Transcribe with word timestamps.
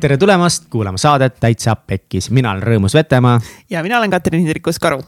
tere 0.00 0.16
tulemast 0.16 0.64
kuulama 0.70 0.98
saadet 0.98 1.36
Täitsa 1.40 1.76
Pekkis, 1.76 2.30
mina 2.30 2.50
olen 2.52 2.62
Rõõmus 2.62 2.94
Vetemaa. 2.94 3.40
ja 3.70 3.82
mina 3.82 3.98
olen 3.98 4.10
Katrin 4.10 4.40
Hindrikus-Karu. 4.40 5.02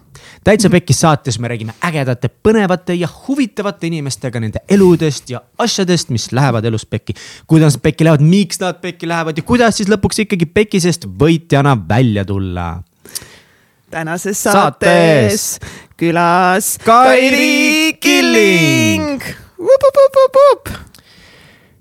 täitsa 0.45 0.71
Pekkis 0.71 1.01
saates 1.01 1.39
me 1.39 1.49
räägime 1.49 1.73
ägedate, 1.85 2.29
põnevate 2.29 2.93
ja 2.93 3.09
huvitavate 3.29 3.87
inimestega 3.87 4.41
nende 4.41 4.61
eludest 4.69 5.31
ja 5.31 5.41
asjadest, 5.59 6.09
mis 6.09 6.33
lähevad 6.33 6.65
elus 6.65 6.87
pekki. 6.87 7.15
kuidas 7.47 7.75
nad 7.77 7.83
pekki 7.83 8.05
lähevad, 8.05 8.21
miks 8.21 8.61
nad 8.61 8.81
pekki 8.81 9.09
lähevad 9.09 9.37
ja 9.37 9.43
kuidas 9.43 9.77
siis 9.77 9.89
lõpuks 9.89 10.25
ikkagi 10.25 10.47
pekisest 10.47 11.05
võitjana 11.05 11.77
välja 11.89 12.25
tulla. 12.25 12.83
tänases 13.91 14.43
saates, 14.43 15.59
saates 15.59 15.61
külas 15.97 16.79
Kairi 16.85 17.93
Killing. 18.01 19.23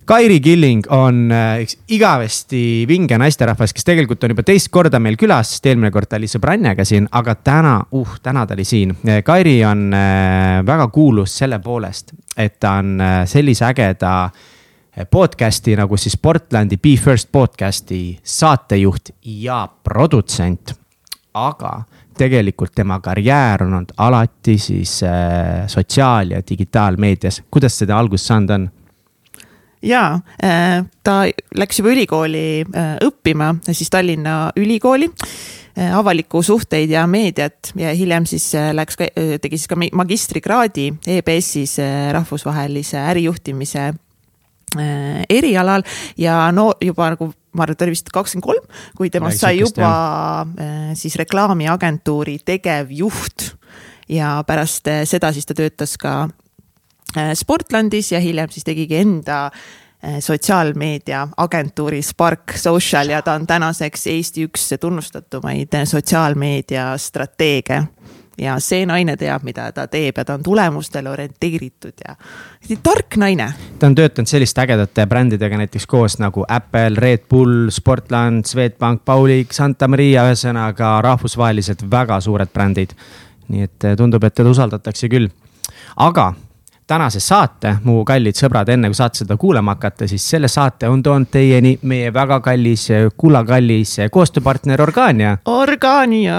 Kairi 0.07 0.39
Killing 0.39 0.85
on 0.95 1.25
äh, 1.35 1.57
üks 1.65 1.73
igavesti 1.91 2.85
vinge 2.87 3.17
naisterahvas, 3.19 3.73
kes 3.75 3.83
tegelikult 3.83 4.21
on 4.23 4.31
juba 4.31 4.45
teist 4.47 4.69
korda 4.71 5.01
meil 5.03 5.17
külas, 5.19 5.49
sest 5.51 5.65
eelmine 5.67 5.89
kord 5.91 6.07
ta 6.07 6.15
oli 6.15 6.29
sõbrannega 6.31 6.85
siin, 6.87 7.09
aga 7.19 7.33
täna, 7.35 7.73
uh, 7.91 8.13
täna 8.23 8.45
ta 8.47 8.55
oli 8.55 8.63
siin. 8.63 8.93
Kairi 9.27 9.57
on 9.67 9.81
äh, 9.91 10.61
väga 10.67 10.85
kuulus 10.95 11.35
selle 11.41 11.59
poolest, 11.59 12.15
et 12.39 12.55
ta 12.55 12.77
on 12.79 12.93
äh, 13.03 13.17
sellise 13.27 13.67
ägeda 13.67 14.13
podcast'i 15.11 15.75
nagu 15.75 15.99
siis 15.99 16.15
Portlandi 16.17 16.79
Be 16.79 16.95
First 17.03 17.27
podcast'i 17.35 18.15
saatejuht 18.23 19.11
ja 19.43 19.65
produtsent. 19.67 20.71
aga 21.37 21.83
tegelikult 22.17 22.71
tema 22.73 22.95
karjäär 22.99 23.61
on 23.63 23.73
olnud 23.73 23.91
alati 23.97 24.57
siis 24.57 25.01
sotsiaal- 25.67 26.31
ja 26.31 26.41
digitaalmeedias. 26.49 27.43
kuidas 27.51 27.77
seda 27.77 27.99
algust 27.99 28.25
saanud 28.25 28.49
on? 28.49 28.69
Jaa, 29.83 30.19
äh, 30.43 30.85
ta 31.03 31.17
läks 31.57 31.79
juba 31.81 31.93
ülikooli 31.93 32.47
äh, 32.65 32.95
õppima, 33.05 33.53
siis 33.69 33.91
Tallinna 33.93 34.51
Ülikooli 34.57 35.09
äh, 35.09 35.93
avalikku 35.95 36.41
suhteid 36.43 36.91
ja 36.91 37.05
meediat 37.07 37.71
ja 37.77 37.93
hiljem 37.95 38.25
siis 38.29 38.49
läks, 38.73 38.97
tegi 39.41 39.57
siis 39.57 39.69
ka 39.69 39.77
magistrikraadi 39.77 40.89
EBS-is 41.17 41.77
rahvusvahelise 42.15 42.99
ärijuhtimise 43.13 43.91
erialal 45.31 45.85
ja 46.19 46.49
no 46.51 46.73
juba 46.83 47.13
nagu 47.13 47.29
ma 47.55 47.63
arvan, 47.63 47.73
et 47.73 47.79
ta 47.79 47.85
oli 47.85 47.93
vist 47.95 48.09
kakskümmend 48.13 48.45
kolm, 48.45 48.65
kui 48.97 49.07
temast 49.09 49.39
sai 49.41 49.61
juba 49.61 49.87
jah. 49.87 50.91
siis 50.99 51.15
reklaamiagentuuri 51.17 52.35
tegevjuht. 52.45 53.53
ja 54.11 54.43
pärast 54.47 54.91
seda 55.07 55.31
siis 55.33 55.47
ta 55.47 55.55
töötas 55.55 55.95
ka 55.97 56.27
Sportlandis 57.15 58.11
ja 58.11 58.19
hiljem 58.19 58.49
siis 58.51 58.63
tegigi 58.67 58.97
enda 58.97 59.45
äh, 59.45 60.19
sotsiaalmeedia 60.19 61.27
agentuuri 61.37 62.01
Spark 62.01 62.53
Social 62.55 63.09
ja 63.09 63.21
ta 63.21 63.33
on 63.33 63.47
tänaseks 63.47 64.07
Eesti 64.07 64.47
üks 64.47 64.69
tunnustatumaid 64.79 65.73
äh, 65.73 65.85
sotsiaalmeedia 65.85 66.97
strateege. 66.97 67.83
ja 68.37 68.59
see 68.61 68.85
naine 68.85 69.15
teab, 69.17 69.41
mida 69.41 69.71
ta 69.73 69.87
teeb 69.89 70.17
ja 70.17 70.25
ta 70.25 70.35
on 70.37 70.43
tulemustele 70.43 71.09
orienteeritud 71.09 72.03
ja 72.07 72.15
tark 72.83 73.17
naine. 73.17 73.53
ta 73.79 73.87
on 73.87 73.95
töötanud 73.95 74.29
selliste 74.29 74.61
ägedate 74.61 75.05
brändidega 75.07 75.57
näiteks 75.57 75.87
koos 75.87 76.19
nagu 76.19 76.45
Apple, 76.47 76.95
Red 76.97 77.25
Bull, 77.29 77.69
Sportland, 77.69 78.45
Swedbank, 78.45 79.01
Paulik, 79.05 79.53
Santa 79.53 79.87
Maria, 79.87 80.27
ühesõnaga 80.29 81.01
rahvusvaheliselt 81.01 81.87
väga 81.91 82.21
suured 82.21 82.53
brändid. 82.53 82.93
nii 83.47 83.63
et 83.63 83.95
tundub, 83.97 84.23
et 84.23 84.35
teda 84.35 84.49
usaldatakse 84.49 85.09
küll. 85.09 85.29
aga 85.95 86.33
tänase 86.87 87.19
saate, 87.19 87.73
mu 87.83 88.01
kallid 88.07 88.37
sõbrad, 88.39 88.69
enne 88.71 88.87
kui 88.87 88.95
saate 88.95 89.19
seda 89.23 89.35
kuulama 89.39 89.75
hakata, 89.75 90.07
siis 90.07 90.23
selle 90.29 90.47
saate 90.47 90.87
on 90.87 91.01
toonud 91.03 91.27
teieni 91.31 91.73
meie 91.87 92.13
väga 92.15 92.39
kallis, 92.45 92.87
kullakallis 93.19 93.97
koostööpartner 94.11 94.81
Organia. 94.81 95.37
Organia 95.51 96.37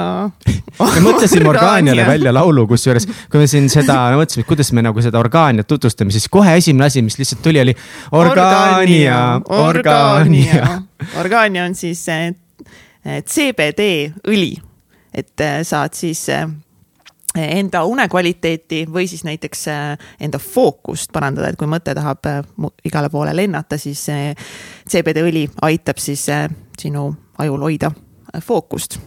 me 0.78 1.02
mõtlesime 1.04 1.48
Organiale 1.50 2.06
välja 2.06 2.32
laulu, 2.34 2.66
kusjuures 2.70 3.06
kui 3.30 3.42
me 3.42 3.48
siin 3.50 3.68
seda 3.72 3.98
mõtlesime, 4.16 4.44
et 4.44 4.48
kuidas 4.48 4.72
me 4.72 4.84
nagu 4.84 5.02
seda 5.04 5.20
Organiat 5.20 5.68
tutvustame, 5.68 6.14
siis 6.14 6.28
kohe 6.32 6.56
esimene 6.60 6.88
asi, 6.88 7.02
mis 7.04 7.18
lihtsalt 7.20 7.42
tuli, 7.44 7.60
oli 7.60 7.74
Organia, 8.16 9.20
Organia. 9.44 10.70
Organia 11.20 11.64
on 11.68 11.76
siis 11.78 12.06
eh, 12.08 12.32
CBD 13.20 13.90
õli, 14.28 14.54
et 15.14 15.44
eh, 15.44 15.60
saad 15.66 15.94
siis 15.98 16.24
eh, 16.32 16.48
enda 17.36 17.84
unekvaliteeti 17.84 18.86
või 18.92 19.08
siis 19.08 19.24
näiteks 19.24 19.68
äh, 19.68 19.98
enda 20.20 20.38
fookust 20.38 21.12
parandada, 21.12 21.48
et 21.48 21.58
kui 21.60 21.68
mõte 21.68 21.94
tahab 21.94 22.26
äh, 22.26 22.40
igale 22.84 23.10
poole 23.10 23.36
lennata, 23.36 23.78
siis 23.78 24.06
CBD 24.88 25.22
õli 25.28 25.44
aitab 25.62 26.00
siis 26.02 26.28
äh, 26.32 26.48
sinu 26.78 27.10
ajul 27.38 27.68
hoida 27.68 27.92
fookust 28.44 28.98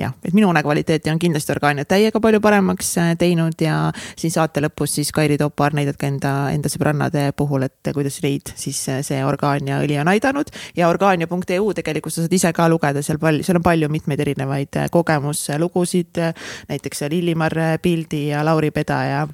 jah, 0.00 0.14
et 0.24 0.34
minu 0.36 0.48
unekvaliteeti 0.50 1.10
on 1.12 1.18
kindlasti 1.20 1.52
Organia 1.54 1.84
täiega 1.88 2.20
palju 2.22 2.40
paremaks 2.42 2.92
äh, 3.00 3.10
teinud 3.18 3.60
ja 3.60 3.76
siin 4.18 4.32
saate 4.32 4.62
lõpus 4.64 4.96
siis 4.98 5.12
Kairi 5.14 5.38
toob 5.40 5.54
paar 5.56 5.74
näidet 5.76 5.98
ka 6.00 6.08
enda, 6.08 6.34
enda 6.54 6.70
sõbrannade 6.72 7.30
puhul, 7.36 7.66
et 7.68 7.92
kuidas 7.94 8.20
neid 8.24 8.52
siis 8.58 8.80
äh, 8.92 9.02
see 9.06 9.20
Organia 9.26 9.80
õli 9.84 9.98
on 10.00 10.10
aidanud. 10.12 10.52
ja 10.76 10.88
Organia.eu 10.88 11.74
tegelikult 11.76 12.14
sa 12.14 12.24
saad 12.24 12.36
ise 12.36 12.52
ka 12.56 12.68
lugeda 12.72 13.02
seal 13.04 13.20
palju, 13.22 13.44
seal 13.46 13.60
on 13.60 13.66
palju 13.66 13.90
mitmeid 13.92 14.24
erinevaid 14.24 14.80
äh, 14.80 14.88
kogemuslugusid, 14.92 16.22
näiteks 16.70 17.06
Lillimar 17.10 17.54
Pildi 17.82 18.28
ja 18.30 18.44
Lauri 18.44 18.70
Pedaja 18.70 19.26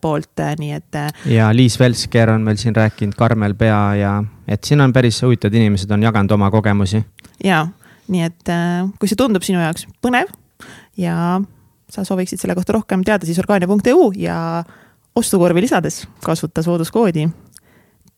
poolt, 0.00 0.40
nii 0.58 0.72
et. 0.74 0.96
ja 1.30 1.50
Liis 1.54 1.76
Velsker 1.78 2.32
on 2.32 2.42
meil 2.42 2.58
siin 2.58 2.74
rääkinud, 2.74 3.14
Karmel 3.14 3.54
Pea 3.54 3.82
ja, 3.94 4.14
et 4.48 4.64
siin 4.66 4.80
on 4.80 4.92
päris 4.92 5.20
huvitavad 5.22 5.54
inimesed 5.60 5.90
on 5.94 6.02
jaganud 6.02 6.32
oma 6.34 6.50
kogemusi. 6.50 7.04
ja 7.44 7.66
nii 8.10 8.26
et 8.26 8.52
äh, 8.52 8.84
kui 9.00 9.10
see 9.10 9.18
tundub 9.18 9.44
sinu 9.46 9.62
jaoks 9.62 9.86
põnev 10.04 10.30
ja 11.00 11.40
sa 11.90 12.04
sooviksid 12.06 12.40
selle 12.40 12.54
kohta 12.58 12.76
rohkem 12.76 13.04
teada, 13.06 13.26
siis 13.26 13.40
orgaania.eu 13.42 14.10
ja 14.18 14.62
ostukorvi 15.16 15.64
lisades 15.66 16.04
kasuta 16.24 16.62
sooduskoodi 16.62 17.28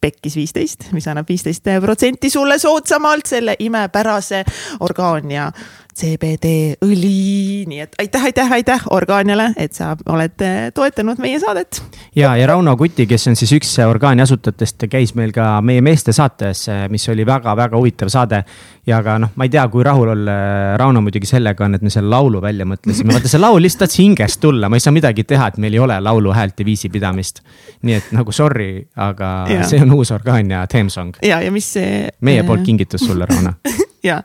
pekkis 0.02 0.34
viisteist, 0.36 0.88
mis 0.96 1.06
annab 1.06 1.28
viisteist 1.30 1.68
protsenti 1.82 2.30
sulle 2.30 2.58
soodsamalt 2.58 3.28
selle 3.30 3.54
imepärase 3.62 4.42
orgaania 4.82 5.46
CBD 5.92 6.78
õli, 6.84 7.64
nii 7.68 7.80
et 7.84 7.96
aitäh, 8.00 8.24
aitäh, 8.30 8.52
aitäh 8.52 8.84
Orgaaniale, 8.90 9.50
et 9.60 9.76
sa 9.76 9.92
oled 10.08 10.44
eh, 10.44 10.70
toetanud 10.74 11.20
meie 11.20 11.40
saadet. 11.40 11.82
ja, 12.16 12.32
ja 12.36 12.46
Rauno 12.48 12.76
Kuti, 12.80 13.06
kes 13.06 13.28
on 13.28 13.36
siis 13.36 13.52
üks 13.58 13.74
Orgaania 13.84 14.24
asutajatest, 14.24 14.86
käis 14.90 15.12
meil 15.18 15.34
ka 15.36 15.60
meie 15.60 15.84
meeste 15.84 16.14
saates, 16.16 16.64
eh, 16.72 16.86
mis 16.92 17.04
oli 17.12 17.26
väga-väga 17.28 17.76
huvitav 17.76 18.08
saade. 18.12 18.42
ja 18.86 19.02
ka 19.02 19.18
noh, 19.22 19.30
ma 19.36 19.46
ei 19.46 19.52
tea, 19.52 19.66
kui 19.68 19.84
rahul 19.84 20.14
olla 20.16 20.32
Rauno 20.80 21.04
muidugi 21.04 21.28
sellega 21.28 21.64
on, 21.64 21.76
et 21.76 21.84
me 21.84 21.90
selle 21.92 22.10
laulu 22.10 22.40
välja 22.42 22.66
mõtlesime, 22.66 23.12
vaata 23.12 23.28
see 23.28 23.40
laul 23.40 23.60
lihtsalt 23.62 23.82
tahtis 23.82 24.00
hingest 24.00 24.40
tulla, 24.40 24.68
ma 24.68 24.78
ei 24.78 24.84
saa 24.84 24.94
midagi 24.94 25.24
teha, 25.28 25.52
et 25.52 25.60
meil 25.62 25.76
ei 25.76 25.82
ole 25.82 26.00
laulu 26.00 26.32
häält 26.32 26.58
ja 26.58 26.66
viisipidamist. 26.66 27.42
nii 27.82 27.94
et 28.00 28.12
nagu 28.16 28.32
sorry, 28.32 28.86
aga 28.96 29.32
ja. 29.50 29.62
see 29.68 29.82
on 29.82 29.92
uus 29.92 30.10
Orgaania 30.10 30.66
teemsong. 30.66 31.20
ja, 31.22 31.40
ja 31.42 31.52
mis 31.52 31.72
see. 31.72 32.08
meie 32.20 32.42
poolt 32.42 32.64
kingitus 32.64 33.04
sulle, 33.06 33.26
Rauno 33.28 33.58
ja 34.04 34.22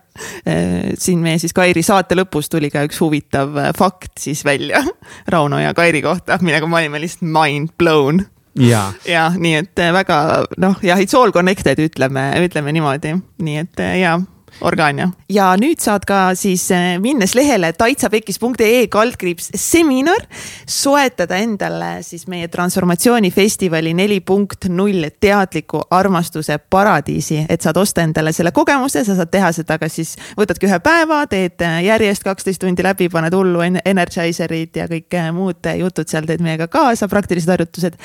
äh, 0.47 0.93
siin 0.99 1.19
meie 1.23 1.39
siis 1.41 1.53
Kairi 1.57 1.83
saate 1.85 2.17
lõpus 2.17 2.49
tuli 2.51 2.71
ka 2.73 2.85
üks 2.87 3.01
huvitav 3.03 3.57
äh, 3.57 3.71
fakt 3.77 4.17
siis 4.21 4.43
välja 4.45 4.83
Rauno 5.33 5.59
ja 5.61 5.73
Kairi 5.77 6.01
kohta, 6.05 6.39
millega 6.41 6.69
me 6.69 6.81
olime 6.81 7.01
lihtsalt 7.03 7.27
mind 7.27 7.75
blown. 7.77 8.25
ja, 8.57 8.87
ja 9.07 9.29
nii 9.37 9.55
et 9.61 9.83
äh, 9.83 9.93
väga 9.93 10.21
noh, 10.57 10.79
jah, 10.83 11.01
it's 11.01 11.17
all 11.17 11.31
connected, 11.35 11.79
ütleme, 11.83 12.29
ütleme 12.47 12.73
niimoodi, 12.75 13.17
nii 13.43 13.61
et 13.65 13.85
ja 14.01 14.17
Organia. 14.61 15.09
ja 15.29 15.51
nüüd 15.59 15.81
saad 15.83 16.05
ka 16.07 16.31
siis 16.35 16.63
eh, 16.73 16.97
minnes 17.01 17.35
lehele 17.37 17.69
taitsapekis.ee 17.77 18.87
kaldkriips 18.89 19.51
seminar, 19.55 20.23
soetada 20.65 21.37
endale 21.37 22.01
siis 22.05 22.25
meie 22.27 22.47
transformatsioonifestivali 22.47 23.93
neli 23.93 24.19
punkt 24.19 24.65
null 24.69 25.09
teadliku 25.19 25.83
armastuse 25.91 26.57
paradiisi, 26.57 27.43
et 27.49 27.61
saad 27.61 27.77
osta 27.77 28.01
endale 28.01 28.33
selle 28.33 28.51
kogemuse, 28.51 29.05
sa 29.05 29.17
saad 29.19 29.31
teha 29.31 29.51
seda 29.59 29.77
kas 29.77 29.99
siis, 29.99 30.15
võtadki 30.39 30.69
ühe 30.69 30.81
päeva, 30.81 31.21
teed 31.29 31.61
eh, 31.61 31.79
järjest 31.91 32.25
kaksteist 32.25 32.65
tundi 32.65 32.85
läbi, 32.85 33.11
paned 33.13 33.37
hullu 33.37 33.61
energizer'id 33.85 34.81
ja 34.81 34.89
kõik 34.89 35.21
eh, 35.21 35.31
muud 35.35 35.71
jutud 35.77 36.09
seal 36.09 36.25
teed 36.25 36.41
meiega 36.41 36.69
kaasa, 36.71 37.11
praktilised 37.11 37.53
harjutused 37.53 38.01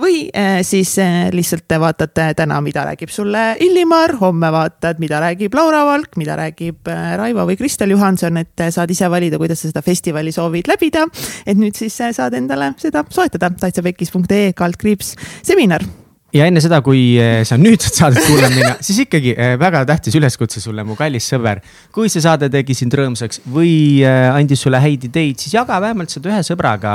või 0.00 0.26
äh, 0.36 0.60
siis 0.66 0.94
äh, 0.98 1.28
lihtsalt 1.32 1.76
vaatad 1.80 2.14
täna, 2.36 2.60
mida 2.64 2.84
räägib 2.88 3.12
sulle 3.12 3.56
Illimar, 3.60 4.16
homme 4.20 4.52
vaatad, 4.52 5.00
mida 5.02 5.20
räägib 5.22 5.54
Laura 5.54 5.84
Valk, 5.88 6.16
mida 6.20 6.36
räägib 6.38 6.88
äh, 6.88 7.14
Raivo 7.20 7.46
või 7.48 7.58
Kristel 7.60 7.94
Johanson, 7.94 8.40
et 8.40 8.66
saad 8.70 8.90
ise 8.90 9.10
valida, 9.10 9.40
kuidas 9.40 9.64
sa 9.64 9.72
seda 9.72 9.82
festivali 9.84 10.32
soovid 10.32 10.70
läbida. 10.70 11.06
et 11.46 11.58
nüüd 11.58 11.76
siis 11.76 11.96
saad 11.96 12.34
endale 12.34 12.72
seda 12.80 13.04
soetada, 13.10 13.50
taitsapekis.ee 13.60 14.52
kaldkriips 14.56 15.14
seminar 15.42 15.84
ja 16.32 16.46
enne 16.48 16.62
seda, 16.64 16.78
kui 16.84 17.18
sa 17.44 17.58
nüüd 17.60 17.82
saad 17.84 17.98
saadet 17.98 18.24
kuulama 18.24 18.54
minna, 18.54 18.72
siis 18.86 19.02
ikkagi 19.04 19.34
väga 19.60 19.84
tähtis 19.88 20.16
üleskutse 20.16 20.62
sulle, 20.64 20.84
mu 20.86 20.96
kallis 20.96 21.26
sõber. 21.28 21.60
kui 21.92 22.08
see 22.12 22.24
saade 22.24 22.48
tegi 22.52 22.76
sind 22.78 22.94
rõõmsaks 22.96 23.42
või 23.52 23.74
andis 24.06 24.64
sulle 24.64 24.80
häid 24.80 25.04
ideid, 25.10 25.42
siis 25.42 25.58
jaga 25.58 25.80
vähemalt 25.84 26.14
seda 26.14 26.32
ühe 26.32 26.40
sõbraga 26.46 26.94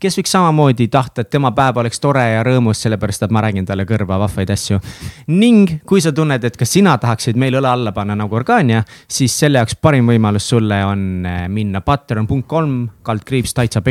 kes 0.00 0.18
võiks 0.18 0.32
samamoodi 0.34 0.88
tahta, 0.92 1.22
et 1.24 1.30
tema 1.30 1.52
päev 1.56 1.78
oleks 1.82 2.00
tore 2.02 2.24
ja 2.34 2.42
rõõmus, 2.46 2.82
sellepärast 2.84 3.26
et 3.26 3.34
ma 3.34 3.42
räägin 3.44 3.66
talle 3.68 3.86
kõrva 3.88 4.18
vahvaid 4.24 4.50
asju. 4.50 4.80
ning 5.26 5.80
kui 5.86 6.00
sa 6.00 6.12
tunned, 6.12 6.44
et 6.44 6.56
ka 6.56 6.66
sina 6.68 6.96
tahaksid 6.98 7.36
meil 7.36 7.54
õle 7.60 7.70
alla 7.70 7.92
panna 7.92 8.16
nagu 8.18 8.34
Organia, 8.34 8.84
siis 9.08 9.38
selle 9.38 9.58
jaoks 9.62 9.76
parim 9.80 10.06
võimalus 10.10 10.48
sulle 10.48 10.84
on 10.84 11.26
eh, 11.26 11.48
minna 11.48 11.80
patreon.com 11.80 12.88
kaldkriips 13.02 13.54
täitsa 13.54 13.82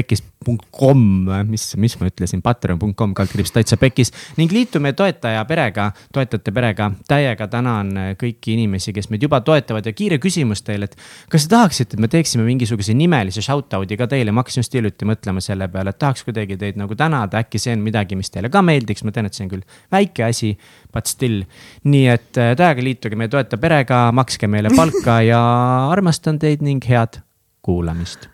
pekis.com, 0.43 1.03
mis, 1.47 1.65
mis 1.77 1.95
ma 1.99 2.07
ütlesin, 2.09 2.41
patreon.com 2.43 3.13
kaldkriips 3.17 3.53
täitsa 3.55 3.77
pekis. 3.81 4.11
Ning 4.37 4.51
liitu 4.53 4.81
meie 4.83 4.95
toetaja 4.97 5.43
perega, 5.49 5.89
toetajate 6.13 6.53
perega. 6.53 6.91
täiega 7.07 7.47
tänan 7.47 7.91
kõiki 8.19 8.55
inimesi, 8.57 8.93
kes 8.93 9.09
meid 9.09 9.23
juba 9.23 9.41
toetavad. 9.41 9.85
Ja 9.85 9.93
kiire 9.95 10.19
küsimus 10.21 10.63
teile, 10.63 10.89
et 10.89 10.97
kas 11.31 11.47
te 11.47 11.53
tahaksite, 11.55 11.97
et 11.97 12.03
me 12.03 12.09
teeksime 12.11 12.45
mingisuguse 12.47 12.93
nimelise 12.97 13.43
shout-out'i 13.43 13.97
ka 13.97 14.07
teile, 14.07 14.31
ma 14.31 14.43
hakkasin 14.43 14.63
just 14.63 14.73
hiljuti 14.73 15.07
mõtlema 15.07 15.43
selle 15.43 15.67
peale, 15.71 15.93
et 15.93 15.99
tahaks 16.01 16.25
kuidagi 16.27 16.57
teid 16.59 16.79
nagu 16.79 16.95
tänada, 16.99 17.43
äkki 17.43 17.61
see 17.61 17.75
on 17.77 17.83
midagi, 17.85 18.17
mis 18.19 18.31
teile 18.33 18.51
ka 18.53 18.63
meeldiks, 18.65 19.03
ma 19.03 19.15
tean, 19.15 19.29
et 19.29 19.37
see 19.37 19.47
on 19.47 19.53
küll 19.55 19.65
väike 19.93 20.27
asi, 20.27 20.53
but 20.93 21.09
still. 21.11 21.43
nii 21.83 22.07
et 22.11 22.39
äh, 22.39 22.53
täiega 22.57 22.83
liituge 22.83 23.17
meie 23.19 23.31
toetaja 23.31 23.61
perega, 23.61 24.05
makske 24.15 24.47
meile 24.47 24.71
palka 24.75 25.21
ja 25.25 25.41
armastan 25.93 26.39
teid 26.41 26.63
ning 26.65 26.83
head 26.87 27.21
kuulamist 27.63 28.29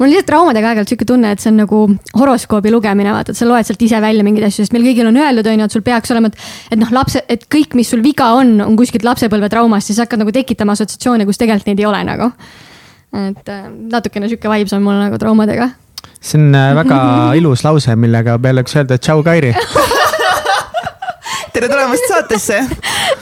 mul 0.00 0.08
on 0.08 0.14
lihtsalt 0.14 0.30
traumadega 0.30 0.70
aeg-ajalt 0.70 0.90
sihuke 0.94 1.06
tunne, 1.08 1.34
et 1.34 1.42
see 1.42 1.50
on 1.52 1.58
nagu 1.60 1.80
horoskoobi 2.16 2.72
lugemine, 2.72 3.12
vaata, 3.12 3.34
et 3.34 3.40
sa 3.40 3.48
loed 3.48 3.68
sealt 3.68 3.82
ise 3.84 4.00
välja 4.00 4.24
mingeid 4.24 4.46
asju, 4.48 4.64
sest 4.64 4.72
meil 4.72 4.86
kõigil 4.88 5.10
on 5.10 5.18
öeldud, 5.20 5.50
on 5.52 5.60
ju, 5.60 5.68
et 5.68 5.76
sul 5.76 5.84
peaks 5.84 6.14
olema, 6.14 6.30
et. 6.32 6.48
et 6.72 6.80
noh, 6.80 6.94
lapse, 6.96 7.20
et 7.28 7.44
kõik, 7.52 7.76
mis 7.76 7.92
sul 7.92 8.00
viga 8.04 8.30
on, 8.38 8.56
on 8.64 8.80
kuskilt 8.80 9.04
lapsepõlvetraumast, 9.04 9.92
siis 9.92 10.00
hakkad 10.00 10.24
nagu 10.24 10.32
tekitama 10.32 10.72
assotsiatsioone, 10.78 11.28
kus 11.28 11.40
tegelikult 11.42 11.68
neid 11.68 11.84
ei 11.84 11.88
ole 11.90 12.02
nagu. 12.08 12.32
et 13.20 13.48
äh, 13.50 13.62
natukene 13.68 14.28
sihuke 14.30 14.48
vibes 14.48 14.72
on 14.72 14.84
mul 14.86 14.96
nagu 14.96 15.20
traumadega. 15.20 15.68
see 16.16 16.40
on 16.40 16.54
äh, 16.54 16.72
väga 16.80 17.00
ilus 17.36 17.64
lause, 17.66 17.96
millega 17.96 18.38
peale 18.40 18.64
võiks 18.64 18.80
öelda 18.80 18.96
tšau, 18.96 19.24
Kairi 19.26 19.52
tere 21.54 21.68
tulemast 21.70 22.06
saatesse. 22.10 22.58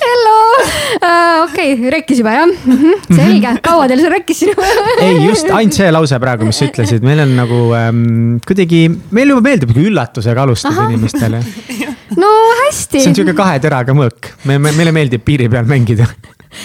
Hello 0.02 0.36
uh,, 0.58 1.44
okei 1.44 1.72
okay,, 1.74 1.90
rekkis 1.94 2.20
juba 2.22 2.34
jah 2.36 2.46
mm? 2.46 2.78
-hmm. 2.80 3.16
selge, 3.16 3.52
kaua 3.64 3.88
teil 3.90 4.02
see 4.04 4.12
rekkis 4.12 4.42
ei, 4.44 5.14
just 5.24 5.50
ainult 5.50 5.78
see 5.78 5.90
lause 5.94 6.20
praegu, 6.22 6.48
mis 6.48 6.60
sa 6.60 6.68
ütlesid, 6.68 7.04
meil 7.06 7.22
on 7.24 7.34
nagu 7.38 7.60
ähm, 7.78 8.02
kuidagi, 8.46 8.84
meile 9.14 9.36
juba 9.36 9.44
meeldib 9.48 9.74
kui 9.74 9.88
üllatusega 9.90 10.44
alustada 10.44 10.84
Aha. 10.84 10.88
inimestele. 10.92 11.42
no 12.22 12.32
hästi. 12.64 13.00
see 13.02 13.12
on 13.12 13.18
sihuke 13.18 13.36
kahe 13.38 13.60
teraga 13.64 13.96
mõõk, 13.96 14.32
me, 14.48 14.58
me, 14.62 14.74
meile 14.76 14.94
meeldib 14.96 15.24
piiri 15.26 15.50
peal 15.52 15.68
mängida 15.70 16.08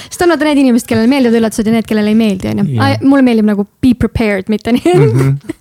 sest 0.07 0.23
on 0.25 0.33
vaata 0.33 0.47
need 0.49 0.63
inimesed, 0.63 0.87
kellele 0.89 1.11
meeldivad 1.11 1.41
üllatused 1.41 1.67
ja 1.67 1.75
need, 1.75 1.87
kellele 1.89 2.13
ei 2.13 2.19
meeldi, 2.19 2.53
on 2.53 2.63
ju. 2.63 2.87
mulle 3.03 3.25
meeldib 3.25 3.51
nagu 3.51 3.67
be 3.83 3.93
prepared, 3.99 4.51
mitte 4.51 4.75
nii. 4.75 4.95
-hmm. 4.95 5.35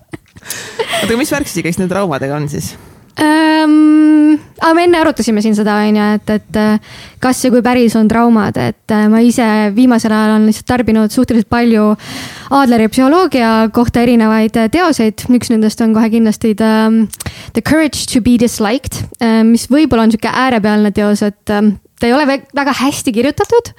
oota, 1.02 1.10
aga 1.10 1.20
mis 1.20 1.32
värk 1.34 1.50
siis 1.50 1.66
kõik 1.66 1.78
nende 1.78 1.94
traumadega 1.94 2.38
on 2.38 2.48
siis? 2.50 2.74
Ähm,. 3.20 4.38
aga 4.62 4.72
me 4.74 4.84
enne 4.86 5.00
arutasime 5.02 5.42
siin 5.44 5.56
seda, 5.58 5.74
on 5.84 5.98
ju, 5.98 6.06
et, 6.16 6.30
et 6.32 6.58
äh, 6.60 6.98
kas 7.20 7.42
ja 7.44 7.50
kui 7.52 7.62
päris 7.64 7.96
on 7.98 8.08
traumad, 8.08 8.56
et 8.56 8.94
äh, 8.94 9.06
ma 9.12 9.20
ise 9.24 9.46
viimasel 9.76 10.14
ajal 10.14 10.36
olen 10.36 10.46
lihtsalt 10.48 10.68
tarbinud 10.70 11.12
suhteliselt 11.12 11.50
palju 11.52 11.90
Adleri 12.52 12.88
psühholoogia 12.92 13.52
kohta 13.74 14.04
erinevaid 14.06 14.56
äh, 14.60 14.70
teoseid. 14.72 15.26
üks 15.28 15.52
nendest 15.52 15.80
on 15.84 15.96
kohe 15.96 16.08
kindlasti 16.12 16.54
The, 16.56 16.72
the 17.56 17.62
Courage 17.62 18.06
to 18.12 18.22
be 18.24 18.38
disliked, 18.40 19.02
mis 19.48 19.68
võib-olla 19.70 20.06
on 20.06 20.12
sihuke 20.12 20.30
äärepealne 20.30 20.92
teos, 20.94 21.22
et 21.26 21.42
ta 21.44 22.08
ei 22.08 22.14
ole 22.14 22.26
väga 22.28 22.74
hästi 22.82 23.12
kirjutatud 23.14 23.72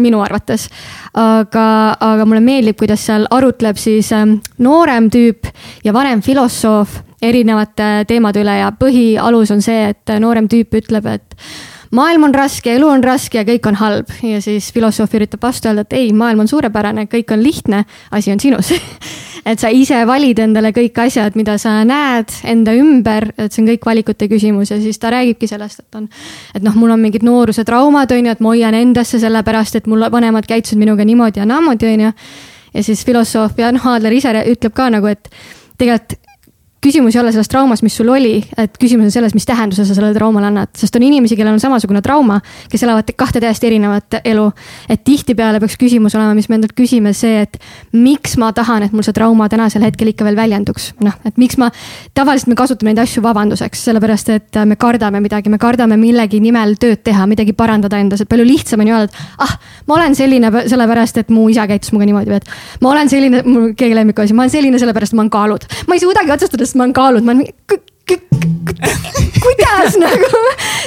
minu 0.00 0.22
arvates. 0.24 0.68
aga, 1.14 1.66
aga 2.00 2.26
mulle 2.28 2.42
meeldib, 2.44 2.78
kuidas 2.78 3.04
seal 3.08 3.26
arutleb 3.30 3.78
siis 3.80 4.10
noorem 4.58 5.10
tüüp 5.12 5.48
ja 5.84 5.94
vanem 5.96 6.22
filosoof 6.24 7.00
erinevate 7.22 7.90
teemade 8.08 8.40
üle 8.44 8.56
ja 8.60 8.70
põhialus 8.76 9.52
on 9.54 9.62
see, 9.64 9.90
et 9.92 10.14
noorem 10.20 10.48
tüüp 10.50 10.78
ütleb, 10.80 11.06
et 11.06 11.36
maailm 11.96 12.28
on 12.28 12.34
raske, 12.34 12.72
elu 12.76 12.86
on 12.88 13.02
raske 13.04 13.40
ja 13.40 13.46
kõik 13.46 13.66
on 13.68 13.78
halb 13.80 14.12
ja 14.22 14.38
siis 14.42 14.70
filosoof 14.74 15.14
üritab 15.18 15.42
vastu 15.42 15.70
öelda, 15.70 15.84
et 15.86 15.98
ei, 15.98 16.12
maailm 16.16 16.44
on 16.44 16.50
suurepärane, 16.50 17.08
kõik 17.10 17.34
on 17.34 17.42
lihtne, 17.42 17.84
asi 18.14 18.32
on 18.32 18.40
sinus 18.42 18.72
et 19.46 19.60
sa 19.60 19.70
ise 19.72 19.98
valid 20.06 20.38
endale 20.44 20.72
kõik 20.76 20.98
asjad, 21.04 21.36
mida 21.38 21.56
sa 21.60 21.80
näed 21.86 22.32
enda 22.50 22.74
ümber, 22.78 23.30
et 23.36 23.52
see 23.52 23.64
on 23.64 23.70
kõik 23.72 23.90
valikute 23.90 24.28
küsimus 24.30 24.72
ja 24.72 24.78
siis 24.82 25.00
ta 25.00 25.12
räägibki 25.14 25.48
sellest, 25.50 25.82
et 25.84 25.98
on. 25.98 26.08
et 26.54 26.64
noh, 26.64 26.76
mul 26.78 26.94
on 26.94 27.02
mingid 27.02 27.26
nooruse 27.26 27.64
traumad, 27.66 28.12
on 28.14 28.30
ju, 28.30 28.36
et 28.36 28.44
ma 28.44 28.54
hoian 28.54 28.78
endasse 28.78 29.20
sellepärast, 29.22 29.80
et 29.80 29.90
mul 29.90 30.06
vanemad 30.12 30.46
käitusid 30.48 30.80
minuga 30.80 31.04
niimoodi 31.04 31.42
ja 31.42 31.48
naamoodi, 31.48 31.94
on 31.94 32.06
ju. 32.06 32.12
ja 32.74 32.86
siis 32.86 33.04
filosoof 33.06 33.58
ja 33.58 33.72
noh, 33.74 33.86
Adler 33.94 34.14
ise 34.14 34.34
ütleb 34.52 34.76
ka 34.76 34.90
nagu, 34.92 35.10
et 35.10 35.30
tegelikult 35.80 36.18
küsimus 36.80 37.16
ei 37.16 37.20
ole 37.20 37.32
selles 37.32 37.48
traumas, 37.48 37.82
mis 37.84 37.94
sul 37.96 38.08
oli, 38.08 38.38
et 38.56 38.76
küsimus 38.80 39.10
on 39.10 39.12
selles, 39.12 39.34
mis 39.36 39.44
tähenduse 39.48 39.84
sa 39.84 39.94
sellele 39.96 40.16
traumale 40.16 40.48
annad, 40.48 40.70
sest 40.78 40.94
on 40.96 41.04
inimesi, 41.04 41.36
kellel 41.36 41.52
on 41.58 41.60
samasugune 41.60 42.00
trauma, 42.04 42.38
kes 42.72 42.84
elavad 42.86 43.10
kahte 43.20 43.42
täiesti 43.42 43.68
erinevat 43.68 44.20
elu. 44.24 44.46
et 44.88 45.02
tihtipeale 45.04 45.60
peaks 45.60 45.76
küsimus 45.76 46.16
olema, 46.16 46.34
mis 46.34 46.48
me 46.48 46.56
endalt 46.56 46.72
küsime, 46.76 47.12
see, 47.16 47.42
et 47.44 47.58
miks 47.92 48.36
ma 48.40 48.52
tahan, 48.56 48.86
et 48.86 48.94
mul 48.96 49.04
see 49.04 49.16
trauma 49.16 49.48
tänasel 49.52 49.84
hetkel 49.84 50.08
ikka 50.12 50.24
veel 50.24 50.36
väljenduks. 50.36 50.94
noh, 51.04 51.16
et 51.28 51.36
miks 51.36 51.58
ma, 51.60 51.70
tavaliselt 52.14 52.48
me 52.48 52.56
kasutame 52.56 52.94
neid 52.94 53.02
asju 53.04 53.22
vabanduseks, 53.22 53.84
sellepärast 53.90 54.32
et 54.32 54.60
me 54.64 54.76
kardame 54.80 55.20
midagi, 55.20 55.52
me 55.52 55.60
kardame 55.60 56.00
millegi 56.00 56.40
nimel 56.40 56.76
tööd 56.80 57.04
teha, 57.04 57.26
midagi 57.28 57.52
parandada 57.52 58.00
endas, 58.00 58.24
et 58.24 58.28
palju 58.28 58.48
lihtsam 58.48 58.80
on 58.80 58.88
ju 58.88 58.96
öelda, 58.96 59.12
et 59.12 59.44
ah, 59.44 59.54
ma 59.86 59.98
olen 59.98 60.16
selline 60.16 60.64
sellepärast, 60.64 61.20
et 61.20 61.28
mu 61.28 61.48
isa 61.52 61.68
käitus 61.68 61.92
minuga 61.92 62.08
niimoodi 62.08 62.32
või 62.32 62.40
et 62.40 62.50
ma 62.80 62.94
olen 62.94 63.12
selline, 63.12 63.44
mul 63.44 63.70
keegi 63.76 64.00
lemmikuasi, 64.00 64.32
ma 64.32 64.46
olen 64.46 64.56
selline 64.56 64.80
sellepärast, 64.80 65.12
ma 65.18 65.26
olen 65.26 65.34
kaalud. 65.36 65.68
ma 65.88 65.98
ei 65.98 66.00
suudagi 66.00 66.32
otsustada 66.32 66.69
sest 66.70 66.78
ma 66.78 66.86
olen 66.86 66.94
kaalunud, 66.94 67.26
ma 67.26 67.34
olen 67.34 67.48
kuidas 69.40 69.96
nagu, 70.04 70.40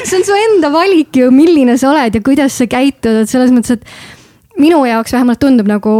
see 0.03 0.17
on 0.19 0.25
su 0.27 0.35
enda 0.37 0.71
valik 0.73 1.15
ju, 1.19 1.29
milline 1.35 1.77
sa 1.79 1.91
oled 1.91 2.15
ja 2.15 2.23
kuidas 2.23 2.57
sa 2.59 2.67
käitud, 2.71 3.23
et 3.23 3.31
selles 3.31 3.51
mõttes, 3.53 3.79
et 3.79 4.59
minu 4.61 4.83
jaoks 4.87 5.15
vähemalt 5.15 5.41
tundub 5.43 5.67
nagu 5.69 5.93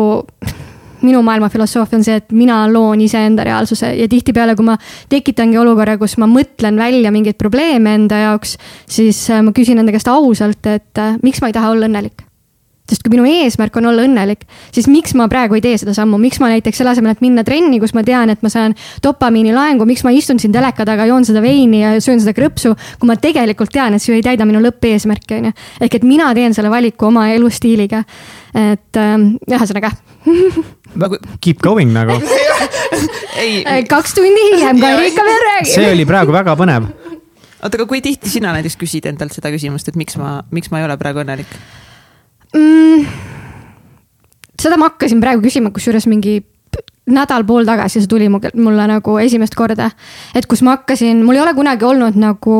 minu 1.03 1.19
maailma 1.25 1.49
filosoofia 1.51 1.99
on 1.99 2.05
see, 2.05 2.15
et 2.21 2.31
mina 2.31 2.61
loon 2.71 3.01
iseenda 3.03 3.43
reaalsuse 3.43 3.89
ja 3.97 4.07
tihtipeale, 4.07 4.55
kui 4.55 4.67
ma 4.67 4.77
tekitangi 5.11 5.59
olukorra, 5.59 5.97
kus 5.99 6.15
ma 6.21 6.29
mõtlen 6.31 6.79
välja 6.79 7.11
mingeid 7.11 7.35
probleeme 7.39 7.97
enda 7.99 8.21
jaoks, 8.21 8.55
siis 8.87 9.19
äh, 9.33 9.43
ma 9.43 9.51
küsin 9.55 9.83
enda 9.83 9.91
käest 9.95 10.07
ausalt, 10.11 10.63
et 10.71 11.03
äh, 11.03 11.17
miks 11.25 11.43
ma 11.43 11.51
ei 11.51 11.57
taha 11.57 11.73
olla 11.75 11.91
õnnelik 11.91 12.23
sest 12.89 13.03
kui 13.05 13.13
minu 13.13 13.23
eesmärk 13.29 13.77
on 13.79 13.87
olla 13.91 14.03
õnnelik, 14.03 14.43
siis 14.75 14.89
miks 14.91 15.15
ma 15.15 15.29
praegu 15.31 15.55
ei 15.55 15.63
tee 15.63 15.77
seda 15.79 15.95
sammu, 15.95 16.19
miks 16.19 16.41
ma 16.43 16.49
näiteks 16.51 16.81
selle 16.81 16.91
asemel, 16.91 17.15
et 17.15 17.23
minna 17.23 17.45
trenni, 17.47 17.79
kus 17.79 17.95
ma 17.95 18.03
tean, 18.03 18.31
et 18.33 18.43
ma 18.43 18.51
saan 18.51 18.75
dopamiini 19.03 19.53
laengu, 19.55 19.87
miks 19.87 20.03
ma 20.03 20.11
istun 20.15 20.41
siin 20.41 20.51
teleka 20.55 20.85
taga, 20.87 21.07
joon 21.07 21.23
seda 21.27 21.41
veini 21.43 21.83
ja 21.83 21.93
söön 22.03 22.19
seda 22.23 22.35
krõpsu, 22.35 22.73
kui 22.99 23.09
ma 23.09 23.15
tegelikult 23.19 23.71
tean, 23.73 23.95
et 23.95 24.03
see 24.03 24.11
ju 24.11 24.19
ei 24.19 24.25
täida 24.25 24.47
minu 24.49 24.59
lõppeesmärki, 24.65 25.39
on 25.39 25.49
ju. 25.49 25.53
ehk 25.87 25.99
et 25.99 26.07
mina 26.07 26.33
teen 26.35 26.55
selle 26.55 26.71
valiku 26.73 27.07
oma 27.07 27.29
elustiiliga. 27.33 28.03
et 28.53 28.99
ähm, 29.01 29.35
ühesõnaga 29.49 29.89
Keep 31.41 31.63
going 31.63 31.89
nagu 31.93 32.19
äh, 33.39 33.79
kaks 33.89 34.13
tundi 34.13 34.43
hiljem 34.51 34.77
Kairi 34.81 35.07
ikka 35.09 35.25
veel 35.25 35.41
räägib. 35.47 35.71
see 35.73 35.87
oli 35.91 36.05
praegu 36.05 36.35
väga 36.35 36.53
põnev. 36.59 36.91
oota, 37.63 37.73
aga 37.73 37.87
kui 37.89 38.03
tihti 38.05 38.29
sina 38.29 38.53
näiteks 38.53 38.77
küsid 38.77 39.07
endalt 39.09 39.33
seda 39.33 39.51
küsimust, 39.55 39.89
et 39.89 39.97
miks 39.99 40.19
ma, 40.21 40.41
miks 40.53 40.69
ma 40.69 40.83
ei 40.83 40.87
ole 40.89 40.99
praegu 41.01 41.23
õnnelik? 41.23 41.57
Mm,? 42.53 43.05
seda 44.63 44.79
ma 44.79 44.91
hakkasin 44.91 45.21
praegu 45.23 45.43
küsima, 45.43 45.73
kusjuures 45.75 46.07
mingi 46.07 46.39
nädal-pool 47.11 47.67
tagasi 47.67 48.01
see 48.01 48.09
tuli 48.09 48.29
mulle 48.31 48.87
nagu 48.87 49.17
esimest 49.19 49.55
korda. 49.59 49.91
et 50.35 50.45
kus 50.47 50.63
ma 50.63 50.77
hakkasin, 50.77 51.23
mul 51.25 51.35
ei 51.35 51.43
ole 51.43 51.53
kunagi 51.53 51.85
olnud 51.85 52.15
nagu, 52.15 52.57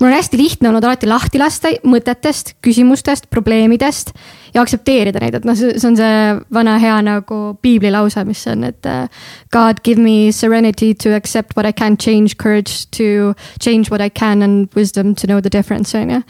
mul 0.00 0.08
on 0.08 0.14
hästi 0.16 0.38
lihtne 0.40 0.70
olnud 0.70 0.84
alati 0.84 1.08
lahti 1.08 1.38
lasta 1.38 1.72
mõtetest, 1.84 2.54
küsimustest, 2.64 3.28
probleemidest 3.30 4.14
ja 4.54 4.62
aktsepteerida 4.64 5.20
neid, 5.20 5.36
et 5.36 5.44
noh, 5.44 5.58
see 5.58 5.76
on 5.86 5.98
see 5.98 6.22
vana 6.56 6.78
hea 6.80 6.96
nagu 7.04 7.40
piibli 7.60 7.92
lause, 7.92 8.24
mis 8.24 8.46
on, 8.48 8.64
et 8.70 8.88
uh,. 8.88 9.04
God 9.52 9.82
give 9.84 10.00
me 10.00 10.30
serenity 10.32 10.94
to 10.94 11.12
accept 11.14 11.56
what 11.56 11.66
I 11.66 11.72
can 11.72 11.98
change, 11.98 12.38
courage 12.38 12.86
to 12.96 13.34
change 13.60 13.90
what 13.90 14.00
I 14.00 14.08
can 14.08 14.42
and 14.42 14.70
wisdom 14.74 15.14
to 15.16 15.26
know 15.26 15.40
the 15.40 15.50
difference 15.50 15.94
on 15.98 16.10
ju. 16.10 16.22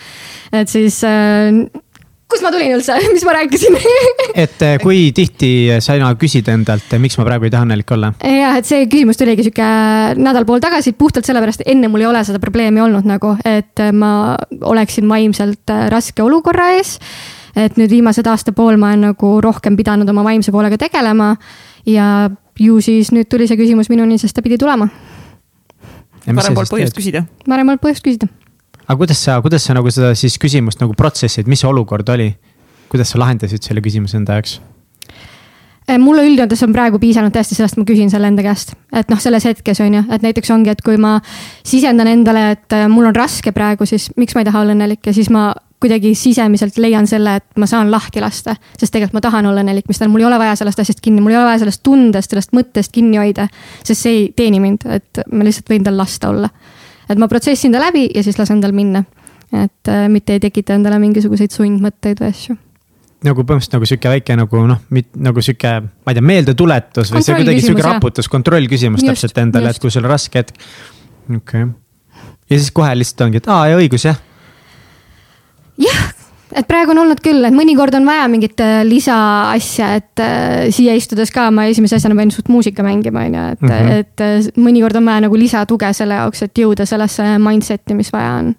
et 0.53 0.69
siis 0.69 1.05
uh, 1.05 1.69
kust 2.31 2.45
ma 2.45 2.53
tulin 2.55 2.75
üldse, 2.77 2.97
mis 3.15 3.25
ma 3.27 3.35
rääkisin 3.37 3.77
et 4.45 4.63
eh, 4.67 4.77
kui 4.83 5.11
tihti 5.17 5.51
sa 5.83 5.97
küsid 6.19 6.49
endalt, 6.53 6.89
eh, 6.95 7.03
miks 7.03 7.19
ma 7.21 7.27
praegu 7.29 7.49
ei 7.49 7.53
taha 7.53 7.67
õnnelik 7.67 7.95
olla? 7.97 8.13
jah, 8.23 8.59
et 8.61 8.69
see 8.69 8.87
küsimus 8.91 9.21
tuligi 9.21 9.47
sihuke 9.49 9.71
nädal-pool 10.21 10.63
tagasi 10.63 10.95
puhtalt 10.99 11.29
sellepärast, 11.29 11.65
enne 11.71 11.91
mul 11.91 12.05
ei 12.05 12.11
ole 12.11 12.23
seda 12.27 12.41
probleemi 12.43 12.83
olnud 12.85 13.09
nagu, 13.09 13.35
et 13.47 13.85
ma 13.97 14.13
oleksin 14.73 15.09
vaimselt 15.11 15.75
eh, 15.75 15.87
raske 15.93 16.25
olukorra 16.25 16.71
ees. 16.79 16.97
et 17.59 17.79
nüüd 17.81 17.91
viimased 17.91 18.27
aasta-pool 18.31 18.79
ma 18.79 18.93
olen 18.93 19.09
nagu 19.11 19.33
rohkem 19.43 19.77
pidanud 19.79 20.09
oma 20.09 20.25
vaimse 20.27 20.55
poolega 20.55 20.79
tegelema 20.79 21.35
ja 21.89 22.31
ju 22.61 22.81
siis 22.85 23.11
nüüd 23.15 23.31
tuli 23.31 23.49
see 23.51 23.59
küsimus 23.59 23.91
minuni, 23.91 24.21
sest 24.21 24.37
ta 24.37 24.45
pidi 24.45 24.59
tulema. 24.61 24.87
varem 26.27 26.55
polnud 26.55 26.77
põhjust 26.77 26.97
küsida. 26.99 27.27
varem 27.49 27.67
polnud 27.67 27.83
põhjust 27.83 28.07
küsida 28.07 28.31
aga 28.91 28.99
kuidas 28.99 29.23
sa, 29.23 29.39
kuidas 29.43 29.63
sa 29.63 29.77
nagu 29.77 29.91
seda 29.95 30.11
siis 30.19 30.35
küsimust 30.43 30.83
nagu 30.83 30.97
protsessid, 30.99 31.47
mis 31.51 31.63
see 31.63 31.71
olukord 31.71 32.09
oli? 32.11 32.33
kuidas 32.91 33.13
sa 33.13 33.21
lahendasid 33.23 33.63
selle 33.63 33.83
küsimuse 33.85 34.19
enda 34.19 34.41
jaoks? 34.41 34.59
mulle 36.03 36.25
üldjoontes 36.27 36.61
on 36.67 36.75
praegu 36.75 37.01
piisanud 37.03 37.35
tõesti 37.35 37.57
sellest, 37.57 37.79
ma 37.79 37.87
küsin 37.87 38.11
selle 38.13 38.29
enda 38.31 38.45
käest, 38.47 38.77
et 38.95 39.09
noh, 39.11 39.19
selles 39.23 39.47
hetkes 39.47 39.81
on 39.83 39.97
ju, 39.97 40.03
et 40.15 40.23
näiteks 40.23 40.53
ongi, 40.55 40.71
et 40.71 40.83
kui 40.87 40.99
ma 41.01 41.17
sisendan 41.67 42.11
endale, 42.11 42.45
et 42.55 42.77
äh, 42.77 42.87
mul 42.91 43.09
on 43.11 43.17
raske 43.17 43.51
praegu, 43.55 43.87
siis 43.87 44.09
miks 44.21 44.37
ma 44.37 44.45
ei 44.45 44.51
taha 44.51 44.63
olla 44.63 44.77
õnnelik 44.77 45.07
ja 45.07 45.15
siis 45.17 45.31
ma 45.35 45.49
kuidagi 45.81 46.13
sisemiselt 46.19 46.77
leian 46.79 47.09
selle, 47.11 47.39
et 47.41 47.59
ma 47.59 47.67
saan 47.67 47.91
lahti 47.91 48.21
lasta. 48.21 48.55
sest 48.79 48.93
tegelikult 48.93 49.17
ma 49.17 49.23
tahan 49.25 49.51
olla 49.51 49.65
õnnelik, 49.65 49.89
mis 49.89 49.99
tähendab, 49.99 50.15
mul 50.15 50.27
ei 50.27 50.29
ole 50.29 50.39
vaja 50.43 50.59
sellest 50.61 50.83
asjast 50.85 51.01
kinni, 51.03 51.23
mul 51.25 51.35
ei 51.35 51.41
ole 51.41 51.49
vaja 51.49 51.63
sellest 51.65 51.83
tundest, 51.87 52.35
sellest 52.35 52.53
mõttest 52.55 52.93
kinni 52.95 53.19
hoida. 53.19 53.49
sest 53.83 54.03
see 54.03 54.19
ei 54.19 54.29
teeni 54.37 54.61
mind, 54.61 54.85
et 54.91 55.23
ma 55.33 55.47
lihtsalt 55.47 55.73
võin 55.73 55.87
tal 55.87 55.99
lasta 55.99 56.35
olla. 56.35 56.51
Et 57.11 57.19
ma 57.19 57.29
protsessin 57.29 57.75
ta 57.75 57.83
läbi 57.83 58.09
ja 58.15 58.25
siis 58.27 58.39
lasen 58.39 58.63
tal 58.63 58.75
minna. 58.77 59.05
et 59.51 59.89
äh, 59.91 60.09
mitte 60.09 60.37
ei 60.37 60.41
tekita 60.41 60.77
endale 60.79 60.99
mingisuguseid 61.03 61.51
sundmõtteid 61.55 62.23
või 62.23 62.35
asju 62.35 62.57
nagu 63.27 63.45
põhimõtteliselt 63.45 63.77
nagu 63.77 63.89
sihuke 63.89 64.13
väike 64.15 64.37
nagu 64.39 64.63
noh, 64.71 64.81
nagu 65.21 65.43
sihuke, 65.45 65.75
ma 65.83 66.13
ei 66.13 66.17
tea, 66.17 66.25
meeldetuletus 66.25 67.13
või 67.13 67.25
see 67.27 67.37
kuidagi 67.37 67.65
sihuke 67.67 67.85
raputus, 67.85 68.31
kontrollküsimus 68.33 69.05
täpselt 69.05 69.43
endale, 69.43 69.75
et 69.75 69.83
kui 69.83 69.93
sul 69.93 70.07
on 70.07 70.15
raske 70.15 70.41
hetk. 70.41 70.57
okei 71.29 71.67
okay., 71.67 71.69
ja 72.51 72.59
siis 72.59 72.71
kohe 72.75 72.95
lihtsalt 72.97 73.27
ongi, 73.27 73.43
et 73.43 73.51
aa 73.53 73.69
ja 73.71 73.81
õigus 73.81 74.07
jah. 74.09 74.23
jah, 75.85 76.07
et 76.57 76.67
praegu 76.69 76.95
on 76.95 77.03
olnud 77.05 77.21
küll, 77.25 77.45
et 77.47 77.55
mõnikord 77.55 77.95
on 77.99 78.07
vaja 78.09 78.27
mingit 78.31 78.61
äh, 78.65 78.81
lisaasja, 78.87 79.91
et 80.01 80.23
äh, 80.25 80.71
siia 80.75 80.97
istudes 80.99 81.33
ka 81.35 81.49
ma 81.55 81.67
esimese 81.71 81.99
asjana 81.99 82.19
pean 82.19 82.33
suht 82.35 82.51
muusika 82.53 82.85
mängima, 82.87 83.27
on 83.29 83.37
ju, 83.39 83.45
et 83.55 83.63
mm, 83.63 83.71
-hmm. 83.71 84.01
et 84.01 84.25
äh, 84.27 84.51
mõnikord 84.59 84.97
on 84.99 85.07
vaja 85.07 85.27
nagu 85.27 85.39
lisatuge 85.39 85.93
selle 85.97 86.19
jaoks, 86.19 86.43
et 86.43 86.59
jõuda 86.65 86.87
sellesse 86.87 87.39
mindset'i, 87.39 87.95
mis 87.95 88.13
vaja 88.13 88.35
on. 88.43 88.55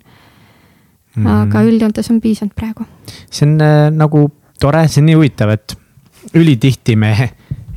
aga 1.17 1.45
mm 1.45 1.51
-hmm. 1.51 1.67
üldjoontes 1.67 2.11
on 2.11 2.21
piisanud 2.21 2.53
praegu. 2.55 2.85
see 3.29 3.47
on 3.49 3.61
äh, 3.61 3.91
nagu 3.91 4.31
tore, 4.59 4.87
see 4.87 5.01
on 5.01 5.05
nii 5.05 5.15
huvitav, 5.15 5.49
et 5.49 5.77
ülitihti 6.33 6.95
me 6.95 7.31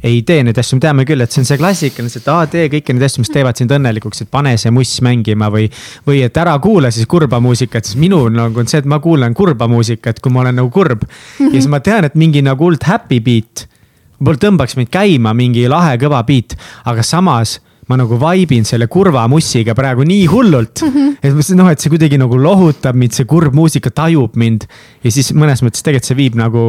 ei 0.04 0.20
tee 0.26 0.42
neid 0.44 0.58
asju, 0.60 0.76
me 0.76 0.84
teame 0.84 1.06
küll, 1.08 1.24
et 1.24 1.32
see 1.32 1.40
on 1.40 1.48
see 1.48 1.58
klassikaline, 1.60 2.12
et 2.20 2.30
aa, 2.30 2.46
tee 2.50 2.68
kõiki 2.72 2.94
neid 2.96 3.06
asju, 3.06 3.24
mis 3.24 3.32
teevad 3.32 3.60
sind 3.60 3.72
õnnelikuks, 3.72 4.24
et 4.24 4.30
pane 4.32 4.54
see 4.60 4.72
muss 4.74 4.92
mängima 5.04 5.48
või. 5.52 5.70
või 6.06 6.20
et 6.26 6.40
ära 6.40 6.54
kuula 6.62 6.92
siis 6.94 7.08
kurba 7.10 7.40
muusikat, 7.40 7.88
siis 7.88 8.00
minul 8.00 8.28
nagu 8.34 8.60
on 8.60 8.68
see, 8.70 8.82
et 8.84 8.88
ma 8.90 9.00
kuulan 9.04 9.34
kurba 9.34 9.68
muusikat, 9.70 10.20
kui 10.20 10.32
ma 10.32 10.44
olen 10.44 10.60
nagu 10.60 10.72
kurb. 10.74 11.06
ja 11.40 11.52
siis 11.54 11.70
ma 11.72 11.80
tean, 11.84 12.04
et 12.08 12.18
mingi 12.20 12.44
nagu 12.44 12.68
hullult 12.68 12.84
happy 12.88 13.20
beat, 13.24 13.66
võib-olla 14.18 14.44
tõmbaks 14.46 14.76
mind 14.78 14.92
käima 14.92 15.34
mingi 15.36 15.64
lahe 15.70 15.96
kõva 16.00 16.20
beat, 16.26 16.56
aga 16.84 17.02
samas 17.02 17.58
ma 17.88 17.98
nagu 18.00 18.16
vaibin 18.20 18.64
selle 18.64 18.86
kurva 18.88 19.26
mussiga 19.28 19.74
praegu 19.76 20.06
nii 20.08 20.24
hullult 20.32 20.84
mm. 20.84 20.94
-hmm. 20.94 21.16
et 21.20 21.56
noh, 21.56 21.68
et 21.70 21.80
see 21.80 21.92
kuidagi 21.92 22.18
nagu 22.20 22.38
lohutab 22.40 22.96
mind, 22.96 23.12
see 23.12 23.28
kurb 23.28 23.54
muusika 23.54 23.90
tajub 23.90 24.36
mind. 24.36 24.64
ja 25.04 25.10
siis 25.10 25.32
mõnes 25.32 25.64
mõttes 25.64 25.84
tegelikult 25.84 26.08
see 26.08 26.16
viib 26.16 26.36
nagu 26.40 26.64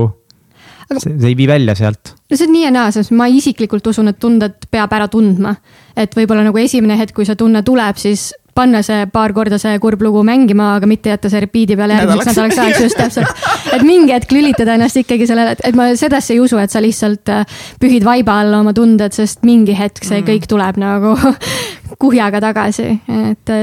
aga 0.90 1.02
see, 1.02 1.18
ei 1.26 1.36
vii 1.38 1.50
välja 1.50 1.76
sealt. 1.78 2.14
no 2.30 2.38
see 2.38 2.48
on 2.48 2.56
nii 2.56 2.64
ja 2.68 2.72
naa, 2.74 2.94
sest 2.96 3.14
ma 3.16 3.28
isiklikult 3.32 3.88
usun, 3.92 4.12
et 4.12 4.20
tunded 4.22 4.70
peab 4.72 4.94
ära 4.96 5.08
tundma. 5.12 5.56
et 5.98 6.16
võib-olla 6.18 6.46
nagu 6.46 6.60
esimene 6.62 6.98
hetk, 7.00 7.16
kui 7.18 7.28
see 7.28 7.38
tunne 7.40 7.64
tuleb, 7.66 8.02
siis 8.02 8.32
panna 8.56 8.80
see 8.88 9.04
paar 9.12 9.34
korda 9.36 9.58
see 9.60 9.76
kurb 9.84 10.04
lugu 10.06 10.22
mängima, 10.24 10.76
aga 10.78 10.88
mitte 10.88 11.12
jätta 11.12 11.30
see 11.32 11.42
repeat'i 11.44 11.76
peale 11.76 11.98
järgmiseks 11.98 12.30
nädalaks 12.30 12.60
ajaks 12.64 12.84
just 12.86 13.00
täpselt. 13.00 13.48
et 13.76 13.84
mingi 13.84 14.16
hetk 14.16 14.32
lülitada 14.32 14.78
ennast 14.78 15.02
ikkagi 15.02 15.28
sellele, 15.28 15.58
et 15.60 15.76
ma 15.76 15.90
sedasi 16.00 16.36
ei 16.38 16.44
usu, 16.44 16.60
et 16.62 16.72
sa 16.72 16.84
lihtsalt 16.84 17.34
äh, 17.34 17.58
pühid 17.82 18.08
vaiba 18.08 18.40
alla 18.44 18.62
oma 18.64 18.74
tunded, 18.78 19.16
sest 19.16 19.44
mingi 19.48 19.76
hetk 19.76 20.06
see 20.06 20.22
mm. 20.22 20.30
kõik 20.30 20.48
tuleb 20.52 20.80
nagu 20.80 21.16
kuhjaga 22.04 22.42
tagasi, 22.48 22.88
et 23.34 23.56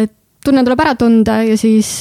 tunne 0.45 0.67
tuleb 0.67 0.85
ära 0.85 0.95
tunda 0.99 1.41
ja 1.47 1.57
siis, 1.57 1.95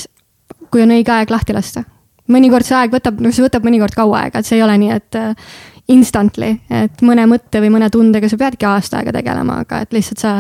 kui 0.72 0.84
on 0.84 0.92
õige 0.98 1.16
aeg 1.16 1.32
lahti 1.32 1.56
lasta 1.56 1.86
mõnikord 2.32 2.68
see 2.68 2.78
aeg 2.78 2.94
võtab, 2.94 3.22
noh, 3.24 3.34
see 3.34 3.46
võtab 3.46 3.66
mõnikord 3.66 3.96
kaua 3.98 4.26
aega, 4.26 4.42
et 4.42 4.50
see 4.50 4.60
ei 4.60 4.66
ole 4.66 4.78
nii, 4.82 5.00
et 5.00 5.20
äh, 5.20 5.50
instantly, 5.92 6.54
et 6.70 7.02
mõne 7.06 7.26
mõtte 7.30 7.62
või 7.64 7.72
mõne 7.74 7.90
tundega 7.94 8.30
sa 8.30 8.40
peadki 8.40 8.68
aasta 8.70 9.02
aega 9.02 9.14
tegelema, 9.16 9.62
aga 9.66 9.82
et 9.86 9.96
lihtsalt 9.96 10.22
sa 10.22 10.38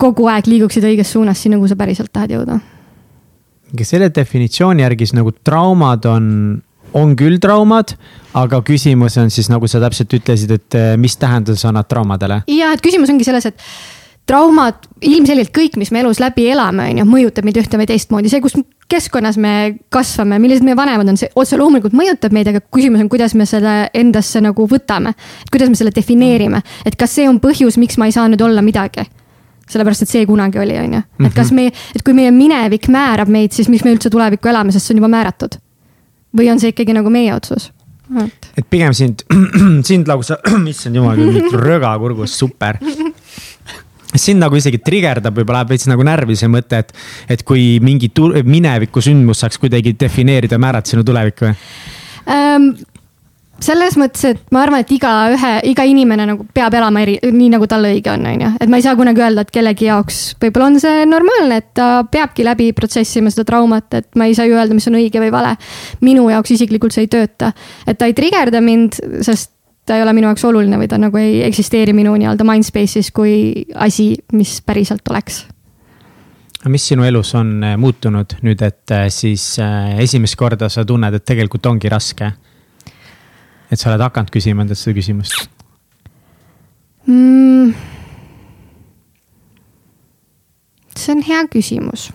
kogu 0.00 0.28
aeg 0.30 0.48
liiguksid 0.50 0.84
õiges 0.84 1.14
suunas 1.14 1.40
sinna, 1.42 1.58
kuhu 1.58 1.72
sa 1.72 1.78
päriselt 1.78 2.12
tahad 2.12 2.36
jõuda. 2.36 2.60
selle 3.82 4.10
definitsiooni 4.14 4.82
järgi 4.82 5.06
siis 5.06 5.16
nagu 5.16 5.32
traumad 5.32 6.04
on, 6.06 6.62
on 6.94 7.16
küll 7.16 7.40
traumad, 7.42 7.96
aga 8.34 8.62
küsimus 8.62 9.16
on 9.18 9.30
siis 9.30 9.48
nagu 9.50 9.66
sa 9.66 9.80
täpselt 9.80 10.12
ütlesid, 10.12 10.50
et 10.52 10.74
äh, 10.74 10.96
mis 10.96 11.16
tähenduse 11.16 11.68
annad 11.68 11.88
traumadele? 11.88 12.42
ja, 12.46 12.72
et 12.72 12.84
küsimus 12.84 13.10
ongi 13.10 13.24
selles, 13.24 13.46
et 13.46 13.60
traumad, 14.26 14.86
ilmselgelt 15.06 15.52
kõik, 15.54 15.76
mis 15.78 15.92
me 15.94 16.00
elus 16.02 16.18
läbi 16.22 16.48
elame, 16.50 16.88
on 16.90 17.00
ju, 17.00 17.06
mõjutab 17.08 17.46
meid 17.46 17.60
ühte 17.60 17.78
või 17.78 17.86
teistmoodi, 17.88 18.30
see, 18.32 18.42
kus 18.42 18.56
keskkonnas 18.90 19.38
me 19.42 19.52
kasvame, 19.94 20.38
millised 20.42 20.66
meie 20.66 20.78
vanemad 20.78 21.10
on, 21.10 21.18
see 21.20 21.30
otse 21.38 21.58
loomulikult 21.58 21.94
mõjutab 21.96 22.34
meid, 22.34 22.50
aga 22.50 22.62
küsimus 22.74 23.04
on, 23.04 23.10
kuidas 23.12 23.36
me 23.38 23.46
selle 23.46 23.76
endasse 23.94 24.42
nagu 24.42 24.66
võtame. 24.70 25.14
kuidas 25.50 25.70
me 25.70 25.78
selle 25.78 25.94
defineerime, 25.94 26.62
et 26.86 26.98
kas 26.98 27.14
see 27.18 27.28
on 27.30 27.38
põhjus, 27.42 27.78
miks 27.78 27.98
ma 27.98 28.10
ei 28.10 28.16
saa 28.16 28.26
nüüd 28.30 28.42
olla 28.42 28.64
midagi 28.66 29.06
sellepärast, 29.66 30.04
et 30.04 30.10
see 30.10 30.26
kunagi 30.26 30.60
oli, 30.62 30.76
on 30.78 30.98
ju, 30.98 31.04
et 31.26 31.34
kas 31.34 31.50
mhm. 31.50 31.56
me, 31.56 31.86
et 31.94 32.04
kui 32.06 32.14
meie 32.14 32.30
minevik 32.34 32.86
määrab 32.92 33.30
meid, 33.32 33.54
siis 33.54 33.70
miks 33.70 33.82
me 33.86 33.94
üldse 33.96 34.12
tulevikku 34.14 34.50
elame, 34.50 34.74
sest 34.74 34.86
see 34.86 34.94
on 34.94 35.02
juba 35.02 35.10
määratud. 35.10 35.58
või 36.36 36.50
on 36.52 36.60
see 36.62 36.74
ikkagi 36.74 36.94
nagu 36.94 37.10
meie 37.10 37.34
otsus? 37.34 37.72
et, 38.22 38.50
et 38.58 38.66
pigem 38.70 38.94
sind, 38.94 39.24
sind 39.88 40.06
lausa, 40.06 40.38
issand 40.72 40.98
jumal, 40.98 41.18
röga 41.58 41.96
kurgus, 41.98 42.38
super 42.38 42.78
sind 44.22 44.42
nagu 44.42 44.58
isegi 44.58 44.80
trigerdab, 44.84 45.36
võib-olla 45.36 45.62
läheb 45.62 45.74
veits 45.74 45.88
nagu 45.90 46.04
närvi 46.06 46.36
see 46.38 46.50
mõte, 46.52 46.82
et, 46.84 46.92
et 47.36 47.46
kui 47.46 47.76
mingi 47.84 48.10
mineviku 48.44 49.02
sündmus 49.04 49.44
saaks 49.44 49.60
kuidagi 49.62 49.96
defineerida, 50.00 50.58
määrata 50.62 50.94
sinu 50.94 51.06
tulevikku 51.06 51.50
ähm,? 52.26 52.76
selles 53.62 53.96
mõttes, 53.96 54.24
et 54.28 54.40
ma 54.52 54.62
arvan, 54.66 54.82
et 54.84 54.90
igaühe, 54.92 55.52
iga 55.70 55.84
inimene 55.88 56.26
nagu 56.28 56.44
peab 56.54 56.74
elama 56.76 57.02
eri, 57.06 57.16
nii 57.24 57.48
nagu 57.54 57.68
talle 57.70 57.94
õige 57.94 58.12
on, 58.12 58.26
on 58.28 58.44
ju, 58.44 58.50
et 58.60 58.72
ma 58.72 58.80
ei 58.80 58.84
saa 58.84 58.96
kunagi 58.98 59.22
öelda, 59.24 59.46
et 59.46 59.52
kellegi 59.54 59.88
jaoks 59.88 60.20
võib-olla 60.42 60.68
on 60.68 60.78
see 60.82 61.06
normaalne, 61.08 61.60
et 61.62 61.70
ta 61.78 61.88
peabki 62.10 62.44
läbi 62.46 62.70
protsessima 62.76 63.32
seda 63.32 63.46
traumat, 63.48 63.88
et 63.96 64.08
ma 64.18 64.28
ei 64.28 64.36
saa 64.36 64.48
ju 64.48 64.58
öelda, 64.58 64.76
mis 64.76 64.88
on 64.90 65.00
õige 65.00 65.22
või 65.22 65.32
vale. 65.32 65.56
minu 66.04 66.28
jaoks 66.30 66.52
isiklikult 66.58 66.96
see 66.96 67.06
ei 67.06 67.12
tööta, 67.16 67.52
et 67.86 67.98
ta 67.98 68.08
ei 68.10 68.16
trigerda 68.16 68.60
mind, 68.64 69.00
sest 69.24 69.55
ta 69.86 69.96
ei 69.96 70.02
ole 70.02 70.12
minu 70.16 70.30
jaoks 70.30 70.44
oluline 70.48 70.78
või 70.80 70.88
ta 70.90 70.98
nagu 70.98 71.18
ei 71.20 71.42
eksisteeri 71.46 71.94
minu 71.96 72.16
nii-öelda 72.18 72.46
mindspace'is 72.46 73.12
kui 73.14 73.66
asi, 73.74 74.14
mis 74.34 74.58
päriselt 74.66 75.06
oleks. 75.10 75.44
mis 76.66 76.88
sinu 76.88 77.04
elus 77.06 77.34
on 77.38 77.62
äh, 77.64 77.76
muutunud 77.78 78.38
nüüd, 78.42 78.62
et 78.66 78.90
äh, 78.90 79.06
siis 79.08 79.58
äh, 79.62 79.98
esimest 80.02 80.36
korda 80.36 80.68
sa 80.68 80.84
tunned, 80.84 81.14
et 81.14 81.24
tegelikult 81.24 81.66
ongi 81.66 81.88
raske? 81.88 82.32
et 83.70 83.78
sa 83.78 83.90
oled 83.90 84.02
hakanud 84.02 84.30
küsima 84.34 84.66
endalt 84.66 84.78
seda 84.78 84.98
küsimust 84.98 85.48
mm.? 87.06 87.74
see 90.96 91.14
on 91.14 91.22
hea 91.22 91.46
küsimus. 91.52 92.10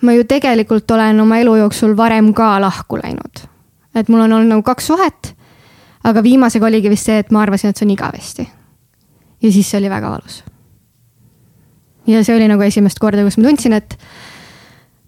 ma 0.00 0.16
ju 0.16 0.24
tegelikult 0.24 0.90
olen 0.96 1.20
oma 1.20 1.42
elu 1.44 1.56
jooksul 1.64 1.96
varem 1.96 2.32
ka 2.32 2.56
lahku 2.60 2.96
läinud. 3.02 3.48
et 3.94 4.08
mul 4.08 4.24
on 4.24 4.32
olnud 4.32 4.56
nagu 4.56 4.64
kaks 4.64 4.94
suhet 4.94 5.36
aga 6.08 6.22
viimasega 6.24 6.68
oligi 6.68 6.90
vist 6.92 7.08
see, 7.08 7.20
et 7.22 7.32
ma 7.34 7.42
arvasin, 7.44 7.72
et 7.72 7.80
see 7.80 7.86
on 7.86 7.94
igavesti. 7.94 8.48
ja 9.42 9.52
siis 9.52 9.70
see 9.70 9.78
oli 9.78 9.90
väga 9.90 10.10
valus. 10.10 10.42
ja 12.06 12.24
see 12.24 12.36
oli 12.36 12.48
nagu 12.48 12.64
esimest 12.64 12.98
korda, 13.02 13.24
kus 13.26 13.38
ma 13.38 13.48
tundsin, 13.48 13.76
et 13.76 13.96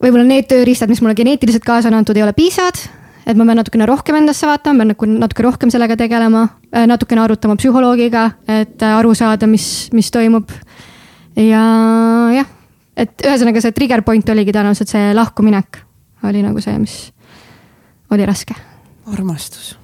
võib-olla 0.00 0.26
need 0.28 0.48
tööriistad, 0.50 0.90
mis 0.92 1.02
mulle 1.04 1.16
geneetiliselt 1.18 1.64
kaasa 1.64 1.90
on 1.90 2.00
antud, 2.00 2.16
ei 2.16 2.26
ole 2.26 2.36
piisavad. 2.36 2.78
et 3.26 3.36
ma 3.36 3.44
pean 3.44 3.60
natukene 3.62 3.86
rohkem 3.86 4.16
endasse 4.20 4.48
vaatama, 4.48 4.82
pean 4.82 4.92
nagu 4.94 5.10
natuke 5.24 5.44
rohkem 5.46 5.72
sellega 5.72 5.96
tegelema, 5.96 6.46
äh, 6.74 6.86
natukene 6.90 7.24
arutama 7.24 7.56
psühholoogiga, 7.56 8.30
et 8.48 8.82
äh, 8.82 8.96
aru 8.96 9.14
saada, 9.14 9.46
mis, 9.46 9.90
mis 9.92 10.10
toimub. 10.10 10.50
ja 11.36 11.64
jah, 12.34 12.48
et 12.96 13.22
ühesõnaga 13.24 13.62
see 13.62 13.76
trigger 13.76 14.02
point 14.02 14.28
oligi 14.28 14.52
tõenäoliselt 14.52 14.92
see 14.92 15.12
lahkuminek 15.14 15.84
oli 16.28 16.42
nagu 16.44 16.60
see, 16.60 16.76
mis 16.78 16.96
oli 18.10 18.26
raske. 18.28 18.56
armastus 19.06 19.79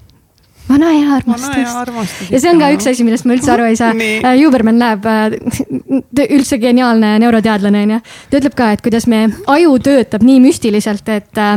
vana 0.68 0.90
hea 0.92 1.12
armastus. 1.18 2.16
ja 2.30 2.40
see 2.40 2.50
on 2.50 2.60
ka 2.62 2.72
üks 2.74 2.88
asi, 2.90 3.06
millest 3.06 3.28
ma 3.28 3.36
üldse 3.36 3.52
aru 3.54 3.68
ei 3.68 3.78
saa. 3.78 3.92
Juberman 4.42 4.80
läheb, 4.80 5.06
äh, 5.06 6.26
üldse 6.38 6.58
geniaalne 6.62 7.16
neuroteadlane 7.22 7.84
on 7.86 7.96
ju. 7.96 8.02
ta 8.30 8.40
ütleb 8.40 8.58
ka, 8.58 8.72
et 8.74 8.84
kuidas 8.84 9.08
me 9.10 9.26
aju 9.52 9.78
töötab 9.82 10.26
nii 10.26 10.42
müstiliselt, 10.48 11.08
et 11.12 11.42
äh, 11.42 11.56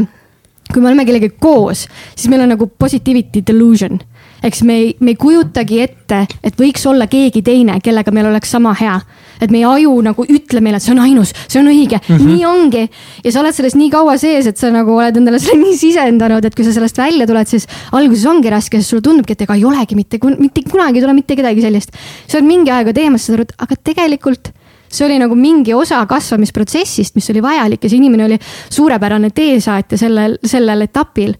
kui 0.69 0.83
me 0.83 0.91
oleme 0.91 1.07
kellegagi 1.07 1.39
koos, 1.41 1.87
siis 2.15 2.29
meil 2.31 2.45
on 2.45 2.53
nagu 2.53 2.69
positivity 2.79 3.43
delusion 3.45 3.99
eks 4.43 4.61
me 4.63 4.75
ei, 4.79 4.91
me 4.99 5.13
ei 5.13 5.19
kujutagi 5.19 5.81
ette, 5.83 6.21
et 6.43 6.59
võiks 6.59 6.85
olla 6.89 7.07
keegi 7.11 7.41
teine, 7.45 7.79
kellega 7.83 8.11
meil 8.15 8.29
oleks 8.31 8.51
sama 8.55 8.73
hea. 8.79 8.99
et 9.39 9.51
meie 9.51 9.63
aju 9.63 9.93
nagu 10.03 10.25
ütleb 10.27 10.63
meile, 10.63 10.81
et 10.81 10.83
see 10.83 10.91
on 10.91 10.99
ainus, 10.99 11.29
see 11.47 11.61
on 11.61 11.69
õige 11.71 11.95
mm, 11.95 12.15
-hmm. 12.15 12.25
nii 12.27 12.45
ongi. 12.45 12.89
ja 13.23 13.31
sa 13.31 13.39
oled 13.39 13.55
selles 13.55 13.75
nii 13.75 13.89
kaua 13.89 14.17
sees, 14.17 14.47
et 14.47 14.57
sa 14.57 14.71
nagu 14.71 14.95
oled 14.95 15.17
endale 15.17 15.39
selle 15.39 15.61
nii 15.65 15.77
sisendanud, 15.77 16.45
et 16.45 16.55
kui 16.55 16.65
sa 16.65 16.73
sellest 16.75 16.97
välja 16.97 17.27
tuled, 17.27 17.47
siis 17.47 17.67
alguses 17.91 18.25
ongi 18.25 18.49
raske, 18.49 18.77
sest 18.77 18.89
sulle 18.89 19.01
tundubki, 19.01 19.33
et 19.33 19.41
ega 19.41 19.55
ei 19.55 19.65
olegi 19.65 19.95
mitte, 19.95 20.19
mitte 20.37 20.63
kunagi 20.69 20.99
ei 20.99 21.03
tule 21.03 21.13
mitte 21.13 21.35
kedagi 21.35 21.61
sellist. 21.61 21.95
sa 22.27 22.37
oled 22.37 22.47
mingi 22.47 22.71
aega 22.71 22.93
teemas, 22.93 23.25
saad 23.25 23.39
aru, 23.39 23.47
et 23.47 23.55
aga 23.63 23.75
tegelikult 23.91 24.51
see 24.89 25.05
oli 25.05 25.19
nagu 25.21 25.35
mingi 25.37 25.73
osa 25.73 26.01
kasvamisprotsessist, 26.09 27.15
mis 27.15 27.29
oli 27.29 27.41
vajalik 27.45 27.83
ja 27.83 27.89
see 27.91 28.01
inimene 28.01 28.25
oli 28.25 28.37
suurepärane 28.73 29.29
teesaatja 29.35 29.97
sellel, 30.01 30.37
sellel 30.43 30.87
etapil 30.87 31.35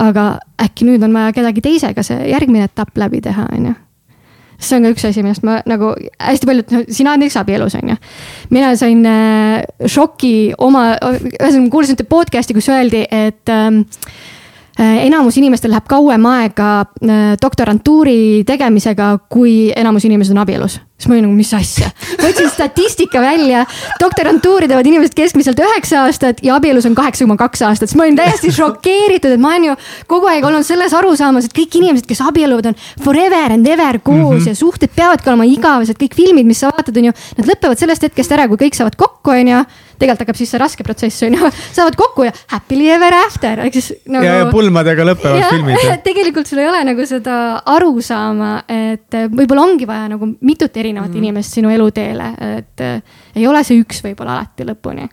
aga 0.00 0.26
äkki 0.62 0.86
nüüd 0.88 1.02
on 1.06 1.14
vaja 1.14 1.32
kedagi 1.36 1.62
teisega 1.64 2.04
see 2.06 2.30
järgmine 2.32 2.68
etapp 2.68 2.96
läbi 2.98 3.20
teha, 3.24 3.46
on 3.54 3.70
ju. 3.70 3.74
see 4.58 4.78
on 4.78 4.86
ka 4.86 4.94
üks 4.94 5.06
asi, 5.08 5.22
millest 5.22 5.44
ma 5.46 5.58
nagu 5.68 5.92
hästi 6.18 6.48
paljud 6.48 6.74
no,, 6.74 6.82
sina 6.88 7.16
näiteks 7.18 7.38
abielus, 7.42 7.76
on 7.78 7.94
ju. 7.94 7.96
mina 8.54 8.74
sain 8.80 9.04
äh, 9.06 9.64
šoki 9.86 10.54
oma, 10.58 10.86
ühesõnaga 11.02 11.70
kuulasin 11.70 11.98
ühte 11.98 12.08
podcast'i, 12.08 12.56
kus 12.56 12.70
öeldi, 12.72 13.04
et 13.10 13.52
äh, 13.52 13.82
enamus 14.78 15.36
inimestel 15.38 15.70
läheb 15.70 15.86
kauem 15.86 16.24
aega 16.26 16.70
äh, 16.82 17.36
doktorantuuri 17.42 18.42
tegemisega, 18.46 19.12
kui 19.30 19.70
enamus 19.76 20.04
inimesed 20.08 20.34
on 20.34 20.42
abielus. 20.42 20.80
Siis 20.98 21.08
ma 21.10 21.16
olin 21.16 21.24
nagu, 21.26 21.36
mis 21.36 21.50
asja. 21.54 21.90
võtsin 22.22 22.48
statistika 22.50 23.20
välja, 23.22 23.64
doktorantuuri 24.00 24.68
teevad 24.70 24.86
inimesed 24.88 25.14
keskmiselt 25.14 25.58
üheksa 25.62 26.04
aastat 26.04 26.42
ja 26.42 26.56
abielus 26.58 26.86
on 26.88 26.94
kaheksa 26.94 27.26
koma 27.26 27.36
kaks 27.38 27.62
aastat, 27.66 27.90
siis 27.90 27.98
ma 27.98 28.06
olin 28.06 28.18
täiesti 28.18 28.50
šokeeritud, 28.54 29.34
et 29.34 29.42
ma 29.42 29.52
olen 29.54 29.70
ju 29.70 29.78
kogu 30.10 30.30
aeg 30.30 30.46
olnud 30.46 30.66
selles 30.66 30.94
arusaamas, 30.94 31.48
et 31.48 31.56
kõik 31.56 31.78
inimesed, 31.82 32.06
kes 32.10 32.22
abielluvad, 32.24 32.72
on 32.72 32.78
forever 33.04 33.54
and 33.54 33.66
ever 33.66 33.98
koos 33.98 34.18
mm 34.18 34.38
-hmm. 34.38 34.48
ja 34.48 34.54
suhted 34.54 34.94
peavadki 34.96 35.30
olema 35.30 35.46
igavesed, 35.50 35.98
kõik 35.98 36.14
filmid, 36.14 36.46
mis 36.46 36.62
sa 36.62 36.70
vaatad, 36.70 36.96
on 36.96 37.10
ju, 37.10 37.12
nad 37.38 37.50
lõpevad 37.50 37.78
sellest 37.78 38.02
hetkest 38.02 38.32
ära, 38.32 38.48
kui 38.48 38.56
kõik 38.66 38.74
saavad 38.74 38.96
kokku, 38.96 39.30
on 39.30 39.48
ju 39.48 39.64
tegelikult 39.98 40.24
hakkab 40.24 40.38
siis 40.38 40.52
see 40.54 40.60
raske 40.62 40.86
protsess 40.86 41.26
on 41.26 41.36
ju, 41.38 41.50
saavad 41.76 41.98
kokku 41.98 42.28
ja 42.28 42.34
happily 42.52 42.88
ever 42.94 43.16
after, 43.22 43.64
ehk 43.66 43.78
siis 43.78 43.90
nagu.... 44.06 44.26
ja, 44.26 44.38
ja 44.42 44.50
pulmadega 44.52 45.08
lõpevad 45.08 45.40
ja, 45.40 45.50
filmid. 45.52 45.90
tegelikult 46.08 46.50
sul 46.50 46.62
ei 46.62 46.70
ole 46.70 46.84
nagu 46.90 47.08
seda 47.08 47.40
arusaama, 47.74 48.54
et 48.68 49.20
võib-olla 49.32 49.66
ongi 49.66 49.88
vaja 49.88 50.08
nagu 50.14 50.30
mitut 50.44 50.76
erinevat 50.80 51.12
mm. 51.12 51.20
inimest 51.22 51.60
sinu 51.60 51.72
eluteele, 51.74 52.30
et 52.60 52.84
äh, 52.84 53.20
ei 53.36 53.46
ole 53.50 53.64
see 53.66 53.82
üks 53.82 54.02
võib-olla 54.04 54.38
alati 54.38 54.66
lõpuni 54.68 55.06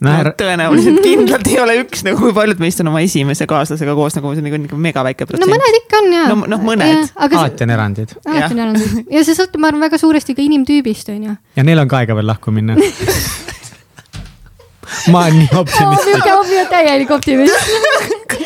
no, 0.00 0.14
no 0.24 0.32
tõenäoliselt 0.38 1.00
kindlalt 1.06 1.50
ei 1.50 1.58
ole 1.62 1.76
üks 1.82 2.04
nagu, 2.06 2.20
kui 2.22 2.34
paljud 2.36 2.62
meist 2.62 2.82
on 2.84 2.90
oma 2.92 3.02
esimese 3.04 3.46
kaaslasega 3.50 3.94
koos 3.98 4.16
nagu 4.16 4.32
see 4.34 4.42
on 4.42 4.48
nagu, 4.48 4.62
nagu 4.64 4.80
mega 4.80 5.04
väike 5.06 5.28
protsent. 5.28 5.46
no 5.46 5.52
mõned 5.52 5.78
ikka 5.82 6.00
on 6.00 6.10
ja. 6.16 6.24
no, 6.32 6.40
noh, 6.54 6.64
mõned. 6.64 7.12
alati 7.28 7.66
on 7.66 7.74
erandid. 7.76 8.16
alati 8.24 8.56
on 8.56 8.64
erandid 8.66 9.14
ja 9.16 9.24
see 9.26 9.36
sõltub, 9.36 9.62
ma 9.62 9.70
arvan, 9.72 9.84
väga 9.88 10.00
suuresti 10.00 10.36
ka 10.36 10.44
inimtüübist, 10.44 11.12
on 11.14 11.30
ju. 11.30 11.38
ja 11.60 11.66
neil 11.66 11.84
on 11.84 11.90
ka 11.90 12.02
aega 12.02 12.16
veel 12.18 12.30
lahku 12.32 12.54
minna 12.54 12.78
ma 15.12 15.24
olen 15.24 15.38
nii 15.42 15.50
optimist 15.60 16.06
oh,. 16.06 16.14
niisugune 16.14 16.64
täielik 16.70 17.10
optimist 17.10 18.40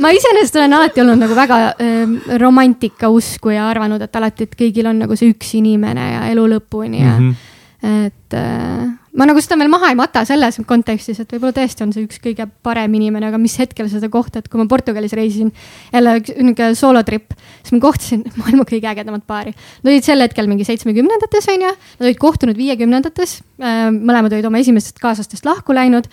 ma 0.00 0.12
iseenesest 0.16 0.56
olen 0.56 0.76
alati 0.78 1.02
olnud 1.02 1.20
nagu 1.24 1.36
väga 1.36 1.60
äh, 1.72 2.14
romantika 2.40 3.10
usku 3.12 3.52
ja 3.54 3.68
arvanud, 3.70 4.02
et 4.02 4.16
alati, 4.16 4.48
et 4.48 4.56
kõigil 4.58 4.88
on 4.90 5.02
nagu 5.04 5.16
see 5.18 5.32
üks 5.34 5.54
inimene 5.60 6.06
ja 6.14 6.24
elu 6.32 6.46
lõpuni 6.54 7.02
ja 7.02 7.16
mm. 7.18 7.30
-hmm. 7.30 8.06
et 8.06 8.38
äh, 8.38 8.99
ma 9.18 9.26
nagu 9.26 9.42
seda 9.42 9.58
veel 9.58 9.70
maha 9.72 9.90
ei 9.90 9.96
mata 9.98 10.22
selles 10.28 10.60
kontekstis, 10.68 11.18
et 11.22 11.32
võib-olla 11.34 11.54
tõesti 11.56 11.84
on 11.84 11.94
see 11.94 12.04
üks 12.06 12.20
kõige 12.22 12.46
parem 12.64 12.92
inimene, 12.98 13.30
aga 13.30 13.40
mis 13.42 13.56
hetkel 13.58 13.88
seda 13.90 14.10
kohta, 14.12 14.42
et 14.42 14.50
kui 14.50 14.60
ma 14.60 14.68
Portugalis 14.70 15.14
reisisin, 15.18 15.50
jälle 15.90 16.16
niisugune 16.20 16.70
soolotrip, 16.78 17.34
siis 17.62 17.74
ma 17.74 17.82
kohtasin 17.82 18.22
maailma 18.40 18.66
kõige 18.68 18.90
ägedamat 18.92 19.26
paari. 19.30 19.54
Nad 19.82 19.92
olid 19.92 20.06
sel 20.06 20.22
hetkel 20.22 20.50
mingi 20.50 20.66
seitsmekümnendates, 20.68 21.50
on 21.50 21.66
ju, 21.66 21.72
nad 21.74 22.06
olid 22.06 22.20
kohtunud 22.22 22.60
viiekümnendates, 22.60 23.40
äh, 23.62 23.88
mõlemad 23.96 24.36
olid 24.36 24.46
oma 24.50 24.62
esimestest 24.62 25.02
kaaslastest 25.02 25.48
lahku 25.48 25.74
läinud 25.76 26.06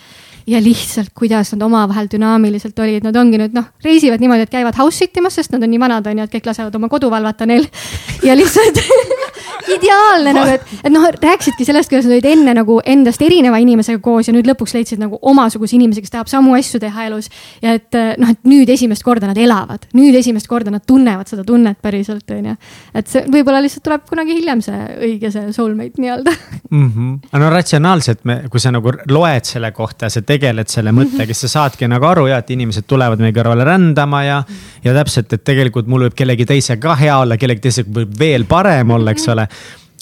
ja 0.48 0.60
lihtsalt, 0.62 1.12
kuidas 1.14 1.52
nad 1.52 1.62
omavahel 1.66 2.08
dünaamiliselt 2.12 2.78
olid, 2.78 3.04
nad 3.04 3.16
ongi 3.20 3.40
nüüd 3.40 3.56
noh, 3.56 3.68
reisivad 3.84 4.22
niimoodi, 4.22 4.46
et 4.46 4.52
käivad 4.52 4.76
house 4.80 5.04
sit 5.04 5.16
imas, 5.20 5.36
sest 5.36 5.52
nad 5.52 5.64
on 5.64 5.72
nii 5.72 5.80
vanad, 5.82 6.08
on 6.08 6.22
ju, 6.22 6.28
et 6.28 6.36
kõik 6.38 6.48
lasevad 6.48 6.74
oma 6.78 6.88
kodu 6.92 7.10
valvata 7.12 7.46
neil. 7.48 7.68
ja 8.26 8.36
lihtsalt 8.38 8.80
ideaalne 9.76 10.32
nagu, 10.36 10.54
et, 10.56 10.72
et 10.82 10.92
noh, 10.92 11.04
rääkisidki 11.12 11.66
sellest, 11.68 11.90
kuidas 11.90 12.06
nad 12.08 12.16
olid 12.16 12.28
enne 12.30 12.54
nagu 12.56 12.78
endast 12.88 13.22
erineva 13.24 13.60
inimesega 13.62 14.00
koos 14.04 14.28
ja 14.28 14.34
nüüd 14.34 14.48
lõpuks 14.48 14.74
leidsid 14.76 15.02
nagu 15.02 15.18
omasuguse 15.30 15.76
inimese, 15.76 16.02
kes 16.04 16.14
tahab 16.14 16.30
samu 16.30 16.54
asju 16.56 16.80
teha 16.82 17.08
elus. 17.08 17.28
ja 17.62 17.74
et 17.76 17.98
noh, 18.20 18.32
et 18.32 18.48
nüüd 18.48 18.70
esimest 18.72 19.04
korda 19.06 19.28
nad 19.30 19.38
elavad, 19.40 19.84
nüüd 19.98 20.16
esimest 20.18 20.48
korda 20.48 20.72
nad 20.74 20.84
tunnevad 20.88 21.28
seda 21.30 21.44
tunnet 21.46 21.80
päriselt, 21.84 22.24
on 22.32 22.52
ju. 22.52 22.56
et 22.96 23.12
see 23.12 23.24
võib-olla 23.28 23.60
lihtsalt 23.64 23.84
tuleb 23.84 24.06
kunagi 24.08 24.38
hiljem 24.38 24.62
see 24.64 24.80
õige 25.08 25.32
see 25.34 25.52
soulmate 25.56 26.00
nii-öelda 26.00 26.32
mm. 26.70 26.88
-hmm. 26.88 27.40
no 27.42 27.50
ratsionaalselt 27.52 28.24
me, 28.28 28.40
kui 28.50 28.62
sa 28.62 28.72
nagu 28.74 28.92
loed 29.08 29.48
selle 29.48 29.72
kohta, 29.76 30.10
see 30.12 30.26
tegeled 30.38 30.70
selle 30.72 30.94
mõttega, 30.96 31.34
siis 31.34 31.48
sa 31.48 31.64
saadki 31.64 31.88
nagu 31.90 32.06
aru 32.08 32.28
ja, 32.30 32.38
et 32.40 32.54
inimesed 32.54 32.86
tulevad 32.88 33.20
meie 33.22 33.34
kõrvale 33.36 33.66
rändama 33.68 34.22
ja. 34.24 34.38
ja 34.84 34.94
täpselt, 34.96 35.34
et 35.34 35.44
tegelikult 35.44 35.90
mul 35.90 36.08
võib 36.08 36.16
kellegi 36.18 36.46
teisega 36.48 36.80
ka 36.88 36.96
hea 37.02 37.18
olla, 37.24 37.36
kellegi 37.40 37.68
teisega 37.68 38.00
võib 38.00 38.16
veel 38.18 38.48
parem 38.48 38.96
olla, 38.96 39.12
eks 39.12 39.28
ole 39.34 39.48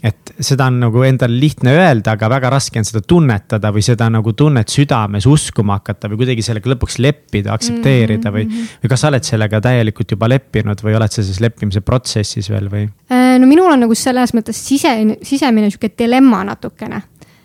et 0.05 0.33
seda 0.45 0.67
on 0.69 0.77
nagu 0.83 1.03
endal 1.07 1.33
lihtne 1.41 1.73
öelda, 1.73 2.13
aga 2.17 2.29
väga 2.31 2.51
raske 2.53 2.79
on 2.81 2.87
seda 2.87 3.01
tunnetada 3.09 3.71
või 3.75 3.83
seda 3.85 4.09
nagu 4.13 4.35
tunnet 4.37 4.71
südames 4.73 5.27
uskuma 5.31 5.79
hakata 5.81 6.11
või 6.13 6.21
kuidagi 6.21 6.45
sellega 6.45 6.71
lõpuks 6.75 6.99
leppida, 7.03 7.55
aktsepteerida 7.57 8.33
või. 8.35 8.45
Mhm. 8.45 8.69
või 8.83 8.93
kas 8.93 9.03
sa 9.03 9.11
oled 9.11 9.27
sellega 9.27 9.61
täielikult 9.65 10.13
juba 10.13 10.29
leppinud 10.29 10.85
või 10.85 10.99
oled 10.99 11.13
sa 11.13 11.23
selles 11.23 11.41
leppimise 11.41 11.81
protsessis 11.81 12.51
veel 12.53 12.69
või? 12.73 12.87
Äh, 13.11 13.37
no 13.41 13.49
minul 13.49 13.73
on 13.73 13.87
nagu 13.87 13.97
selles 13.97 14.35
mõttes 14.37 14.61
sise, 14.61 14.93
sisemine 15.25 15.73
sihuke 15.73 15.95
dilemma 15.97 16.45
natukene 16.53 17.03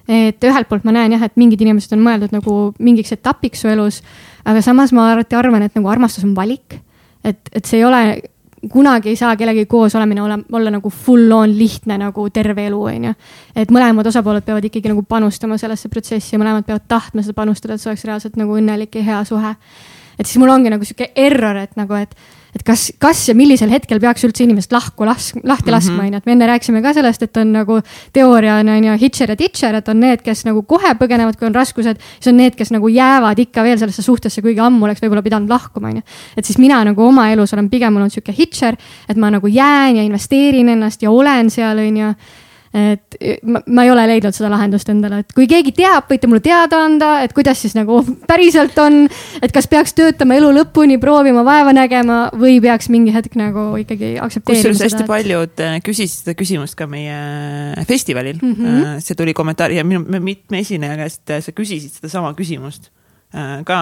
et 0.07 0.43
ühelt 0.43 0.69
poolt 0.69 0.85
ma 0.87 0.93
näen 0.95 1.15
jah, 1.15 1.23
et 1.27 1.37
mingid 1.39 1.61
inimesed 1.61 1.93
on 1.97 2.03
mõeldud 2.05 2.33
nagu 2.35 2.57
mingiks 2.79 3.13
etapiks 3.15 3.63
su 3.63 3.71
elus, 3.71 4.01
aga 4.45 4.61
samas 4.65 4.93
ma 4.95 5.11
alati 5.11 5.37
arvan, 5.37 5.65
et 5.67 5.77
nagu 5.77 5.89
armastus 5.91 6.25
on 6.27 6.35
valik. 6.35 6.79
et, 7.23 7.37
et 7.53 7.65
see 7.65 7.77
ei 7.77 7.85
ole, 7.85 8.01
kunagi 8.71 9.09
ei 9.09 9.15
saa 9.15 9.35
kellegagi 9.35 9.65
koos 9.65 9.95
olemine 9.95 10.21
olla, 10.21 10.39
olla 10.51 10.71
nagu 10.71 10.89
full 10.89 11.31
on 11.31 11.53
lihtne 11.57 11.97
nagu 11.97 12.29
terve 12.29 12.65
elu, 12.67 12.81
on 12.83 13.05
ju. 13.09 13.13
et 13.55 13.71
mõlemad 13.71 14.07
osapooled 14.07 14.45
peavad 14.45 14.65
ikkagi 14.65 14.89
nagu 14.89 15.03
panustama 15.03 15.57
sellesse 15.57 15.89
protsessi 15.89 16.35
ja 16.35 16.41
mõlemad 16.41 16.65
peavad 16.65 16.85
tahtma 16.87 17.21
seda 17.25 17.37
panustada, 17.37 17.75
et 17.75 17.81
see 17.81 17.91
oleks 17.91 18.05
reaalselt 18.05 18.37
nagu 18.41 18.57
õnnelik 18.57 18.95
ja 18.99 19.03
hea 19.03 19.23
suhe. 19.25 19.55
et 20.17 20.25
siis 20.25 20.37
mul 20.41 20.53
ongi 20.53 20.69
nagu 20.69 20.85
sihuke 20.85 21.11
error, 21.15 21.57
et 21.57 21.75
nagu, 21.75 21.93
et 21.97 22.15
et 22.55 22.63
kas, 22.67 22.89
kas 23.01 23.21
ja 23.29 23.35
millisel 23.37 23.71
hetkel 23.71 24.01
peaks 24.03 24.25
üldse 24.27 24.43
inimest 24.43 24.73
lahku 24.75 25.05
las-, 25.07 25.31
lahti 25.47 25.71
laskma, 25.71 25.97
mhm. 25.97 26.07
on 26.07 26.17
ju, 26.17 26.21
et 26.21 26.29
me 26.29 26.35
enne 26.35 26.49
rääkisime 26.49 26.81
ka 26.83 26.93
sellest, 26.97 27.23
et 27.27 27.39
on 27.41 27.53
nagu 27.55 27.79
teooria 28.15 28.57
on, 28.61 28.73
on 28.75 28.89
ju, 28.89 28.97
hitcher 29.05 29.31
ja 29.31 29.37
ditcher, 29.39 29.77
et 29.79 29.91
on 29.91 30.01
need, 30.03 30.23
kes 30.25 30.43
nagu 30.47 30.63
kohe 30.67 30.93
põgenevad, 30.99 31.39
kui 31.39 31.47
on 31.47 31.55
raskused. 31.55 32.01
siis 32.17 32.31
on 32.31 32.39
need, 32.41 32.57
kes 32.59 32.73
nagu 32.75 32.91
jäävad 32.91 33.39
ikka 33.45 33.63
veel 33.67 33.79
sellesse 33.81 34.05
suhtesse, 34.05 34.43
kuigi 34.43 34.61
ammu 34.63 34.89
oleks 34.89 35.03
võib-olla 35.03 35.23
pidanud 35.25 35.51
lahkuma, 35.51 35.93
on 35.93 36.01
ju. 36.01 36.05
et 36.37 36.47
siis 36.47 36.59
mina 36.61 36.81
nagu 36.87 37.05
oma 37.07 37.29
elus 37.31 37.55
olen 37.55 37.69
pigem 37.71 37.95
olnud 37.95 38.13
sihuke 38.13 38.35
hitcher, 38.35 38.79
et 39.09 39.17
ma 39.17 39.31
nagu 39.31 39.47
jään 39.47 40.01
ja 40.01 40.07
investeerin 40.07 40.69
ennast 40.75 41.03
ja 41.03 41.11
olen 41.11 41.49
seal, 41.53 41.79
on 41.79 42.01
ju 42.03 42.13
et 42.71 43.17
ma, 43.43 43.59
ma 43.67 43.83
ei 43.83 43.91
ole 43.91 44.05
leidnud 44.07 44.35
seda 44.35 44.47
lahendust 44.53 44.89
endale, 44.93 45.21
et 45.23 45.33
kui 45.35 45.47
keegi 45.49 45.73
teab, 45.75 46.05
võite 46.11 46.29
mulle 46.31 46.43
teada 46.43 46.79
anda, 46.85 47.09
et 47.25 47.33
kuidas 47.35 47.59
siis 47.63 47.75
nagu 47.75 47.99
päriselt 48.31 48.77
on. 48.79 49.03
et 49.41 49.51
kas 49.51 49.67
peaks 49.71 49.95
töötama 49.97 50.37
elu 50.39 50.53
lõpuni, 50.55 50.99
proovima, 51.01 51.43
vaeva 51.47 51.73
nägema 51.75 52.21
või 52.37 52.59
peaks 52.63 52.87
mingi 52.93 53.13
hetk 53.15 53.35
nagu 53.39 53.71
ikkagi 53.81 54.13
aktsepteerima 54.23 54.61
kusjuures 54.61 54.85
hästi 54.87 55.09
paljud 55.09 55.65
äh, 55.65 55.79
küsisid 55.83 56.23
seda 56.23 56.37
küsimust 56.39 56.77
ka 56.79 56.87
meie 56.91 57.17
festivalil 57.89 58.39
mm. 58.39 58.55
-hmm. 58.55 59.03
see 59.03 59.19
tuli 59.19 59.35
kommentaari 59.35 59.79
ja 59.79 59.83
minu 59.87 60.05
mitme 60.23 60.63
esineja 60.63 60.95
käest 61.03 61.27
sa 61.27 61.55
küsisid 61.55 61.99
sedasama 61.99 62.33
küsimust 62.37 62.91
ka 63.65 63.81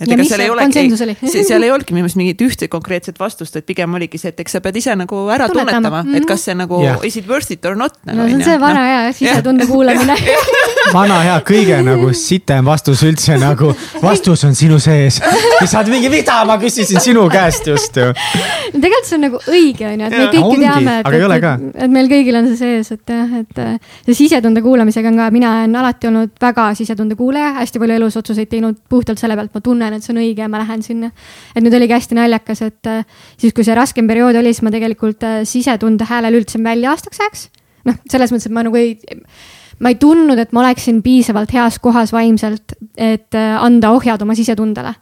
et 0.00 0.10
ja 0.10 0.16
ega 0.16 0.24
seal 0.26 0.42
ei 0.42 0.50
olegi, 0.50 0.82
seal 1.30 1.62
ei 1.62 1.70
olnudki 1.70 1.94
minu 1.94 2.02
meelest 2.02 2.18
mingit 2.18 2.40
ühtset 2.42 2.70
konkreetset 2.70 3.18
vastust, 3.20 3.54
et 3.60 3.66
pigem 3.66 3.92
oligi 3.94 4.18
see, 4.18 4.32
et 4.34 4.40
eks 4.42 4.56
sa 4.56 4.60
pead 4.64 4.78
ise 4.80 4.94
nagu 4.98 5.20
ära 5.30 5.46
tunnetama, 5.46 5.70
tunnetama, 5.70 6.00
mm 6.02 6.08
-hmm. 6.10 6.16
et 6.18 6.26
kas 6.26 6.46
see 6.48 6.54
nagu 6.58 6.80
yeah. 6.82 6.98
is 7.06 7.16
it 7.16 7.28
worth 7.30 7.52
it 7.54 7.64
or 7.64 7.76
not 7.78 7.94
nagu,. 8.04 8.18
no 8.18 8.26
see 8.26 8.34
on 8.34 8.42
see 8.42 8.60
vana 8.60 8.80
no. 8.80 8.86
hea 8.90 9.12
sisetunde 9.12 9.66
kuulamine 9.66 10.16
vana 10.98 11.20
hea, 11.22 11.36
kõige 11.46 11.78
nagu 11.86 12.10
sitem 12.12 12.66
vastus 12.66 13.04
üldse 13.06 13.38
nagu, 13.38 13.70
vastus 14.02 14.44
on 14.44 14.54
sinu 14.54 14.80
sees. 14.82 15.20
ja 15.60 15.66
sa 15.66 15.78
oled 15.78 15.92
mingi, 15.94 16.10
mida 16.10 16.40
ma 16.44 16.58
küsisin 16.58 17.00
sinu 17.00 17.28
käest 17.30 17.70
just 17.70 17.96
ju. 17.96 18.10
tegelikult 18.72 19.06
see 19.06 19.16
on 19.20 19.24
nagu 19.28 19.40
õige 19.46 19.86
on 19.92 20.00
ju, 20.00 20.10
et 20.10 20.18
me 20.18 20.26
kõik 20.34 20.50
ju 20.56 20.60
teame, 20.60 20.98
et, 21.00 21.06
et, 21.06 21.78
et 21.86 21.90
meil 21.90 22.10
kõigil 22.10 22.40
on 22.40 22.50
see 22.50 22.58
sees, 22.64 22.90
et 22.98 23.14
jah, 23.14 23.38
et 23.44 23.62
see 24.10 24.18
sisetunde 24.24 24.62
kuulamisega 24.64 25.14
on 25.14 25.22
ka, 25.22 25.30
mina 25.30 25.54
olen 25.60 25.80
alati 25.84 26.10
olnud 26.10 26.34
väga 26.42 26.66
sisetunde 26.74 27.14
kuulaja, 27.14 27.54
hästi 27.60 27.78
palju 27.78 28.02
elus 28.02 28.18
otsuseid 28.18 28.50
teinud 28.50 28.82
puhtalt 28.90 29.22
selle 29.22 29.38
pealt, 29.38 29.54
ma 29.54 29.62
tunnen 29.64 29.83
tunnen, 29.84 29.98
et 30.00 30.06
see 30.06 30.14
on 30.14 30.22
õige 30.22 30.48
ma 30.50 30.62
lähen 30.62 30.82
sinna. 30.82 31.10
et 31.54 31.62
nüüd 31.64 31.76
oligi 31.76 31.96
hästi 31.96 32.18
naljakas, 32.18 32.62
et 32.62 32.90
äh, 32.90 33.04
siis, 33.36 33.52
kui 33.52 33.64
see 33.64 33.76
raskem 33.76 34.08
periood 34.08 34.36
oli, 34.40 34.54
siis 34.54 34.64
ma 34.64 34.72
tegelikult 34.74 35.22
äh, 35.24 35.42
sisetunde 35.48 36.08
hääle 36.08 36.32
lülitasin 36.34 36.64
välja 36.64 36.90
aastaks 36.94 37.20
ajaks. 37.20 37.48
noh, 37.84 38.00
selles 38.10 38.32
mõttes, 38.32 38.48
et 38.48 38.56
ma 38.56 38.64
nagu 38.66 38.80
ei, 38.80 38.96
ma 39.80 39.92
ei 39.92 40.00
tundnud, 40.00 40.38
et 40.38 40.52
ma 40.52 40.64
oleksin 40.64 41.02
piisavalt 41.04 41.52
heas 41.52 41.78
kohas 41.78 42.12
vaimselt, 42.14 42.76
et 42.96 43.34
äh, 43.34 43.56
anda 43.60 43.92
ohjad 43.94 44.22
oma 44.22 44.36
sisetundele 44.38 44.94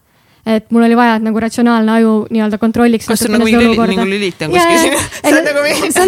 et 0.46 0.70
mul 0.74 0.82
oli 0.82 0.96
vaja, 0.98 1.16
et 1.20 1.22
nagu 1.22 1.40
ratsionaalne 1.40 1.92
aju 2.00 2.12
nii-öelda 2.34 2.58
kontrolliks. 2.58 3.06
kas 3.06 3.20
sul 3.22 3.30
nagu, 3.30 3.46
nagu 3.46 4.06
lüliti 4.10 4.46
on 4.46 4.50
kuskil 4.50 4.78
siin? 4.80 4.96
see 5.22 5.36
on 5.38 5.46
nagu 5.46 5.62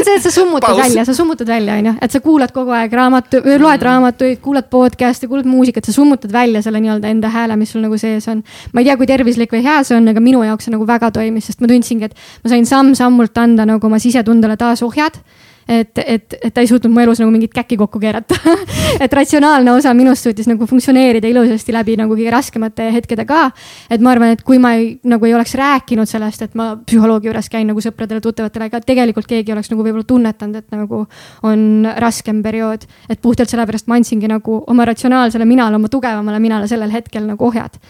see, 0.08 0.16
et 0.16 0.24
sa 0.24 0.32
summutad 0.34 0.80
välja, 0.80 1.04
sa 1.06 1.14
summutad 1.14 1.52
välja, 1.52 1.76
onju, 1.78 1.94
et 2.02 2.16
sa 2.16 2.20
kuulad 2.24 2.54
kogu 2.54 2.74
aeg 2.74 2.96
raamatu, 2.98 3.42
loed 3.44 3.78
mm. 3.78 3.86
raamatuid, 3.86 4.40
kuulad 4.42 4.66
podcast'e, 4.72 5.30
kuulad 5.30 5.46
muusikat, 5.46 5.86
sa 5.86 5.94
summutad 5.94 6.34
välja 6.34 6.64
selle 6.66 6.82
nii-öelda 6.82 7.14
enda 7.14 7.30
hääle, 7.30 7.56
mis 7.60 7.76
sul 7.76 7.86
nagu 7.86 7.98
sees 8.00 8.26
on. 8.32 8.42
ma 8.72 8.82
ei 8.82 8.90
tea, 8.90 8.98
kui 8.98 9.06
tervislik 9.10 9.54
või 9.54 9.62
hea 9.68 9.78
see 9.86 9.98
on, 10.00 10.10
aga 10.10 10.24
minu 10.24 10.42
jaoks 10.42 10.66
see 10.66 10.74
nagu 10.74 10.88
väga 10.88 11.12
toimis, 11.14 11.52
sest 11.52 11.62
ma 11.62 11.70
tundsingi, 11.70 12.10
et 12.10 12.18
ma 12.42 12.54
sain 12.56 12.66
samm-sammult 12.66 13.38
anda 13.38 13.68
nagu 13.70 13.86
oma 13.86 14.02
sisetundele 14.02 14.58
taas 14.58 14.82
ohjad 14.82 15.22
et, 15.68 15.98
et, 15.98 16.36
et 16.42 16.54
ta 16.54 16.60
ei 16.60 16.68
suutnud 16.68 16.92
mu 16.92 17.00
elus 17.00 17.20
nagu 17.22 17.32
mingit 17.32 17.52
käkki 17.54 17.78
kokku 17.80 18.00
keerata 18.02 18.36
et 19.04 19.12
ratsionaalne 19.12 19.72
osa 19.72 19.94
minust 19.96 20.26
suutis 20.26 20.48
nagu 20.50 20.66
funktsioneerida 20.68 21.28
ilusasti 21.30 21.74
läbi 21.74 21.96
nagu 22.00 22.16
kõige 22.16 22.32
raskemate 22.34 22.90
hetkede 22.94 23.24
ka. 23.28 23.48
et 23.90 24.04
ma 24.04 24.12
arvan, 24.12 24.34
et 24.36 24.44
kui 24.44 24.60
ma 24.62 24.74
ei, 24.78 24.94
nagu 25.08 25.26
ei 25.28 25.34
oleks 25.34 25.54
rääkinud 25.58 26.10
sellest, 26.10 26.42
et 26.42 26.54
ma 26.58 26.74
psühholoogi 26.84 27.30
juures 27.30 27.50
käin 27.52 27.68
nagu 27.70 27.82
sõpradele-tuttavatele, 27.84 28.70
ega 28.70 28.80
tegelikult 28.84 29.28
keegi 29.30 29.54
oleks 29.56 29.72
nagu 29.72 29.86
võib-olla 29.86 30.08
tunnetanud, 30.08 30.60
et 30.60 30.76
nagu 30.76 31.04
on 31.42 31.88
raskem 32.04 32.42
periood. 32.44 32.84
et 33.08 33.20
puhtalt 33.20 33.50
sellepärast 33.50 33.88
ma 33.88 34.00
andsingi 34.00 34.28
nagu 34.28 34.62
oma 34.66 34.84
ratsionaalsele 34.84 35.44
minale, 35.48 35.76
oma 35.76 35.88
tugevamale 35.88 36.40
minale 36.40 36.68
sellel 36.68 36.92
hetkel 36.92 37.26
nagu 37.28 37.48
ohjad 37.48 37.80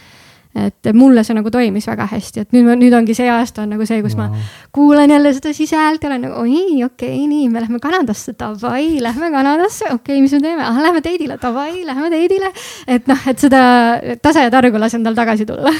et 0.54 0.90
mulle 0.94 1.24
see 1.26 1.36
nagu 1.36 1.50
toimis 1.50 1.88
väga 1.90 2.06
hästi, 2.10 2.44
et 2.44 2.54
nüüd, 2.54 2.68
nüüd 2.80 2.94
ongi 2.94 3.16
see 3.16 3.30
aasta 3.30 3.64
on 3.64 3.74
nagu 3.74 3.86
see, 3.88 4.02
kus 4.04 4.14
wow. 4.18 4.30
ma 4.30 4.70
kuulan 4.74 5.10
jälle 5.10 5.34
seda 5.36 5.54
sisehäält 5.56 6.04
ja 6.04 6.10
olen 6.10 6.28
nagu 6.28 6.42
oi, 6.44 6.84
okei 6.86 7.14
okay,, 7.14 7.24
nii, 7.30 7.48
me 7.52 7.64
lähme 7.64 7.80
Kanadasse, 7.82 8.36
davai, 8.38 9.00
lähme 9.02 9.30
Kanadasse, 9.34 9.88
okei 9.90 9.96
okay,, 10.16 10.20
mis 10.22 10.36
me 10.36 10.42
teeme, 10.44 10.66
ah, 10.66 10.78
lähme 10.82 11.02
teidile, 11.04 11.38
davai, 11.42 11.82
lähme 11.86 12.12
teidile. 12.12 12.52
et 12.86 13.10
noh, 13.10 13.26
et 13.30 13.42
seda 13.42 13.64
tase 14.22 14.46
ja 14.46 14.54
targu 14.54 14.78
lasen 14.78 15.04
tal 15.04 15.18
tagasi 15.18 15.46
tulla 15.48 15.74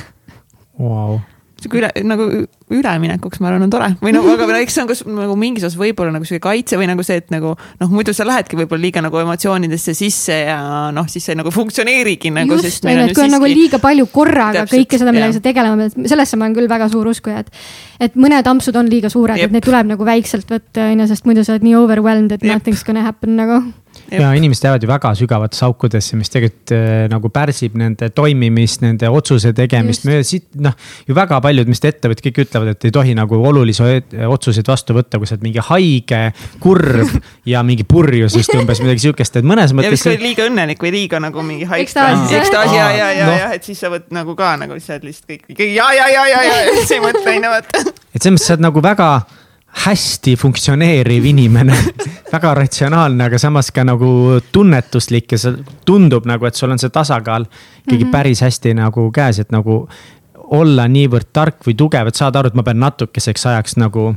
wow 0.78 1.20
sihuke 1.64 1.80
üle 1.80 1.90
nagu 2.06 2.28
üleminekuks, 2.74 3.40
ma 3.42 3.50
arvan, 3.50 3.66
on 3.66 3.72
tore 3.72 3.90
või 4.00 4.14
noh, 4.14 4.26
aga 4.34 4.60
eks 4.62 4.76
see 4.76 4.84
on 4.84 4.90
kas 4.90 5.02
nagu 5.06 5.36
mingis 5.38 5.66
osas 5.66 5.78
võib-olla 5.80 6.14
nagu 6.14 6.26
sihuke 6.28 6.42
kaitse 6.46 6.78
või 6.80 6.88
nagu 6.90 7.04
see, 7.06 7.18
et 7.22 7.32
nagu 7.34 7.54
noh, 7.54 7.92
muidu 7.92 8.14
sa 8.16 8.26
lähedki 8.28 8.58
võib-olla 8.60 8.86
liiga 8.86 9.02
nagu 9.04 9.20
emotsioonidesse 9.20 9.94
sisse 9.96 10.38
ja 10.48 10.58
noh, 10.94 11.08
siis 11.10 11.28
see 11.28 11.36
nagu 11.38 11.52
funktsioneerigi 11.54 12.32
nagu. 12.34 12.58
just, 12.60 12.84
et 12.88 13.14
kui 13.14 13.26
on 13.26 13.36
nagu 13.36 13.50
liiga 13.50 13.80
palju 13.82 14.08
korraga 14.12 14.64
Täpselt, 14.64 14.84
kõike 14.84 15.00
seda, 15.02 15.14
millega 15.14 15.36
sa 15.36 15.44
tegelema 15.44 15.84
pead, 15.84 16.10
sellesse 16.10 16.40
ma 16.40 16.48
olen 16.48 16.58
küll 16.58 16.70
väga 16.70 16.90
suur 16.92 17.12
uskuja, 17.12 17.44
et. 17.44 17.64
et 18.08 18.18
mõned 18.20 18.52
ampsud 18.54 18.76
on 18.80 18.90
liiga 18.90 19.12
suured, 19.12 19.40
et 19.40 19.54
neid 19.54 19.66
tuleb 19.66 19.92
nagu 19.92 20.08
väikselt 20.08 20.50
võtta, 20.50 20.90
on 20.92 21.04
ju, 21.04 21.08
sest 21.12 21.28
muidu 21.28 21.44
sa 21.46 21.56
oled 21.56 21.66
nii 21.66 21.78
overwhelmed, 21.78 22.36
et 22.36 22.44
Jep. 22.44 22.56
nothing's 22.56 22.84
gonna 22.86 23.04
happen 23.06 23.36
nagu 23.40 23.62
ja 24.12 24.32
inimesed 24.36 24.64
jäävad 24.64 24.82
ju 24.82 24.88
väga 24.88 25.12
sügavatesse 25.18 25.64
aukudesse, 25.66 26.16
mis 26.18 26.30
tegelikult 26.32 26.74
äh, 26.76 27.04
nagu 27.10 27.30
pärsib 27.32 27.76
nende 27.78 28.10
toimimist, 28.14 28.82
nende 28.84 29.08
otsuse 29.10 29.52
tegemist. 29.56 30.04
me 30.08 30.20
siit 30.26 30.48
noh, 30.60 30.74
ju 31.08 31.16
väga 31.16 31.40
paljud, 31.44 31.70
mis 31.70 31.82
ettevõtted 31.84 32.28
kõik 32.28 32.42
ütlevad, 32.46 32.74
et 32.74 32.88
ei 32.88 32.94
tohi 32.94 33.14
nagu 33.16 33.38
olulisi 33.48 33.84
otsuseid 34.28 34.68
vastu 34.68 34.96
võtta, 34.96 35.20
kui 35.20 35.28
sa 35.28 35.36
oled 35.36 35.46
mingi 35.46 35.64
haige, 35.68 36.22
kurb 36.62 37.14
ja 37.52 37.62
mingi 37.66 37.86
purjusest 37.88 38.54
umbes 38.58 38.82
midagi 38.84 39.06
sihukest, 39.06 39.40
et 39.40 39.46
mõnes 39.46 39.74
mõttes. 39.76 39.90
ja 39.90 39.96
vist 39.96 40.10
oled 40.10 40.24
liiga 40.24 40.48
õnnelik 40.48 40.84
või 40.84 40.94
liiga 40.98 41.22
nagu 41.22 41.46
mingi 41.46 41.68
haige. 41.70 41.88
ekstaasi 41.88 42.76
ja, 42.76 42.90
ja, 42.90 43.12
ja, 43.12 43.30
ja, 43.38 43.52
et 43.56 43.64
siis 43.64 43.80
sa 43.80 43.92
võid 43.92 44.10
nagu 44.14 44.36
ka 44.38 44.54
nagu 44.60 44.78
sa 44.80 44.98
oled 44.98 45.08
lihtsalt 45.10 45.46
kõik 45.48 45.64
ja, 45.70 45.88
ja, 45.96 46.10
ja, 46.12 46.26
ja, 46.28 46.42
ja, 46.44 46.60
ja 46.68 46.76
siis 46.80 46.96
ei 46.98 47.02
mõtle 47.04 47.38
on 47.38 47.48
ju 47.48 47.54
vaata. 47.56 47.82
et 48.14 48.20
selles 48.20 48.36
mõttes 48.36 48.48
sa 48.50 48.56
oled 48.56 48.68
nagu 48.68 48.84
väga 48.84 49.08
hästi 49.74 50.36
funktsioneeriv 50.36 51.24
inimene 51.24 51.76
väga 52.34 52.54
ratsionaalne, 52.54 53.24
aga 53.24 53.38
samas 53.38 53.70
ka 53.74 53.84
nagu 53.84 54.40
tunnetuslik 54.52 55.32
ja 55.34 55.38
see 55.38 55.56
tundub 55.86 56.26
nagu, 56.30 56.46
et 56.46 56.54
sul 56.58 56.70
on 56.70 56.78
see 56.78 56.92
tasakaal 56.94 57.46
ikkagi 57.46 58.04
mm 58.04 58.08
-hmm. 58.08 58.12
päris 58.12 58.40
hästi 58.40 58.74
nagu 58.74 59.10
käes, 59.12 59.38
et 59.38 59.52
nagu 59.52 59.88
olla 60.34 60.86
niivõrd 60.88 61.32
tark 61.32 61.66
või 61.66 61.74
tugev, 61.76 62.08
et 62.08 62.14
saada 62.14 62.38
aru, 62.38 62.52
et 62.52 62.54
ma 62.54 62.62
pean 62.62 62.80
natukeseks 62.80 63.46
ajaks 63.46 63.76
nagu 63.76 64.14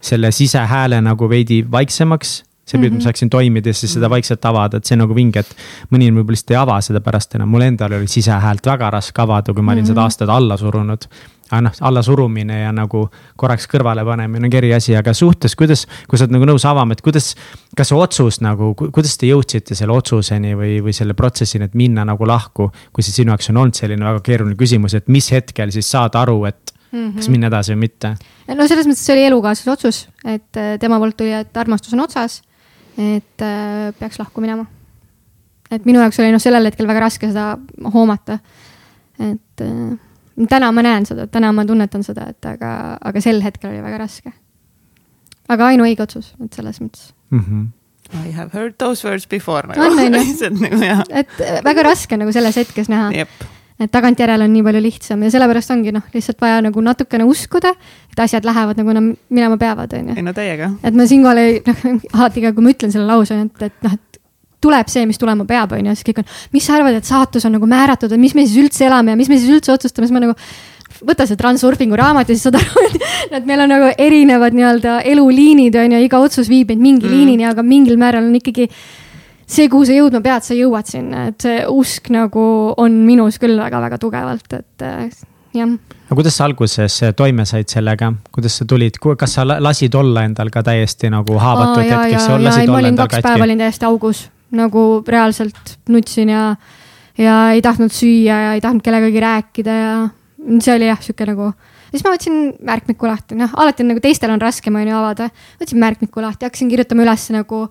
selle 0.00 0.32
sisehääle 0.32 1.00
nagu 1.00 1.28
veidi 1.28 1.64
vaiksemaks 1.70 2.42
see, 2.66 2.78
et 2.78 2.82
ma 2.82 2.88
mhm. 2.88 3.00
saaksin 3.04 3.30
toimida 3.30 3.70
ja 3.70 3.74
siis 3.74 3.94
seda 3.94 4.10
vaikselt 4.10 4.44
avada, 4.44 4.76
et 4.76 4.84
see 4.84 4.96
on 4.96 5.04
nagu 5.04 5.14
vinge, 5.14 5.38
et 5.38 5.92
mõni 5.94 6.10
võib-olla 6.10 6.34
lihtsalt 6.34 6.50
ei 6.50 6.56
ava 6.56 6.80
seda 6.82 7.00
pärast 7.04 7.34
enam, 7.38 7.48
mul 7.52 7.62
endal 7.62 7.94
oli 7.98 8.10
sisehäält 8.10 8.66
väga 8.66 8.90
raske 8.90 9.22
avada, 9.22 9.54
kui 9.54 9.62
ma 9.62 9.72
olin 9.72 9.82
mm 9.82 9.86
-hmm. 9.86 9.94
seda 9.94 10.02
aastaid 10.02 10.30
alla 10.30 10.56
surunud 10.56 11.06
aga 11.50 11.62
noh, 11.68 11.74
allasurumine 11.88 12.60
ja 12.64 12.72
nagu 12.74 13.04
korraks 13.38 13.68
kõrvale 13.70 14.02
panemine 14.06 14.48
on 14.48 14.56
eri 14.58 14.72
asi, 14.74 14.96
aga 14.98 15.14
suhtes, 15.14 15.54
kuidas, 15.58 15.84
kui 16.10 16.18
sa 16.18 16.26
oled 16.26 16.34
nagu 16.34 16.48
nõus 16.50 16.66
avama, 16.66 16.96
et 16.96 17.02
kuidas. 17.06 17.34
kas 17.76 17.92
see 17.92 17.98
otsus 17.98 18.40
nagu, 18.42 18.72
kuidas 18.74 19.16
te 19.20 19.30
jõudsite 19.30 19.76
selle 19.78 19.94
otsuseni 19.94 20.56
või, 20.58 20.78
või 20.82 20.94
selle 20.96 21.14
protsessini, 21.14 21.68
et 21.68 21.74
minna 21.78 22.04
nagu 22.08 22.26
lahku. 22.26 22.70
kui 22.92 23.06
see 23.06 23.14
sinu 23.14 23.34
jaoks 23.34 23.50
on 23.52 23.62
olnud 23.62 23.78
selline 23.78 24.04
väga 24.04 24.22
keeruline 24.26 24.58
küsimus, 24.58 24.94
et 24.98 25.08
mis 25.08 25.30
hetkel 25.32 25.70
siis 25.74 25.90
saad 25.90 26.18
aru, 26.18 26.44
et 26.50 26.72
mm 26.92 27.10
-hmm. 27.10 27.16
kas 27.16 27.28
minna 27.28 27.46
edasi 27.46 27.74
või 27.74 27.84
mitte? 27.86 28.16
no 28.48 28.66
selles 28.66 28.86
mõttes 28.86 29.04
see 29.06 29.14
oli 29.14 29.26
elukaaslase 29.30 29.70
otsus, 29.70 30.08
et 30.24 30.56
äh, 30.56 30.78
tema 30.80 30.98
poolt 30.98 31.16
tuli, 31.16 31.32
et 31.32 31.56
armastus 31.56 31.94
on 31.94 32.00
otsas. 32.00 32.42
et 32.98 33.42
äh, 33.42 33.94
peaks 33.98 34.18
lahku 34.18 34.40
minema. 34.40 34.66
et 35.70 35.84
minu 35.84 36.00
jaoks 36.00 36.18
oli 36.20 36.32
noh, 36.32 36.42
sellel 36.42 36.64
hetkel 36.64 36.86
väga 36.86 37.00
raske 37.00 37.28
seda 37.28 37.58
hoomata. 37.94 38.38
et 39.18 39.60
äh, 39.62 39.98
täna 40.50 40.72
ma 40.72 40.84
näen 40.84 41.06
seda, 41.08 41.26
täna 41.32 41.52
ma 41.56 41.64
tunnetan 41.68 42.04
seda, 42.04 42.28
et 42.34 42.48
aga, 42.48 42.72
aga 43.00 43.22
sel 43.24 43.40
hetkel 43.44 43.72
oli 43.72 43.82
väga 43.84 43.98
raske. 44.04 44.32
aga 45.48 45.72
ainuõige 45.72 46.02
otsus, 46.02 46.32
et 46.44 46.52
selles 46.52 46.80
mõttes 46.82 47.12
mm. 47.30 47.40
-hmm. 47.40 47.66
I 48.14 48.30
have 48.30 48.52
heard 48.52 48.78
those 48.78 49.08
words 49.08 49.26
before 49.26 49.66
nagu. 49.66 49.80
on, 49.80 49.98
on 49.98 50.14
ju. 50.14 50.50
Nagu, 50.62 51.04
et 51.10 51.40
äh, 51.40 51.60
väga 51.64 51.82
raske 51.82 52.16
nagu 52.16 52.32
selles 52.32 52.56
hetkes 52.56 52.88
näha. 52.88 53.26
et 53.80 53.90
tagantjärele 53.92 54.44
on 54.44 54.52
nii 54.52 54.62
palju 54.62 54.80
lihtsam 54.80 55.22
ja 55.22 55.30
sellepärast 55.30 55.70
ongi 55.70 55.92
noh, 55.92 56.04
lihtsalt 56.14 56.40
vaja 56.40 56.60
nagu 56.64 56.80
natukene 56.80 57.24
uskuda, 57.28 57.74
et 58.12 58.20
asjad 58.24 58.44
lähevad 58.44 58.78
nagu 58.80 58.92
nad 58.92 59.16
minema 59.28 59.58
peavad, 59.60 59.92
on 59.92 60.08
ju. 60.08 60.16
ei 60.16 60.22
no 60.22 60.32
täiega. 60.32 60.70
et 60.82 60.94
ma 60.94 61.06
siinkohal 61.06 61.42
ei, 61.42 61.58
noh, 61.66 61.82
alati 62.16 62.44
ka, 62.46 62.52
kui 62.56 62.64
ma 62.64 62.72
ütlen 62.72 62.94
selle 62.94 63.06
lause, 63.10 63.36
et, 63.36 63.66
et 63.68 63.84
noh, 63.84 63.98
et 63.98 64.15
tuleb 64.64 64.88
see, 64.90 65.04
mis 65.08 65.20
tulema 65.20 65.44
peab, 65.48 65.74
on 65.76 65.90
ju, 65.90 65.96
siis 65.98 66.06
kõik 66.08 66.22
on, 66.22 66.30
mis 66.54 66.64
sa 66.66 66.78
arvad, 66.78 66.96
et 66.98 67.08
saatus 67.08 67.44
on 67.48 67.54
nagu 67.56 67.68
määratud, 67.70 68.12
et 68.12 68.20
mis 68.20 68.34
me 68.36 68.46
siis 68.46 68.64
üldse 68.64 68.86
elame 68.88 69.14
ja 69.14 69.20
mis 69.20 69.30
me 69.32 69.38
siis 69.40 69.52
üldse 69.52 69.74
otsustame, 69.74 70.08
siis 70.08 70.16
ma 70.16 70.24
nagu 70.24 70.36
võta 71.06 71.26
see 71.28 71.38
transurfingu 71.38 71.96
raamat 71.98 72.30
ja 72.30 72.36
siis 72.36 72.46
saad 72.46 72.58
aru, 72.60 72.84
et, 73.30 73.42
meil 73.48 73.64
on 73.64 73.72
nagu 73.74 73.90
erinevad 73.92 74.56
nii-öelda 74.56 75.00
eluliinid 75.12 75.76
on 75.80 75.96
ju, 75.96 76.04
iga 76.06 76.20
otsus 76.22 76.50
viib 76.52 76.72
meid 76.72 76.82
mingi 76.82 77.08
mm. 77.08 77.12
liinini, 77.12 77.48
aga 77.48 77.64
mingil 77.66 77.98
määral 78.00 78.28
on 78.28 78.38
ikkagi 78.38 78.68
see, 78.70 79.68
kuhu 79.68 79.84
sa 79.86 79.96
jõudma 79.96 80.22
pead, 80.24 80.46
sa 80.46 80.56
jõuad 80.58 80.88
sinna, 80.90 81.28
et 81.30 81.46
see 81.46 81.62
usk 81.70 82.10
nagu 82.14 82.46
on 82.82 83.00
minus 83.06 83.40
küll 83.42 83.58
väga-väga 83.60 83.98
tugevalt, 84.02 84.48
et 84.56 84.86
äh, 84.86 85.10
jah. 85.56 85.74
aga 86.06 86.18
kuidas 86.18 86.38
sa 86.38 86.46
alguses 86.48 87.00
toime 87.18 87.46
said 87.48 87.68
sellega, 87.70 88.12
kuidas 88.34 88.56
sa 88.60 88.68
tulid, 88.68 88.98
kas 89.02 89.36
sa 89.38 89.46
lasid 89.46 89.94
olla 89.98 90.24
endal 90.26 90.50
ka 90.54 90.64
täiesti 90.66 91.12
nagu 91.12 91.38
haavatud 91.42 91.84
hetkeks? 91.84 92.32
ma 92.70 92.80
olin 92.80 92.98
kaks 93.04 93.22
päeva 93.26 93.46
olin 93.46 93.62
täiesti 93.66 93.88
augus 93.88 94.26
nagu 94.58 94.84
reaalselt 95.06 95.76
nutsin 95.92 96.32
ja, 96.32 96.44
ja 97.18 97.36
ei 97.54 97.62
tahtnud 97.64 97.94
süüa 97.94 98.38
ja 98.46 98.54
ei 98.56 98.62
tahtnud 98.64 98.84
kellegagi 98.84 99.22
rääkida 99.22 99.76
ja 99.76 99.92
see 100.62 100.76
oli 100.76 100.88
jah, 100.90 101.00
sihuke 101.02 101.26
nagu. 101.28 101.52
siis 101.90 102.04
ma 102.04 102.12
võtsin 102.14 102.40
märkmiku 102.66 103.08
lahti, 103.08 103.38
noh, 103.38 103.52
alati 103.56 103.84
on 103.84 103.92
nagu 103.94 104.02
teistel 104.04 104.32
on 104.34 104.42
raskem 104.42 104.76
on 104.76 104.88
ju 104.88 104.96
avada. 104.96 105.30
võtsin 105.60 105.80
märkmiku 105.82 106.24
lahti, 106.24 106.48
hakkasin 106.48 106.72
kirjutama 106.72 107.06
üles 107.06 107.30
nagu 107.34 107.66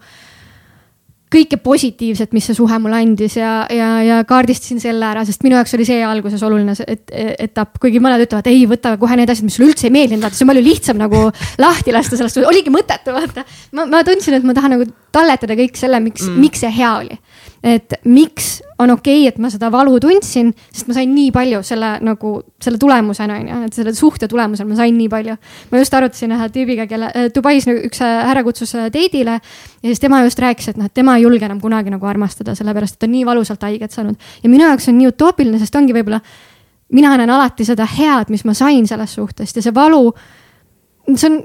kõike 1.34 1.58
positiivset, 1.64 2.34
mis 2.36 2.46
see 2.48 2.56
suhe 2.58 2.78
mulle 2.82 3.00
andis 3.02 3.36
ja, 3.40 3.66
ja, 3.74 3.90
ja 4.06 4.20
kaardistasin 4.28 4.80
selle 4.82 5.08
ära, 5.08 5.24
sest 5.28 5.42
minu 5.46 5.58
jaoks 5.58 5.74
oli 5.78 5.88
see 5.88 6.04
alguses 6.06 6.44
oluline 6.46 6.76
et, 6.86 7.10
etapp, 7.48 7.80
kuigi 7.82 8.02
mõned 8.04 8.22
ütlevad, 8.28 8.50
ei 8.52 8.64
võta 8.70 8.94
kohe 9.02 9.18
need 9.18 9.32
asjad, 9.34 9.48
mis 9.48 9.58
sulle 9.58 9.72
üldse 9.72 9.90
ei 9.90 9.96
meeldinud, 9.96 10.28
vaata 10.28 10.38
see 10.38 10.46
on 10.46 10.54
palju 10.54 10.66
lihtsam 10.66 11.02
nagu 11.02 11.24
lahti 11.66 11.96
lasta 11.96 12.20
sellest, 12.20 12.40
oligi 12.46 12.74
mõttetu 12.74 13.16
vaata. 13.16 13.46
ma, 13.76 13.88
ma 13.90 14.04
tundsin, 14.08 14.38
et 14.38 14.46
ma 14.46 14.56
tahan 14.58 14.78
nagu 14.78 14.88
talletada 15.16 15.58
kõik 15.58 15.80
selle, 15.80 16.02
miks 16.04 16.28
mm., 16.28 16.46
miks 16.46 16.64
see 16.64 16.72
hea 16.78 16.94
oli 17.02 17.20
et 17.66 17.96
miks 18.06 18.60
on 18.80 18.92
okei 18.94 19.24
okay,, 19.24 19.32
et 19.32 19.38
ma 19.42 19.50
seda 19.50 19.72
valu 19.74 19.98
tundsin, 20.04 20.52
sest 20.70 20.90
ma 20.90 20.96
sain 20.98 21.10
nii 21.16 21.32
palju 21.34 21.62
selle 21.66 21.96
nagu 22.06 22.34
selle 22.62 22.78
tulemusena 22.82 23.40
on 23.40 23.50
ju, 23.50 23.60
et 23.66 23.78
selle 23.78 23.94
suhte 23.98 24.30
tulemusel 24.30 24.68
ma 24.70 24.78
sain 24.78 24.98
nii 24.98 25.10
palju. 25.10 25.38
ma 25.72 25.82
just 25.82 25.98
arutasin 25.98 26.36
ühe 26.36 26.50
tüübiga, 26.54 26.86
kelle 26.90 27.10
Dubais 27.34 27.66
üks 27.72 28.04
äh, 28.06 28.16
härra 28.30 28.44
kutsus 28.46 28.76
äh, 28.78 28.90
date'ile 28.94 29.40
ja 29.40 29.88
siis 29.88 30.04
tema 30.04 30.22
just 30.26 30.40
rääkis, 30.40 30.74
et 30.74 30.82
noh, 30.82 30.92
et 30.92 30.94
tema 30.94 31.18
ei 31.18 31.26
julge 31.26 31.48
enam 31.48 31.62
kunagi 31.64 31.94
nagu 31.94 32.06
armastada, 32.10 32.56
sellepärast 32.56 33.00
et 33.00 33.08
on 33.08 33.16
nii 33.16 33.26
valusalt 33.26 33.66
haiget 33.66 33.96
saanud. 33.96 34.20
ja 34.44 34.52
minu 34.52 34.68
jaoks 34.68 34.92
on 34.92 35.00
nii 35.00 35.10
utoopiline, 35.14 35.60
sest 35.62 35.76
ongi 35.76 35.96
võib-olla, 35.96 36.22
mina 36.94 37.16
näen 37.18 37.34
alati 37.34 37.66
seda 37.66 37.88
head, 37.98 38.30
mis 38.30 38.46
ma 38.46 38.54
sain 38.54 38.86
sellest 38.88 39.18
suhtest 39.18 39.58
ja 39.58 39.66
see 39.66 39.74
valu 39.74 40.12
see 41.16 41.30
on 41.32 41.42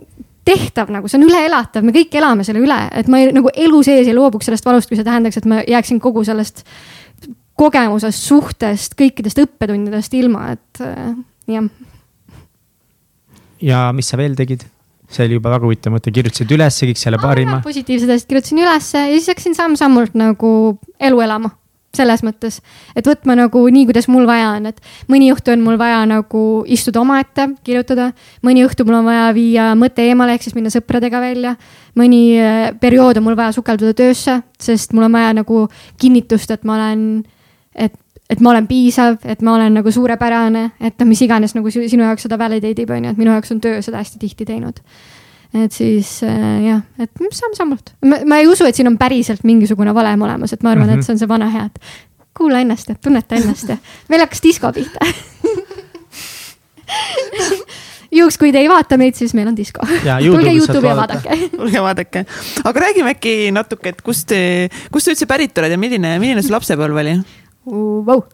tehtav 0.50 0.90
nagu, 0.92 1.10
see 1.10 1.20
on 1.20 1.28
üleelatav, 1.28 1.84
me 1.86 1.94
kõik 1.94 2.16
elame 2.20 2.46
selle 2.46 2.62
üle, 2.64 2.78
et 2.96 3.10
ma 3.10 3.22
ei, 3.22 3.30
nagu 3.36 3.52
elu 3.54 3.82
sees 3.86 4.08
ei 4.08 4.16
loobuks 4.16 4.50
sellest 4.50 4.66
valust, 4.66 4.90
kui 4.90 4.98
see 4.98 5.06
tähendaks, 5.06 5.38
et 5.40 5.46
ma 5.50 5.60
jääksin 5.62 6.00
kogu 6.02 6.24
sellest 6.26 6.64
kogemusest, 7.60 8.24
suhtest, 8.24 8.96
kõikidest 8.98 9.42
õppetundidest 9.42 10.16
ilma, 10.18 10.50
et 10.56 10.82
äh, 10.84 11.14
jah. 11.54 11.70
ja 13.60 13.86
mis 13.96 14.10
sa 14.10 14.20
veel 14.20 14.36
tegid? 14.38 14.66
see 15.10 15.26
oli 15.26 15.40
juba 15.40 15.50
väga 15.50 15.66
huvitav 15.66 15.90
mõte, 15.90 16.12
kirjutasid 16.14 16.52
üles 16.54 16.76
kõik 16.86 16.98
selle 17.00 17.18
parima. 17.18 17.58
positiivsed 17.64 18.10
asjad 18.14 18.30
kirjutasin 18.30 18.62
ülesse 18.62 19.06
ja 19.08 19.16
siis 19.16 19.32
hakkasin 19.32 19.56
samm-sammult 19.58 20.14
nagu 20.18 20.52
elu 21.02 21.24
elama 21.26 21.50
selles 21.96 22.22
mõttes, 22.22 22.60
et 22.94 23.06
võtma 23.06 23.34
nagu 23.34 23.62
nii, 23.66 23.86
kuidas 23.88 24.06
mul 24.10 24.26
vaja 24.28 24.52
on, 24.54 24.68
et 24.70 24.78
mõni 25.10 25.30
õhtu 25.34 25.50
on 25.54 25.64
mul 25.64 25.78
vaja 25.80 26.04
nagu 26.06 26.42
istuda 26.70 27.00
omaette, 27.02 27.48
kirjutada. 27.66 28.12
mõni 28.46 28.62
õhtu 28.66 28.86
mul 28.86 29.00
on 29.00 29.08
vaja 29.10 29.32
viia 29.34 29.70
mõte 29.78 30.04
eemale, 30.06 30.36
ehk 30.36 30.46
siis 30.46 30.54
minna 30.54 30.70
sõpradega 30.70 31.20
välja. 31.20 31.56
mõni 31.98 32.38
äh, 32.38 32.70
periood 32.80 33.18
on 33.18 33.26
mul 33.26 33.36
vaja 33.36 33.52
sukelduda 33.52 33.94
töösse, 33.94 34.40
sest 34.58 34.92
mul 34.92 35.08
on 35.08 35.12
vaja 35.12 35.32
nagu 35.34 35.66
kinnitust, 35.98 36.50
et 36.50 36.64
ma 36.64 36.76
olen, 36.76 37.24
et, 37.74 37.92
et 38.30 38.40
ma 38.40 38.50
olen 38.50 38.66
piisav, 38.66 39.18
et 39.24 39.42
ma 39.42 39.54
olen 39.54 39.74
nagu 39.74 39.90
suurepärane, 39.90 40.70
et 40.80 40.94
noh, 40.98 41.08
mis 41.10 41.22
iganes 41.26 41.56
nagu 41.58 41.70
sinu 41.70 42.06
jaoks 42.06 42.28
seda 42.28 42.38
validate 42.38 42.86
ib, 42.86 42.90
on 42.94 43.04
ju, 43.04 43.10
et 43.10 43.18
minu 43.18 43.34
jaoks 43.34 43.50
on 43.50 43.60
töö 43.60 43.82
seda 43.82 43.98
hästi 43.98 44.22
tihti 44.22 44.46
teinud 44.46 44.78
et 45.54 45.74
siis 45.74 46.20
äh, 46.26 46.62
jah, 46.66 46.82
et 47.02 47.10
samm-sammult, 47.34 47.94
ma 48.06 48.38
ei 48.38 48.46
usu, 48.46 48.64
et 48.68 48.76
siin 48.76 48.90
on 48.90 48.98
päriselt 49.00 49.42
mingisugune 49.48 49.94
valem 49.94 50.22
olemas, 50.22 50.54
et 50.54 50.62
ma 50.62 50.74
arvan 50.74 50.86
mm, 50.86 50.90
-hmm. 50.90 50.94
et 50.94 50.98
mhm. 50.98 51.06
see 51.06 51.12
on 51.12 51.18
see 51.18 51.28
vana 51.28 51.50
hea, 51.50 51.64
et 51.66 51.78
kuula 52.36 52.60
ennast 52.62 52.88
ja 52.88 52.94
tunneta 52.94 53.34
ennast 53.34 53.68
ja 53.68 53.76
meil 54.08 54.22
hakkas 54.22 54.42
disko 54.42 54.72
pihta 54.72 55.00
juhuks, 58.18 58.38
kui 58.38 58.52
te 58.52 58.62
ei 58.62 58.68
vaata 58.70 58.98
meid, 58.98 59.14
siis 59.18 59.34
meil 59.34 59.48
on 59.50 59.56
disko. 59.56 59.86
tulge 59.86 60.54
Youtube'i 60.54 60.88
ja 60.88 60.96
vaadake. 60.96 61.38
tulge 61.56 61.82
vaadake, 61.82 62.24
aga 62.64 62.86
räägime 62.86 63.14
äkki 63.16 63.34
natuke, 63.54 63.94
et 63.94 64.02
kust, 64.06 64.34
kust 64.90 65.04
sa 65.06 65.14
üldse 65.14 65.26
pärit 65.30 65.58
oled 65.58 65.74
ja 65.74 65.78
milline, 65.78 66.16
milline 66.22 66.42
su 66.46 66.54
lapsepõlv 66.54 67.04
oli 67.04 67.18
uh,? 67.20 67.36
Wow. 68.06 68.24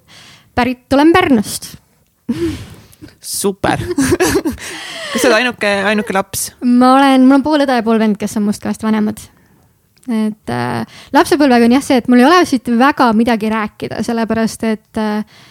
pärit 0.55 0.92
olen 0.92 1.12
Pärnust 1.12 1.72
super 3.20 3.80
kas 5.12 5.20
sa 5.22 5.28
oled 5.28 5.38
ainuke, 5.40 5.72
ainuke 5.92 6.16
laps? 6.16 6.50
ma 6.64 6.94
olen, 6.96 7.26
mul 7.26 7.40
on 7.40 7.46
pool 7.46 7.64
õde 7.66 7.80
ja 7.80 7.87
pool 7.87 8.00
vend, 8.02 8.18
kes 8.20 8.38
on 8.40 8.46
must 8.48 8.64
kahest 8.64 8.85
vanemad 8.87 9.20
et 10.06 10.54
äh, 10.54 11.02
lapsepõlvega 11.16 11.66
on 11.66 11.76
jah 11.76 11.85
see, 11.85 12.00
et 12.00 12.09
mul 12.11 12.22
ei 12.22 12.28
ole 12.28 12.40
siit 12.46 12.70
väga 12.78 13.11
midagi 13.16 13.50
rääkida, 13.52 14.02
sellepärast 14.06 14.66
et 14.68 15.00
äh, 15.02 15.44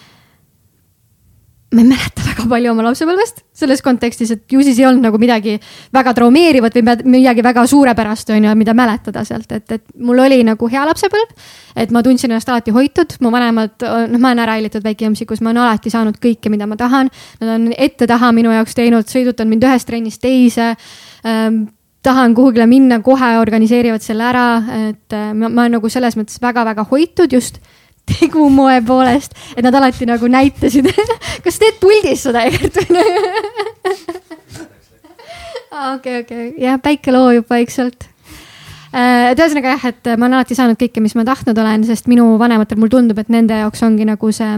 ma 1.74 1.82
ei 1.82 1.88
mäleta 1.88 2.22
väga 2.22 2.44
palju 2.46 2.70
oma 2.70 2.84
lapsepõlvest 2.86 3.40
selles 3.56 3.80
kontekstis, 3.82 4.30
et 4.30 4.52
ju 4.52 4.62
siis 4.62 4.78
ei 4.78 4.86
olnud 4.86 5.02
nagu 5.02 5.18
midagi 5.18 5.56
väga 5.94 6.12
traumeerivat 6.14 6.76
või 6.78 6.94
midagi 7.16 7.42
väga 7.42 7.64
suurepärast, 7.66 8.30
on 8.30 8.46
ju, 8.46 8.52
mida 8.58 8.74
mäletada 8.76 9.24
sealt, 9.26 9.50
et, 9.56 9.66
et 9.74 9.82
mul 9.98 10.22
oli 10.22 10.38
nagu 10.46 10.68
hea 10.70 10.84
lapsepõlv. 10.86 11.32
et 11.76 11.90
ma 11.90 12.02
tundsin 12.06 12.30
ennast 12.30 12.48
alati 12.48 12.70
hoitud, 12.70 13.16
mu 13.20 13.32
vanemad, 13.34 13.74
noh, 13.82 14.18
ma 14.20 14.30
olen 14.30 14.44
ära 14.44 14.54
hällitud 14.60 14.84
väike 14.84 15.08
jõmsikus, 15.08 15.42
ma 15.42 15.50
olen 15.50 15.64
alati 15.64 15.90
saanud 15.90 16.20
kõike, 16.22 16.52
mida 16.52 16.68
ma 16.70 16.78
tahan. 16.78 17.10
Nad 17.40 17.50
on 17.56 17.72
ette-taha 17.76 18.30
minu 18.32 18.54
jaoks 18.54 18.78
teinud, 18.78 19.10
sõidutanud 19.10 19.56
mind 19.56 19.66
ühest 19.66 19.90
trennist 19.90 20.22
teise 20.22 20.70
ähm, 21.26 21.66
tahan 22.06 22.36
kuhugile 22.38 22.68
minna, 22.70 23.00
kohe 23.02 23.32
organiseerivad 23.40 24.04
selle 24.04 24.28
ära, 24.28 24.46
et 24.92 25.18
ma, 25.34 25.50
ma 25.50 25.66
olen 25.66 25.80
nagu 25.80 25.90
selles 25.90 26.14
mõttes 26.16 26.38
väga-väga 26.42 26.86
hoitud 26.92 27.34
just 27.34 27.58
tegumoe 28.06 28.80
poolest, 28.86 29.34
et 29.56 29.64
nad 29.66 29.74
alati 29.74 30.06
nagu 30.08 30.28
näitasid. 30.30 30.88
Kas 31.44 31.58
teed 31.62 31.80
puldis 31.82 32.26
seda 32.26 32.46
Egert? 32.48 32.78
Või? 32.90 33.04
okei, 35.96 36.20
okei, 36.22 36.44
jah, 36.62 36.78
päike 36.82 37.12
loojub 37.12 37.50
vaikselt. 37.50 38.06
Äh, 38.96 39.32
et 39.32 39.40
ühesõnaga 39.42 39.74
jah, 39.74 39.84
et 39.90 40.08
ma 40.14 40.28
olen 40.28 40.38
alati 40.38 40.56
saanud 40.56 40.78
kõike, 40.80 41.02
mis 41.04 41.16
ma 41.18 41.26
tahtnud 41.26 41.58
olen, 41.58 41.84
sest 41.88 42.08
minu 42.08 42.30
vanematel, 42.40 42.78
mulle 42.80 42.94
tundub, 42.94 43.18
et 43.20 43.32
nende 43.32 43.58
jaoks 43.58 43.82
ongi 43.84 44.06
nagu 44.08 44.30
see 44.32 44.54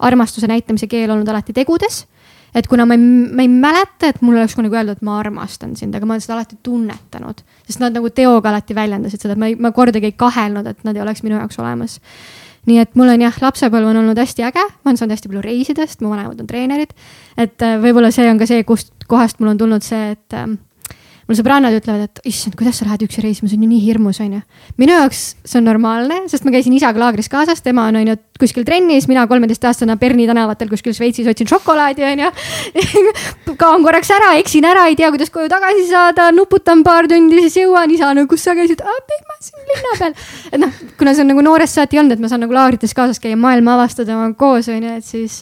armastuse 0.00 0.48
näitamise 0.48 0.88
keel 0.88 1.12
olnud 1.12 1.28
alati 1.28 1.54
tegudes. 1.56 2.06
et 2.54 2.66
kuna 2.68 2.84
ma 2.84 2.92
ei, 2.92 3.00
ma 3.00 3.42
ei 3.42 3.48
mäleta, 3.48 4.10
et 4.12 4.18
mulle 4.20 4.42
oleks 4.42 4.54
kunagi 4.54 4.76
öeldud, 4.76 4.98
et 5.00 5.04
ma 5.08 5.14
armastan 5.18 5.70
sind, 5.76 5.94
aga 5.96 6.04
ma 6.04 6.12
olen 6.12 6.20
seda 6.20 6.34
alati 6.36 6.58
tunnetanud, 6.62 7.38
sest 7.64 7.80
nad 7.80 7.96
nagu 7.96 8.10
teoga 8.12 8.50
alati 8.50 8.76
väljendasid 8.76 9.24
seda, 9.24 9.32
et 9.32 9.40
ma 9.40 9.48
ei, 9.48 9.56
ma 9.56 9.70
kordagi 9.72 10.10
ei 10.10 10.16
kahelnud, 10.20 10.68
et 10.68 10.84
nad 10.84 10.96
ei 10.96 11.00
oleks 11.00 11.24
minu 11.24 11.38
jaoks 11.38 11.56
olemas 11.62 11.96
nii 12.70 12.78
et 12.82 12.98
mul 12.98 13.10
on 13.10 13.24
jah, 13.24 13.38
lapsepõlv 13.42 13.90
on 13.90 14.02
olnud 14.02 14.18
hästi 14.22 14.44
äge, 14.46 14.62
ma 14.62 14.92
olen 14.92 15.00
saanud 15.00 15.16
hästi 15.16 15.30
palju 15.30 15.44
reisida, 15.44 15.86
sest 15.88 16.04
mu 16.04 16.12
vanemad 16.12 16.40
on 16.40 16.50
treenerid. 16.50 16.92
et 17.36 17.62
äh, 17.62 17.78
võib-olla 17.82 18.12
see 18.14 18.28
on 18.30 18.38
ka 18.38 18.46
see, 18.50 18.64
kust 18.68 18.92
kohast 19.10 19.40
mul 19.40 19.54
on 19.54 19.58
tulnud 19.58 19.86
see, 19.86 20.12
et 20.14 20.38
ähm, 20.38 20.60
mul 21.32 21.38
sõbrannad 21.40 21.72
ütlevad, 21.72 22.10
et 22.10 22.20
issand, 22.28 22.54
kuidas 22.58 22.78
sa 22.78 22.86
lähed 22.86 23.06
üksi 23.06 23.22
reisima, 23.24 23.48
see 23.48 23.56
on 23.56 23.64
ju 23.64 23.70
nii 23.70 23.80
hirmus, 23.80 24.20
onju. 24.20 24.42
minu 24.80 24.92
jaoks 24.98 25.22
see 25.48 25.60
on 25.60 25.66
normaalne, 25.70 26.18
sest 26.28 26.44
ma 26.44 26.52
käisin 26.52 26.74
isaga 26.76 27.00
laagris 27.00 27.30
kaasas, 27.32 27.64
tema 27.64 27.86
on 27.88 27.96
onju 28.02 28.18
kuskil 28.42 28.66
trennis, 28.68 29.06
mina 29.08 29.24
kolmeteistaastane 29.30 29.96
Berni 30.00 30.26
tänavatel 30.28 30.68
kuskil 30.68 30.94
Šveitsis 30.96 31.30
otsin 31.30 31.48
šokolaadi 31.48 32.04
onju 32.10 32.28
kaon 33.62 33.86
korraks 33.86 34.12
ära, 34.12 34.34
eksin 34.42 34.66
ära, 34.68 34.84
ei 34.90 34.98
tea, 34.98 35.08
kuidas 35.14 35.32
koju 35.32 35.48
tagasi 35.52 35.88
saada, 35.88 36.28
nuputan 36.36 36.84
paar 36.84 37.08
tundi, 37.08 37.40
siis 37.46 37.62
jõuan, 37.62 37.90
isa 37.94 38.12
no 38.16 38.26
kus 38.28 38.44
sa 38.44 38.56
käisid, 38.58 38.84
ei 38.84 39.24
ma 39.24 39.38
siin 39.40 39.68
linna 39.72 39.98
peal. 39.98 40.16
et 40.52 40.64
noh, 40.66 40.80
kuna 41.00 41.16
see 41.16 41.24
on 41.24 41.32
nagu 41.32 41.48
noorest 41.48 41.80
saati 41.80 42.02
olnud, 42.02 42.18
et 42.18 42.24
ma 42.24 42.32
saan 42.32 42.44
nagu 42.44 42.56
laagrites 42.56 42.96
kaasas 42.98 43.22
käia, 43.22 43.38
maailma 43.40 43.78
avastada 43.78 44.18
koos 44.38 44.68
onju, 44.72 44.98
et 45.00 45.06
siis 45.06 45.40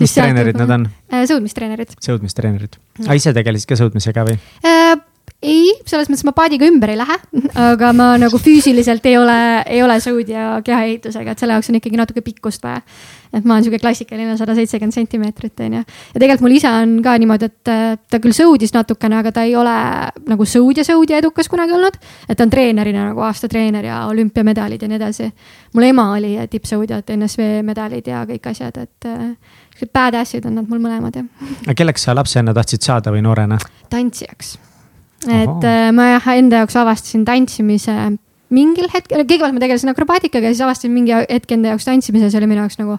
mis 0.00 0.14
treenerid 0.14 0.58
nad 0.58 0.70
on? 0.74 0.86
Äh, 1.12 1.24
sõudmistreenerid. 1.30 1.96
sõudmistreenerid. 2.02 2.78
aga 3.04 3.18
ise 3.18 3.34
tegelesid 3.36 3.70
ka 3.70 3.78
sõudmisega 3.78 4.26
või? 4.26 4.38
Ei, 5.44 5.74
selles 5.84 6.08
mõttes 6.08 6.24
ma 6.24 6.32
paadiga 6.32 6.64
ümber 6.64 6.94
ei 6.94 6.96
lähe, 6.96 7.16
aga 7.60 7.90
ma 7.96 8.06
nagu 8.20 8.38
füüsiliselt 8.40 9.04
ei 9.10 9.18
ole, 9.20 9.36
ei 9.68 9.82
ole 9.84 9.98
sõudja 10.00 10.62
kehaehitusega, 10.64 11.34
et 11.34 11.42
selle 11.42 11.58
jaoks 11.58 11.68
on 11.68 11.78
ikkagi 11.80 12.00
natuke 12.00 12.24
pikkust 12.24 12.64
vaja. 12.64 12.80
et 13.34 13.44
ma 13.44 13.56
olen 13.56 13.64
sihuke 13.66 13.80
klassikaline 13.82 14.36
sada 14.38 14.54
seitsekümmend 14.54 14.94
sentimeetrit, 14.94 15.60
on 15.66 15.76
ju. 15.80 15.82
ja 16.14 16.22
tegelikult 16.22 16.46
mul 16.46 16.56
isa 16.56 16.72
on 16.80 16.96
ka 17.04 17.16
niimoodi, 17.20 17.50
et 17.50 17.72
äh, 17.72 17.84
ta 18.08 18.22
küll 18.24 18.36
sõudis 18.36 18.72
natukene, 18.72 19.20
aga 19.20 19.34
ta 19.36 19.44
ei 19.44 19.52
ole 19.58 19.76
nagu 20.32 20.48
sõudja, 20.48 20.86
sõudja 20.86 21.20
edukas 21.20 21.50
kunagi 21.52 21.76
olnud. 21.76 22.00
et 22.28 22.38
ta 22.38 22.46
on 22.46 22.54
treenerina 22.54 23.10
nagu 23.10 23.28
aastatreener 23.28 23.84
ja 23.90 24.00
olümpiamedalid 24.08 24.80
ja 24.80 24.88
nii 24.88 25.00
edasi. 25.02 25.30
mul 25.74 25.90
ema 25.92 26.10
oli 26.16 26.36
tippsõudja, 26.50 27.04
et 27.04 27.16
NSV 27.18 27.64
medalid 27.68 28.08
ja 28.08 28.24
kõik 28.28 28.48
asjad, 28.54 28.80
et 28.80 29.12
äh, 29.12 29.34
siuksed 29.74 29.92
badass'id 29.92 30.46
on 30.48 30.62
nad 30.62 30.68
mul 30.70 30.80
mõlemad 30.80 31.20
jah. 31.20 31.50
aga 31.66 31.74
kelleks 31.82 32.08
sa 32.08 32.16
lapsena 32.16 32.54
tahtsid 32.56 32.86
saada 32.86 33.12
või 33.12 33.26
noorena? 33.26 33.58
tantsijaks 33.90 34.56
et 35.30 35.68
äh, 35.70 35.88
ma 35.94 36.10
jah, 36.14 36.28
enda 36.38 36.62
jaoks 36.62 36.76
avastasin 36.80 37.24
tantsimise 37.28 37.94
mingil 38.54 38.90
hetkel, 38.92 39.24
kõigepealt 39.24 39.56
ma 39.56 39.62
tegelesin 39.62 39.94
akrobaatikaga 39.94 40.50
ja 40.50 40.56
siis 40.56 40.66
avastasin 40.66 40.92
mingi 40.94 41.14
hetk 41.16 41.56
enda 41.56 41.72
jaoks 41.72 41.88
tantsimise, 41.88 42.30
see 42.30 42.42
oli 42.42 42.50
minu 42.50 42.62
jaoks 42.64 42.78
nagu 42.82 42.98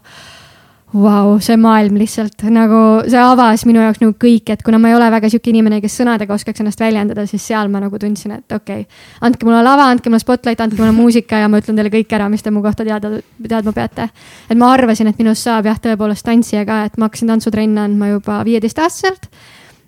vau 0.96 1.02
wow,, 1.04 1.40
see 1.44 1.58
maailm 1.60 1.98
lihtsalt 2.00 2.46
nagu, 2.54 2.78
see 3.10 3.20
avas 3.20 3.66
minu 3.68 3.82
jaoks 3.84 4.00
nagu 4.00 4.14
kõik, 4.22 4.52
et 4.54 4.62
kuna 4.64 4.78
ma 4.80 4.92
ei 4.92 4.96
ole 4.96 5.08
väga 5.12 5.28
sihuke 5.32 5.50
inimene, 5.52 5.82
kes 5.84 5.98
sõnadega 6.00 6.36
oskaks 6.38 6.64
ennast 6.64 6.80
väljendada, 6.80 7.26
siis 7.28 7.44
seal 7.50 7.72
ma 7.74 7.82
nagu 7.84 8.00
tundsin, 8.00 8.38
et 8.38 8.56
okei 8.56 8.86
okay,. 8.86 9.02
andke 9.28 9.48
mulle 9.48 9.64
lava, 9.66 9.90
andke 9.92 10.12
mulle 10.12 10.24
spotlight, 10.24 10.62
andke 10.64 10.80
mulle 10.80 10.96
muusika 10.96 11.42
ja 11.42 11.50
ma 11.52 11.60
ütlen 11.60 11.76
teile 11.80 11.92
kõik 11.92 12.16
ära, 12.16 12.30
mis 12.32 12.46
te 12.46 12.54
mu 12.54 12.64
kohta 12.64 12.88
teada, 12.88 13.12
teadma 13.42 13.76
peate. 13.76 14.08
et 14.48 14.58
ma 14.62 14.72
arvasin, 14.78 15.12
et 15.12 15.20
minust 15.20 15.44
saab 15.44 15.68
jah, 15.68 15.82
tõepoolest 15.84 16.26
tantsija 16.30 16.64
ka, 16.70 16.86
et 16.88 16.98
ma 17.02 17.10
hakkasin 17.10 17.34
tantsutrenne 17.34 17.88
andma 17.90 18.14
juba 18.14 18.40
viieteistaastaselt 18.48 19.28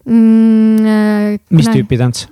mm,. 0.07 0.85
Äh, 0.87 1.39
mis 1.51 1.69
tüüpi 1.71 1.99
tants? 1.99 2.27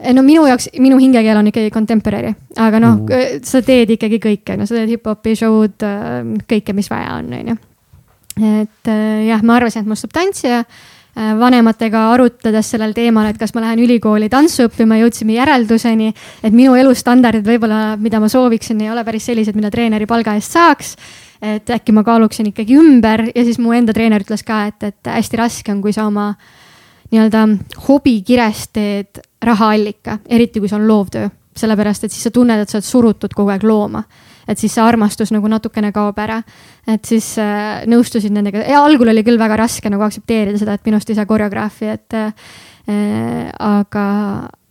Äh, 0.00 0.12
no 0.16 0.24
minu 0.26 0.46
jaoks, 0.48 0.70
minu 0.80 0.98
hingekeel 1.02 1.40
on 1.40 1.52
ikkagi 1.52 1.70
contemporary, 1.74 2.34
aga 2.60 2.80
noh 2.82 3.06
uh., 3.06 3.38
sa 3.46 3.62
teed 3.64 3.96
ikkagi 3.96 4.20
kõike, 4.22 4.58
no 4.58 4.68
sa 4.68 4.78
teed 4.78 4.96
hip-hopi 4.96 5.36
show'd, 5.38 5.86
kõike, 6.48 6.76
mis 6.76 6.90
vaja 6.92 7.16
on, 7.20 7.32
on 7.36 7.54
ju. 7.54 7.56
et 8.60 8.92
jah, 9.28 9.42
ma 9.46 9.56
arvasin, 9.60 9.84
et 9.84 9.90
must 9.90 10.04
saab 10.04 10.14
tantsija 10.16 10.62
vanematega 11.16 12.00
arutledes 12.12 12.74
sellel 12.74 12.90
teemal, 12.92 13.30
et 13.30 13.38
kas 13.40 13.54
ma 13.56 13.62
lähen 13.64 13.80
ülikooli 13.86 14.26
tantsu 14.28 14.66
õppima, 14.66 14.98
jõudsime 15.00 15.38
järelduseni, 15.38 16.10
et 16.44 16.52
minu 16.52 16.74
elustandardid 16.76 17.46
võib-olla, 17.46 17.94
mida 17.96 18.20
ma 18.20 18.28
sooviksin, 18.28 18.82
ei 18.84 18.90
ole 18.92 19.00
päris 19.06 19.30
sellised, 19.30 19.56
mida 19.56 19.70
treeneri 19.72 20.04
palga 20.04 20.36
eest 20.36 20.52
saaks. 20.58 20.92
et 21.40 21.68
äkki 21.70 21.92
ma 21.92 22.00
kaaluksin 22.04 22.46
ikkagi 22.48 22.76
ümber 22.80 23.26
ja 23.28 23.42
siis 23.44 23.58
mu 23.60 23.72
enda 23.72 23.92
treener 23.96 24.22
ütles 24.24 24.44
ka, 24.44 24.66
et, 24.68 24.82
et 24.82 25.10
hästi 25.12 25.36
raske 25.36 25.72
on, 25.72 25.82
kui 25.84 25.92
sa 25.92 26.06
oma 26.08 26.30
äh, 26.30 26.65
nii-öelda 27.12 27.42
hobikirest 27.88 28.72
teed 28.76 29.20
rahaallika, 29.42 30.18
eriti 30.28 30.60
kui 30.60 30.70
see 30.70 30.78
on 30.78 30.86
loovtöö, 30.88 31.28
sellepärast 31.56 32.06
et 32.06 32.12
siis 32.14 32.26
sa 32.26 32.32
tunned, 32.34 32.60
et 32.60 32.70
sa 32.70 32.78
oled 32.78 32.88
surutud 32.88 33.36
kogu 33.36 33.52
aeg 33.54 33.64
looma. 33.66 34.02
et 34.46 34.58
siis 34.58 34.76
see 34.76 34.82
armastus 34.82 35.32
nagu 35.34 35.48
natukene 35.50 35.90
kaob 35.92 36.18
ära. 36.22 36.42
et 36.86 37.04
siis 37.04 37.34
äh, 37.38 37.82
nõustusid 37.86 38.30
nendega. 38.30 38.62
Ja 38.62 38.84
algul 38.84 39.08
oli 39.08 39.24
küll 39.26 39.38
väga 39.38 39.56
raske 39.56 39.90
nagu 39.90 40.02
aktsepteerida 40.02 40.58
seda, 40.58 40.74
et 40.74 40.86
minust 40.86 41.10
ei 41.10 41.18
saa 41.18 41.26
koreograafi, 41.26 41.86
et 41.86 42.14
äh, 42.14 42.32
aga, 43.58 44.06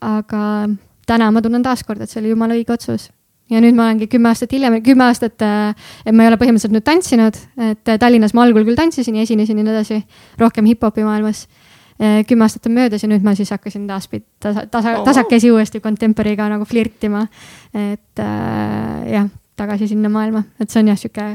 aga 0.02 0.42
täna 1.08 1.32
ma 1.32 1.42
tunnen 1.42 1.64
taaskord, 1.64 2.02
et 2.02 2.10
see 2.10 2.22
oli 2.22 2.34
jumala 2.34 2.56
õige 2.56 2.76
otsus. 2.76 3.10
Ja 3.52 3.60
nüüd 3.62 3.76
ma 3.78 3.86
olengi 3.86 4.08
kümme 4.10 4.32
aastat 4.32 4.56
hiljem, 4.56 4.80
kümme 4.82 5.06
aastat, 5.06 5.38
et 5.38 6.16
ma 6.16 6.24
ei 6.24 6.32
ole 6.32 6.38
põhimõtteliselt 6.42 6.74
nüüd 6.74 6.86
tantsinud, 6.88 7.36
et 7.62 7.92
Tallinnas 8.02 8.34
ma 8.34 8.42
algul 8.42 8.66
küll 8.66 8.80
tantsisin 8.80 9.20
ja 9.20 9.26
esinesin 9.28 9.60
ja 9.60 9.66
nii 9.68 9.76
edasi, 9.76 10.00
rohkem 10.42 10.66
hip-hopi 10.66 11.06
maailmas 11.06 11.44
kümme 12.28 12.44
aastat 12.44 12.68
on 12.68 12.76
möödas 12.76 13.04
ja 13.04 13.10
nüüd 13.10 13.24
ma 13.24 13.36
siis 13.38 13.54
hakkasin 13.54 13.86
taaspidi 13.88 14.26
tasa, 14.44 14.66
tasa, 14.68 14.98
tasakesi 15.06 15.52
uuesti 15.52 15.80
Contemporiga 15.80 16.50
nagu 16.52 16.66
flirtima. 16.68 17.28
et 17.74 18.20
äh, 18.20 19.12
jah, 19.14 19.30
tagasi 19.56 19.88
sinna 19.88 20.12
maailma, 20.12 20.44
et 20.60 20.70
see 20.70 20.82
on 20.84 20.92
jah, 20.92 21.00
sihuke, 21.00 21.28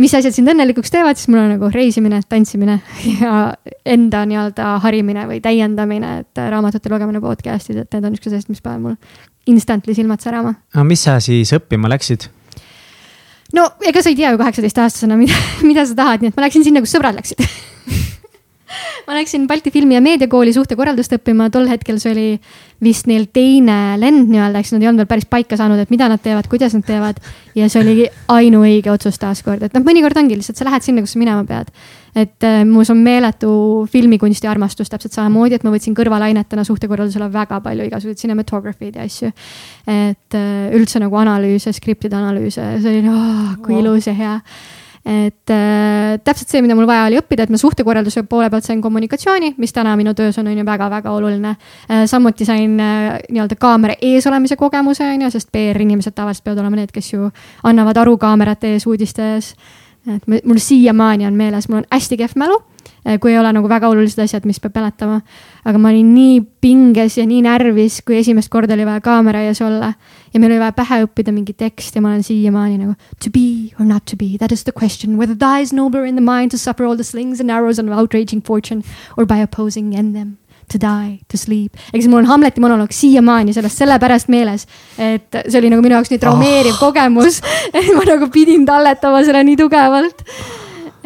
mis 0.00 0.14
asjad 0.16 0.34
sind 0.36 0.52
õnnelikuks 0.52 0.92
teevad, 0.92 1.16
siis 1.16 1.30
mul 1.32 1.40
on 1.40 1.54
nagu 1.54 1.70
reisimine, 1.72 2.20
tantsimine 2.28 2.78
ja 3.22 3.54
enda 3.88 4.24
nii-öelda 4.28 4.76
harimine 4.84 5.26
või 5.30 5.40
täiendamine, 5.44 6.18
et 6.24 6.44
raamatute 6.52 6.92
lugemine, 6.92 7.22
podcast'id, 7.24 7.80
et 7.84 7.96
need 7.96 8.04
on 8.04 8.16
niisugused 8.16 8.40
asjad, 8.40 8.52
mis 8.52 8.64
panevad 8.64 8.84
mul 8.84 9.54
instantly 9.56 9.94
silmad 9.96 10.20
särama. 10.24 10.56
aga 10.74 10.84
mis 10.84 11.06
sa 11.06 11.16
siis 11.24 11.54
õppima 11.56 11.90
läksid? 11.92 12.28
no 13.56 13.68
ega 13.86 14.02
sa 14.02 14.12
ei 14.12 14.18
tea 14.18 14.34
ju 14.34 14.42
kaheksateistaastasena, 14.42 15.16
mida, 15.20 15.40
mida 15.68 15.86
sa 15.88 15.96
tahad, 15.98 16.20
nii 16.20 16.34
et 16.34 16.38
ma 16.38 16.46
läksin 16.46 16.66
sinna, 16.66 16.84
kus 16.84 16.92
sõbrad 16.96 17.16
läksid 17.16 17.40
ma 19.06 19.16
läksin 19.16 19.46
Balti 19.46 19.70
Filmi- 19.70 19.94
ja 19.94 20.02
Meediakooli 20.02 20.52
suhtekorraldust 20.54 21.12
õppima, 21.16 21.48
tol 21.52 21.68
hetkel 21.70 22.00
see 22.02 22.12
oli 22.12 22.28
vist 22.82 23.06
neil 23.08 23.26
teine 23.32 23.96
lend 24.00 24.28
nii-öelda, 24.28 24.60
eks 24.60 24.74
nad 24.74 24.84
ei 24.84 24.90
olnud 24.90 25.04
veel 25.04 25.10
päris 25.14 25.28
paika 25.30 25.56
saanud, 25.56 25.80
et 25.80 25.92
mida 25.92 26.08
nad 26.12 26.20
teevad, 26.22 26.48
kuidas 26.50 26.74
nad 26.76 26.84
teevad. 26.86 27.20
ja 27.56 27.68
see 27.72 27.80
oligi 27.80 28.08
ainuõige 28.28 28.90
otsus 28.92 29.16
taaskord, 29.18 29.62
et 29.64 29.76
noh, 29.76 29.84
mõnikord 29.86 30.18
ongi 30.20 30.36
lihtsalt, 30.36 30.58
sa 30.58 30.66
lähed 30.68 30.84
sinna, 30.84 31.04
kus 31.04 31.14
sa 31.16 31.22
minema 31.22 31.44
pead. 31.48 31.70
et 32.16 32.44
äh, 32.44 32.64
mus 32.68 32.90
on 32.90 33.00
meeletu 33.04 33.86
filmikunsti 33.92 34.48
armastus 34.48 34.92
täpselt 34.92 35.16
samamoodi, 35.16 35.56
et 35.56 35.64
ma 35.64 35.72
võtsin 35.72 35.96
kõrvalainetena 35.96 36.64
suhtekorraldusele 36.64 37.30
väga 37.32 37.60
palju 37.64 37.88
igasuguseid 37.88 38.24
cinematography'd 38.24 38.96
ja 38.96 39.06
asju. 39.08 39.32
et 39.86 40.34
äh, 40.36 40.74
üldse 40.76 41.00
nagu 41.00 41.16
analüüse, 41.16 41.72
skriptide 41.72 42.16
analüüse, 42.16 42.74
see 42.82 42.98
oli 42.98 43.08
oh, 43.12 43.54
kui 43.64 43.80
ilus 43.80 44.10
ja 44.10 44.16
hea 44.16 44.40
et 45.06 45.50
äh, 45.54 46.18
täpselt 46.24 46.50
see, 46.50 46.60
mida 46.64 46.74
mul 46.74 46.88
vaja 46.88 47.04
oli 47.06 47.18
õppida, 47.20 47.44
et 47.46 47.52
ma 47.54 47.60
suhtekorralduse 47.60 48.24
poole 48.26 48.48
pealt 48.50 48.66
sain 48.66 48.80
kommunikatsiooni, 48.82 49.52
mis 49.62 49.74
täna 49.74 49.94
minu 49.98 50.16
töös 50.18 50.38
on, 50.42 50.50
on 50.50 50.58
ju 50.58 50.66
väga-väga 50.66 51.12
oluline 51.14 51.52
äh,. 51.54 52.04
samuti 52.10 52.44
sain 52.48 52.74
äh, 52.82 53.20
nii-öelda 53.30 53.58
kaamera 53.60 53.94
ees 54.02 54.26
olemise 54.26 54.58
kogemuse, 54.58 55.06
on 55.06 55.22
ju, 55.22 55.30
sest 55.30 55.52
PR-inimesed 55.54 56.16
tavaliselt 56.16 56.48
peavad 56.48 56.64
olema 56.64 56.80
need, 56.82 56.90
kes 56.94 57.12
ju 57.12 57.30
annavad 57.62 58.02
aru 58.02 58.16
kaamerate 58.18 58.74
ees 58.74 58.86
uudistes. 58.86 59.54
et 60.16 60.26
mul 60.26 60.58
siiamaani 60.58 61.26
on 61.26 61.34
meeles, 61.34 61.68
mul 61.68 61.84
on 61.84 61.86
hästi 61.90 62.16
kehv 62.16 62.34
mälu 62.42 62.58
kui 63.20 63.32
ei 63.32 63.38
ole 63.38 63.52
nagu 63.54 63.68
väga 63.70 63.88
olulised 63.92 64.18
asjad, 64.24 64.46
mis 64.48 64.58
peab 64.62 64.74
mäletama. 64.80 65.20
aga 65.66 65.78
ma 65.78 65.90
olin 65.90 66.12
nii 66.14 66.40
pinges 66.62 67.18
ja 67.18 67.26
nii 67.26 67.42
närvis, 67.46 68.00
kui 68.06 68.18
esimest 68.18 68.50
korda 68.50 68.74
oli 68.74 68.86
vaja 68.86 69.00
kaamera 69.00 69.42
ees 69.46 69.60
olla 69.62 69.92
ja 70.32 70.40
meil 70.40 70.52
oli 70.52 70.62
vaja 70.62 70.74
pähe 70.76 71.02
õppida 71.06 71.34
mingi 71.34 71.54
tekst 71.54 71.96
ja 71.96 72.02
ma 72.02 72.12
olen 72.12 72.24
siiamaani 72.26 72.78
nagu 72.78 72.94
to 73.22 73.30
be 73.30 73.74
or 73.78 73.86
not 73.86 74.06
to 74.06 74.16
be, 74.16 74.36
that 74.38 74.52
is 74.52 74.64
the 74.64 74.72
question, 74.72 75.16
whether 75.18 75.34
die 75.34 75.62
is 75.62 75.72
nobler 75.72 76.04
in 76.04 76.18
the 76.18 76.24
mind 76.24 76.50
to 76.50 76.58
suffer 76.58 76.86
all 76.86 76.96
the 76.96 77.06
slings 77.06 77.40
and 77.40 77.50
arrows 77.50 77.78
of 77.78 77.86
outraging 77.90 78.42
fortune 78.42 78.82
or 79.16 79.26
by 79.26 79.38
opposing 79.42 79.92
in 79.92 80.12
them 80.12 80.38
to 80.68 80.78
die, 80.78 81.20
to 81.28 81.38
sleep. 81.38 81.76
eks 81.94 82.06
mul 82.10 82.24
on 82.24 82.30
Hamleti 82.30 82.60
monoloog 82.60 82.90
siiamaani 82.90 83.54
sellest 83.54 83.78
sellepärast 83.82 84.30
meeles, 84.32 84.66
et 84.98 85.42
see 85.46 85.60
oli 85.60 85.70
nagu 85.70 85.84
minu 85.84 85.94
jaoks 85.94 86.10
nii 86.10 86.22
traumeeriv 86.22 86.74
oh. 86.74 86.80
kogemus, 86.88 87.40
et 87.70 87.92
ma 87.94 88.06
nagu 88.08 88.30
pidin 88.34 88.66
talletama 88.66 89.22
seda 89.26 89.44
nii 89.46 89.58
tugevalt 89.62 90.26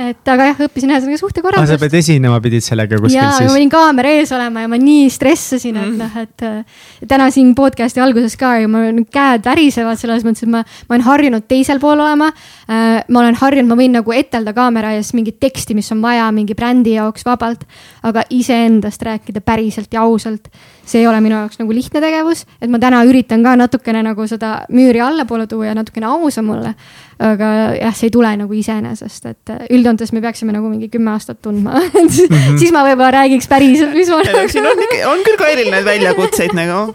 et 0.01 0.31
aga 0.33 0.47
jah, 0.51 0.63
õppisin 0.67 0.93
ühesõnaga 0.93 1.21
suhtekorraldust. 1.21 1.73
sa 1.75 1.79
pead 1.81 1.97
esinema, 2.01 2.39
pidid 2.43 2.65
sellega 2.65 3.01
kuskil 3.01 3.19
ja, 3.19 3.31
siis? 3.37 3.51
ma 3.51 3.57
pidin 3.59 3.73
kaamera 3.73 4.13
ees 4.17 4.33
olema 4.37 4.65
ja 4.65 4.71
ma 4.73 4.79
nii 4.81 5.11
stressasin, 5.13 5.77
et 5.77 5.89
mm. 5.91 6.01
noh, 6.01 6.17
et 6.23 6.47
äh, 6.47 6.81
täna 7.11 7.29
siin 7.35 7.53
podcast'i 7.59 8.03
alguses 8.05 8.37
ka 8.41 8.55
ju 8.63 8.71
mul 8.73 9.05
käed 9.13 9.45
värisevad 9.47 10.01
selles 10.01 10.25
mõttes, 10.27 10.47
et 10.47 10.53
ma, 10.53 10.65
ma 10.89 10.97
olen 10.97 11.07
harjunud 11.07 11.47
teisel 11.51 11.83
pool 11.83 12.01
olema 12.01 12.31
äh,. 12.33 13.03
ma 13.09 13.23
olen 13.25 13.39
harjunud, 13.43 13.71
ma 13.71 13.79
võin 13.81 13.97
nagu 14.01 14.17
etelda 14.17 14.55
kaamera 14.57 14.95
ees 14.97 15.13
mingit 15.17 15.41
teksti, 15.43 15.77
mis 15.79 15.91
on 15.95 16.03
vaja 16.05 16.31
mingi 16.35 16.57
brändi 16.59 16.97
jaoks 16.97 17.27
vabalt, 17.29 17.67
aga 18.07 18.25
iseendast 18.35 19.03
rääkida 19.07 19.45
päriselt 19.45 19.93
ja 19.93 20.07
ausalt 20.07 20.49
see 20.91 21.03
ei 21.03 21.09
ole 21.11 21.21
minu 21.25 21.37
jaoks 21.39 21.61
nagu 21.61 21.75
lihtne 21.75 22.03
tegevus, 22.03 22.45
et 22.61 22.71
ma 22.73 22.81
täna 22.83 23.03
üritan 23.09 23.45
ka 23.47 23.55
natukene 23.59 24.03
nagu 24.07 24.27
seda 24.31 24.65
müüri 24.73 25.03
allapoole 25.05 25.47
tuua 25.51 25.71
ja 25.71 25.77
natukene 25.79 26.11
ausam 26.11 26.51
olla. 26.57 26.75
aga 27.21 27.49
jah, 27.77 27.93
see 27.97 28.09
ei 28.09 28.15
tule 28.15 28.31
nagu 28.41 28.55
iseenesest, 28.57 29.27
et 29.29 29.51
üldjoontes 29.77 30.15
me 30.17 30.23
peaksime 30.25 30.55
nagu 30.57 30.71
mingi 30.73 30.89
kümme 30.89 31.13
aastat 31.13 31.43
tundma 31.45 31.77
mm. 31.81 32.09
-hmm. 32.09 32.59
siis 32.59 32.73
ma 32.73 32.85
võib-olla 32.87 33.11
räägiks 33.21 33.49
päriselt, 33.49 33.95
mis 33.95 34.09
ma. 34.09 34.23
siin 34.49 34.67
on, 34.67 34.87
on 35.13 35.25
küll 35.27 35.41
Kairil 35.41 35.71
neid 35.71 35.85
väljakutseid 35.85 36.57
nagu 36.57 36.89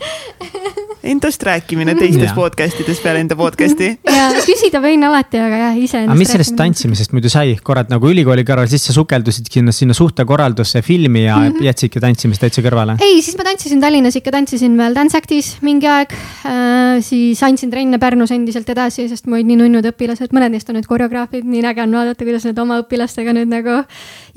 endast 1.06 1.44
rääkimine 1.44 1.96
teistes 1.96 2.30
ja. 2.30 2.34
podcast 2.36 2.80
ides 2.82 3.00
peale 3.04 3.22
enda 3.24 3.38
podcast'i. 3.38 3.92
ja 4.10 4.26
küsida 4.46 4.82
võin 4.84 5.06
alati, 5.06 5.40
aga 5.42 5.60
jah, 5.62 5.78
iseendast. 5.78 6.12
aga 6.12 6.18
mis 6.20 6.32
sellest 6.34 6.56
tantsimisest 6.58 7.14
muidu 7.16 7.30
sai, 7.32 7.56
korrad 7.66 7.92
nagu 7.94 8.10
ülikooli 8.10 8.46
kõrval, 8.48 8.70
siis 8.72 8.88
sa 8.90 8.96
sukeldusid 8.96 9.50
sinna, 9.54 9.74
sinna 9.76 9.98
suhtekorraldusse, 9.98 10.82
filmi 10.86 11.26
ja 11.28 11.38
mm 11.38 11.52
-hmm. 11.52 11.68
jätsidki 11.70 12.02
tantsimist 12.02 12.42
täitsa 12.42 12.66
kõrvale? 12.66 12.98
ei, 13.06 13.22
siis 13.22 13.38
ma 13.38 13.46
tantsisin 13.50 13.82
Tallinnas 13.86 14.16
ikka, 14.18 14.32
tantsisin 14.34 14.74
veel 14.80 14.96
Dance 14.98 15.14
Actis 15.14 15.52
mingi 15.62 15.86
aeg 15.86 16.14
äh,. 16.50 17.04
siis 17.06 17.38
andsin 17.46 17.70
trenne 17.70 18.00
Pärnus 18.02 18.32
endiselt 18.34 18.72
edasi, 18.74 19.06
sest 19.12 19.30
mu 19.30 19.38
olid 19.38 19.46
nii 19.46 19.60
nunnud 19.60 19.86
õpilased, 19.92 20.34
mõned 20.34 20.56
neist 20.56 20.72
on 20.74 20.80
nüüd 20.80 20.88
koreograafid, 20.90 21.46
nii 21.46 21.62
äge 21.70 21.84
on 21.84 21.94
vaadata, 21.94 22.26
kuidas 22.26 22.50
nad 22.50 22.64
oma 22.64 22.80
õpilastega 22.82 23.36
nüüd 23.38 23.54
nagu 23.54 23.78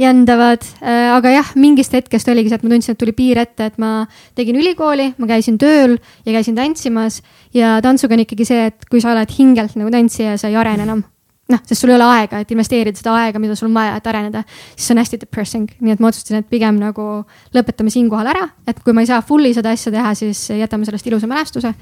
jändavad 0.05 0.69
äh,. 0.83 1.09
aga 1.15 1.33
jah, 1.33 1.57
mingist 1.57 1.97
hetkest 1.97 2.29
oligi 2.29 2.53
see, 2.53 2.61
et 2.61 2.69
ma 2.69 2.77
tundsin, 2.77 2.93
et 2.93 3.01
tuli 3.01 3.17
piir 3.17 3.41
ette, 3.41 3.73
et 3.73 3.81
ma 3.81 3.93
tegin 4.37 4.61
ülikooli, 4.61 5.15
ma 5.17 5.33
käisin 5.33 5.57
tööl 5.57 5.97
ja 5.97 6.37
käisin 6.37 6.59
tantsimas 6.59 7.23
ja 7.57 7.79
tantsuga 7.81 8.19
on 8.19 8.29
ikkagi 8.29 8.53
see, 8.53 8.69
et 8.69 8.85
kui 8.93 9.01
sa 9.01 9.15
oled 9.17 9.33
hingelt 9.39 9.81
nagu 9.81 9.95
tantsija, 9.97 10.37
sa 10.37 10.53
ei 10.53 10.61
arene 10.61 10.85
enam 10.85 11.07
noh, 11.49 11.63
sest 11.65 11.81
sul 11.81 11.93
ei 11.93 11.97
ole 11.97 12.05
aega, 12.05 12.43
et 12.43 12.51
investeerida 12.53 13.01
seda 13.01 13.15
aega, 13.23 13.41
mida 13.41 13.57
sul 13.57 13.71
on 13.71 13.79
vaja, 13.79 13.97
et 13.97 14.11
areneda, 14.11 14.43
siis 14.75 14.89
see 14.89 14.95
on 14.95 15.01
hästi 15.03 15.21
depressing, 15.23 15.71
nii 15.81 15.95
et 15.95 16.03
ma 16.03 16.11
otsustasin, 16.11 16.43
et 16.43 16.51
pigem 16.51 16.77
nagu 16.81 17.09
lõpetame 17.57 17.93
siinkohal 17.95 18.29
ära, 18.35 18.45
et 18.69 18.83
kui 18.85 18.97
ma 18.97 19.05
ei 19.05 19.09
saa 19.11 19.23
fully 19.25 19.55
seda 19.57 19.73
asja 19.77 19.93
teha, 19.95 20.13
siis 20.19 20.45
jätame 20.53 20.89
sellest 20.89 21.09
ilusa 21.09 21.31
mälestuse 21.31 21.73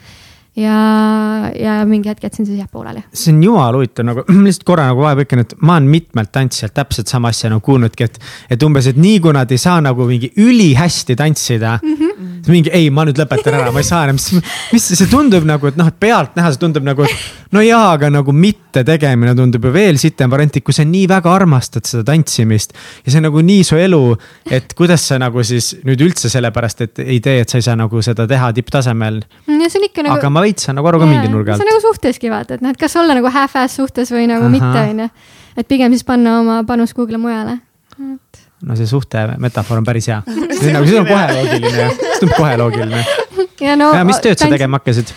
ja, 0.56 1.52
ja 1.52 1.76
mingi 1.88 2.08
hetk 2.08 2.24
jätsin 2.24 2.46
siis 2.46 2.58
jah 2.58 2.68
pooleli. 2.72 3.02
see 3.12 3.34
on 3.34 3.42
jumala 3.44 3.76
huvitav 3.76 4.06
nagu, 4.08 4.24
lihtsalt 4.46 4.66
korra 4.68 4.88
nagu 4.88 5.04
vahel 5.04 5.24
ütlen, 5.26 5.44
et 5.44 5.54
ma 5.60 5.76
olen 5.76 5.88
mitmelt 5.92 6.32
tantsijalt 6.32 6.74
täpselt 6.76 7.12
sama 7.12 7.32
asja 7.34 7.50
nagu 7.52 7.64
kuulnudki, 7.66 8.08
et. 8.08 8.18
et 8.50 8.62
umbes, 8.66 8.88
et 8.88 9.00
nii 9.00 9.20
kui 9.24 9.36
nad 9.36 9.52
ei 9.52 9.60
saa 9.60 9.80
nagu 9.84 10.06
mingi 10.08 10.32
ülihästi 10.36 11.16
tantsida 11.16 11.78
mm. 11.82 11.94
-hmm. 11.94 12.38
mingi 12.48 12.72
ei, 12.72 12.90
ma 12.90 13.04
nüüd 13.04 13.20
lõpetan 13.20 13.58
ära, 13.58 13.72
ma 13.72 13.82
ei 13.84 13.88
saa 13.88 14.04
enam, 14.08 14.20
mis, 14.74 14.88
see 14.92 15.10
tundub 15.10 15.44
nagu, 15.48 15.68
et 15.68 15.76
noh, 15.76 15.90
et 15.92 16.00
pealtnäha 16.00 16.52
see 16.54 16.62
tundub 16.62 16.86
nagu, 16.86 17.04
et 17.04 17.52
no 17.52 17.62
jaa, 17.64 17.92
aga 17.96 18.10
nagu 18.10 18.32
mitte 18.32 18.84
tegemine 18.84 19.34
tundub 19.36 19.64
ju 19.68 19.72
veel 19.74 20.00
sitem 20.00 20.30
variant, 20.32 20.56
kui 20.64 20.74
sa 20.74 20.84
nii 20.88 21.04
väga 21.10 21.32
armastad 21.32 21.84
seda 21.88 22.04
tantsimist. 22.12 22.72
ja 23.04 23.12
see 23.12 23.20
on 23.20 23.28
nagu 23.28 23.44
nii 23.44 23.64
su 23.64 23.76
elu, 23.76 24.02
et 24.50 24.72
kuidas 24.78 25.04
sa 25.08 25.18
nagu 25.20 25.44
siis 25.44 25.74
nüüd 25.84 26.00
üldse 26.00 26.30
sellepärast, 26.32 26.80
et 26.80 27.04
ei 27.04 27.20
tee, 27.20 27.40
et 27.44 27.48
sa 27.48 27.60
ei 27.60 27.66
saa 27.66 27.76
nagu 27.76 28.02
seda 28.02 28.26
teha 28.26 28.52
tipptasemel. 28.56 29.22
ja 29.46 29.70
see 29.70 29.80
on 29.82 29.88
ikka 29.90 30.06
nagu. 30.06 30.16
Veits 30.46 30.68
saan 30.68 30.78
nagu 30.80 30.90
aru 30.90 31.02
ka 31.02 31.10
mingi 31.10 31.30
nurga 31.32 31.54
alt. 31.54 31.62
see 31.62 31.68
on 31.68 31.72
nagu 31.74 31.84
suhteski 31.84 32.32
vaata, 32.32 32.58
et 32.58 32.64
noh, 32.64 32.74
et 32.74 32.80
kas 32.80 32.96
olla 33.00 33.16
nagu 33.18 33.32
half-ass 33.34 33.78
suhtes 33.80 34.12
või 34.14 34.26
nagu 34.30 34.48
Aha. 34.48 34.54
mitte, 34.54 34.82
on 34.94 35.04
ju. 35.04 35.30
et 35.62 35.70
pigem 35.70 35.94
siis 35.94 36.06
panna 36.06 36.40
oma 36.40 36.58
panus 36.68 36.94
kuhugile 36.96 37.20
mujale 37.22 37.58
et.... 38.14 38.42
no 38.66 38.76
see 38.78 38.88
suhte 38.90 39.28
metafoor 39.42 39.82
on 39.82 39.88
päris 39.88 40.10
hea. 40.12 40.20
see 40.58 40.70
on 40.70 40.78
nagu, 40.80 40.90
see 40.90 41.00
on 41.00 41.08
kohe 41.08 41.26
loogiline, 41.38 41.88
see 41.94 42.20
tundub 42.20 42.36
kohe 42.38 42.58
loogiline. 42.62 43.06
ja 43.68 43.78
no. 43.80 43.92
mis 44.08 44.22
tööd 44.24 44.40
sa 44.40 44.50
tegema 44.52 44.80
hakkasid? 44.80 45.12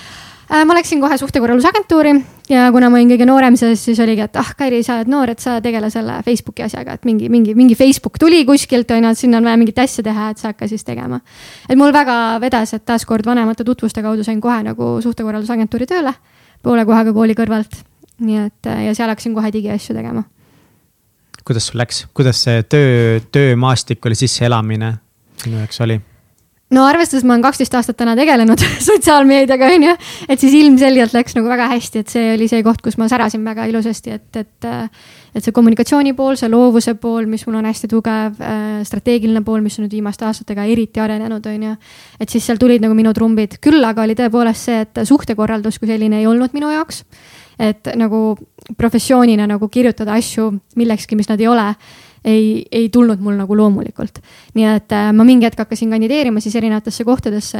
Äh, 0.49 0.65
ma 0.65 0.73
läksin 0.73 0.97
kohe 1.01 1.17
suhtekorraldusagentuuri 1.17 2.11
ja 2.49 2.71
kuna 2.73 2.87
ma 2.89 2.97
olin 2.97 3.11
kõige 3.11 3.25
noorem 3.29 3.53
selles, 3.59 3.83
siis 3.85 3.99
oligi, 4.01 4.23
et 4.25 4.37
ah, 4.41 4.47
Kairi, 4.57 4.79
sa 4.81 4.95
oled 4.97 5.11
noor, 5.13 5.29
et 5.29 5.43
sa 5.43 5.59
tegele 5.61 5.91
selle 5.93 6.15
Facebooki 6.25 6.63
asjaga, 6.65 6.95
et 6.97 7.05
mingi, 7.05 7.27
mingi, 7.29 7.53
mingi 7.53 7.77
Facebook 7.77 8.17
tuli 8.17 8.39
kuskilt, 8.47 8.89
on 8.95 9.05
ju, 9.05 9.11
et 9.13 9.21
sinna 9.21 9.37
on 9.37 9.45
vaja 9.45 9.59
mingit 9.61 9.77
asja 9.83 10.03
teha, 10.07 10.31
et 10.33 10.41
sa 10.41 10.49
hakka 10.49 10.65
siis 10.71 10.87
tegema. 10.87 11.21
et 11.69 11.77
mul 11.77 11.93
väga 11.93 12.39
vedas, 12.41 12.73
et 12.73 12.85
taaskord 12.85 13.29
vanemate 13.29 13.63
tutvuste 13.63 14.01
kaudu 14.01 14.25
sain 14.25 14.41
kohe 14.41 14.63
nagu 14.65 14.89
suhtekorraldusagentuuri 15.05 15.85
tööle, 15.85 16.15
poole 16.65 16.85
kohaga 16.85 17.13
kooli 17.13 17.37
kõrvalt. 17.37 17.83
nii 18.19 18.41
et 18.47 18.73
ja 18.89 18.95
seal 18.97 19.13
hakkasin 19.13 19.37
kohe 19.37 19.53
digiasju 19.53 19.95
tegema. 19.95 20.23
kuidas 21.45 21.69
sul 21.69 21.77
läks, 21.77 22.07
kuidas 22.13 22.41
see 22.41 22.63
töö, 22.63 23.19
töömaastik 23.31 24.05
oli 24.05 24.17
sisseelamine 24.17 24.95
sinu 25.43 25.61
jaoks 25.61 25.85
oli? 25.85 26.01
No 26.73 26.85
arvestades 26.85 27.25
ma 27.25 27.33
olen 27.33 27.43
kaksteist 27.43 27.73
aastat 27.77 27.97
täna 27.99 28.15
tegelenud 28.17 28.61
sotsiaalmeediaga, 28.89 29.69
on 29.75 29.85
ju, 29.87 29.95
et 30.29 30.41
siis 30.41 30.55
ilmselgelt 30.59 31.15
läks 31.15 31.37
nagu 31.37 31.49
väga 31.49 31.69
hästi, 31.73 32.03
et 32.03 32.13
see 32.13 32.33
oli 32.35 32.49
see 32.51 32.61
koht, 32.65 32.83
kus 32.85 32.99
ma 33.01 33.09
särasin 33.11 33.45
väga 33.45 33.65
ilusasti, 33.71 34.19
et, 34.19 34.43
et. 34.43 34.69
et 35.29 35.45
see 35.45 35.53
kommunikatsiooni 35.53 36.15
pool, 36.17 36.33
see 36.39 36.49
loovuse 36.49 36.95
pool, 36.97 37.27
mis 37.29 37.43
mul 37.45 37.59
on 37.59 37.67
hästi 37.69 37.87
tugev, 37.91 38.39
äh, 38.41 38.79
strateegiline 38.85 39.43
pool, 39.45 39.61
mis 39.61 39.77
on 39.77 39.85
nüüd 39.85 39.93
viimaste 39.93 40.25
aastatega 40.25 40.65
eriti 40.65 41.01
arenenud, 41.01 41.45
on 41.45 41.67
ju. 41.67 41.75
et 42.19 42.33
siis 42.33 42.45
seal 42.49 42.57
tulid 42.61 42.81
nagu 42.81 42.97
minu 42.97 43.13
trumbid, 43.13 43.59
küll 43.61 43.85
aga 43.85 44.07
oli 44.07 44.17
tõepoolest 44.17 44.69
see, 44.69 44.79
et 44.85 45.03
suhtekorraldus 45.05 45.77
kui 45.79 45.89
selline 45.89 46.21
ei 46.21 46.27
olnud 46.27 46.57
minu 46.57 46.73
jaoks. 46.73 47.03
et 47.59 47.91
nagu 47.99 48.37
professioonina 48.77 49.45
nagu 49.47 49.67
kirjutada 49.69 50.17
asju 50.17 50.49
millekski, 50.79 51.17
mis 51.19 51.29
nad 51.29 51.41
ei 51.41 51.47
ole 51.47 51.73
ei, 52.25 52.65
ei 52.71 52.89
tulnud 52.89 53.21
mul 53.23 53.37
nagu 53.39 53.57
loomulikult. 53.57 54.19
nii 54.55 54.65
et 54.69 54.95
äh, 54.95 55.11
ma 55.15 55.25
mingi 55.27 55.47
hetk 55.47 55.63
hakkasin 55.63 55.91
kandideerima 55.93 56.41
siis 56.43 56.55
erinevatesse 56.59 57.05
kohtadesse, 57.07 57.59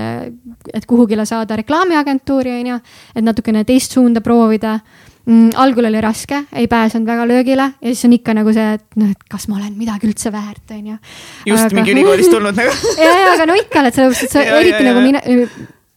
et 0.74 0.86
kuhugile 0.90 1.26
saada 1.26 1.58
reklaamiagentuuri, 1.60 2.60
on 2.60 2.74
ju, 2.74 2.80
et 3.16 3.26
natukene 3.26 3.64
teist 3.68 3.96
suunda 3.96 4.22
proovida 4.22 4.78
mm,. 5.26 5.50
algul 5.56 5.90
oli 5.90 6.02
raske, 6.04 6.44
ei 6.54 6.68
pääsenud 6.68 7.08
väga 7.08 7.28
löögile 7.28 7.72
ja 7.82 7.94
siis 7.94 8.06
on 8.06 8.16
ikka 8.20 8.36
nagu 8.38 8.54
see, 8.56 8.78
et 8.80 9.00
noh, 9.00 9.12
et 9.12 9.28
kas 9.32 9.48
ma 9.50 9.60
olen 9.60 9.76
midagi 9.80 10.10
üldse 10.10 10.32
väärt, 10.34 10.66
on 10.76 10.94
ju. 10.94 11.02
just 11.54 11.66
aga... 11.66 11.76
mingi 11.80 11.98
ülikoolist 11.98 12.34
tulnud 12.36 12.56
nagu 12.60 12.80
ja, 13.04 13.12
ja 13.26 13.36
aga 13.36 13.50
no 13.50 13.60
ikka 13.60 13.84
oled 13.84 14.00
sellepärast, 14.00 14.26
et 14.28 14.38
sa 14.38 14.46
ja, 14.48 14.58
eriti 14.62 14.84
ja, 14.84 14.90
nagu 14.92 15.06
mina, 15.06 15.46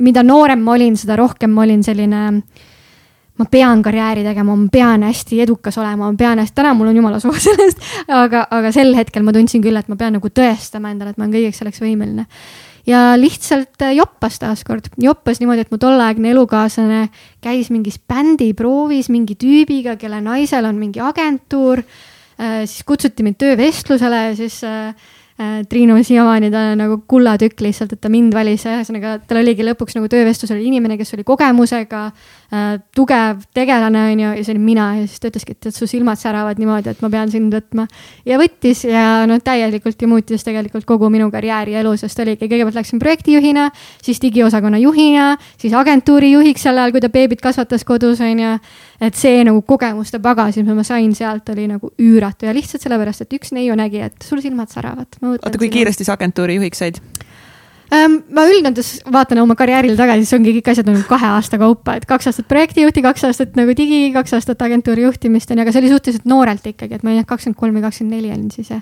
mida 0.02 0.26
noorem 0.26 0.62
ma 0.62 0.76
olin, 0.76 0.98
seda 0.98 1.18
rohkem 1.18 1.50
ma 1.54 1.66
olin 1.66 1.82
selline 1.86 2.26
äh, 2.28 2.68
ma 3.40 3.46
pean 3.50 3.82
karjääri 3.82 4.24
tegema, 4.26 4.56
ma 4.56 4.68
pean 4.72 5.06
hästi 5.06 5.40
edukas 5.44 5.78
olema, 5.80 6.10
ma 6.10 6.18
pean 6.18 6.42
hästi, 6.42 6.54
täna 6.58 6.74
mul 6.76 6.90
on 6.90 6.98
jumala 7.00 7.20
suva 7.22 7.38
sellest, 7.46 7.80
aga, 8.12 8.44
aga 8.50 8.72
sel 8.74 8.92
hetkel 8.96 9.24
ma 9.26 9.34
tundsin 9.34 9.64
küll, 9.64 9.78
et 9.78 9.88
ma 9.88 9.96
pean 10.00 10.16
nagu 10.18 10.28
tõestama 10.28 10.92
endale, 10.92 11.14
et 11.14 11.20
ma 11.20 11.26
olen 11.26 11.38
kõigeks 11.38 11.62
selleks 11.62 11.82
võimeline. 11.84 12.26
ja 12.86 13.12
lihtsalt 13.16 13.82
äh, 13.86 13.94
joppas 13.96 14.38
taaskord, 14.42 14.90
joppas 15.00 15.40
niimoodi, 15.40 15.64
et 15.64 15.72
mu 15.72 15.80
tolleaegne 15.80 16.34
elukaaslane 16.34 17.06
käis 17.42 17.70
mingis 17.70 17.98
bändiproovis 17.98 19.08
mingi 19.08 19.38
tüübiga, 19.38 19.96
kelle 19.96 20.20
naisel 20.20 20.66
on 20.68 20.78
mingi 20.80 21.00
agentuur. 21.00 21.84
Äh, 22.42 22.62
siis 22.66 22.82
kutsuti 22.84 23.22
mind 23.22 23.38
töövestlusele 23.38 24.24
siis 24.36 24.60
Äh, 25.42 25.62
Triinu 25.68 25.96
siiamaani 26.04 26.50
ta 26.52 26.74
nagu 26.76 26.98
kullatükk 27.08 27.62
lihtsalt, 27.64 27.94
et 27.94 28.00
ta 28.04 28.10
mind 28.12 28.34
valis, 28.36 28.66
ühesõnaga 28.68 29.14
tal 29.24 29.40
oligi 29.40 29.64
lõpuks 29.64 29.96
nagu 29.96 30.10
töövestlus 30.12 30.52
oli 30.52 30.66
inimene, 30.68 30.98
kes 31.00 31.14
oli 31.16 31.24
kogemusega 31.24 32.02
äh,, 32.04 32.34
tugev 32.92 33.46
tegelane, 33.56 34.00
on 34.12 34.20
ju, 34.20 34.30
ja 34.36 34.44
see 34.44 34.52
olin 34.52 34.64
mina 34.64 34.86
ja 34.98 35.06
siis 35.06 35.22
ta 35.22 35.30
ütleski, 35.30 35.54
et, 35.56 35.70
et 35.70 35.76
su 35.76 35.86
silmad 35.88 36.20
säravad 36.20 36.58
niimoodi, 36.60 36.92
et 36.92 37.00
ma 37.00 37.08
pean 37.12 37.30
sind 37.32 37.54
võtma. 37.54 37.86
ja 38.28 38.36
võttis 38.40 38.82
ja 38.84 39.22
noh, 39.28 39.40
täielikult 39.40 40.02
ju 40.02 40.08
muutis 40.10 40.44
tegelikult 40.44 40.84
kogu 40.88 41.08
minu 41.12 41.30
karjääri 41.32 41.78
elu, 41.80 41.94
sest 41.96 42.20
oligi, 42.20 42.44
kõigepealt 42.50 42.76
läksin 42.76 43.00
projektijuhina, 43.00 43.70
siis 44.04 44.20
digiosakonna 44.20 44.82
juhina, 44.82 45.30
siis 45.56 45.72
agentuuri 45.72 46.34
juhiks 46.34 46.68
sel 46.68 46.76
ajal, 46.76 46.92
kui 46.92 47.00
ta 47.00 47.08
beebit 47.12 47.40
kasvatas 47.40 47.88
kodus, 47.88 48.20
on 48.20 48.44
ju. 48.44 48.52
et 49.00 49.16
see 49.16 49.40
nagu 49.48 49.64
kogemuste 49.64 50.20
pagas, 50.22 50.60
mis 50.60 50.76
ma 50.76 50.84
sain 50.84 51.16
sealt, 51.16 51.48
oli 51.56 51.70
nagu 51.72 51.94
üüratu 51.98 52.46
ja 52.46 52.52
lihtsalt 52.52 52.84
sellepärast, 52.84 53.24
et 53.24 53.40
üks 53.40 53.56
neiu 53.56 53.74
nägi, 53.80 54.04
et 54.04 54.28
sul 54.28 54.44
silmad 54.44 54.68
säravad 54.68 55.22
oota, 55.22 55.56
kui 55.58 55.72
kiiresti 55.72 56.04
sa 56.04 56.20
agentuuri 56.20 56.60
juhiks 56.60 56.84
said? 56.84 57.00
Ähm, 57.92 58.22
ma 58.32 58.46
üldjoontes 58.48 59.02
vaatan 59.12 59.42
oma 59.42 59.52
karjäärile 59.58 59.98
tagasi, 59.98 60.24
siis 60.24 60.36
ongi 60.38 60.54
kõik 60.56 60.70
asjad 60.72 60.86
nagu 60.88 61.02
kahe 61.04 61.28
aasta 61.34 61.58
kaupa, 61.60 61.98
et 61.98 62.06
kaks 62.08 62.30
aastat 62.30 62.46
projektijuhti, 62.48 63.02
kaks 63.04 63.26
aastat 63.28 63.58
nagu 63.58 63.74
digi, 63.76 64.06
kaks 64.14 64.32
aastat 64.38 64.62
agentuuri 64.64 65.04
juhtimist 65.04 65.52
on 65.52 65.60
ju, 65.60 65.66
aga 65.66 65.74
see 65.74 65.82
oli 65.82 65.90
suhteliselt 65.92 66.30
noorelt 66.30 66.70
ikkagi, 66.70 66.96
et 66.96 67.04
ma 67.04 67.12
ei 67.12 67.20
tea, 67.20 67.26
kakskümmend 67.34 67.58
kolm 67.58 67.76
või 67.76 67.84
kakskümmend 67.84 68.16
neli 68.16 68.30
olin 68.32 68.46
siis 68.54 68.70
jah. 68.72 68.80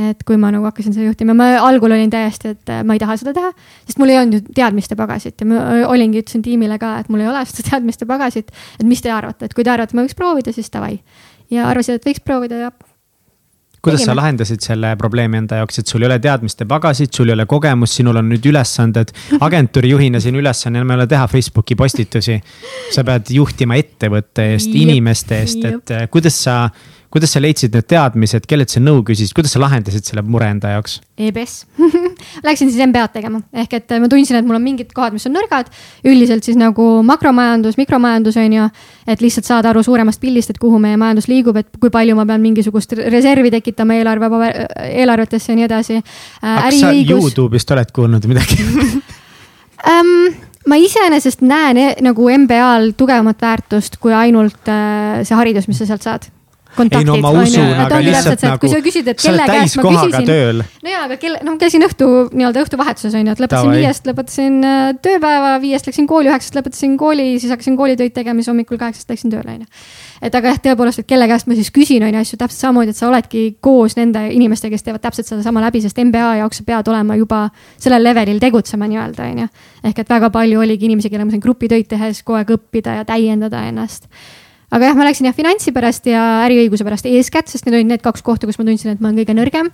et 0.00 0.24
kui 0.24 0.38
ma 0.40 0.48
nagu 0.54 0.64
hakkasin 0.70 0.96
seda 0.96 1.10
juhtima, 1.10 1.36
ma 1.36 1.50
algul 1.66 1.92
olin 1.92 2.10
täiesti, 2.10 2.54
et 2.56 2.72
äh, 2.72 2.80
ma 2.86 2.96
ei 2.96 3.02
taha 3.02 3.18
seda 3.20 3.36
teha, 3.36 3.52
sest 3.84 4.00
mul 4.00 4.14
ei 4.14 4.18
olnud 4.22 4.40
ju 4.40 4.56
teadmiste 4.56 4.96
pagasit 4.96 5.44
ja 5.44 5.50
ma 5.50 5.60
olingi, 5.90 6.24
ütlesin 6.24 6.42
tiimile 6.42 6.80
ka, 6.80 6.96
et 7.04 7.12
mul 7.12 7.26
ei 7.26 7.28
ole 7.28 7.44
seda 7.50 7.66
teadmiste 7.74 8.08
pagasit. 8.08 8.56
et 8.80 8.88
mis 8.88 9.04
te 9.04 9.12
arvate, 9.12 9.50
et 9.50 9.54
kui 9.54 9.68
te 9.68 9.74
arvate, 9.74 9.92
ma 9.92 10.06
võiks 10.06 10.16
proovida, 10.16 10.56
siis 10.56 10.72
davai. 10.72 10.96
ja 11.52 11.68
arvasid, 11.68 12.00
et 12.00 12.08
võiks 12.08 12.24
proovida 12.24 12.64
ja 12.64 12.72
kuidas 13.84 14.00
tegime. 14.02 14.12
sa 14.12 14.16
lahendasid 14.18 14.64
selle 14.64 14.94
probleemi 15.00 15.40
enda 15.42 15.60
jaoks, 15.60 15.82
et 15.82 15.92
sul 15.92 16.04
ei 16.04 16.08
ole 16.08 16.18
teadmiste 16.22 16.66
pagasit, 16.70 17.12
sul 17.14 17.30
ei 17.30 17.36
ole 17.36 17.46
kogemust, 17.50 18.00
sinul 18.00 18.20
on 18.20 18.28
nüüd 18.32 18.48
ülesanded. 18.50 19.12
agentuuri 19.46 19.92
juhina 19.94 20.22
sinu 20.24 20.42
ülesanne 20.42 20.80
enam 20.80 20.94
ei 20.94 21.02
ole 21.02 21.08
teha 21.10 21.28
Facebooki 21.30 21.76
postitusi. 21.78 22.40
sa 22.94 23.04
pead 23.04 23.30
juhtima 23.34 23.78
ettevõtte 23.80 24.50
eest, 24.54 24.74
inimeste 24.74 25.40
eest, 25.42 25.64
et 25.70 25.94
kuidas 26.12 26.36
sa 26.46 26.58
kuidas 27.14 27.30
sa 27.34 27.42
leidsid 27.42 27.74
need 27.76 27.86
teadmised, 27.90 28.46
kellelt 28.50 28.72
sa 28.72 28.80
nõu 28.82 29.04
küsisid, 29.06 29.34
kuidas 29.36 29.54
sa 29.54 29.62
lahendasid 29.62 30.06
selle 30.08 30.24
mure 30.26 30.48
enda 30.50 30.72
jaoks? 30.74 30.98
EBS 31.14 31.52
Läksin 32.46 32.70
siis 32.72 32.80
MBA-d 32.88 33.14
tegema, 33.14 33.40
ehk 33.54 33.76
et 33.78 33.94
ma 34.02 34.08
tundsin, 34.10 34.40
et 34.40 34.46
mul 34.46 34.58
on 34.58 34.64
mingid 34.64 34.90
kohad, 34.96 35.14
mis 35.14 35.26
on 35.28 35.36
nõrgad. 35.36 35.70
üldiselt 36.10 36.46
siis 36.46 36.58
nagu 36.58 36.86
makromajandus, 37.06 37.78
mikromajandus 37.78 38.38
on 38.42 38.56
ju, 38.58 38.68
et 39.06 39.22
lihtsalt 39.22 39.46
saada 39.46 39.70
aru 39.70 39.84
suuremast 39.86 40.22
pildist, 40.22 40.50
et 40.50 40.58
kuhu 40.62 40.80
meie 40.82 40.98
majandus 41.00 41.30
liigub, 41.30 41.58
et 41.60 41.70
kui 41.80 41.92
palju 41.94 42.16
ma 42.18 42.26
pean 42.26 42.42
mingisugust 42.42 42.96
reservi 42.98 43.52
tekitama 43.54 44.00
eelarve, 44.00 44.30
eelarvetesse 44.90 45.52
ja 45.52 45.60
nii 45.60 45.68
edasi 45.68 46.00
äh,. 46.00 46.64
kas 46.64 46.80
sa 46.80 46.90
Youtube'ist 46.94 47.70
oled 47.76 47.94
kuulnud 47.94 48.26
midagi 48.30 48.58
um, 49.92 50.34
ma 50.68 50.78
iseenesest 50.80 51.44
näen 51.44 51.78
e 51.80 51.88
nagu 52.04 52.28
MBA-l 52.44 52.94
tugevamat 52.98 53.42
väärtust 53.44 53.98
kui 54.02 54.14
ainult 54.16 54.70
äh, 54.70 55.22
see 55.26 55.36
haridus, 55.38 55.68
mis 55.68 55.80
sa 55.80 55.88
sealt 55.88 56.06
saad. 56.06 56.30
Ei 56.82 57.04
no 57.06 57.16
ma 57.22 57.30
usun, 57.38 57.70
aga 57.84 57.98
lihtsalt 58.02 58.42
nagu. 58.44 58.60
kui 58.62 58.70
sa 58.72 58.80
küsid, 58.84 59.08
et 59.10 59.20
kelle 59.20 59.46
käest 59.48 59.78
ma 59.78 59.84
küsisin. 59.86 60.62
no 60.84 60.92
jaa, 60.92 61.02
aga 61.08 61.18
kelle, 61.20 61.40
noh 61.46 61.58
käisin 61.60 61.84
õhtu 61.86 62.08
nii-öelda 62.34 62.64
õhtuvahetuses 62.64 63.16
on 63.18 63.28
ju, 63.28 63.34
et 63.36 63.42
lõpetasin 63.44 63.74
viiest, 63.78 64.08
lõpetasin 64.10 64.58
äh, 64.68 64.82
tööpäeva, 65.04 65.54
viiest 65.62 65.88
läksin 65.88 66.08
kooli, 66.10 66.30
üheksast 66.32 66.58
lõpetasin 66.58 66.96
kooli, 67.00 67.28
siis 67.42 67.54
hakkasin 67.54 67.78
koolitöid 67.78 68.14
tegema, 68.16 68.42
siis 68.42 68.52
hommikul 68.52 68.80
kaheksast 68.80 69.10
läksin 69.10 69.32
tööle 69.32 69.56
on 69.56 69.64
ju. 69.64 69.70
et 70.28 70.38
aga 70.40 70.52
jah, 70.52 70.60
tõepoolest, 70.68 71.04
et 71.04 71.10
kelle 71.10 71.28
käest 71.30 71.50
ma 71.50 71.58
siis 71.58 71.72
küsin 71.74 72.04
on 72.06 72.14
ju 72.14 72.22
asju 72.22 72.40
täpselt 72.40 72.66
samamoodi, 72.66 72.94
et 72.94 73.00
sa 73.00 73.08
oledki 73.10 73.44
koos 73.64 73.98
nende 73.98 74.26
inimestega, 74.34 74.74
kes 74.74 74.86
teevad 74.86 75.04
täpselt 75.04 75.30
sedasama 75.30 75.64
läbi, 75.66 75.82
sest 75.84 76.00
MBA 76.04 76.38
jaoks 76.42 76.62
sa 76.62 76.68
pead 76.68 76.92
olema 76.92 77.18
juba 77.20 77.44
sellel 77.78 78.04
levelil 78.04 78.40
tegutsema 78.42 78.88
nii-öelda 78.90 79.28
on 79.30 79.44
ju. 79.44 79.50
ehk 79.90 80.04
et 80.04 80.16
väga 80.16 80.30
palju 80.34 80.64
oligi 80.64 80.88
inimesi, 80.90 81.10
kellega 81.10 81.28
ma 81.28 81.36
sain 81.36 81.44
grupitöid 81.44 81.90
tehes 81.90 82.22
kogu 82.22 82.40
aeg 82.40 82.56
õppida 82.58 83.00
ja 83.00 83.04
täiendada 83.08 83.66
ennast 83.68 84.08
aga 84.74 84.90
jah, 84.90 84.98
ma 84.98 85.06
läksin 85.08 85.28
jah 85.30 85.36
finantsi 85.36 85.72
pärast 85.74 86.08
ja 86.10 86.24
äriõiguse 86.48 86.86
pärast 86.86 87.08
eeskätt, 87.10 87.50
sest 87.52 87.68
need 87.68 87.78
olid 87.78 87.92
need 87.92 88.04
kaks 88.04 88.24
kohta, 88.26 88.48
kus 88.50 88.58
ma 88.60 88.66
tundsin, 88.68 88.94
et 88.94 89.02
ma 89.02 89.10
olen 89.10 89.22
kõige 89.22 89.38
nõrgem. 89.38 89.72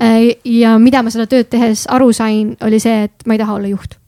Äh, 0.00 0.34
ja 0.48 0.76
mida 0.82 1.04
ma 1.04 1.12
seda 1.14 1.28
tööd 1.30 1.50
tehes 1.52 1.86
aru 1.92 2.12
sain, 2.16 2.56
oli 2.64 2.80
see, 2.82 3.08
et 3.08 3.26
ma 3.28 3.36
ei 3.36 3.42
taha 3.44 3.58
olla 3.60 3.72
juht 3.72 3.98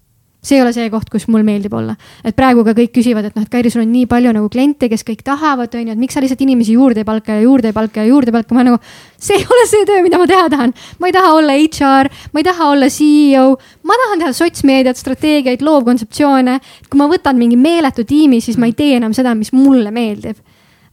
see 0.41 0.57
ei 0.57 0.63
ole 0.65 0.73
see 0.73 0.89
koht, 0.93 1.11
kus 1.13 1.27
mul 1.29 1.45
meeldib 1.45 1.75
olla. 1.77 1.95
et 2.25 2.37
praegu 2.37 2.65
ka 2.65 2.73
kõik 2.77 2.95
küsivad, 2.97 3.29
et 3.29 3.37
noh, 3.37 3.45
et 3.45 3.53
Kairi, 3.53 3.71
sul 3.73 3.83
on 3.85 3.91
nii 3.93 4.07
palju 4.09 4.33
nagu 4.33 4.49
kliente, 4.53 4.89
kes 4.89 5.05
kõik 5.07 5.23
tahavad, 5.27 5.75
on 5.77 5.91
ju, 5.91 5.97
et 5.97 6.01
miks 6.01 6.17
sa 6.17 6.23
lihtsalt 6.25 6.41
inimesi 6.45 6.77
juurde 6.79 7.03
ei 7.03 7.09
palka 7.09 7.37
ja 7.37 7.45
juurde 7.45 7.71
ei 7.71 7.77
palka 7.77 8.01
ja 8.01 8.09
juurde 8.09 8.33
ei 8.33 8.37
palka, 8.39 8.57
ma 8.57 8.65
nagu. 8.71 8.79
see 9.21 9.37
ei 9.37 9.45
ole 9.45 9.67
see 9.69 9.85
töö, 9.89 10.01
mida 10.07 10.21
ma 10.21 10.29
teha 10.31 10.49
tahan. 10.53 10.73
ma 10.99 11.11
ei 11.11 11.17
taha 11.17 11.35
olla 11.37 11.57
HR, 11.59 12.11
ma 12.33 12.41
ei 12.41 12.49
taha 12.49 12.71
olla 12.75 12.89
CEO, 12.89 13.45
ma 13.85 13.99
tahan 14.05 14.25
teha 14.25 14.33
sotsmeediat, 14.41 15.01
strateegiaid, 15.01 15.65
loovkontseptsioone. 15.67 16.57
kui 16.89 17.03
ma 17.03 17.11
võtan 17.13 17.37
mingi 17.41 17.61
meeletu 17.61 18.07
tiimi, 18.09 18.41
siis 18.41 18.57
ma 18.57 18.71
ei 18.71 18.77
tee 18.79 18.97
enam 18.97 19.13
seda, 19.17 19.35
mis 19.37 19.53
mulle 19.53 19.93
meeldib. 19.93 20.41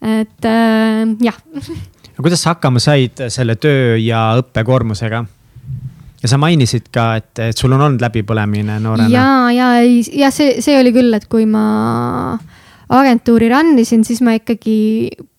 et 0.04 0.46
äh, 0.52 1.08
jah. 1.24 1.40
no 2.18 2.26
kuidas 2.26 2.44
sa 2.44 2.56
hakkama 2.56 2.84
said 2.84 3.30
selle 3.32 3.56
töö 3.56 3.96
ja 4.02 4.28
õppekoormusega? 4.44 5.24
Ja 6.28 6.34
sa 6.36 6.40
mainisid 6.42 6.92
ka, 6.94 7.08
et, 7.22 7.32
et 7.48 7.58
sul 7.58 7.72
on 7.72 7.82
olnud 7.88 8.04
läbipõlemine 8.04 8.78
noorena. 8.84 9.10
ja, 9.10 9.28
ja, 9.56 9.72
ja 10.24 10.32
see, 10.34 10.60
see 10.64 10.78
oli 10.80 10.92
küll, 10.96 11.16
et 11.16 11.28
kui 11.32 11.48
ma 11.50 12.38
agentuuri 12.88 13.50
run 13.52 13.74
isin, 13.80 14.04
siis 14.08 14.22
ma 14.24 14.36
ikkagi, 14.38 14.78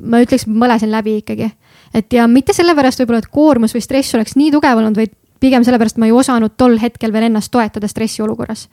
ma 0.08 0.22
ütleks, 0.24 0.48
põlesin 0.48 0.92
läbi 0.92 1.18
ikkagi. 1.22 1.50
et 1.96 2.12
ja 2.12 2.26
mitte 2.28 2.56
sellepärast 2.56 3.04
võib-olla, 3.04 3.22
et 3.24 3.32
koormus 3.32 3.76
või 3.76 3.84
stress 3.84 4.16
oleks 4.16 4.36
nii 4.40 4.52
tugev 4.56 4.80
olnud, 4.80 4.96
vaid 4.96 5.14
pigem 5.40 5.64
sellepärast 5.64 6.00
ma 6.00 6.08
ei 6.08 6.16
osanud 6.16 6.56
tol 6.58 6.78
hetkel 6.82 7.12
veel 7.14 7.28
ennast 7.28 7.52
toetada 7.54 7.88
stressiolukorras 7.88 8.66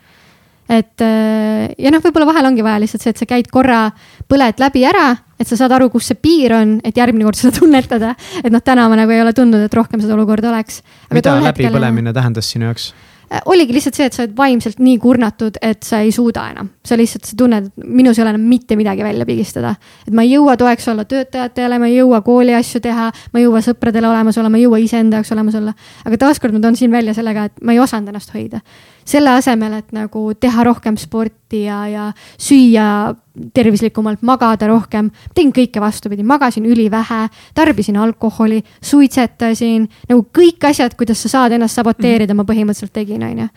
et 0.70 1.02
äh, 1.06 1.74
ja 1.78 1.94
noh, 1.94 2.02
võib-olla 2.04 2.30
vahel 2.30 2.50
ongi 2.50 2.66
vaja 2.66 2.82
lihtsalt 2.82 3.06
see, 3.06 3.14
et 3.14 3.22
sa 3.22 3.30
käid 3.30 3.50
korra, 3.54 3.88
põled 4.30 4.62
läbi 4.62 4.86
ära, 4.90 5.10
et 5.40 5.50
sa 5.50 5.58
saad 5.60 5.76
aru, 5.78 5.92
kus 5.94 6.10
see 6.12 6.20
piir 6.20 6.56
on, 6.58 6.78
et 6.86 6.98
järgmine 6.98 7.28
kord 7.28 7.40
seda 7.40 7.56
tunnetada. 7.60 8.16
et 8.42 8.52
noh, 8.54 8.64
täna 8.66 8.88
ma 8.90 9.00
nagu 9.00 9.14
ei 9.14 9.24
ole 9.24 9.36
tundnud, 9.38 9.68
et 9.68 9.74
rohkem 9.78 10.02
seda 10.04 10.18
olukorda 10.18 10.54
oleks. 10.54 10.82
mida 11.14 11.36
läbipõlemine 11.42 12.10
hetkel... 12.10 12.22
tähendas 12.22 12.54
sinu 12.56 12.72
jaoks? 12.72 12.94
Äh, 13.26 13.42
oligi 13.50 13.74
lihtsalt 13.74 13.98
see, 13.98 14.06
et 14.06 14.14
sa 14.14 14.22
oled 14.22 14.36
vaimselt 14.38 14.82
nii 14.82 14.98
kurnatud, 15.02 15.58
et 15.66 15.86
sa 15.86 16.02
ei 16.06 16.12
suuda 16.14 16.44
enam. 16.54 16.70
sa 16.86 16.98
lihtsalt, 16.98 17.26
sa 17.26 17.38
tunned, 17.38 17.70
et 17.70 17.86
minus 17.86 18.20
ei 18.20 18.26
ole 18.26 18.36
enam 18.36 18.50
mitte 18.50 18.78
midagi 18.78 19.04
välja 19.04 19.26
pigistada. 19.26 19.76
et 20.08 20.14
ma 20.14 20.26
ei 20.26 20.34
jõua 20.36 20.58
toeks 20.58 20.88
olla 20.94 21.06
töötajatele, 21.06 21.80
ma 21.80 21.90
ei 21.90 21.98
jõua 22.00 22.22
kooli 22.26 22.54
asju 22.58 22.82
teha, 22.82 23.12
ma 23.34 23.42
ei 23.42 23.46
jõua 23.46 23.62
sõpradele 23.66 24.10
olemas 24.10 24.38
olla, 24.38 24.50
ma 24.50 24.58
ei 24.58 24.66
jõua 24.66 24.82
iseenda 24.82 25.22
jaoks 25.22 25.34
olemas 25.38 25.62
olla. 25.62 25.74
aga 26.06 26.22
taaskord 26.26 26.54
ma 26.54 26.62
toon 26.62 26.78
siin 26.78 26.92
välja 26.92 27.14
sellega, 27.18 27.50
et 27.50 27.62
ma 27.62 27.74
ei 27.74 27.82
osanud 27.82 28.14
ennast 28.14 28.34
hoida 28.34 28.62
selle 29.06 29.36
asemel, 29.38 29.80
et 29.82 29.94
nagu 29.96 30.32
teha 30.40 30.66
rohkem 30.66 30.98
sporti 30.98 31.66
ja, 31.68 31.84
ja 31.90 32.10
süüa 32.42 33.14
tervislikumalt, 33.54 34.22
magada 34.26 34.68
rohkem. 34.70 35.10
tegin 35.36 35.52
kõike 35.54 35.82
vastupidi, 35.84 36.24
magasin 36.24 36.66
ülivähe, 36.66 37.26
tarbisin 37.56 37.98
alkoholi, 38.00 38.62
suitsetasin, 38.82 39.88
nagu 40.10 40.26
kõik 40.36 40.64
asjad, 40.70 40.96
kuidas 40.98 41.22
sa 41.22 41.32
saad 41.34 41.56
ennast 41.58 41.76
saboteerida, 41.76 42.34
ma 42.34 42.48
põhimõtteliselt 42.48 42.94
tegin, 42.96 43.24
onju. 43.28 43.50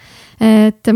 et 0.43 0.91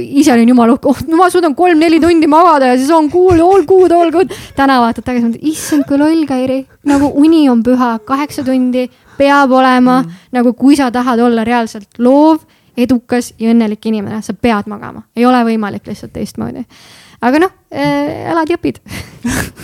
ise 0.00 0.32
olin 0.32 0.52
jumala 0.52 0.76
uhke, 0.76 0.92
oh, 0.92 1.00
ma 1.16 1.30
suudan 1.32 1.56
kolm-neli 1.56 2.00
tundi 2.00 2.28
magada 2.30 2.70
ja 2.72 2.76
siis 2.78 2.92
on 2.94 3.10
cool, 3.12 3.40
all 3.40 3.64
good, 3.68 3.92
all 3.92 4.12
good. 4.12 4.32
täna 4.56 4.78
vaatad 4.84 5.04
tagasi, 5.04 5.40
issand 5.50 5.88
kui 5.88 5.98
loll, 6.00 6.26
Kairi, 6.28 6.62
nagu 6.88 7.10
uni 7.16 7.46
on 7.48 7.64
püha, 7.64 7.96
kaheksa 8.04 8.44
tundi 8.44 8.86
peab 9.16 9.52
olema 9.56 10.02
mm., 10.02 10.28
nagu 10.36 10.52
kui 10.56 10.76
sa 10.76 10.90
tahad 10.92 11.20
olla 11.24 11.44
reaalselt 11.44 11.98
loov 11.98 12.44
edukas 12.76 13.32
ja 13.40 13.52
õnnelik 13.52 13.88
inimene, 13.88 14.20
sa 14.22 14.34
pead 14.34 14.68
magama, 14.70 15.06
ei 15.16 15.26
ole 15.28 15.42
võimalik 15.48 15.86
lihtsalt 15.88 16.14
teistmoodi. 16.16 16.66
aga 17.24 17.42
noh 17.42 17.54
äh,, 17.72 18.30
elad 18.32 18.52
ja 18.52 18.58
õpid 18.58 18.80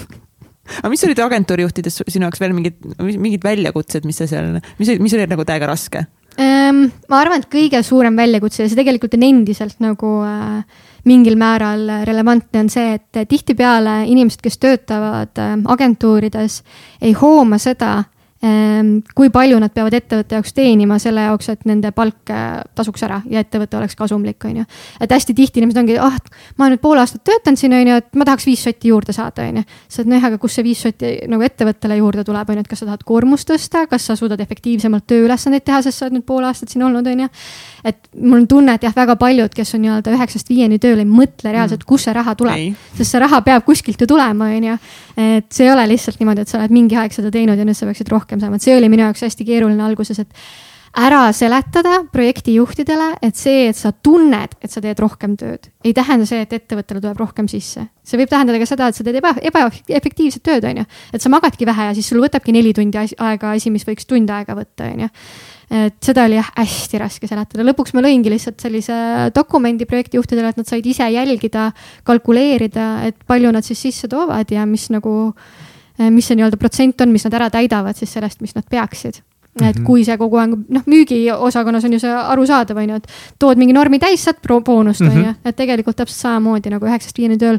aga 0.81 0.91
mis 0.93 1.05
olid 1.07 1.21
agentuurijuhtides 1.25 2.03
sinu 2.07 2.27
jaoks 2.29 2.41
veel 2.43 2.55
mingid, 2.57 2.79
mingid 3.01 3.45
väljakutsed, 3.45 4.07
mis 4.09 4.23
sa 4.23 4.29
seal, 4.31 4.59
mis, 4.79 4.95
mis 5.03 5.17
oli 5.17 5.29
nagu 5.31 5.47
täiega 5.49 5.69
raske 5.71 6.07
ähm,? 6.41 6.87
ma 7.13 7.21
arvan, 7.21 7.43
et 7.43 7.51
kõige 7.53 7.83
suurem 7.87 8.17
väljakutse 8.19 8.65
ja 8.65 8.71
see 8.71 8.81
tegelikult 8.81 9.19
on 9.19 9.27
endiselt 9.29 9.83
nagu 9.85 10.15
äh, 10.27 10.63
mingil 11.09 11.37
määral 11.41 11.89
relevantne, 12.07 12.65
on 12.65 12.73
see, 12.73 12.97
et 12.97 13.23
tihtipeale 13.29 14.03
inimesed, 14.11 14.41
kes 14.45 14.59
töötavad 14.63 15.43
äh, 15.43 15.55
agentuurides, 15.75 16.63
ei 17.03 17.15
hooma 17.19 17.61
seda 17.63 17.99
kui 18.43 19.31
palju 19.31 19.59
nad 19.63 19.71
peavad 19.71 19.95
ettevõtte 19.95 20.35
jaoks 20.35 20.55
teenima 20.57 20.97
selle 20.99 21.23
jaoks, 21.29 21.49
et 21.53 21.61
nende 21.69 21.93
palk 21.95 22.31
äh, 22.35 22.57
tasuks 22.75 23.05
ära 23.07 23.21
ja 23.31 23.43
ettevõte 23.45 23.77
oleks 23.79 23.95
kasumlik, 23.95 24.43
on 24.49 24.57
ju. 24.63 24.65
et 25.05 25.13
hästi 25.15 25.35
tihti 25.39 25.61
inimesed 25.63 25.79
ongi, 25.79 25.95
ah, 26.03 26.17
ma 26.59 26.67
nüüd 26.73 26.81
pool 26.83 26.99
aastat 26.99 27.23
töötan 27.29 27.55
siin, 27.59 27.75
on 27.77 27.87
ju, 27.87 27.99
et 28.03 28.09
ma 28.19 28.27
tahaks 28.27 28.47
viis 28.49 28.65
sotti 28.67 28.91
juurde 28.91 29.15
saada, 29.15 29.47
on 29.47 29.61
ju. 29.61 29.65
siis, 29.87 30.01
et 30.03 30.11
nojah, 30.11 30.27
aga 30.33 30.41
kust 30.43 30.59
see 30.59 30.67
viis 30.67 30.83
sotti 30.83 31.13
nagu 31.31 31.47
ettevõttele 31.47 32.01
juurde 32.01 32.25
tuleb, 32.27 32.51
on 32.51 32.59
ju, 32.59 32.65
et 32.67 32.71
kas 32.73 32.83
sa 32.83 32.89
tahad 32.89 33.05
koormust 33.07 33.47
tõsta, 33.51 33.85
kas 33.91 34.09
sa 34.11 34.17
suudad 34.19 34.43
efektiivsemalt 34.43 35.07
tööülesandeid 35.13 35.67
teha, 35.69 35.79
sest 35.87 36.03
sa 36.03 36.09
oled 36.09 36.19
nüüd 36.19 36.27
pool 36.27 36.49
aastat 36.49 36.75
siin 36.75 36.83
olnud, 36.89 37.07
on 37.07 37.23
ju. 37.23 37.31
et 37.93 38.11
mul 38.19 38.41
on 38.41 38.49
tunne, 38.51 38.75
et 38.75 38.89
jah, 38.89 38.97
väga 38.97 39.17
paljud, 39.23 39.55
kes 39.55 39.75
on 39.79 39.85
nii-öelda 39.87 40.17
üheksast 40.17 40.51
viieni 40.51 40.81
tööl, 40.83 40.99
ei 41.03 41.07
mõtle 41.07 41.55
reaalselt, 41.55 41.85
mm. 41.85 41.91
kust 41.95 42.11
see 42.11 42.17
raha 42.19 42.35
tuleb, 42.39 42.83
sest 42.99 43.15
see 43.15 43.23
raha 43.23 43.43
peab 43.47 43.63
kuskilt 43.67 44.03
ju 44.03 44.11
tulema, 44.11 44.51
on 44.51 44.69
ju. 44.73 44.77
et 45.31 45.47
see 45.55 45.69
ei 45.69 45.73
ole 45.73 45.87
lihtsalt 45.95 46.19
niimoodi, 46.19 46.43
et 46.43 46.51
sa 46.51 46.59
oled 46.59 46.75
mingi 46.75 46.99
aeg 46.99 47.15
seda 47.15 47.31
teinud 47.31 47.59
ja 47.59 47.67
nüüd 47.69 47.79
sa 47.79 47.87
peaksid 47.87 48.11
rohkem 48.11 48.32
rohkem 48.33 48.43
saama, 48.43 48.61
et 48.61 48.65
see 48.65 48.77
oli 48.77 48.89
minu 48.93 49.05
jaoks 49.09 49.27
hästi 49.29 49.49
keeruline 49.49 49.85
alguses, 49.85 50.23
et 50.23 50.31
ära 50.93 51.31
seletada 51.33 52.03
projektijuhtidele, 52.13 53.15
et 53.25 53.39
see, 53.39 53.69
et 53.71 53.77
sa 53.77 53.95
tunned, 53.97 54.59
et 54.61 54.73
sa 54.73 54.83
teed 54.85 54.99
rohkem 55.01 55.39
tööd, 55.41 55.71
ei 55.85 55.95
tähenda 55.97 56.27
see, 56.29 56.43
et 56.45 56.53
ettevõttele 56.53 57.01
tuleb 57.01 57.21
rohkem 57.23 57.49
sisse. 57.49 57.87
see 58.05 58.21
võib 58.21 58.29
tähendada 58.29 58.61
ka 58.61 58.69
seda, 58.69 58.91
et 58.91 58.99
sa 58.99 59.07
teed 59.07 59.17
eba, 59.23 59.33
ebaefektiivset 59.41 60.45
tööd, 60.45 60.67
on 60.69 60.83
ju. 60.83 60.85
et 61.15 61.25
sa 61.25 61.33
magadki 61.33 61.69
vähe 61.69 61.89
ja 61.89 61.97
siis 61.97 62.13
sul 62.13 62.21
võtabki 62.21 62.53
neli 62.53 62.75
tundi 62.77 63.01
aega 63.01 63.55
asi, 63.57 63.73
mis 63.73 63.89
võiks 63.89 64.05
tund 64.09 64.29
aega 64.31 64.57
võtta, 64.59 64.93
on 64.93 65.07
ju 65.07 65.11
et 65.73 65.97
seda 66.05 66.27
oli 66.29 66.37
jah 66.37 66.51
hästi 66.53 66.99
raske 67.01 67.29
seletada, 67.31 67.65
lõpuks 67.65 67.95
ma 67.97 68.03
lõingi 68.05 68.29
lihtsalt 68.29 68.61
sellise 68.61 68.95
dokumendi 69.33 69.87
projektijuhtidele, 69.89 70.53
et 70.53 70.61
nad 70.61 70.69
said 70.69 70.85
ise 70.85 71.07
jälgida, 71.09 71.71
kalkuleerida, 72.05 72.89
et 73.09 73.17
palju 73.25 73.53
nad 73.57 73.65
siis 73.65 73.81
sisse 73.81 74.11
toovad 74.13 74.53
ja 74.53 74.67
mis 74.69 74.91
nagu, 74.93 75.33
mis 75.99 76.27
see 76.27 76.39
nii-öelda 76.39 76.57
protsent 76.61 77.01
on, 77.01 77.13
mis 77.13 77.25
nad 77.29 77.35
ära 77.41 77.51
täidavad 77.51 77.97
siis 77.99 78.13
sellest, 78.13 78.41
mis 78.41 78.55
nad 78.55 78.65
peaksid 78.71 79.23
Mm 79.53 79.67
-hmm. 79.67 79.71
et 79.71 79.85
kui 79.85 80.05
see 80.05 80.17
kogu 80.17 80.37
aeg, 80.41 80.53
noh, 80.69 80.83
müügiosakonnas 80.89 81.85
on 81.85 81.93
ju 81.93 81.99
see 82.01 82.13
arusaadav, 82.13 82.77
on 82.77 82.89
ju, 82.89 82.95
et 82.97 83.07
tood 83.39 83.59
mingi 83.61 83.73
normi 83.73 83.99
täis, 83.99 84.25
saad 84.25 84.37
boonust, 84.65 85.01
on 85.01 85.13
ju, 85.13 85.23
mhm. 85.23 85.35
et 85.45 85.57
tegelikult 85.57 85.97
täpselt 85.97 86.21
samamoodi 86.21 86.71
nagu 86.71 86.87
üheksast 86.87 87.19
viieni 87.19 87.37
tööl 87.39 87.59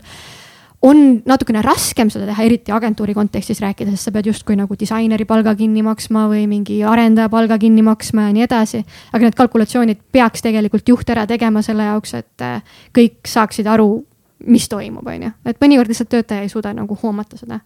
on 0.83 1.21
natukene 1.25 1.61
raskem 1.61 2.09
seda 2.09 2.25
teha, 2.25 2.43
eriti 2.43 2.71
agentuuri 2.71 3.13
kontekstis 3.13 3.61
rääkides, 3.63 3.93
sest 3.93 4.09
sa 4.09 4.11
pead 4.11 4.27
justkui 4.27 4.57
nagu 4.59 4.75
disaineri 4.79 5.25
palga 5.25 5.55
kinni 5.55 5.83
maksma 5.85 6.25
või 6.31 6.43
mingi 6.51 6.81
arendaja 6.83 7.29
palga 7.31 7.57
kinni 7.61 7.85
maksma 7.85 8.27
ja 8.27 8.33
nii 8.33 8.43
edasi. 8.43 8.83
aga 9.13 9.23
need 9.23 9.37
kalkulatsioonid 9.37 10.01
peaks 10.11 10.41
tegelikult 10.41 10.89
juht 10.89 11.09
ära 11.09 11.27
tegema 11.27 11.61
selle 11.61 11.87
jaoks, 11.87 12.13
et 12.13 12.41
äh, 12.41 12.61
kõik 12.97 13.21
saaksid 13.27 13.67
aru, 13.67 14.03
mis 14.47 14.67
toimub, 14.67 15.07
on 15.07 15.29
ju, 15.29 15.31
et 15.45 15.61
mõnikord 15.61 15.93
lihtsalt 15.93 16.09
töötaja 16.09 16.41
ei 16.41 16.49
suuda 16.49 16.73
nagu 16.73 16.97
hoomata 17.03 17.37
seda 17.37 17.61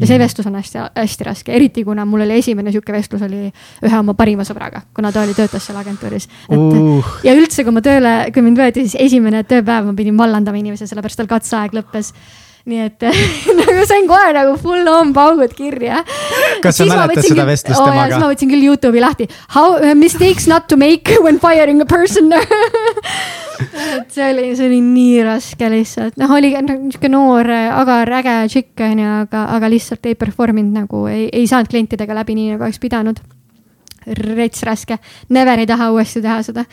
ja 0.00 0.08
see 0.08 0.20
vestlus 0.20 0.48
on 0.48 0.56
hästi-hästi 0.58 1.26
raske, 1.28 1.54
eriti 1.56 1.84
kuna 1.84 2.06
mul 2.08 2.24
oli 2.24 2.38
esimene 2.40 2.72
sihuke 2.74 2.94
vestlus 2.94 3.24
oli 3.26 3.48
ühe 3.48 3.98
oma 3.98 4.14
parima 4.18 4.46
sõbraga, 4.48 4.84
kuna 4.94 5.12
ta 5.12 5.24
oli, 5.26 5.34
töötas 5.36 5.66
seal 5.68 5.80
agentuuris. 5.80 6.28
Uh. 6.48 7.02
ja 7.26 7.34
üldse, 7.36 7.64
kui 7.66 7.74
ma 7.74 7.84
tööle, 7.84 8.14
kui 8.34 8.44
mind 8.44 8.62
võeti, 8.62 8.86
siis 8.86 8.98
esimene 9.10 9.44
tööpäev 9.48 9.90
ma 9.90 9.98
pidin 9.98 10.18
vallandama 10.18 10.60
inimese, 10.62 10.88
sellepärast 10.90 11.22
tal 11.22 11.30
katseaeg 11.30 11.76
lõppes 11.78 12.14
nii 12.62 12.78
et 12.84 13.04
nagu 13.58 13.84
sain 13.90 14.06
kohe 14.06 14.34
nagu 14.36 14.54
full 14.62 14.86
on 14.86 15.10
paugud 15.16 15.54
kirja. 15.58 16.04
kas 16.62 16.78
sa 16.78 16.86
mäletad 16.86 17.26
seda 17.26 17.46
vestlust 17.48 17.80
oh, 17.80 17.88
temaga? 17.88 18.12
siis 18.12 18.22
ma 18.22 18.28
võtsin 18.30 18.52
küll 18.52 18.66
Youtube'i 18.68 19.02
lahti. 19.02 19.26
How 19.56 19.78
uh, 19.80 19.94
mistakes 19.98 20.46
not 20.50 20.68
to 20.70 20.78
make 20.78 21.10
when 21.24 21.42
firing 21.42 21.82
a 21.82 21.88
person 21.88 22.30
et 23.98 24.14
see 24.14 24.30
oli, 24.32 24.48
see 24.56 24.68
oli 24.68 24.80
nii 24.84 25.20
raske 25.26 25.68
lihtsalt, 25.72 26.16
noh, 26.20 26.32
oli 26.36 26.52
niisugune 26.54 27.12
noor, 27.14 27.52
agar, 27.82 28.16
äge 28.20 28.38
tšikk 28.52 28.82
onju, 28.88 29.12
aga, 29.26 29.44
aga 29.58 29.70
lihtsalt 29.72 30.10
ei 30.10 30.18
perform 30.18 30.62
inud 30.62 30.82
nagu, 30.82 31.04
ei, 31.10 31.28
ei 31.32 31.46
saanud 31.50 31.70
klientidega 31.72 32.16
läbi 32.22 32.36
nii, 32.38 32.56
nagu 32.56 32.68
oleks 32.68 32.82
pidanud. 32.82 33.22
Rets 34.02 34.64
raske, 34.66 34.96
never 35.30 35.60
ei 35.62 35.66
taha 35.70 35.92
uuesti 35.94 36.18
teha 36.24 36.40
seda. 36.42 36.64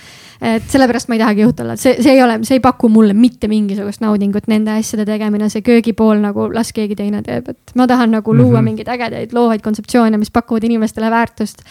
et 0.41 0.65
sellepärast 0.71 1.11
ma 1.11 1.13
ei 1.13 1.19
tahagi 1.21 1.43
juht 1.43 1.59
olla, 1.61 1.75
see, 1.77 1.99
see 2.01 2.15
ei 2.15 2.23
ole, 2.23 2.39
see 2.47 2.57
ei 2.57 2.63
paku 2.63 2.89
mulle 2.89 3.13
mitte 3.13 3.45
mingisugust 3.51 4.01
naudingut, 4.01 4.47
nende 4.49 4.73
asjade 4.73 5.05
tegemine, 5.05 5.49
see 5.53 5.61
köögipool 5.61 6.23
nagu 6.23 6.47
las 6.49 6.73
keegi 6.73 6.97
teine 6.97 7.21
teeb, 7.21 7.51
et 7.53 7.75
ma 7.77 7.85
tahan 7.91 8.15
nagu 8.17 8.33
luua 8.33 8.47
mm 8.47 8.55
-hmm. 8.55 8.69
mingeid 8.71 8.89
ägedaid 8.95 9.35
loovaid 9.37 9.61
kontseptsioone, 9.61 10.17
mis 10.17 10.31
pakuvad 10.33 10.65
inimestele 10.65 11.11
väärtust 11.11 11.61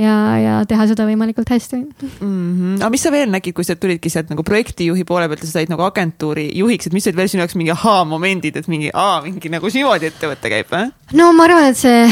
ja, 0.00 0.16
ja 0.40 0.54
teha 0.68 0.86
seda 0.90 1.06
võimalikult 1.08 1.50
hästi 1.52 1.78
mm. 1.78 2.10
-hmm. 2.20 2.76
aga 2.80 2.90
mis 2.92 3.04
sa 3.04 3.12
veel 3.14 3.30
nägid, 3.32 3.54
kui 3.56 3.66
sa 3.66 3.76
tulidki 3.76 4.12
sealt 4.12 4.30
nagu 4.32 4.44
projektijuhi 4.46 5.04
poole 5.08 5.28
pealt 5.28 5.44
ja 5.44 5.50
sa 5.50 5.58
said 5.58 5.72
nagu 5.72 5.84
agentuuri 5.86 6.50
juhiks, 6.56 6.88
et 6.88 6.96
mis 6.96 7.06
olid 7.06 7.20
veel 7.20 7.32
sinu 7.32 7.44
jaoks 7.44 7.58
mingi 7.60 7.74
ahaa-momendid, 7.74 8.56
et 8.56 8.68
mingi, 8.72 8.90
aa, 8.94 9.20
mingi 9.26 9.52
nagu 9.52 9.72
niimoodi 9.74 10.10
ettevõte 10.10 10.52
käib 10.52 10.72
või? 10.72 10.88
no 11.18 11.32
ma 11.36 11.48
arvan, 11.48 11.70
et 11.70 11.80
see 11.80 12.06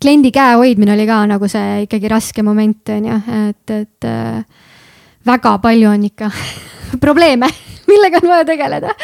kliendi 0.00 0.32
käe 0.34 0.56
hoidmine 0.56 0.94
oli 0.96 1.06
ka 1.08 1.22
nagu 1.28 1.48
see 1.48 1.84
ikkagi 1.86 2.10
raske 2.10 2.42
moment, 2.46 2.94
on 2.96 3.08
ju, 3.10 3.20
et, 3.50 3.74
et 3.76 4.08
äh, 4.08 4.44
väga 5.26 5.58
palju 5.62 5.90
on 5.92 6.06
ikka 6.08 6.30
probleeme, 7.04 7.50
millega 7.90 8.22
on 8.22 8.32
vaja 8.34 8.48
tegeleda. 8.48 8.94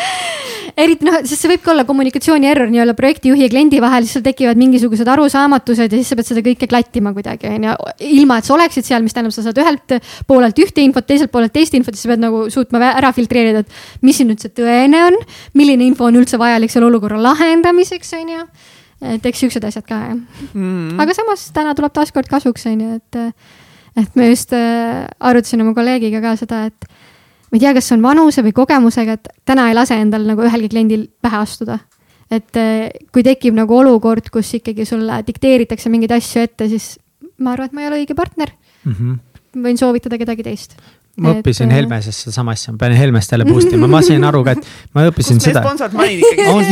Eriti 0.77 1.07
noh, 1.07 1.17
sest 1.25 1.43
see 1.43 1.51
võibki 1.51 1.71
olla 1.73 1.85
kommunikatsiooni 1.89 2.49
error 2.51 2.69
nii-öelda 2.71 2.95
projektijuhi 2.99 3.47
ja 3.47 3.51
kliendi 3.53 3.81
vahel, 3.83 4.05
siis 4.05 4.19
sul 4.19 4.25
tekivad 4.27 4.59
mingisugused 4.61 5.09
arusaamatused 5.09 5.89
ja 5.89 6.01
siis 6.01 6.11
sa 6.13 6.19
pead 6.19 6.29
seda 6.29 6.43
kõike 6.45 6.69
klattima 6.69 7.13
kuidagi, 7.17 7.49
on 7.49 7.67
ju. 7.69 7.77
ilma, 8.11 8.39
et 8.41 8.49
sa 8.49 8.55
oleksid 8.57 8.87
seal, 8.87 9.05
mis 9.07 9.17
tähendab, 9.17 9.35
sa 9.35 9.47
saad 9.47 9.61
ühelt 9.63 9.97
poolelt 10.29 10.61
ühte 10.63 10.85
infot, 10.85 11.07
teiselt 11.09 11.33
poolelt 11.33 11.55
teist 11.57 11.77
infot 11.79 11.97
ja 11.97 12.03
sa 12.03 12.13
pead 12.13 12.25
nagu 12.27 12.45
suutma 12.53 12.83
ära 12.93 13.13
filtreerida, 13.17 13.65
et 13.65 14.05
mis 14.05 14.21
siin 14.21 14.29
nüüd 14.33 14.45
see 14.45 14.53
tõene 14.57 15.01
on, 15.09 15.21
milline 15.57 15.89
info 15.89 16.11
on 16.11 16.21
üldse 16.21 16.41
vajalik 16.41 16.73
selle 16.73 16.91
olukorra 16.91 17.21
lahendamiseks, 17.25 18.13
on 18.21 18.35
ju. 18.37 18.47
Et 19.17 19.27
eks 19.29 19.43
siuksed 19.45 19.65
asjad 19.69 19.85
ka 19.85 19.97
jah. 20.01 20.21
Mm.. 20.53 20.97
aga 21.01 21.17
samas 21.17 21.49
täna 21.57 21.75
tuleb 21.77 21.93
taaskord 21.97 22.29
kasuks, 22.31 22.69
on 22.69 22.85
ju, 22.85 23.01
et, 23.01 23.43
et 24.05 24.17
me 24.17 24.31
just 24.31 24.53
äh, 24.57 25.05
arutasin 25.21 25.65
oma 25.65 25.77
kolleegiga 25.77 26.23
ka 26.25 26.37
seda, 26.41 26.67
et 26.69 26.89
ma 27.51 27.59
ei 27.59 27.63
tea, 27.63 27.75
kas 27.77 27.89
see 27.89 27.97
on 27.97 28.03
vanuse 28.05 28.43
või 28.43 28.55
kogemusega, 28.57 29.19
et 29.19 29.29
täna 29.47 29.69
ei 29.71 29.77
lase 29.77 29.99
endal 30.03 30.27
nagu 30.27 30.43
ühelgi 30.47 30.71
kliendil 30.73 31.07
pähe 31.23 31.39
astuda. 31.39 31.79
et 32.31 32.59
äh, 32.59 32.91
kui 33.13 33.23
tekib 33.23 33.55
nagu 33.55 33.77
olukord, 33.77 34.31
kus 34.35 34.55
ikkagi 34.59 34.85
sulle 34.85 35.23
dikteeritakse 35.27 35.91
mingeid 35.93 36.17
asju 36.17 36.43
ette, 36.43 36.69
siis 36.69 36.97
ma 37.39 37.53
arvan, 37.53 37.71
et 37.71 37.77
ma 37.77 37.85
ei 37.85 37.91
ole 37.91 38.01
õige 38.03 38.17
partner 38.19 38.51
mm. 38.85 38.93
-hmm. 38.93 39.19
võin 39.63 39.79
soovitada 39.79 40.19
kedagi 40.19 40.43
teist 40.43 40.77
ma 41.17 41.33
et... 41.33 41.41
õppisin 41.41 41.71
äh, 41.71 41.79
Helmesest 41.79 42.27
sedasama 42.27 42.53
asja, 42.57 42.75
ma 42.75 42.81
pean 42.83 42.97
Helmest 42.99 43.33
jälle 43.33 43.47
boost 43.49 43.73
ima, 43.73 43.89
ma 43.91 44.03
sain 44.05 44.25
aru 44.29 44.43
ka, 44.47 44.57
et 44.57 44.97
ma 44.97 45.07
õppisin 45.09 45.41
seda. 45.43 45.63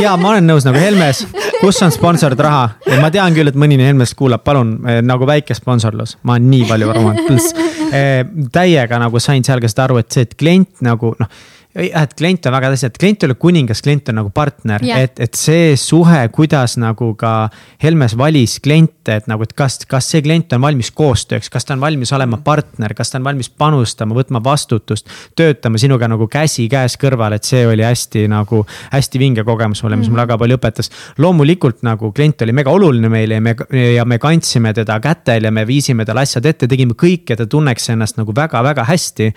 ja 0.01 0.15
ma 0.21 0.35
olen 0.35 0.47
nõus 0.51 0.67
nagu 0.69 0.81
Helmes, 0.81 1.25
kus 1.61 1.81
on 1.87 1.95
sponsorid 1.95 2.41
raha? 2.45 2.67
Ja 2.89 3.01
ma 3.01 3.11
tean 3.15 3.37
küll, 3.37 3.49
et 3.51 3.59
mõni 3.59 3.79
Helmest 3.81 4.17
kuulab, 4.19 4.45
palun 4.45 4.77
eh, 4.91 5.01
nagu 5.05 5.29
väike 5.29 5.57
sponsorlus, 5.57 6.19
ma 6.23 6.37
olen 6.37 6.51
nii 6.53 6.69
palju 6.69 6.93
varumanud, 6.93 7.25
pluss 7.29 7.57
eh, 7.91 8.21
täiega 8.53 9.01
nagu 9.01 9.23
sain 9.23 9.45
seal 9.47 9.65
ka 9.65 9.73
seda 9.73 9.89
aru, 9.89 10.03
et 10.05 10.13
see, 10.13 10.29
et 10.29 10.37
klient 10.39 10.85
nagu 10.85 11.17
noh 11.21 11.45
jah, 11.75 12.05
et 12.05 12.15
klient 12.15 12.47
on 12.47 12.55
väga 12.55 12.71
tähtis, 12.71 12.87
et 12.87 12.99
klient 13.01 13.25
ei 13.25 13.29
ole 13.29 13.37
kuningas, 13.41 13.83
klient 13.83 14.11
on 14.13 14.19
nagu 14.21 14.31
partner 14.35 14.83
yeah., 14.85 15.03
et, 15.05 15.19
et 15.23 15.39
see 15.39 15.75
suhe, 15.81 16.21
kuidas 16.35 16.77
nagu 16.81 17.11
ka 17.19 17.49
Helmes 17.83 18.15
valis 18.19 18.57
kliente, 18.63 19.19
et 19.19 19.27
nagu, 19.31 19.43
et 19.47 19.55
kas, 19.59 19.81
kas 19.91 20.09
see 20.13 20.23
klient 20.25 20.55
on 20.55 20.63
valmis 20.63 20.93
koostööks, 20.95 21.51
kas 21.53 21.67
ta 21.67 21.75
on 21.75 21.83
valmis 21.83 22.15
olema 22.15 22.39
mm. 22.39 22.45
partner, 22.47 22.95
kas 22.97 23.11
ta 23.11 23.19
on 23.19 23.27
valmis 23.27 23.51
panustama, 23.51 24.17
võtma 24.17 24.43
vastutust. 24.45 25.11
töötama 25.37 25.81
sinuga 25.83 26.09
nagu 26.11 26.29
käsikäes 26.31 26.97
kõrval, 27.01 27.37
et 27.37 27.49
see 27.49 27.65
oli 27.67 27.87
hästi 27.87 28.27
nagu, 28.31 28.63
hästi 28.95 29.23
vinge 29.23 29.45
kogemus 29.45 29.83
mulle, 29.83 29.97
mis 29.97 30.07
mm 30.07 30.13
-hmm. 30.13 30.15
mulle 30.15 30.27
väga 30.27 30.39
palju 30.39 30.61
õpetas. 30.61 30.91
loomulikult 31.19 31.83
nagu 31.83 32.13
klient 32.13 32.43
oli 32.43 32.53
mega 32.53 32.71
oluline 32.71 33.09
meile 33.09 33.35
ja 33.35 33.41
me, 33.41 33.57
ja 33.95 34.05
me 34.05 34.19
kandsime 34.19 34.73
teda 34.75 35.01
kätel 35.01 35.45
ja 35.45 35.51
me 35.51 35.67
viisime 35.67 36.05
talle 36.05 36.21
asjad 36.21 36.47
ette, 36.47 36.69
tegime 36.69 36.95
kõik, 36.95 37.31
et 37.31 37.39
ta 37.39 37.47
tunneks 37.47 37.89
ennast 37.91 38.17
nagu 38.17 38.33
väga-väga 38.35 38.85
hästi 38.85 39.33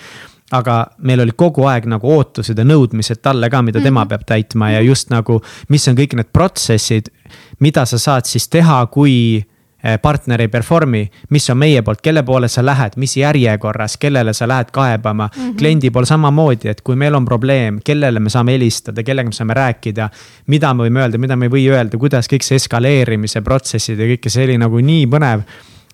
aga 0.52 0.78
meil 1.04 1.22
olid 1.26 1.36
kogu 1.36 1.68
aeg 1.68 1.90
nagu 1.92 2.14
ootused 2.18 2.58
ja 2.58 2.66
nõudmised 2.68 3.20
talle 3.24 3.50
ka, 3.52 3.62
mida 3.62 3.82
tema 3.82 4.00
mm 4.00 4.04
-hmm. 4.04 4.10
peab 4.10 4.26
täitma 4.26 4.72
ja 4.72 4.82
just 4.82 5.10
nagu, 5.10 5.42
mis 5.70 5.88
on 5.88 5.96
kõik 5.96 6.16
need 6.16 6.32
protsessid, 6.34 7.12
mida 7.60 7.86
sa 7.86 8.00
saad 8.00 8.26
siis 8.26 8.48
teha, 8.48 8.86
kui 8.86 9.44
eh, 9.84 10.00
partner 10.02 10.42
ei 10.42 10.48
perform'i, 10.48 11.10
mis 11.30 11.50
on 11.50 11.58
meie 11.58 11.82
poolt, 11.82 12.02
kelle 12.02 12.24
poole 12.24 12.48
sa 12.48 12.66
lähed, 12.66 12.96
mis 12.96 13.18
järjekorras, 13.18 13.98
kellele 13.98 14.34
sa 14.34 14.48
lähed 14.48 14.72
kaebama 14.72 15.30
mm. 15.36 15.44
-hmm. 15.44 15.56
kliendi 15.58 15.92
pool 15.92 16.06
samamoodi, 16.06 16.70
et 16.70 16.82
kui 16.82 16.96
meil 16.96 17.16
on 17.16 17.26
probleem, 17.26 17.80
kellele 17.84 18.20
me 18.20 18.30
saame 18.30 18.52
helistada, 18.52 19.04
kellega 19.04 19.30
me 19.30 19.34
saame 19.34 19.54
rääkida. 19.54 20.10
mida 20.48 20.74
me 20.74 20.84
võime 20.84 21.00
öelda, 21.00 21.18
mida 21.18 21.36
me 21.36 21.46
ei 21.46 21.50
või 21.50 21.70
öelda, 21.70 21.98
kuidas 21.98 22.28
kõik 22.28 22.44
see 22.44 22.56
eskaleerimise 22.56 23.42
protsessid 23.42 24.00
ja 24.00 24.06
kõike 24.06 24.30
see 24.30 24.44
oli 24.44 24.58
nagu 24.58 24.80
nii 24.80 25.08
põnev. 25.08 25.42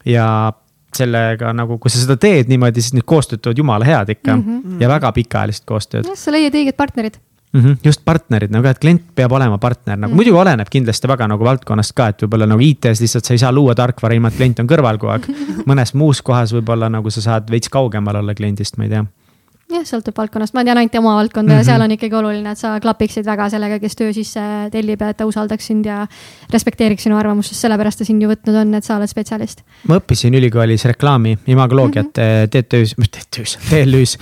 ja 0.05 0.53
sellega 0.95 1.53
nagu, 1.53 1.77
kui 1.81 1.91
sa 1.91 2.01
seda 2.01 2.17
teed 2.19 2.49
niimoodi, 2.51 2.81
siis 2.81 2.95
need 2.97 3.07
koostööd 3.09 3.41
tulevad 3.41 3.61
jumala 3.63 3.85
head 3.85 4.09
ikka 4.15 4.35
mm 4.35 4.43
-hmm. 4.43 4.81
ja 4.81 4.89
väga 4.89 5.11
pikaajalist 5.11 5.65
koostööd. 5.65 6.07
jah, 6.07 6.17
sa 6.17 6.31
leiad 6.31 6.53
õiged 6.53 6.77
partnerid 6.77 7.19
mm. 7.53 7.61
-hmm, 7.61 7.77
just 7.83 8.01
partnerid 8.05 8.51
nagu, 8.51 8.67
et 8.67 8.79
klient 8.79 9.03
peab 9.15 9.31
olema 9.31 9.57
partner 9.57 9.97
nagu 9.97 10.07
mm 10.07 10.13
-hmm. 10.13 10.15
muidugi 10.15 10.37
oleneb 10.37 10.69
kindlasti 10.69 11.07
väga 11.07 11.27
nagu 11.27 11.43
valdkonnast 11.43 11.93
ka, 11.95 12.07
et 12.07 12.23
võib-olla 12.23 12.47
nagu 12.47 12.61
IT-s 12.61 13.01
lihtsalt 13.01 13.25
sa 13.25 13.33
ei 13.33 13.37
saa 13.37 13.51
luua 13.51 13.75
tarkvara 13.75 14.13
ilma, 14.13 14.27
et 14.27 14.35
klient 14.35 14.59
on 14.59 14.67
kõrval 14.67 14.97
kogu 14.97 15.11
aeg. 15.11 15.27
mõnes 15.69 15.93
muus 15.93 16.21
kohas 16.21 16.53
võib-olla 16.53 16.89
nagu 16.89 17.09
sa 17.09 17.21
saad 17.21 17.51
veits 17.51 17.69
kaugemal 17.69 18.15
olla 18.15 18.33
kliendist, 18.33 18.77
ma 18.77 18.83
ei 18.83 18.89
tea 18.89 19.05
jah, 19.73 19.85
sõltub 19.87 20.17
valdkonnast, 20.17 20.55
ma 20.55 20.63
tean 20.67 20.79
ainult 20.81 20.95
oma 20.99 21.15
valdkonda 21.17 21.53
mm 21.53 21.55
-hmm. 21.55 21.61
ja 21.61 21.67
seal 21.67 21.79
mhm. 21.79 21.85
on 21.85 21.97
ikkagi 21.97 22.15
oluline, 22.19 22.51
et 22.51 22.57
sa 22.57 22.79
klapiksid 22.79 23.25
väga 23.25 23.49
sellega, 23.49 23.79
kes 23.79 23.95
töö 23.95 24.13
sisse 24.13 24.41
tellib 24.71 25.01
ja 25.01 25.09
et 25.09 25.17
ta 25.17 25.25
usaldaks 25.25 25.67
sind 25.67 25.85
ja 25.85 26.07
respekteeriks 26.53 27.03
sinu 27.03 27.17
arvamust, 27.17 27.49
sest 27.49 27.65
sellepärast 27.67 27.99
ta 27.99 28.05
sind 28.05 28.21
ju 28.21 28.29
võtnud 28.29 28.59
on, 28.61 28.73
et 28.75 28.83
sa 28.83 28.97
oled 28.97 29.09
spetsialist. 29.09 29.63
ma 29.87 29.99
õppisin 29.99 30.35
ülikoolis 30.35 30.85
reklaami, 30.85 31.37
imagoloogiat 31.47 32.17
mm 32.17 32.23
-hmm. 32.23 32.47
TTÜ-s, 32.49 32.95
TTÜ-s, 33.11 33.57
TLÜ-s 33.69 34.17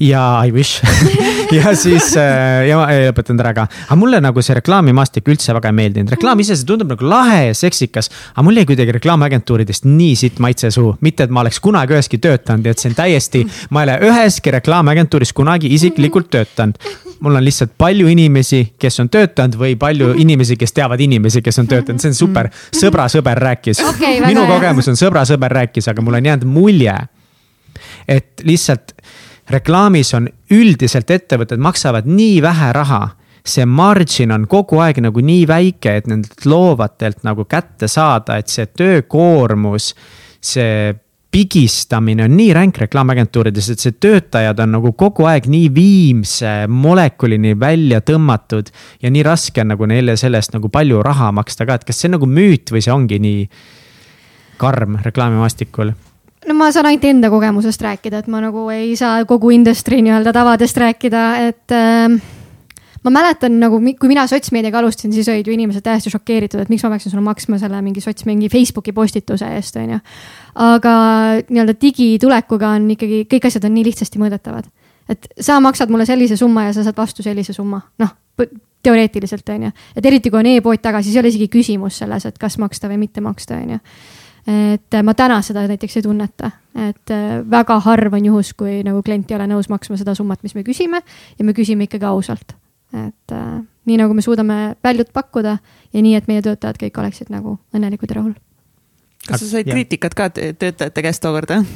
ja 0.00 0.42
I 0.46 0.52
wish 0.52 0.82
ja 1.58 1.74
siis 1.76 2.12
äh, 2.20 2.66
ja 2.68 2.80
ma 2.80 2.88
ei 2.92 3.10
õpetanud 3.10 3.44
ära 3.44 3.54
ka, 3.56 3.66
aga 3.86 3.98
mulle 3.98 4.20
nagu 4.24 4.42
see 4.44 4.56
reklaamimaastik 4.58 5.28
üldse 5.32 5.54
väga 5.56 5.72
ei 5.72 5.78
meeldinud, 5.80 6.12
reklaam 6.16 6.40
ise, 6.42 6.56
see 6.58 6.68
tundub 6.68 6.92
nagu 6.94 7.08
lahe 7.08 7.46
ja 7.48 7.56
seksikas. 7.56 8.10
aga 8.34 8.46
mul 8.46 8.60
jäi 8.60 8.68
kuidagi 8.68 8.96
reklaamiagentuuridest 8.98 9.88
nii 9.88 10.14
sitt 10.18 10.40
maitse 10.42 10.70
suhu, 10.74 10.96
mitte 11.06 11.26
et 11.26 11.34
ma 11.34 11.44
oleks 11.44 11.60
kunagi 11.62 11.96
üheski 11.96 12.20
töötanud 12.22 12.66
ja 12.66 12.76
et 12.76 12.82
see 12.82 12.92
on 12.92 12.98
täiesti, 12.98 13.44
ma 13.70 13.82
ei 13.82 13.90
ole 13.90 13.98
üheski 14.10 14.54
reklaamiagentuuris 14.58 15.06
agentuuris 15.06 15.32
kunagi 15.32 15.74
isiklikult 15.74 16.30
töötanud. 16.30 16.74
mul 17.20 17.34
on 17.34 17.44
lihtsalt 17.44 17.72
palju 17.78 18.08
inimesi, 18.08 18.74
kes 18.78 19.00
on 19.00 19.08
töötanud 19.08 19.56
või 19.56 19.76
palju 19.76 20.12
inimesi, 20.20 20.56
kes 20.56 20.72
teavad 20.72 21.00
inimesi, 21.00 21.40
kes 21.42 21.58
on 21.58 21.66
töötanud, 21.66 22.00
see 22.00 22.10
on 22.12 22.14
super. 22.14 22.50
sõbra 22.72 23.08
sõber 23.08 23.38
rääkis 23.40 23.80
okay,. 23.80 24.20
minu 24.26 24.46
kogemus 24.46 24.88
on 24.88 24.96
sõbra 24.96 25.24
sõber 25.24 25.52
rääkis, 25.52 25.88
aga 25.88 26.02
mul 26.02 26.18
on 26.18 26.26
jäänud 26.26 26.44
mulje 26.44 26.96
et 28.08 28.42
lihtsalt 28.44 28.92
reklaamis 29.50 30.14
on 30.18 30.28
üldiselt 30.50 31.10
ettevõtted 31.10 31.62
maksavad 31.62 32.08
nii 32.10 32.42
vähe 32.42 32.72
raha 32.76 33.04
see 33.46 33.66
margin 33.66 34.34
on 34.34 34.46
kogu 34.50 34.80
aeg 34.82 35.00
nagu 35.04 35.22
nii 35.22 35.46
väike, 35.48 35.96
et 36.00 36.06
nendelt 36.10 36.46
loovatelt 36.48 37.22
nagu 37.26 37.46
kätte 37.48 37.88
saada, 37.90 38.40
et 38.40 38.50
see 38.52 38.66
töökoormus, 38.66 39.92
see 40.42 40.94
pigistamine 41.36 42.24
on 42.24 42.36
nii 42.36 42.52
ränk 42.56 42.78
reklaamagentuurides, 42.80 43.68
et 43.72 43.82
see 43.82 43.96
töötajad 44.00 44.60
on 44.62 44.72
nagu 44.78 44.92
kogu 44.96 45.26
aeg 45.28 45.48
nii 45.52 45.68
viimse 45.74 46.52
molekulini 46.70 47.54
välja 47.60 48.00
tõmmatud. 48.00 48.70
ja 49.02 49.10
nii 49.10 49.22
raske 49.26 49.60
on 49.60 49.74
nagu 49.74 49.86
neile 49.86 50.16
selle 50.16 50.40
eest 50.40 50.54
nagu 50.56 50.70
palju 50.72 51.02
raha 51.04 51.32
maksta 51.32 51.66
ka, 51.66 51.76
et 51.76 51.84
kas 51.84 52.00
see 52.00 52.08
on 52.10 52.16
nagu 52.18 52.26
müüt 52.30 52.72
või 52.72 52.82
see 52.82 52.94
ongi 52.94 53.20
nii 53.20 53.48
karm 54.56 54.98
reklaamimaastikul? 55.04 55.92
No 56.48 56.54
ma 56.54 56.70
saan 56.72 56.90
ainult 56.90 57.04
enda 57.08 57.30
kogemusest 57.32 57.82
rääkida, 57.82 58.22
et 58.22 58.32
ma 58.32 58.40
nagu 58.44 58.68
ei 58.74 58.96
saa 58.96 59.24
kogu 59.24 59.50
industry 59.50 60.02
nii-öelda 60.04 60.32
tavadest 60.36 60.76
rääkida, 60.76 61.28
et 61.48 61.72
äh 61.72 62.34
ma 63.06 63.12
mäletan 63.14 63.60
nagu, 63.62 63.78
kui 64.00 64.10
mina 64.10 64.26
sotsmeediaga 64.26 64.80
alustasin, 64.80 65.12
siis 65.14 65.28
olid 65.30 65.46
ju 65.46 65.54
inimesed 65.54 65.84
täiesti 65.86 66.10
šokeeritud, 66.10 66.58
et 66.62 66.72
miks 66.72 66.82
ma 66.82 66.90
peaksin 66.94 67.12
sulle 67.12 67.22
maksma 67.22 67.58
selle 67.62 67.78
mingi 67.84 68.02
sots, 68.02 68.26
mingi 68.26 68.50
Facebooki 68.50 68.94
postituse 68.96 69.46
eest, 69.58 69.78
on 69.78 69.94
ju. 69.94 70.00
aga 70.66 70.94
nii-öelda 71.46 71.76
digitulekuga 71.82 72.72
on 72.74 72.90
ikkagi, 72.96 73.22
kõik 73.30 73.46
asjad 73.46 73.68
on 73.68 73.76
nii 73.76 73.86
lihtsasti 73.90 74.22
mõõdetavad. 74.22 74.66
et 75.08 75.28
sa 75.40 75.60
maksad 75.62 75.90
mulle 75.90 76.06
sellise 76.06 76.36
summa 76.36 76.66
ja 76.66 76.72
sa 76.74 76.82
saad 76.82 76.96
vastu 76.98 77.22
sellise 77.22 77.54
summa, 77.54 77.80
noh 78.02 78.16
teoreetiliselt 78.82 79.48
on 79.54 79.68
ju, 79.68 79.70
et 79.96 80.06
eriti 80.06 80.30
kui 80.30 80.40
on 80.40 80.46
e-pood 80.50 80.82
taga, 80.82 81.02
siis 81.02 81.14
ei 81.14 81.20
ole 81.22 81.30
isegi 81.30 81.48
küsimus 81.50 82.02
selles, 82.02 82.26
et 82.26 82.38
kas 82.38 82.58
maksta 82.58 82.90
või 82.90 82.98
mitte 83.06 83.22
maksta, 83.22 83.58
on 83.62 83.76
ju 83.76 83.78
et 84.46 85.00
ma 85.02 85.14
täna 85.18 85.40
seda 85.42 85.66
näiteks 85.66 85.96
ei 85.98 86.04
tunneta, 86.06 86.50
et 86.88 87.10
äh, 87.14 87.40
väga 87.50 87.80
harv 87.86 88.14
on 88.14 88.28
juhus, 88.30 88.52
kui 88.54 88.82
nagu 88.86 89.02
klient 89.02 89.30
ei 89.30 89.40
ole 89.40 89.48
nõus 89.50 89.70
maksma 89.72 89.98
seda 89.98 90.14
summat, 90.14 90.42
mis 90.46 90.54
me 90.54 90.62
küsime 90.66 91.02
ja 91.38 91.44
me 91.44 91.56
küsime 91.56 91.88
ikkagi 91.88 92.06
ausalt 92.06 92.54
et 92.94 93.32
äh, 93.32 93.62
nii 93.86 93.98
nagu 94.00 94.14
me 94.14 94.22
suudame 94.22 94.76
väljut 94.84 95.12
pakkuda 95.14 95.56
ja 95.92 96.02
nii, 96.02 96.14
et 96.18 96.28
meie 96.30 96.42
töötajad 96.44 96.78
kõik 96.80 97.00
oleksid 97.02 97.32
nagu 97.34 97.58
õnnelikud 97.74 98.12
ja 98.12 98.20
rahul. 98.20 98.36
kas 99.26 99.42
sa 99.42 99.50
said 99.50 99.70
kriitikat 99.70 100.14
ka 100.14 100.30
töötajate 100.36 101.02
käest 101.02 101.24
tookord, 101.24 101.50
jah? 101.50 101.66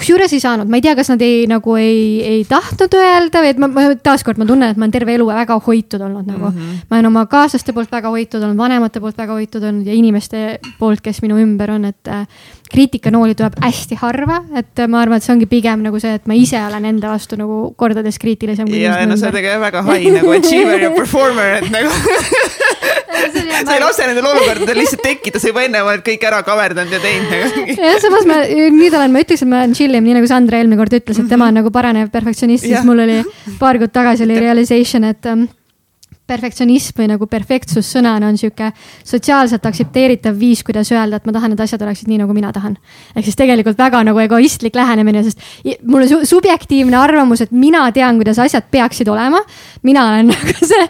Kusjuures 0.00 0.32
ei 0.32 0.42
saanud, 0.42 0.70
ma 0.70 0.78
ei 0.78 0.84
tea, 0.84 0.94
kas 0.98 1.10
nad 1.12 1.22
ei 1.24 1.44
nagu 1.50 1.74
ei, 1.80 2.04
ei 2.24 2.44
tahtnud 2.48 2.94
öelda 2.96 3.42
või 3.44 3.52
et 3.52 3.60
ma, 3.60 3.68
ma 3.72 3.84
taaskord 4.00 4.40
ma 4.40 4.46
tunnen, 4.48 4.72
et 4.72 4.80
ma 4.80 4.86
olen 4.86 4.94
terve 4.94 5.14
elu 5.16 5.26
väga 5.28 5.58
hoitud 5.66 6.00
olnud 6.06 6.28
nagu 6.28 6.50
mm. 6.50 6.56
-hmm. 6.56 6.86
ma 6.88 6.98
olen 6.98 7.10
oma 7.10 7.26
kaaslaste 7.30 7.74
poolt 7.76 7.92
väga 7.92 8.12
hoitud 8.12 8.40
olnud, 8.40 8.58
vanemate 8.58 9.02
poolt 9.02 9.18
väga 9.20 9.36
hoitud 9.36 9.64
olnud 9.64 9.86
ja 9.86 9.96
inimeste 9.96 10.58
poolt, 10.78 11.04
kes 11.04 11.22
minu 11.22 11.38
ümber 11.42 11.74
on, 11.76 11.84
et 11.90 12.08
äh, 12.08 12.24
kriitikanooli 12.70 13.34
tuleb 13.34 13.58
hästi 13.60 13.98
harva, 14.00 14.40
et 14.56 14.84
ma 14.88 15.02
arvan, 15.02 15.18
et 15.18 15.26
see 15.26 15.34
ongi 15.34 15.48
pigem 15.50 15.82
nagu 15.84 16.00
see, 16.00 16.14
et 16.20 16.26
ma 16.30 16.38
ise 16.38 16.60
olen 16.62 16.86
enda 16.92 17.12
vastu 17.12 17.36
nagu 17.40 17.62
kordades 17.76 18.18
kriitilisem. 18.18 18.68
ja, 18.80 19.00
no 19.06 19.16
sa 19.16 19.28
oled 19.28 19.40
tegelikult 19.40 19.66
väga 19.66 19.84
high 19.90 20.14
nagu 20.16 20.36
achiever 20.38 20.86
ja 20.86 20.94
performer, 20.96 21.58
et 21.60 21.70
nagu 21.74 21.90
sa 23.66 23.74
ei 23.74 23.80
lase 23.80 24.06
nendel 24.08 24.26
olukordadel 24.30 24.78
lihtsalt 24.80 25.02
tekkida, 25.04 25.40
sa 25.40 25.50
juba 25.50 25.64
enne 25.66 25.82
oled 25.84 26.02
kõik 26.06 26.24
ära 26.26 26.40
kaverdanud 26.46 26.94
ja 26.94 27.00
teinud. 27.02 27.72
jah, 27.74 27.98
samas 28.02 28.28
ma 28.28 28.40
nüüd 28.74 28.94
olen, 28.96 29.12
ma 29.14 29.22
ütleks, 29.24 29.44
et 29.44 29.50
ma 29.50 29.62
olen 29.62 29.76
chill 29.76 29.89
im, 29.98 30.04
nii 30.06 30.18
nagu 30.18 30.28
Sandra 30.30 30.60
eelmine 30.60 30.78
kord 30.78 30.94
ütles, 30.96 31.18
et 31.18 31.28
tema 31.30 31.48
on 31.50 31.58
nagu 31.60 31.72
paranev 31.74 32.10
perfektsionist, 32.12 32.66
siis 32.66 32.84
mul 32.86 33.02
oli 33.06 33.22
paar 33.58 33.78
kuud 33.80 33.92
tagasi 33.94 34.26
oli 34.26 34.38
realization, 34.40 35.04
et 35.10 35.26
um, 35.32 35.46
perfektsionism 36.30 37.00
või 37.00 37.08
nagu 37.12 37.26
perfektsus 37.30 37.88
sõnana 37.96 38.30
on 38.30 38.38
sihuke 38.40 38.70
sotsiaalselt 39.06 39.66
aktsepteeritav 39.66 40.36
viis, 40.38 40.62
kuidas 40.66 40.90
öelda, 40.94 41.20
et 41.20 41.26
ma 41.28 41.34
tahan, 41.34 41.54
et 41.54 41.62
asjad 41.64 41.82
oleksid 41.84 42.10
nii, 42.10 42.20
nagu 42.22 42.36
mina 42.36 42.52
tahan. 42.54 42.76
ehk 43.16 43.26
siis 43.26 43.38
tegelikult 43.38 43.78
väga 43.78 44.02
nagu 44.06 44.22
egoistlik 44.22 44.76
lähenemine, 44.78 45.24
sest 45.26 45.42
mul 45.88 46.06
on 46.06 46.26
subjektiivne 46.28 46.98
arvamus, 47.00 47.44
et 47.44 47.54
mina 47.54 47.82
tean, 47.96 48.20
kuidas 48.20 48.38
asjad 48.42 48.68
peaksid 48.70 49.08
olema. 49.08 49.42
mina 49.82 50.06
olen 50.12 50.30
nagu 50.32 50.56
see 50.72 50.86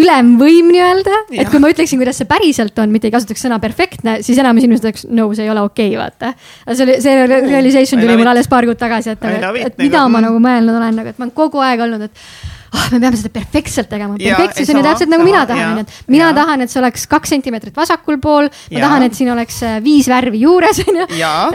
ülemvõim 0.00 0.72
nii-öelda, 0.72 1.22
et 1.42 1.52
kui 1.52 1.62
ma 1.62 1.72
ütleksin, 1.72 2.00
kuidas 2.00 2.20
see 2.22 2.28
päriselt 2.30 2.78
on, 2.78 2.92
mitte 2.92 3.10
ei 3.10 3.14
kasutaks 3.14 3.44
sõna 3.48 3.60
perfektne, 3.62 4.18
siis 4.26 4.38
enamus 4.40 4.66
inimesed 4.66 4.88
oleks 4.88 5.08
no 5.08 5.28
see 5.34 5.46
ei 5.46 5.52
ole 5.52 5.64
okei 5.66 5.94
okay,, 5.94 6.00
vaata. 6.00 6.32
see 6.72 6.86
oli, 6.86 7.00
see 7.04 7.26
realization 7.28 8.00
tuli 8.02 8.16
mul 8.18 8.32
alles 8.32 8.48
paar 8.50 8.68
kuud 8.68 8.80
tagasi, 8.80 9.16
et, 9.16 9.26
et 9.64 9.82
mida 9.82 10.06
ma 10.08 10.22
nagu 10.24 10.40
mõelnud 10.42 10.78
olen, 10.78 11.02
nagu, 11.02 11.12
et 11.12 11.18
ma 11.20 11.28
olen 11.28 11.36
kogu 11.36 11.62
aeg 11.64 11.84
olnud, 11.86 12.08
et 12.08 12.47
oh, 12.74 12.84
me 12.92 13.00
peame 13.00 13.18
seda 13.20 13.32
perfektselt 13.34 13.90
tegema, 13.90 14.18
perfektsus 14.20 14.72
on 14.72 14.80
ju 14.80 14.84
täpselt 14.86 15.12
nagu 15.12 15.26
mina 15.26 15.44
tahan, 15.48 15.82
et 15.82 15.96
mina 16.10 16.30
ja. 16.30 16.36
tahan, 16.36 16.64
et 16.64 16.72
see 16.72 16.82
oleks 16.82 17.08
kaks 17.10 17.34
sentimeetrit 17.34 17.76
vasakul 17.76 18.20
pool, 18.22 18.50
ma 18.50 18.78
ja. 18.78 18.84
tahan, 18.86 19.08
et 19.08 19.18
siin 19.18 19.32
oleks 19.34 19.62
äh, 19.66 19.80
viis 19.84 20.08
värvi 20.10 20.44
juures, 20.44 20.84
onju. 20.84 21.08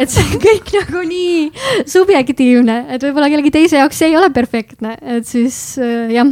et 0.04 0.14
see 0.14 0.28
on 0.28 0.44
kõik 0.44 0.76
nagu 0.80 1.08
nii 1.14 1.88
subjektiivne, 1.96 2.78
et 2.96 3.08
võib-olla 3.08 3.32
kellegi 3.34 3.54
teise 3.54 3.82
jaoks 3.82 4.04
see 4.04 4.12
ei 4.14 4.20
ole 4.20 4.30
perfektne, 4.36 4.98
et 5.18 5.30
siis 5.30 5.64
äh, 5.82 6.14
jah 6.14 6.30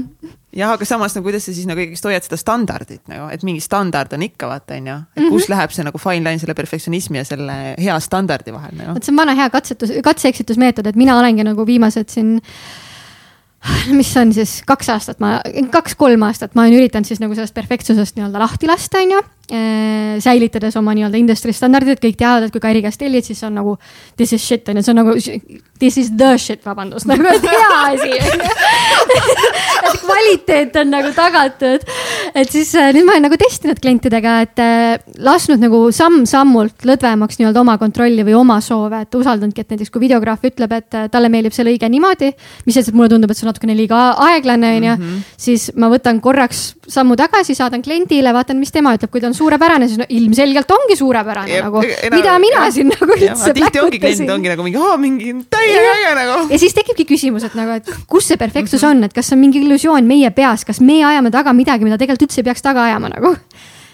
jah, 0.55 0.73
aga 0.75 0.87
samas 0.87 1.15
no 1.15 1.23
kuidas 1.25 1.45
sa 1.47 1.53
siis 1.55 1.67
nagu 1.69 1.81
ikkagist 1.83 2.05
hoiad 2.07 2.25
seda 2.25 2.39
standardit 2.39 3.01
nagu, 3.11 3.29
et 3.33 3.43
mingi 3.47 3.63
standard 3.63 4.11
on 4.15 4.25
ikka 4.25 4.49
vaata, 4.51 4.77
on 4.79 4.91
ju. 4.91 4.97
et 5.15 5.23
kus 5.23 5.29
mm 5.29 5.37
-hmm. 5.37 5.49
läheb 5.55 5.71
see 5.71 5.87
nagu 5.87 5.97
fine 5.97 6.29
line 6.29 6.39
selle 6.39 6.53
perfektsionismi 6.53 7.17
ja 7.17 7.25
selle 7.25 7.57
hea 7.79 7.99
standardi 7.99 8.53
vahel 8.53 8.75
nagu. 8.75 8.93
vot 8.93 9.03
see 9.03 9.13
on 9.13 9.17
vana 9.17 9.35
hea 9.35 9.49
katsetus, 9.49 9.91
katse-eksitusmeetod, 10.03 10.87
et 10.87 10.95
mina 10.95 11.19
olengi 11.19 11.43
nagu 11.43 11.65
viimased 11.65 12.09
siin 12.09 12.41
mis 13.97 14.11
on 14.17 14.33
siis 14.33 14.61
kaks 14.67 14.89
aastat, 14.93 15.19
ma, 15.23 15.39
kaks-kolm 15.73 16.23
aastat 16.27 16.55
ma 16.55 16.65
olen 16.65 16.79
üritanud 16.79 17.07
siis 17.09 17.21
nagu 17.21 17.35
sellest 17.37 17.55
perfektsusest 17.57 18.17
nii-öelda 18.17 18.41
lahti 18.41 18.69
lasta, 18.69 19.03
on 19.03 19.15
ju. 19.17 19.21
Äh, 19.21 19.40
säilitades 20.21 20.77
oma 20.79 20.93
nii-öelda 20.95 21.19
industry 21.19 21.51
standardid, 21.55 21.99
kõik 21.99 22.15
teavad, 22.19 22.45
et 22.47 22.53
kui 22.53 22.61
Kairi 22.63 22.83
käest 22.85 23.01
tellid, 23.01 23.25
siis 23.25 23.41
on 23.43 23.57
nagu 23.57 23.75
this 24.15 24.31
is 24.37 24.45
shit 24.45 24.69
on 24.69 24.79
ju, 24.79 24.85
see 24.85 24.93
on 24.93 25.01
nagu 25.01 25.15
this 25.81 25.97
is 25.97 26.11
the 26.15 26.37
shit, 26.39 26.61
vabandust, 26.65 27.09
nagu 27.09 27.25
hea 27.25 27.71
asi 27.89 28.11
et 29.81 30.01
kvaliteet 30.01 30.75
on 30.81 30.91
nagu 30.93 31.11
tagatud. 31.15 31.85
et 32.35 32.51
siis 32.51 32.69
äh, 32.77 32.91
nüüd 32.95 33.07
ma 33.07 33.15
olen 33.15 33.25
nagu 33.27 33.37
testinud 33.39 33.79
klientidega, 33.81 34.35
et 34.45 34.61
äh, 34.61 35.01
lasknud 35.25 35.61
nagu 35.63 35.81
samm-sammult 35.95 36.85
lõdvemaks 36.87 37.39
nii-öelda 37.41 37.63
oma 37.63 37.77
kontrolli 37.81 38.25
või 38.27 38.37
oma 38.37 38.59
soove, 38.63 39.01
et 39.05 39.17
usaldanudki, 39.17 39.65
et 39.65 39.73
näiteks 39.73 39.91
kui 39.93 40.05
videograaf 40.05 40.45
ütleb, 40.47 40.75
et 40.77 40.99
talle 41.11 41.31
meeldib 41.33 41.55
see 41.55 41.65
lõige 41.67 41.89
niimoodi, 41.91 42.31
mis 42.67 42.77
sest, 42.77 42.91
et 42.91 42.97
mulle 42.97 43.11
tundub, 43.11 43.31
et 43.31 43.39
see 43.39 43.47
on 43.47 43.51
natukene 43.51 43.75
liiga 43.77 44.03
aeglane, 44.29 44.75
on 44.77 44.87
ju, 44.89 44.95
mhm. 44.99 45.19
siis 45.47 45.69
ma 45.81 45.89
võtan 45.91 46.21
korraks 46.23 46.63
sammu 46.91 47.17
tagasi, 47.19 47.55
saadan 47.57 47.83
kliendile, 47.83 48.33
vaatan, 48.35 48.59
mis 48.61 48.73
tema 48.73 48.93
ütleb, 48.97 49.11
kui 49.11 49.23
ta 49.23 49.30
on 49.31 49.37
suurepärane, 49.37 49.87
siis 49.89 50.01
no 50.01 50.07
ilmselgelt 50.09 50.71
ongi 50.75 50.97
suurepärane 50.99 51.55
ja, 51.55 51.65
nagu, 51.67 51.83
mida 52.13 52.37
mina 52.43 52.65
ja, 52.67 52.75
siin 52.75 52.91
nagu 52.91 53.17
üldse. 53.17 53.53
tihti 53.57 53.83
ongi 53.83 54.01
klient 54.03 54.33
ongi 54.35 54.53
nagu 54.53 54.67
mingi, 54.67 54.85
mingi 55.01 55.33
täiega 55.51 55.97
äge 55.97 56.13
nagu. 56.19 56.37
ja 56.51 56.61
siis 56.61 56.75
tekibki 56.77 57.07
küsimus, 57.13 57.47
et 57.47 57.57
nagu, 57.57 57.79
et 57.81 58.07
kus 58.11 58.31
see 58.31 58.39
perfektsus 58.41 58.83
on, 58.87 59.03
et 59.07 59.15
kas 59.15 59.31
see 59.31 59.37
on 59.39 59.43
mingi 59.43 59.63
illusioon 59.63 60.07
meie 60.07 60.31
peas, 60.35 60.67
kas 60.67 60.83
me 60.83 61.01
ajame 61.07 61.33
taga 61.33 61.55
midagi, 61.57 61.87
mida 61.87 61.99
tegelikult 62.01 62.29
üldse 62.29 62.43
ei 62.43 62.49
peaks 62.51 62.65
taga 62.65 62.89
ajama 62.89 63.13
nagu 63.15 63.35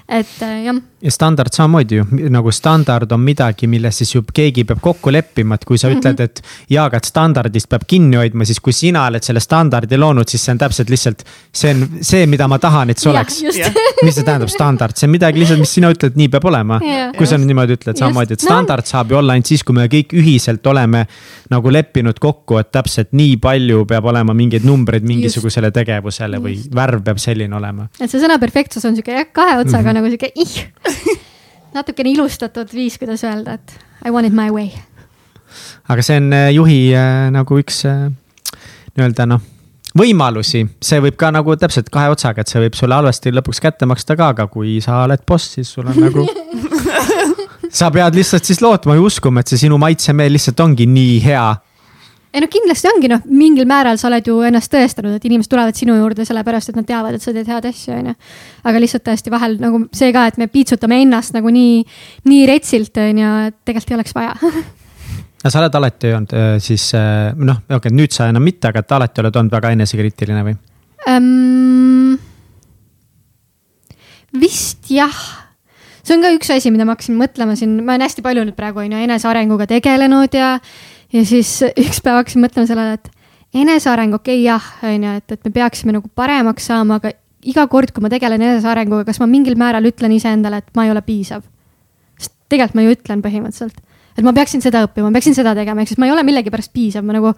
et 0.08 0.42
äh, 0.42 0.64
jah. 0.64 0.76
ja 1.02 1.12
standard 1.12 1.52
samamoodi 1.52 1.98
ju, 1.98 2.04
nagu 2.32 2.52
standard 2.52 3.12
on 3.12 3.20
midagi, 3.20 3.68
milles 3.68 3.98
siis 4.00 4.14
ju 4.14 4.22
keegi 4.34 4.64
peab 4.64 4.80
kokku 4.82 5.12
leppima, 5.12 5.56
et 5.56 5.66
kui 5.68 5.78
sa 5.78 5.90
-hmm. 5.90 6.00
ütled, 6.00 6.20
et 6.24 6.42
jaa, 6.72 6.86
aga 6.86 6.98
et 6.98 7.06
standardist 7.06 7.68
peab 7.70 7.84
kinni 7.88 8.16
hoidma, 8.16 8.46
siis 8.46 8.60
kui 8.64 8.74
sina 8.74 9.06
oled 9.08 9.24
selle 9.24 9.40
standardi 9.44 9.98
loonud, 9.98 10.28
siis 10.28 10.46
see 10.46 10.52
on 10.52 10.58
täpselt 10.58 10.90
lihtsalt. 10.90 11.24
see 11.54 11.72
on 11.74 11.90
see, 12.02 12.26
mida 12.26 12.48
ma 12.48 12.60
tahan, 12.60 12.90
et 12.90 12.98
see 12.98 13.10
oleks. 13.12 13.42
mis 14.06 14.16
see 14.16 14.24
tähendab 14.24 14.50
standard, 14.50 14.96
see 14.96 15.08
on 15.08 15.12
midagi 15.12 15.40
lihtsalt, 15.40 15.60
mis 15.60 15.74
sina 15.74 15.92
ütled, 15.92 16.16
nii 16.16 16.30
peab 16.30 16.46
olema. 16.46 16.80
kui 17.18 17.28
sa 17.28 17.38
nüüd 17.38 17.52
niimoodi 17.52 17.76
ütled 17.76 18.00
samamoodi, 18.00 18.34
et 18.34 18.40
standard 18.40 18.86
no. 18.86 18.88
saab 18.88 19.12
ju 19.12 19.18
olla 19.18 19.34
ainult 19.34 19.46
siis, 19.46 19.64
kui 19.64 19.76
me 19.76 19.90
kõik 19.92 20.16
ühiselt 20.16 20.66
oleme 20.68 21.06
nagu 21.50 21.72
leppinud 21.72 22.20
kokku, 22.20 22.58
et 22.58 22.72
täpselt 22.72 23.12
nii 23.12 23.36
palju 23.38 23.86
peab 23.86 24.06
olema 24.06 24.34
mingeid 24.34 24.64
numbreid 24.64 25.04
mingisugusele 25.04 25.72
tegevusele 25.72 26.40
või 26.40 26.58
värv 26.76 27.04
peab 27.04 27.20
selline 27.20 27.56
olema. 27.56 27.90
et 28.00 28.10
see 28.10 28.24
sõna 28.24 28.40
perfektsus 28.40 28.86
on 28.86 28.96
sihuke 28.96 29.12
jah, 29.12 29.28
kahe 29.32 29.60
otsaga 29.60 29.82
mm 29.84 29.92
-hmm 29.92 29.97
nagu 29.98 30.12
sihuke 30.12 30.32
ih, 30.36 30.56
natukene 31.76 32.14
ilustatud 32.16 32.72
viis, 32.74 32.98
kuidas 33.02 33.26
öelda, 33.28 33.58
et 33.58 33.76
I 34.06 34.14
want 34.14 34.30
it 34.30 34.36
my 34.38 34.50
way. 34.54 34.72
aga 35.90 36.04
see 36.04 36.18
on 36.20 36.34
äh, 36.36 36.50
juhi 36.56 36.80
äh, 36.96 37.28
nagu 37.34 37.60
üks 37.60 37.84
äh, 37.88 38.08
nii-öelda 38.98 39.28
noh, 39.30 39.44
võimalusi, 39.98 40.66
see 40.84 41.00
võib 41.04 41.16
ka 41.20 41.32
nagu 41.34 41.56
täpselt 41.60 41.90
kahe 41.94 42.12
otsaga, 42.14 42.44
et 42.44 42.52
see 42.52 42.62
võib 42.66 42.76
sulle 42.78 42.98
halvasti 42.98 43.34
lõpuks 43.34 43.62
kätte 43.64 43.88
maksta 43.90 44.18
ka, 44.20 44.34
aga 44.36 44.48
kui 44.52 44.78
sa 44.84 45.04
oled 45.06 45.24
boss, 45.28 45.56
siis 45.58 45.72
sul 45.74 45.88
on 45.88 45.98
nagu 46.02 46.26
sa 47.80 47.90
pead 47.94 48.18
lihtsalt 48.18 48.48
siis 48.48 48.62
lootma 48.64 48.98
ja 48.98 49.04
uskuma, 49.04 49.42
et 49.42 49.52
see 49.52 49.66
sinu 49.66 49.80
maitsemeel 49.82 50.36
lihtsalt 50.36 50.60
ongi 50.66 50.88
nii 50.90 51.18
hea 51.26 51.48
ei 52.34 52.44
no 52.44 52.50
kindlasti 52.52 52.90
ongi 52.92 53.10
noh, 53.12 53.22
mingil 53.32 53.68
määral 53.70 54.00
sa 54.00 54.10
oled 54.10 54.28
ju 54.28 54.40
ennast 54.48 54.72
tõestanud, 54.74 55.16
et 55.18 55.28
inimesed 55.30 55.52
tulevad 55.52 55.78
sinu 55.78 55.96
juurde 55.98 56.26
sellepärast, 56.28 56.72
et 56.72 56.80
nad 56.80 56.88
teavad, 56.88 57.16
et 57.16 57.24
sa 57.24 57.34
teed 57.36 57.48
head 57.48 57.70
asja, 57.70 58.00
on 58.02 58.12
ju. 58.12 58.16
aga 58.68 58.82
lihtsalt 58.84 59.06
tõesti 59.08 59.34
vahel 59.34 59.58
nagu 59.62 59.86
see 59.96 60.12
ka, 60.16 60.28
et 60.32 60.42
me 60.42 60.50
piitsutame 60.52 61.00
ennast 61.06 61.38
nagu 61.38 61.52
nii, 61.54 61.80
nii 62.28 62.50
retsilt, 62.50 63.00
on 63.04 63.24
ju, 63.24 63.32
et 63.52 63.58
tegelikult 63.68 63.96
ei 63.96 64.00
oleks 64.02 64.18
vaja 64.18 64.36
no 65.44 65.52
sa 65.54 65.64
oled 65.64 65.80
alati 65.80 66.14
olnud 66.18 66.38
äh, 66.38 66.54
siis 66.64 66.90
äh, 66.98 67.32
noh, 67.38 67.64
okei 67.66 67.80
okay,, 67.80 67.96
nüüd 67.96 68.16
sa 68.16 68.30
enam 68.32 68.46
mitte, 68.46 68.70
aga 68.70 68.84
et 68.84 68.96
alati 69.00 69.24
oled 69.24 69.42
olnud 69.42 69.58
väga 69.58 69.74
enesekriitiline 69.78 70.46
või 70.48 70.58
um,? 71.14 72.16
vist 74.38 74.92
jah 74.92 75.16
see 76.08 76.16
on 76.16 76.24
ka 76.24 76.32
üks 76.36 76.52
asi, 76.56 76.72
mida 76.72 76.86
ma 76.88 76.96
hakkasin 76.96 77.18
mõtlema 77.20 77.56
siin, 77.60 77.80
ma 77.84 77.96
olen 77.96 78.06
hästi 78.08 78.24
palju 78.26 78.46
nüüd 78.48 78.58
praegu 78.58 78.84
on 78.84 78.94
ju 78.96 79.08
enesearenguga 79.08 79.68
tegelenud 79.70 80.36
ja 80.38 80.58
ja 81.14 81.24
siis 81.26 81.52
üks 81.70 82.02
päev 82.04 82.22
hakkasin 82.22 82.44
mõtlema 82.44 82.70
sellele, 82.70 82.98
et 82.98 83.12
eneseareng, 83.56 84.16
okei 84.18 84.42
okay, 84.42 84.46
jah, 84.46 84.68
on 84.84 85.08
ju, 85.08 85.16
et, 85.22 85.38
et 85.38 85.48
me 85.48 85.54
peaksime 85.56 85.96
nagu 85.96 86.10
paremaks 86.16 86.68
saama, 86.70 87.00
aga 87.02 87.14
iga 87.48 87.68
kord, 87.72 87.94
kui 87.96 88.04
ma 88.04 88.12
tegelen 88.12 88.44
enesearenguga, 88.44 89.06
kas 89.08 89.22
ma 89.22 89.28
mingil 89.30 89.58
määral 89.60 89.88
ütlen 89.88 90.16
iseendale, 90.16 90.62
et 90.64 90.74
ma 90.78 90.88
ei 90.88 90.94
ole 90.94 91.04
piisav? 91.06 91.46
sest 92.18 92.34
tegelikult 92.52 92.80
ma 92.80 92.86
ju 92.86 92.96
ütlen 92.96 93.22
põhimõtteliselt, 93.24 93.78
et 94.18 94.26
ma 94.26 94.34
peaksin 94.36 94.64
seda 94.64 94.84
õppima, 94.88 95.12
ma 95.12 95.20
peaksin 95.20 95.38
seda 95.38 95.54
tegema, 95.58 95.84
ehk 95.84 95.94
siis 95.94 96.02
ma 96.02 96.10
ei 96.10 96.16
ole 96.16 96.26
millegipärast 96.28 96.74
piisav, 96.74 97.06
ma 97.06 97.16
nagu. 97.18 97.34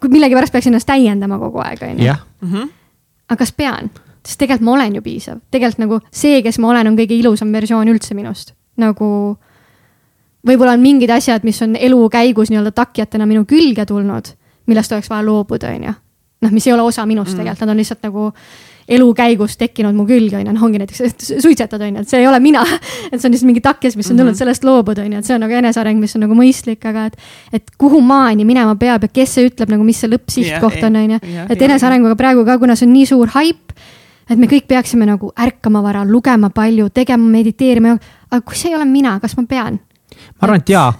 kui 0.00 0.12
millegipärast 0.12 0.52
peaksin 0.52 0.74
ennast 0.74 0.88
täiendama 0.90 1.38
kogu 1.40 1.62
aeg, 1.64 1.86
on 1.86 2.02
ju. 2.02 2.10
jah, 2.10 2.24
aga 3.30 3.40
kas 3.44 3.54
pean? 3.56 3.90
sest 4.26 4.40
tegelikult 4.42 4.66
ma 4.66 4.72
olen 4.74 4.98
ju 4.98 5.02
piisav, 5.06 5.40
tegelikult 5.54 5.84
nagu 5.84 6.00
see, 6.10 6.42
kes 6.42 6.58
ma 6.58 6.72
olen, 6.74 6.90
on 6.90 6.96
kõige 6.98 7.14
ilusam 7.14 7.52
versioon 7.54 7.88
üldse 7.92 8.16
minust, 8.18 8.56
nagu. 8.76 9.08
Võib-olla 10.46 10.76
on 10.76 10.82
mingid 10.82 11.10
asjad, 11.10 11.44
mis 11.46 11.60
on 11.64 11.76
elu 11.76 12.08
käigus 12.12 12.52
nii-öelda 12.52 12.72
takjatena 12.76 13.26
minu 13.26 13.44
külge 13.48 13.86
tulnud, 13.86 14.32
millest 14.70 14.92
oleks 14.92 15.10
vaja 15.10 15.26
loobuda, 15.26 15.74
on 15.74 15.90
ju. 15.90 15.98
noh, 16.44 16.52
mis 16.52 16.66
ei 16.66 16.72
ole 16.72 16.82
osa 16.82 17.06
minust 17.06 17.32
mm. 17.32 17.42
tegelikult, 17.42 17.64
nad 17.64 17.74
on 17.74 17.80
lihtsalt 17.80 18.02
nagu 18.04 18.32
elu 18.88 19.06
käigus 19.18 19.56
tekkinud 19.58 19.96
mu 19.96 20.04
külge, 20.06 20.36
on 20.38 20.46
ju, 20.46 20.52
noh, 20.54 20.62
ongi 20.62 20.78
näiteks 20.78 21.00
et 21.06 21.24
suitsetad, 21.42 21.82
on 21.82 21.96
ju, 21.96 22.04
et 22.04 22.10
see 22.10 22.20
ei 22.22 22.28
ole 22.28 22.38
mina. 22.42 22.62
et 23.10 23.18
see 23.18 23.26
on 23.26 23.34
lihtsalt 23.34 23.48
mingi 23.48 23.62
takjas, 23.64 23.96
mis 23.98 24.10
on 24.10 24.14
tulnud 24.14 24.30
mm 24.30 24.34
-hmm. 24.34 24.38
sellest 24.38 24.64
loobuda, 24.64 25.02
on 25.02 25.12
ju, 25.12 25.18
et 25.18 25.26
see 25.26 25.34
on 25.34 25.42
nagu 25.42 25.58
eneseareng, 25.58 26.00
mis 26.00 26.14
on 26.16 26.22
nagu 26.26 26.38
mõistlik, 26.38 26.86
aga 26.86 27.06
et. 27.06 27.16
et 27.52 27.70
kuhu 27.78 28.00
maani 28.00 28.44
minema 28.44 28.76
peab 28.76 29.02
ja 29.02 29.08
kes 29.08 29.34
see 29.34 29.48
ütleb 29.48 29.70
nagu, 29.70 29.84
mis 29.84 30.00
see 30.00 30.10
lõppsihtkoht 30.10 30.84
on, 30.86 30.96
on 30.96 31.10
ju. 31.10 31.18
et 31.48 31.62
enesearenguga 31.62 32.16
praegu 32.16 32.44
ka, 32.44 32.58
kuna 32.58 32.76
see 32.76 32.86
on 32.86 32.92
nii 32.92 33.06
suur 33.06 33.28
haip. 33.34 33.72
et 34.30 34.38
me 34.38 34.46
kõik 34.46 34.66
peaksime 34.68 35.06
nagu 35.06 35.32
ärkama 35.38 35.82
vara, 35.82 36.04
lugema 36.04 36.50
palju, 36.50 36.88
tegema, 36.90 37.28
mediteerima. 37.28 37.98
aga 38.30 38.40
kui 38.40 38.56
see 38.56 38.70
ei 38.70 38.76
ole 38.76 38.84
mina, 38.84 39.20
kas 39.20 39.36
ma 39.36 39.42
pean? 39.48 39.80
Ma 40.36 40.48
arvan, 40.48 40.62
et 40.64 40.74
jaa. 40.74 40.92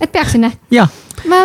et 0.00 0.12
peaksin, 0.12 0.48
jah? 0.48 0.58
jah 0.70 0.98
ma, 1.28 1.40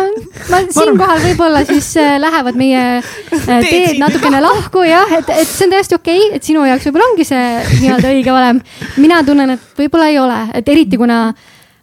ma 0.50 0.60
siinkohal 0.72 1.20
võib-olla 1.24 1.62
siis 1.68 1.88
äh, 2.00 2.16
lähevad 2.20 2.56
meie 2.58 2.84
äh, 3.00 3.66
teed 3.66 3.98
natukene 4.00 4.40
lahku 4.44 4.84
jah, 4.86 5.10
et, 5.18 5.28
et 5.34 5.50
see 5.50 5.66
on 5.66 5.74
täiesti 5.74 5.98
okei 5.98 6.22
okay,, 6.22 6.38
et 6.38 6.46
sinu 6.46 6.64
jaoks 6.68 6.88
võib-olla 6.88 7.10
ongi 7.12 7.26
see 7.28 7.44
nii-öelda 7.82 8.14
õige 8.14 8.34
valem. 8.34 8.62
mina 9.02 9.20
tunnen, 9.26 9.56
et 9.56 9.78
võib-olla 9.78 10.08
ei 10.12 10.18
ole, 10.22 10.40
et 10.56 10.72
eriti 10.72 11.00
kuna 11.00 11.20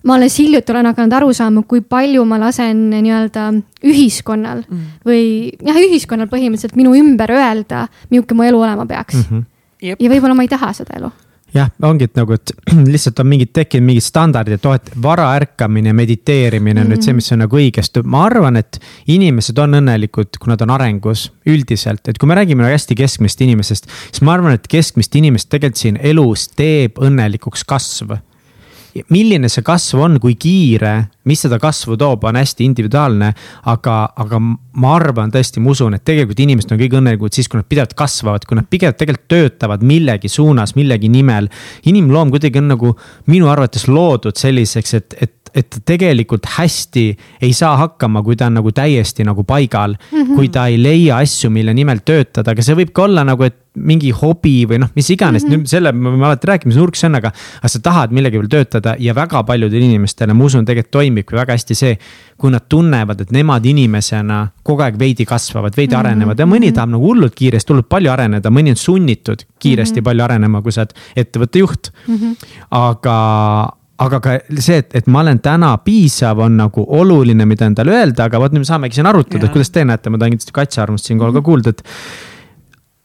ma 0.04 0.18
alles 0.18 0.36
hiljuti 0.40 0.74
olen 0.74 0.90
hakanud 0.92 1.18
aru 1.20 1.34
saama, 1.36 1.64
kui 1.68 1.82
palju 1.82 2.26
ma 2.28 2.40
lasen 2.42 2.90
nii-öelda 2.94 3.50
ühiskonnal 3.88 4.64
mm. 4.66 4.88
või 5.08 5.26
jah, 5.64 5.80
ühiskonnal 5.80 6.32
põhimõtteliselt 6.32 6.80
minu 6.80 6.96
ümber 6.98 7.32
öelda, 7.36 7.88
milline 8.12 8.40
mu 8.40 8.48
elu 8.48 8.64
olema 8.68 8.88
peaks 8.90 9.20
mm. 9.22 9.28
-hmm. 9.30 9.50
Ja 9.84 10.08
võib-olla 10.08 10.32
ma 10.32 10.46
ei 10.46 10.48
taha 10.48 10.70
seda 10.72 10.96
elu 10.96 11.10
jah, 11.54 11.70
ongi, 11.86 12.08
et 12.10 12.18
nagu, 12.18 12.36
et 12.36 12.54
lihtsalt 12.94 13.22
on 13.22 13.30
mingid 13.30 13.54
tekkinud 13.56 13.88
mingid 13.88 14.06
standardid, 14.06 14.58
et 14.58 14.68
oh, 14.70 14.76
et 14.78 14.92
varaärkamine, 15.04 15.94
mediteerimine 15.94 16.82
on 16.82 16.88
mm 16.88 16.92
-hmm. 16.92 16.98
nüüd 16.98 17.06
see, 17.06 17.14
mis 17.14 17.32
on 17.32 17.44
nagu 17.46 17.58
õigesti. 17.60 18.04
ma 18.04 18.26
arvan, 18.26 18.58
et 18.58 18.80
inimesed 19.08 19.58
on 19.58 19.80
õnnelikud, 19.82 20.40
kui 20.40 20.50
nad 20.50 20.62
on 20.62 20.70
arengus 20.70 21.32
üldiselt, 21.46 22.08
et 22.08 22.18
kui 22.18 22.28
me 22.28 22.36
räägime 22.36 22.64
nagu 22.64 22.74
hästi 22.74 22.96
keskmisest 22.96 23.42
inimesest, 23.42 23.90
siis 24.12 24.22
ma 24.22 24.34
arvan, 24.34 24.54
et 24.54 24.68
keskmist 24.68 25.16
inimest 25.16 25.50
tegelikult 25.50 25.82
siin 25.82 25.98
elus 26.02 26.48
teeb 26.48 26.98
õnnelikuks 26.98 27.66
kasv 27.68 28.18
milline 29.14 29.50
see 29.50 29.64
kasv 29.66 30.02
on, 30.06 30.20
kui 30.22 30.36
kiire, 30.40 30.94
mis 31.30 31.42
seda 31.46 31.58
kasvu 31.62 31.98
toob, 32.00 32.24
on 32.30 32.38
hästi 32.38 32.66
individuaalne. 32.68 33.34
aga, 33.72 33.98
aga 34.16 34.40
ma 34.40 34.96
arvan 34.96 35.32
tõesti, 35.34 35.62
ma 35.64 35.72
usun, 35.74 35.96
et 35.98 36.06
tegelikult 36.06 36.40
inimesed 36.44 36.74
on 36.74 36.82
kõige 36.82 37.00
õnnelikumad 37.00 37.34
siis, 37.34 37.50
kui 37.50 37.60
nad 37.60 37.70
pidevalt 37.70 37.96
kasvavad, 37.98 38.46
kui 38.46 38.58
nad 38.60 38.68
pigem 38.70 38.94
tegelikult 38.94 39.30
töötavad 39.32 39.84
millegi 39.84 40.30
suunas, 40.30 40.76
millegi 40.76 41.10
nimel. 41.10 41.50
inimloom 41.86 42.34
kuidagi 42.34 42.62
on 42.62 42.68
nagu 42.74 42.96
minu 43.28 43.50
arvates 43.50 43.88
loodud 43.88 44.38
selliseks, 44.38 44.94
et, 44.94 45.18
et 45.22 45.43
et 45.54 45.70
ta 45.70 45.82
tegelikult 45.94 46.48
hästi 46.58 47.06
ei 47.42 47.54
saa 47.54 47.76
hakkama, 47.78 48.24
kui 48.26 48.38
ta 48.40 48.50
on 48.50 48.58
nagu 48.60 48.72
täiesti 48.74 49.26
nagu 49.28 49.44
paigal 49.44 49.96
mm. 49.96 50.22
-hmm. 50.22 50.36
kui 50.36 50.50
ta 50.50 50.68
ei 50.68 50.80
leia 50.82 51.18
asju, 51.18 51.50
mille 51.50 51.74
nimel 51.74 52.02
töötada, 52.06 52.52
aga 52.52 52.62
see 52.62 52.76
võib 52.76 52.94
ka 52.94 53.04
olla 53.04 53.24
nagu, 53.24 53.44
et 53.44 53.60
mingi 53.74 54.12
hobi 54.14 54.68
või 54.70 54.78
noh, 54.84 54.90
mis 54.96 55.10
iganes 55.10 55.44
mm, 55.44 55.50
-hmm. 55.50 55.62
nüüd 55.64 55.70
selle 55.70 55.92
me 55.92 56.26
alati 56.26 56.48
rääkida, 56.48 56.70
mis 56.70 56.78
nurk 56.78 56.96
see 56.96 57.08
on, 57.10 57.16
aga. 57.18 57.32
aga 57.58 57.70
sa 57.70 57.80
tahad 57.80 58.12
millegi 58.14 58.38
peal 58.38 58.50
töötada 58.50 58.96
ja 59.00 59.16
väga 59.18 59.44
paljudele 59.44 59.86
inimestele, 59.86 60.34
ma 60.34 60.46
usun, 60.46 60.66
tegelikult 60.66 60.92
toimibki 60.92 61.36
väga 61.36 61.58
hästi 61.58 61.76
see. 61.76 61.98
kui 62.38 62.52
nad 62.52 62.66
tunnevad, 62.70 63.22
et 63.22 63.32
nemad 63.32 63.66
inimesena 63.66 64.48
kogu 64.64 64.82
aeg 64.84 64.98
veidi 65.00 65.26
kasvavad, 65.26 65.78
veidi 65.78 65.96
mm 65.96 66.02
-hmm. 66.02 66.06
arenevad 66.06 66.40
ja 66.40 66.46
mõni 66.46 66.72
tahab 66.74 66.90
nagu 66.90 67.06
hullult 67.06 67.36
kiiresti, 67.36 67.72
hullult 67.72 67.90
palju 67.90 68.12
areneda, 68.12 68.50
mõni 68.50 68.70
on 68.70 68.76
sunnitud 68.76 69.46
kiiresti 69.60 69.94
mm 69.94 70.02
-hmm. 70.02 70.06
palju 70.06 70.24
arenema, 70.24 70.62
kui 70.62 70.72
sa 70.72 70.82
oled 70.82 70.94
ettevõtte 71.16 71.60
juht 71.60 71.92
mm. 72.08 72.16
-hmm. 72.16 72.36
aga 72.70 73.78
aga 74.04 74.20
ka 74.24 74.36
see, 74.58 74.82
et, 74.82 74.92
et 75.00 75.08
ma 75.12 75.22
olen 75.24 75.40
täna 75.44 75.72
piisav, 75.86 76.42
on 76.44 76.58
nagu 76.60 76.86
oluline, 77.00 77.46
mida 77.50 77.68
endale 77.70 77.96
öelda, 77.96 78.28
aga 78.28 78.42
vot 78.42 78.54
nüüd 78.54 78.66
me 78.66 78.70
saamegi 78.70 79.00
siin 79.00 79.10
arutada, 79.10 79.48
et 79.48 79.56
kuidas 79.56 79.72
te 79.74 79.86
näete, 79.88 80.12
ma 80.12 80.22
tahan 80.22 80.36
kindlasti 80.36 80.56
Katja 80.56 80.84
arvamust 80.86 81.10
siinkohal 81.10 81.36
ka 81.38 81.44
kuulda, 81.46 81.74
et 81.74 81.84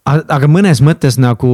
aga 0.09 0.49
mõnes 0.51 0.81
mõttes 0.85 1.19
nagu 1.21 1.53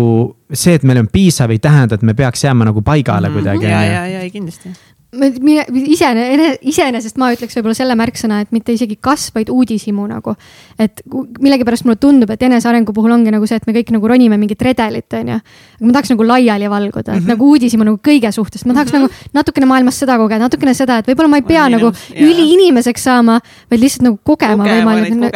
see, 0.53 0.77
et 0.79 0.87
meil 0.87 1.03
on 1.03 1.11
piisav, 1.13 1.53
ei 1.53 1.63
tähenda, 1.63 1.99
et 1.99 2.07
me 2.07 2.15
peaks 2.17 2.47
jääma 2.47 2.69
nagu 2.71 2.83
paigale 2.87 3.29
mm 3.29 3.35
-hmm. 3.35 3.39
kuidagi. 3.43 3.67
ja, 3.67 3.85
ja, 3.85 4.07
ja 4.23 4.31
kindlasti 4.31 4.75
isene, 5.15 6.57
iseenesest 6.63 7.19
ma 7.21 7.31
ütleks 7.35 7.57
võib-olla 7.59 7.77
selle 7.77 7.97
märksõna, 7.99 8.41
et 8.45 8.53
mitte 8.55 8.75
isegi 8.75 8.97
kasv, 9.03 9.35
vaid 9.39 9.51
uudishimu 9.53 10.07
nagu. 10.11 10.35
et 10.79 11.03
millegipärast 11.41 11.85
mulle 11.87 11.99
tundub, 12.01 12.31
et 12.31 12.43
enesearengu 12.43 12.93
puhul 12.93 13.13
ongi 13.15 13.31
nagu 13.31 13.47
see, 13.47 13.57
et 13.61 13.67
me 13.69 13.75
kõik 13.77 13.93
nagu 13.95 14.09
ronime 14.11 14.39
mingit 14.41 14.63
redelit, 14.63 15.07
on 15.15 15.29
ju. 15.35 15.39
aga 15.79 15.87
ma 15.87 15.93
tahaks 15.97 16.11
nagu 16.15 16.27
laiali 16.27 16.71
valguda, 16.71 17.01
et 17.01 17.21
mm 17.21 17.25
-hmm. 17.25 17.29
nagu 17.29 17.51
uudishimu 17.51 17.85
nagu 17.85 18.01
kõige 18.03 18.33
suhtes, 18.33 18.65
ma 18.67 18.75
tahaks 18.75 18.93
mm 18.93 18.99
-hmm. 18.99 19.03
nagu 19.03 19.35
natukene 19.39 19.67
maailmas 19.67 19.99
seda 19.99 20.19
kogeda, 20.19 20.39
natukene 20.39 20.75
seda, 20.75 20.99
et 20.99 21.07
võib-olla 21.07 21.29
ma 21.29 21.37
ei 21.37 21.43
pea 21.43 21.69
nagu 21.69 21.93
üliinimeseks 22.15 23.03
saama, 23.03 23.41
vaid 23.71 23.81
lihtsalt 23.81 24.03
nagu 24.09 24.19
kogema 24.23 24.65
võimalikult. 24.65 25.35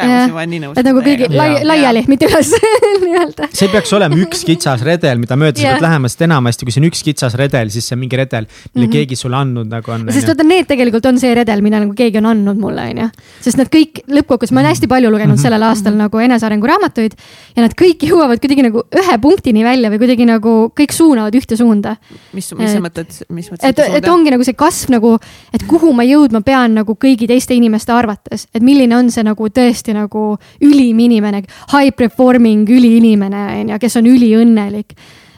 et 0.76 0.84
nagu 0.84 1.00
kõigi 1.00 1.30
lai, 1.34 1.64
laiali, 1.64 2.04
mitte 2.08 2.26
üles 2.26 2.52
nii-öelda. 3.06 3.48
see 3.52 3.68
peaks 3.68 3.92
olema 3.92 4.16
üks 4.16 4.44
kitsas 4.44 4.82
redel, 4.82 5.18
mida 5.18 5.36
mööda 5.36 5.56
sa 5.56 5.74
pead 5.74 5.82
lähema, 5.82 6.08
sest 6.08 6.22
enamasti, 6.22 6.66
kui 6.66 6.72
see 6.72 6.82
on 6.82 6.90
üks 6.90 7.04
kitsas 7.04 7.34
redel, 7.34 7.70
siis 7.70 7.86
see 7.86 7.96
on 7.96 8.00
mingi 8.00 8.16
redel, 8.16 8.46
mille 8.74 8.86
mm 8.86 8.90
-hmm. 8.90 8.92
keegi 8.92 9.16
sulle 9.16 9.36
andnud 9.36 9.67
andnud 9.68 9.76
nagu 9.76 9.92
on. 9.92 10.06
sest 10.14 10.28
vaata, 10.30 10.46
need 10.46 10.68
tegelikult 10.68 11.06
on 11.10 11.18
see 11.20 11.32
redel, 11.36 11.62
mida 11.64 11.80
nagu 11.82 11.94
keegi 11.96 12.20
on 12.20 12.28
andnud 12.32 12.60
mulle, 12.60 12.84
on 12.92 13.02
ju. 13.02 13.08
sest 13.44 13.60
nad 13.60 13.70
kõik 13.72 14.02
lõppkokkuvõttes, 14.06 14.54
ma 14.54 14.62
olen 14.62 14.72
hästi 14.72 14.88
palju 14.90 15.10
lugenud 15.12 15.34
mm 15.34 15.36
-hmm. 15.36 15.42
sellel 15.42 15.66
aastal 15.68 15.92
-hmm. 15.92 16.04
nagu 16.06 16.18
enesearengu 16.18 16.66
raamatuid. 16.66 17.16
ja 17.56 17.62
nad 17.62 17.74
kõik 17.74 18.06
jõuavad 18.08 18.40
kuidagi 18.40 18.62
nagu 18.62 18.84
ühe 19.02 19.18
punktini 19.20 19.64
välja 19.64 19.90
või 19.90 19.98
kuidagi 19.98 20.26
nagu 20.26 20.72
kõik 20.80 20.92
suunavad 20.92 21.34
ühte 21.34 21.56
suunda. 21.56 21.96
mis, 22.32 22.52
mis 22.58 22.72
sa 22.72 22.80
mõtled, 22.80 23.12
mis 23.28 23.50
mõttes? 23.50 23.68
et, 23.68 23.78
et 23.78 24.08
ongi 24.08 24.30
nagu 24.30 24.44
see 24.44 24.54
kasv 24.54 24.90
nagu, 24.90 25.18
et 25.52 25.62
kuhu 25.66 25.92
ma 25.92 26.04
jõudma 26.04 26.40
pean 26.42 26.74
nagu 26.74 26.94
kõigi 26.94 27.26
teiste 27.26 27.54
inimeste 27.54 27.92
arvates, 27.92 28.46
et 28.54 28.62
milline 28.62 28.96
on 28.96 29.10
see 29.10 29.22
nagu 29.22 29.48
tõesti 29.48 29.94
nagu 29.94 30.38
ülim 30.60 30.98
inimene, 30.98 31.42
high 31.72 31.94
performing 31.96 32.68
üliinimene 32.68 33.60
on 33.60 33.68
ju, 33.68 33.78
kes 33.78 33.96
on 33.96 34.06
üliõnnelik 34.06 34.94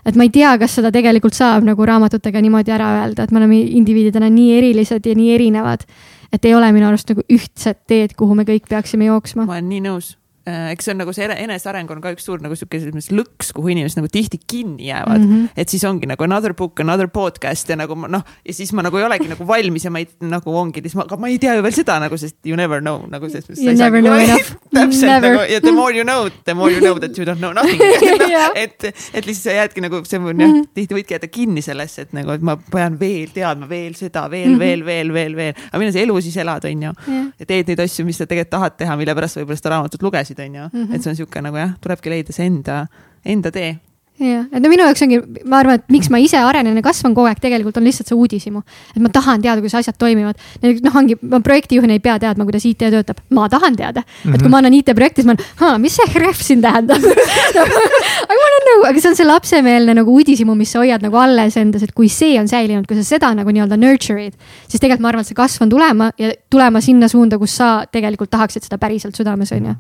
et 0.07 0.17
ma 0.17 0.27
ei 0.27 0.33
tea, 0.35 0.53
kas 0.59 0.79
seda 0.79 0.93
tegelikult 0.95 1.37
saab 1.37 1.67
nagu 1.67 1.87
raamatutega 1.87 2.43
niimoodi 2.45 2.75
ära 2.75 2.93
öelda, 3.01 3.25
et 3.25 3.35
me 3.35 3.43
oleme 3.43 3.61
indiviididena 3.81 4.31
nii 4.31 4.57
erilised 4.59 5.07
ja 5.07 5.15
nii 5.15 5.35
erinevad. 5.35 5.85
et 6.33 6.45
ei 6.45 6.55
ole 6.55 6.73
minu 6.73 6.87
arust 6.87 7.09
nagu 7.11 7.23
ühtset 7.27 7.81
teed, 7.91 8.15
kuhu 8.15 8.35
me 8.35 8.45
kõik 8.45 8.69
peaksime 8.69 9.11
jooksma. 9.11 9.47
ma 9.47 9.59
olen 9.59 9.69
nii 9.69 9.85
nõus 9.89 10.17
eks 10.73 10.85
see 10.85 10.95
on 10.95 11.01
nagu 11.03 11.15
see 11.17 11.29
eneseareng 11.31 11.91
on 11.91 12.03
ka 12.05 12.13
üks 12.15 12.27
suur 12.29 12.43
nagu 12.43 12.57
sihuke 12.59 12.81
lõks, 13.15 13.53
kuhu 13.57 13.73
inimesed 13.75 14.01
nagu 14.01 14.11
tihti 14.13 14.41
kinni 14.41 14.89
jäävad 14.89 15.21
mm. 15.21 15.33
-hmm. 15.33 15.49
et 15.57 15.69
siis 15.69 15.85
ongi 15.85 16.09
nagu 16.11 16.25
another 16.25 16.55
book, 16.55 16.81
another 16.81 17.09
podcast 17.09 17.69
ja 17.69 17.77
nagu 17.77 17.95
noh, 17.95 18.25
ja 18.45 18.55
siis 18.55 18.73
ma 18.73 18.83
nagu 18.83 18.99
ei 18.99 19.05
olegi 19.05 19.29
nagu 19.31 19.47
valmis 19.47 19.85
ja 19.85 19.91
ma 19.91 20.03
ei 20.03 20.09
nagu 20.21 20.57
ongi, 20.57 20.83
siis 20.85 20.97
ma, 20.99 21.07
aga 21.09 21.17
ma 21.21 21.29
ei 21.29 21.39
tea 21.39 21.55
ju 21.59 21.63
veel 21.67 21.77
seda 21.77 21.99
nagu, 22.03 22.19
sest 22.21 22.37
you 22.47 22.57
never 22.57 22.81
know 22.81 23.05
nagu 23.11 23.29
selles 23.31 23.49
mõttes. 23.49 23.65
You 23.65 23.77
never 23.79 24.03
know 24.05 24.19
enough. 24.19 24.53
täpselt 24.75 25.11
never. 25.11 25.37
nagu 25.37 25.53
ja 25.53 25.61
the 25.61 25.73
more 25.73 25.95
you 25.97 26.05
know, 26.05 26.29
the 26.45 26.55
more 26.55 26.73
you 26.73 26.81
know 26.81 26.99
that 26.99 27.19
you 27.19 27.27
don't 27.27 27.43
know 27.43 27.53
nothing 27.53 27.81
et, 28.65 28.85
et 28.85 29.27
lihtsalt 29.27 29.51
sa 29.51 29.57
jäädki 29.57 29.85
nagu, 29.85 30.03
see 30.05 30.21
on 30.21 30.41
jah 30.41 30.51
-hmm., 30.51 30.69
tihti 30.75 30.97
võidki 30.97 31.17
jääda 31.17 31.31
kinni 31.33 31.63
sellesse, 31.65 32.07
et 32.07 32.13
nagu, 32.17 32.35
et 32.37 32.45
ma 32.45 32.57
pean 32.57 32.99
veel 33.01 33.33
teadma 33.35 33.69
veel 33.69 33.95
seda, 33.99 34.27
veel 34.31 34.49
mm, 34.49 34.55
-hmm. 34.55 34.59
veel, 34.59 34.85
veel, 34.85 35.13
veel, 35.13 35.37
veel. 35.37 35.55
aga 35.71 35.79
milline 35.79 35.97
see 35.97 36.07
elu 36.07 36.21
siis 36.21 36.37
elad, 36.43 36.65
on 36.65 36.87
ju 36.89 36.93
yeah.. 37.09 37.27
ja 37.39 37.47
teed 37.47 37.73
neid 37.73 37.85
asju, 37.87 38.07
mis 38.09 38.21
sa 38.21 38.27
tegelikult 38.27 38.55
tahad 38.57 38.77
teha, 38.81 38.97
mille 39.01 39.15
pärast 39.15 39.37
sa 39.37 39.43
võib-olla 39.43 39.61
seda 39.61 39.75
raamatut 39.75 40.03
lugesid 40.03 40.40
on 40.41 40.55
ju 40.55 40.65
mm, 40.73 40.83
-hmm. 40.87 40.95
et 40.95 41.03
see 41.03 41.11
on 41.11 41.17
niisugune 41.17 41.47
nagu 41.49 41.57
jah, 41.57 41.77
tulebki 41.81 42.11
leida 42.11 42.33
see 42.33 42.47
enda, 42.47 42.87
enda 43.25 43.51
tee 43.51 43.79
jah, 44.21 44.45
et 44.53 44.61
no 44.63 44.71
minu 44.71 44.85
jaoks 44.85 45.03
ongi, 45.05 45.19
ma 45.49 45.61
arvan, 45.63 45.81
et 45.81 45.93
miks 45.93 46.11
ma 46.13 46.21
ise 46.21 46.39
arenen 46.41 46.77
ja 46.77 46.83
kasvan 46.85 47.15
kogu 47.17 47.29
aeg, 47.31 47.41
tegelikult 47.43 47.79
on 47.81 47.87
lihtsalt 47.87 48.11
see 48.11 48.17
uudishimu. 48.19 48.63
et 48.95 49.01
ma 49.03 49.09
tahan 49.13 49.43
teada, 49.43 49.63
kuidas 49.63 49.79
asjad 49.81 49.97
toimivad. 50.01 50.37
noh, 50.63 50.99
ongi, 51.01 51.17
ma 51.23 51.41
projektijuhina 51.45 51.97
ei 51.97 52.03
pea 52.05 52.19
teadma, 52.23 52.45
kuidas 52.49 52.67
IT 52.69 52.85
töötab, 52.93 53.23
ma 53.37 53.49
tahan 53.49 53.77
teada 53.77 54.03
mm. 54.03 54.13
-hmm. 54.13 54.35
et 54.35 54.41
kui 54.41 54.49
mhm. 54.49 54.51
ma 54.51 54.59
annan 54.59 54.77
IT-projekti, 54.77 55.23
siis 55.23 55.31
ma 55.31 55.69
olen, 55.69 55.81
mis 55.81 55.97
see 55.97 56.21
ref 56.21 56.43
siin 56.45 56.63
tähendab 56.63 57.01
I 57.01 58.37
wanna 58.43 58.61
know, 58.67 58.85
aga 58.89 59.01
see 59.01 59.11
on 59.11 59.17
see 59.17 59.27
lapsemeelne 59.27 59.95
nagu 59.95 60.13
uudishimu, 60.13 60.55
mis 60.55 60.73
sa 60.73 60.85
hoiad 60.85 61.03
nagu 61.03 61.17
alles 61.17 61.57
endas, 61.57 61.83
et 61.83 61.93
kui 61.93 62.09
see 62.09 62.39
on 62.41 62.49
säilinud, 62.49 62.87
kui 62.87 62.97
sa 62.97 63.05
seda 63.05 63.33
nagu 63.35 63.51
nii-öelda 63.51 63.77
nurture'id, 63.81 64.37
siis 64.69 64.81
tegelikult 64.81 65.01
ma 65.01 65.09
arvan, 65.15 65.25
et 65.25 65.33
see 65.33 65.39
kasv 65.39 65.65
on 65.65 65.73
tulema 65.73 66.13
ja 66.19 66.33
tulema 66.51 66.81
sinna 66.81 67.09
suunda, 67.09 67.39
kus 67.39 67.57
sa 67.57 67.87
tegelikult 67.91 68.31
tahaksid 68.31 68.69
seda 68.69 68.79
päriselt 68.79 69.17
südames, 69.17 69.53
on 69.57 69.73
ju 69.73 69.77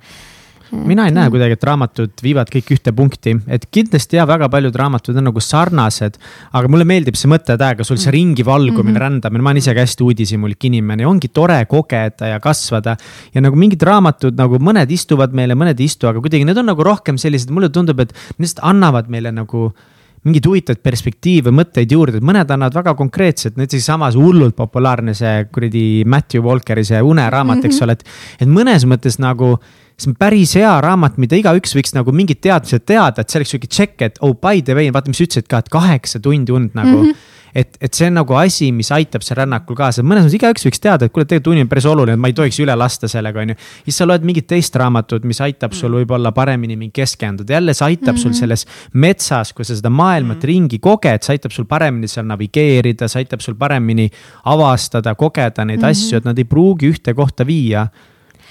mina 0.72 1.06
ei 1.08 1.14
näe 1.14 1.30
kuidagi, 1.32 1.56
et 1.58 1.64
raamatud 1.66 2.22
viivad 2.22 2.50
kõik 2.52 2.70
ühte 2.76 2.92
punkti, 2.96 3.34
et 3.50 3.66
kindlasti 3.74 4.18
jah, 4.18 4.26
väga 4.28 4.48
paljud 4.52 4.76
raamatud 4.76 5.18
on 5.18 5.28
nagu 5.30 5.42
sarnased. 5.42 6.18
aga 6.52 6.70
mulle 6.70 6.86
meeldib 6.88 7.18
see 7.18 7.30
mõte 7.30 7.56
täiega, 7.58 7.84
sul 7.86 7.98
see 8.00 8.12
ringi 8.14 8.46
valgumine 8.46 8.92
mm, 8.92 8.96
-hmm. 8.96 9.04
rändamine, 9.04 9.42
ma 9.42 9.50
olen 9.50 9.62
ise 9.62 9.74
ka 9.74 9.84
hästi 9.84 10.06
uudishimulik 10.06 10.64
inimene 10.64 11.02
ja 11.02 11.08
ongi 11.08 11.28
tore 11.28 11.64
kogeda 11.66 12.26
ja 12.34 12.40
kasvada. 12.40 12.96
ja 13.34 13.40
nagu 13.40 13.56
mingid 13.56 13.82
raamatud 13.82 14.36
nagu 14.36 14.58
mõned 14.58 14.90
istuvad 14.90 15.32
meile, 15.32 15.54
mõned 15.54 15.80
ei 15.80 15.84
istu, 15.84 16.06
aga 16.06 16.20
kuidagi 16.20 16.44
need 16.44 16.58
on 16.58 16.66
nagu 16.66 16.82
rohkem 16.82 17.18
sellised, 17.18 17.50
mulle 17.50 17.68
tundub, 17.68 18.00
et 18.00 18.12
need 18.12 18.46
lihtsalt 18.48 18.64
annavad 18.64 19.08
meile 19.08 19.32
nagu 19.32 19.72
mingeid 20.26 20.46
huvitavaid 20.50 20.82
perspektiive, 20.84 21.52
mõtteid 21.54 21.92
juurde, 21.94 22.20
et 22.20 22.26
mõned 22.26 22.50
annavad 22.52 22.76
väga 22.76 22.94
konkreetselt, 22.98 23.56
näiteks 23.56 23.86
samas 23.88 24.18
hullult 24.20 24.56
populaarne 24.58 25.14
see 25.16 25.46
kuradi 25.52 25.84
Matthew 26.04 26.44
Walkeri 26.44 26.84
see 26.84 27.00
uneraamat 27.00 27.56
mm, 27.56 27.62
-hmm. 27.62 27.72
eks 27.72 27.82
ole, 27.86 27.96
et. 27.96 28.04
et 28.40 28.48
mõnes 28.48 28.84
mõttes 28.84 29.16
nagu 29.18 29.56
see 30.00 30.10
on 30.10 30.16
päris 30.20 30.54
hea 30.56 30.72
raamat, 30.80 31.18
mida 31.20 31.36
igaüks 31.36 31.74
võiks 31.76 31.94
nagu 31.96 32.12
mingid 32.12 32.40
teadmised 32.40 32.84
teada, 32.88 33.20
et 33.20 33.28
see 33.28 33.40
oleks 33.40 33.50
sihuke 33.50 33.68
check, 33.68 34.00
et 34.02 34.20
oh 34.20 34.34
by 34.34 34.62
the 34.62 34.74
way, 34.76 34.92
vaata, 34.92 35.08
mis 35.08 35.20
sa 35.20 35.24
ütlesid 35.28 35.48
ka, 35.48 35.58
et 35.58 35.68
kaheksa 35.68 36.20
tundi 36.20 36.52
und 36.52 36.74
nagu 36.74 36.96
mm. 37.04 37.10
-hmm 37.10 37.38
et, 37.54 37.76
et 37.80 37.94
see 37.94 38.08
on 38.10 38.18
nagu 38.20 38.36
asi, 38.38 38.70
mis 38.74 38.90
aitab 38.94 39.24
seal 39.26 39.40
rännakul 39.40 39.78
kaasa, 39.78 40.04
mõnes 40.06 40.26
mõttes 40.26 40.36
igaüks 40.38 40.66
võiks 40.66 40.82
teada, 40.82 41.06
et 41.06 41.14
kuule, 41.14 41.26
tegelikult 41.28 41.54
uni 41.54 41.64
on 41.64 41.70
päris 41.70 41.88
oluline, 41.90 42.16
et 42.18 42.22
ma 42.22 42.30
ei 42.30 42.36
tohiks 42.36 42.60
üle 42.62 42.76
lasta 42.78 43.10
sellega, 43.10 43.42
on 43.42 43.54
ju. 43.54 43.58
siis 43.86 44.00
sa 44.00 44.06
loed 44.08 44.26
mingit 44.26 44.46
teist 44.50 44.76
raamatut, 44.80 45.26
mis 45.28 45.40
aitab 45.44 45.74
sul 45.76 45.90
mm. 45.90 46.02
võib-olla 46.02 46.34
paremini 46.36 46.78
mingi 46.80 46.94
keskenduda, 47.00 47.56
jälle 47.58 47.74
see 47.74 47.86
aitab 47.86 48.14
mm 48.14 48.16
-hmm. 48.16 48.22
sul 48.22 48.30
mhm. 48.30 48.38
selles 48.38 48.66
metsas, 48.92 49.52
kui 49.52 49.64
sa 49.64 49.76
seda 49.76 49.90
maailmat 49.90 50.36
mm 50.36 50.40
-hmm. 50.40 50.46
ringi 50.46 50.78
koged, 50.78 51.22
see 51.22 51.34
aitab 51.34 51.52
sul 51.52 51.64
paremini 51.64 52.08
seal 52.08 52.26
navigeerida, 52.26 53.08
see 53.08 53.24
aitab 53.24 53.40
sul 53.40 53.54
paremini 53.54 54.10
avastada, 54.44 55.14
kogeda 55.14 55.64
neid 55.64 55.78
mm 55.78 55.84
-hmm. 55.84 55.90
asju, 55.90 56.16
et 56.16 56.24
nad 56.24 56.38
ei 56.38 56.44
pruugi 56.44 56.90
ühte 56.90 57.14
kohta 57.14 57.46
viia 57.46 57.88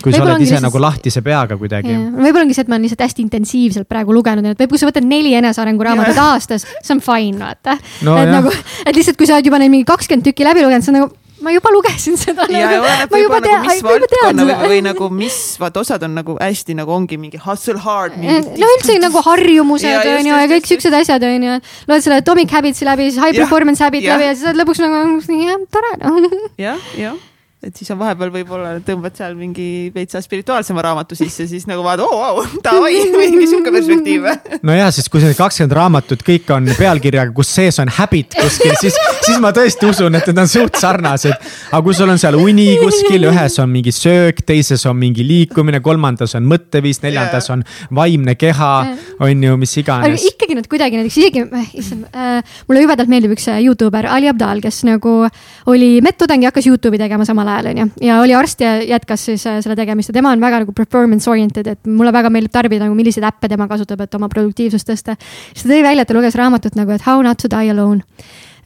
kui 0.03 0.15
sa 0.15 0.23
oled 0.23 0.39
ise 0.39 0.55
lihtsalt... 0.55 0.67
nagu 0.67 0.81
lahtise 0.83 1.23
peaga 1.25 1.57
kuidagi. 1.59 1.93
võib-olla 1.93 2.45
ongi 2.47 2.57
see, 2.57 2.65
et 2.65 2.71
ma 2.71 2.77
olen 2.77 2.87
lihtsalt 2.87 3.05
hästi 3.05 3.25
intensiivselt 3.25 3.89
praegu 3.89 4.15
lugenud, 4.15 4.51
et 4.53 4.59
või 4.63 4.71
kui 4.73 4.81
sa 4.81 4.89
võtad 4.89 5.07
neli 5.07 5.33
enesearengu 5.39 5.87
raamatut 5.87 6.15
yeah. 6.15 6.35
aastas, 6.35 6.67
see 6.79 6.95
on 6.95 7.03
fine, 7.03 7.39
vaata 7.39 7.77
no,. 8.07 8.15
et 8.15 8.27
jah. 8.27 8.35
nagu, 8.39 8.53
et 8.85 8.93
lihtsalt, 8.95 9.19
kui 9.19 9.29
sa 9.29 9.39
oled 9.39 9.49
juba 9.51 9.61
neid 9.61 9.73
mingi 9.73 9.87
kakskümmend 9.89 10.29
tükki 10.29 10.47
läbi 10.47 10.63
lugenud, 10.65 10.85
see 10.85 10.95
on 10.95 11.01
nagu 11.01 11.11
ma 11.43 11.53
juba 11.53 11.71
lugesin 11.71 12.17
seda. 12.19 12.45
nagu,, 12.47 12.59
ja 12.59 12.81
oleneb 12.81 13.13
võib-olla 13.13 13.39
nagu 13.43 13.69
mis 13.69 13.83
valdkonna 13.85 14.45
või, 14.49 14.57
või 14.63 14.81
nagu 14.85 15.09
mis, 15.21 15.37
vaata 15.61 15.83
osad 15.83 16.03
on 16.07 16.17
nagu 16.19 16.35
hästi 16.39 16.75
nagu 16.79 16.93
ongi 16.95 17.19
mingi 17.21 17.39
hustle 17.45 17.79
hard. 17.83 18.17
no 18.19 18.71
üldse 18.75 18.97
nagu 19.01 19.23
harjumused 19.29 20.11
on 20.15 20.31
ju 20.31 20.41
ja 20.43 20.51
kõik 20.51 20.69
siuksed 20.69 20.99
asjad 20.99 21.23
on 21.27 21.47
ju. 21.47 21.57
loed 21.91 22.05
selle 22.05 22.19
Atomic 22.23 22.51
Habits'i 22.55 22.87
läbi, 22.87 23.09
siis 23.11 23.23
High 23.23 23.39
Performance 23.39 23.83
Habit 23.83 24.07
ja. 24.07 24.17
läbi 24.17 24.29
ja 24.29 24.35
siis 24.35 24.51
oled 24.51 24.63
lõpuks 24.63 24.83
nagu 24.83 25.41
jah, 25.47 25.65
tore 25.71 25.95
noh. 26.03 26.47
jah, 26.59 26.93
jah 26.99 27.17
et 27.59 27.75
siis 27.75 27.89
on 27.91 27.97
vahepeal 27.99 28.29
võib-olla 28.31 28.69
tõmbad 28.87 29.17
seal 29.19 29.33
mingi 29.35 29.89
veitsa 29.91 30.21
spirituaalsema 30.23 30.79
raamatu 30.85 31.15
sisse, 31.19 31.43
siis 31.49 31.65
nagu 31.67 31.83
vaatad, 31.83 32.05
oo, 32.07 32.19
oo, 32.39 32.43
davai, 32.63 32.93
mingi 33.19 33.49
sihuke 33.51 33.73
perspektiiv. 33.75 34.27
nojah, 34.63 34.87
sest 34.95 35.11
kui 35.11 35.19
see 35.19 35.35
kakskümmend 35.35 35.75
raamatut 35.75 36.23
kõik 36.23 36.47
on 36.55 36.69
pealkirjaga, 36.77 37.33
kus 37.35 37.51
sees 37.57 37.81
on 37.83 37.91
habit 37.97 38.37
kuskil, 38.39 38.71
siis, 38.79 38.95
siis 39.25 39.41
ma 39.43 39.51
tõesti 39.55 39.89
usun, 39.89 40.15
et 40.15 40.29
need 40.31 40.39
on 40.39 40.47
suht 40.47 40.79
sarnased. 40.79 41.35
aga 41.73 41.81
kui 41.83 41.97
sul 41.97 42.13
on 42.13 42.21
seal 42.21 42.37
uni 42.39 42.69
kuskil, 42.79 43.27
ühes 43.27 43.59
on 43.59 43.67
mingi 43.73 43.91
söök, 43.91 44.39
teises 44.47 44.87
on 44.87 44.95
mingi 45.01 45.27
liikumine, 45.27 45.83
kolmandas 45.83 46.37
on 46.39 46.47
mõtteviis, 46.47 47.01
neljandas 47.03 47.51
on 47.51 47.67
vaimne 47.91 48.37
keha, 48.39 48.71
on 49.19 49.45
ju, 49.49 49.59
mis 49.59 49.75
iganes. 49.83 50.07
aga 50.07 50.31
ikkagi 50.31 50.59
nad 50.61 50.71
kuidagi 50.71 51.01
näiteks 51.01 51.19
isegi, 51.25 51.43
issand 51.83 52.07
äh,, 52.15 52.55
mulle 52.71 52.87
jubedalt 52.87 53.11
meeldib 53.11 53.35
üks 53.35 53.51
äh, 53.51 53.59
Youtuber 53.67 54.07
Ali 54.07 54.31
Abdal, 54.31 54.63
kes 54.63 54.85
nagu 54.87 55.19
oli 55.67 55.91
medtudeng 56.07 56.47
ja 56.47 56.55
hakkas 56.55 56.71
Youtube'i 56.71 57.03
tegema 57.03 57.27
samal 57.27 57.48
ajal, 57.49 57.71
on 57.71 57.81
ju. 57.81 57.87
ja 58.07 58.19
oli 58.23 58.35
arst 58.37 58.61
ja 58.61 58.75
jätkas 58.81 59.25
siis 59.29 59.45
äh, 59.49 59.59
selle 59.63 59.77
tegemist 59.79 60.11
ja 60.11 60.17
tema 60.19 60.33
on 60.35 60.43
väga 60.43 60.63
nagu 60.63 60.75
performance 60.75 61.29
oriented, 61.29 61.67
et 61.67 61.87
mulle 61.87 62.13
väga 62.15 62.31
meeldib 62.33 62.53
tarbida 62.53 62.85
nagu 62.87 62.97
milliseid 62.97 63.25
äppe 63.27 63.49
tema 63.49 63.67
kasutab, 63.67 64.01
et 64.05 64.19
oma 64.19 64.29
produktiivsust 64.29 64.89
tõsta. 64.89 65.17
siis 65.53 65.65
ta 65.65 65.73
tõi 65.73 65.81
välja, 65.83 66.05
et 66.05 66.11
ta 66.11 66.17
luges 66.17 66.37
raamatut 66.39 66.77
nagu, 66.79 66.91
et 66.95 67.05
How 67.05 67.23
not 67.25 67.41
to 67.41 67.51
die 67.51 67.71
alone 67.71 68.03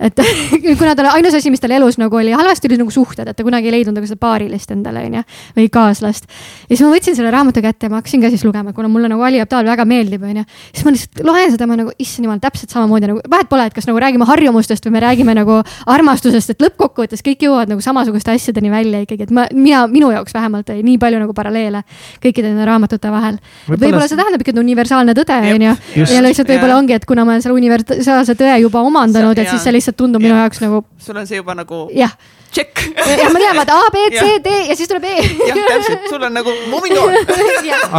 et 0.03 0.19
kuna 0.79 0.93
tal 0.97 1.09
ainus 1.13 1.37
asi, 1.37 1.51
mis 1.53 1.61
tal 1.63 1.73
elus 1.75 1.97
nagu 2.01 2.17
oli 2.19 2.33
halvasti, 2.35 2.69
oli 2.71 2.79
nagu 2.81 2.91
suhted, 2.93 3.27
et 3.29 3.37
ta 3.37 3.45
kunagi 3.45 3.69
ei 3.69 3.77
leidnud 3.77 3.95
nagu 3.97 4.09
seda 4.09 4.19
paarilist 4.21 4.73
endale, 4.75 5.05
onju, 5.07 5.23
või 5.57 5.69
kaaslast. 5.73 6.27
ja 6.67 6.75
siis 6.75 6.83
ma 6.85 6.91
võtsin 6.93 7.17
selle 7.17 7.31
raamatu 7.33 7.63
kätte 7.63 7.87
ja 7.87 7.93
ma 7.93 8.01
hakkasin 8.01 8.23
ka 8.23 8.31
siis 8.33 8.43
lugema, 8.47 8.73
kuna 8.75 8.91
mulle 8.91 9.11
nagu 9.11 9.23
Ali 9.23 9.41
Abdal 9.43 9.67
väga 9.69 9.85
meeldib, 9.87 10.25
onju. 10.27 10.45
siis 10.71 10.85
ma 10.85 10.93
lihtsalt 10.95 11.23
loen 11.27 11.53
seda, 11.55 11.67
ma 11.69 11.79
nagu, 11.79 11.93
issand 12.03 12.27
jumal, 12.27 12.41
täpselt 12.43 12.73
samamoodi 12.73 13.11
nagu, 13.13 13.23
vahet 13.31 13.51
pole, 13.51 13.67
et 13.69 13.77
kas 13.77 13.87
nagu 13.89 14.01
räägime 14.03 14.27
harjumustest 14.27 14.87
või 14.87 14.97
me 14.97 15.03
räägime 15.05 15.37
nagu 15.37 15.59
armastusest, 15.95 16.55
et 16.55 16.63
lõppkokkuvõttes 16.63 17.23
kõik 17.25 17.47
jõuavad 17.47 17.71
nagu 17.71 17.83
samasuguste 17.83 18.35
asjadeni 18.35 18.71
välja 18.73 19.03
ikkagi, 19.05 19.29
et 19.29 19.33
ma, 19.35 19.47
mina, 19.55 19.85
minu 19.91 20.11
jaoks 20.13 20.35
vähemalt 20.35 20.69
oli 20.73 20.83
nii 20.85 20.99
palju 21.01 21.21
nagu 21.23 21.35
paralleele 21.37 21.83
kõikide 22.23 22.51
nende 22.51 22.67
raamatute 22.67 23.11
vahel. 23.13 23.39
võib-olla 23.69 24.07
see 24.09 24.19
tähendab 24.19 24.43
ikka 24.43 24.55
universaalne 24.59 25.15
tõde, 25.17 25.39
onju. 25.55 25.75
ja 26.01 26.21
lihtsalt 26.25 26.51
võib-olla 26.51 26.77
ongi, 26.79 26.97
et 26.97 27.07
kuna 27.09 27.25
ma 27.25 27.35
olen 27.35 27.45
selle 27.45 27.57
universaalse 27.57 28.35
tõe 28.39 28.57
juba 28.63 28.83
omandanud, 28.85 29.37
et 29.37 29.49
siis 29.49 29.63
see 29.65 29.75
lihtsalt 29.75 29.92
tundub 29.93 30.21
minu 30.21 30.35
jaoks 30.35 30.61
nagu. 30.63 30.83
sul 30.97 31.17
on 31.17 31.27
see 31.27 31.37
juba 31.41 31.55
nagu. 31.55 31.87
jah 31.93 32.15
check. 32.53 32.83
ja 32.95 33.29
ma 33.33 33.41
tean, 33.41 33.57
vaata 33.57 33.77
A, 33.79 33.89
B, 33.93 34.05
C, 34.13 34.37
D 34.43 34.55
ja 34.69 34.77
siis 34.77 34.89
tuleb 34.91 35.07
E. 35.09 35.15
jah, 35.49 35.59
täpselt, 35.71 36.07
sul 36.11 36.27
on 36.27 36.35
nagu 36.37 36.53
moving 36.71 36.97
on 37.01 37.15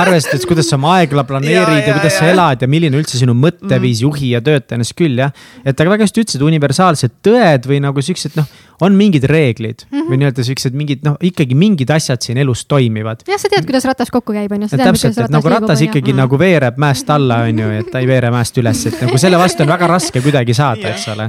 arvestades, 0.01 0.47
kuidas 0.49 0.69
sa 0.71 0.79
oma 0.79 0.97
aega 0.99 1.25
planeerid 1.27 1.81
ja, 1.81 1.81
ja, 1.81 1.87
ja 1.89 1.97
kuidas 1.99 2.15
ja, 2.15 2.21
sa 2.21 2.31
elad 2.33 2.65
ja 2.65 2.69
milline 2.71 2.99
üldse 3.01 3.19
sinu 3.21 3.35
mõtteviis 3.39 4.01
mm. 4.01 4.07
juhi 4.07 4.31
ja 4.35 4.43
töötajana, 4.45 4.87
siis 4.87 4.99
küll 4.99 5.21
jah. 5.21 5.35
et 5.65 5.75
aga 5.75 5.95
väga 5.95 6.09
hästi 6.09 6.25
ütlesid, 6.25 6.47
universaalsed 6.47 7.19
tõed 7.27 7.69
või 7.71 7.81
nagu 7.85 8.05
siuksed 8.05 8.39
noh, 8.39 8.49
on 8.85 8.97
mingid 8.99 9.27
reeglid 9.31 9.85
mm 9.85 9.99
-hmm. 9.99 10.09
või 10.11 10.21
nii-öelda 10.23 10.47
siuksed 10.47 10.79
mingid 10.79 11.05
noh, 11.07 11.19
ikkagi 11.23 11.59
mingid 11.59 11.91
asjad 11.95 12.23
siin 12.25 12.39
elus 12.39 12.65
toimivad. 12.71 13.25
jah, 13.29 13.41
sa 13.41 13.51
tead, 13.53 13.67
kuidas 13.69 13.87
ratas 13.89 14.11
kokku 14.11 14.33
käib, 14.37 14.53
on 14.53 14.67
ju. 14.67 14.71
täpselt, 14.77 15.19
et 15.19 15.31
nagu 15.31 15.49
ratas 15.49 15.85
ikkagi 15.85 16.13
mm. 16.13 16.25
nagu 16.25 16.39
veereb 16.39 16.79
mäest 16.79 17.11
alla, 17.11 17.45
on 17.49 17.59
ju, 17.59 17.71
et 17.81 17.93
ta 17.93 18.03
ei 18.03 18.11
veere 18.11 18.31
mäest 18.35 18.59
üles, 18.59 18.87
et 18.91 19.01
nagu 19.03 19.19
selle 19.19 19.39
vastu 19.39 19.63
on 19.63 19.73
väga 19.75 19.87
raske 19.91 20.21
kuidagi 20.25 20.55
saada, 20.55 20.95
eks 20.95 21.09
ole. 21.15 21.29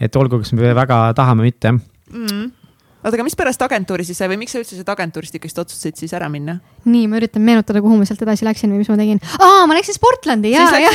et 0.00 0.16
olgu, 0.16 0.38
kas 0.42 0.52
me 0.52 0.74
väga 0.74 1.00
tahame, 1.16 1.50
mitte 1.50 1.74
mm.. 2.14 2.44
oota, 3.02 3.12
aga 3.12 3.26
mispärast 3.26 3.64
agentuuri 3.66 4.06
siis 4.06 4.18
sai 4.20 4.30
või 4.32 4.40
miks 4.44 4.54
sa 4.54 4.60
üldse 4.62 4.78
sealt 4.78 4.92
agentuurist 4.94 5.36
ikkagist 5.38 5.58
otsustasid 5.64 6.00
siis 6.00 6.14
ära 6.16 6.28
minna? 6.32 6.56
nii, 6.88 7.08
ma 7.10 7.18
üritan 7.20 7.44
meenutada, 7.44 7.82
kuhu 7.84 7.98
ma 8.00 8.08
sealt 8.08 8.22
edasi 8.26 8.46
läksin 8.46 8.72
või 8.72 8.82
mis 8.82 8.92
ma 8.92 8.98
tegin. 9.00 9.20
aa, 9.38 9.64
ma 9.70 9.76
läksin 9.78 9.98
Sportlandi 9.98 10.54
ja, 10.54 10.68
ja. 10.84 10.92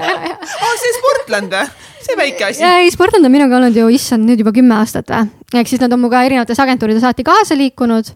aa, 0.00 0.72
see 0.80 0.96
Sportland 0.98 1.54
või? 1.54 1.66
see 2.00 2.16
väike 2.18 2.48
asi. 2.50 2.64
ei, 2.64 2.90
Sportland 2.94 3.28
on 3.28 3.34
minuga 3.34 3.60
olnud 3.60 3.76
ju, 3.76 3.90
issand, 3.94 4.26
nüüd 4.28 4.42
juba 4.44 4.54
kümme 4.56 4.78
aastat 4.80 5.12
või. 5.12 5.28
ehk 5.60 5.70
siis 5.70 5.82
nad 5.82 5.92
on 5.92 6.02
minuga 6.02 6.24
erinevates 6.26 6.60
agentuurides 6.62 7.06
alati 7.06 7.26
kaasa 7.26 7.58
liikunud 7.58 8.14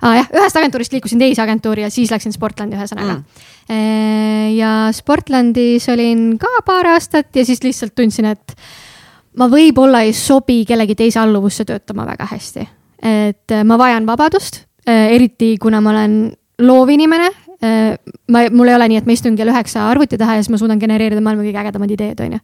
ah,. 0.00 0.20
jah, 0.20 0.28
ühest 0.36 0.60
agentuurist 0.60 0.94
liikusin 0.96 1.22
teise 1.22 1.42
agentuuri 1.44 1.86
ja 1.86 1.90
siis 1.92 2.12
läksin 2.12 2.34
Sportlandi 2.36 2.78
ühesõnaga 2.78 3.18
mm.. 3.20 4.54
ja 4.56 4.74
Sportlandis 4.96 5.88
olin 5.92 6.34
ka 6.40 6.52
paar 6.66 6.92
aastat 6.94 7.34
ja 7.36 7.44
siis 7.46 7.62
lihtsalt 7.64 7.96
tundsin, 7.96 8.30
et 8.34 8.56
ma 9.36 9.48
võib-olla 9.50 10.02
ei 10.06 10.12
sobi 10.12 10.64
kellegi 10.66 10.94
teise 10.94 11.20
alluvusse 11.20 11.64
töötama 11.64 12.06
väga 12.06 12.26
hästi. 12.30 12.68
et 13.02 13.52
äh, 13.52 13.64
ma 13.64 13.78
vajan 13.78 14.06
vabadust, 14.06 14.64
äh, 14.88 15.12
eriti 15.14 15.56
kuna 15.60 15.80
ma 15.80 15.90
olen 15.90 16.32
loov 16.58 16.88
inimene 16.88 17.30
Äh, 17.30 17.49
ma, 17.60 18.44
mul 18.50 18.68
ei 18.68 18.74
ole 18.74 18.88
nii, 18.88 19.00
et 19.02 19.08
ma 19.08 19.12
istun 19.12 19.34
kell 19.36 19.50
üheksa 19.52 19.82
arvuti 19.90 20.16
taha 20.20 20.38
ja 20.38 20.44
siis 20.44 20.52
ma 20.52 20.60
suudan 20.60 20.80
genereerida 20.80 21.20
maailma 21.24 21.44
kõige 21.44 21.60
ägedamad 21.60 21.90
ideed, 21.92 22.20
on 22.24 22.36
ju. 22.36 22.40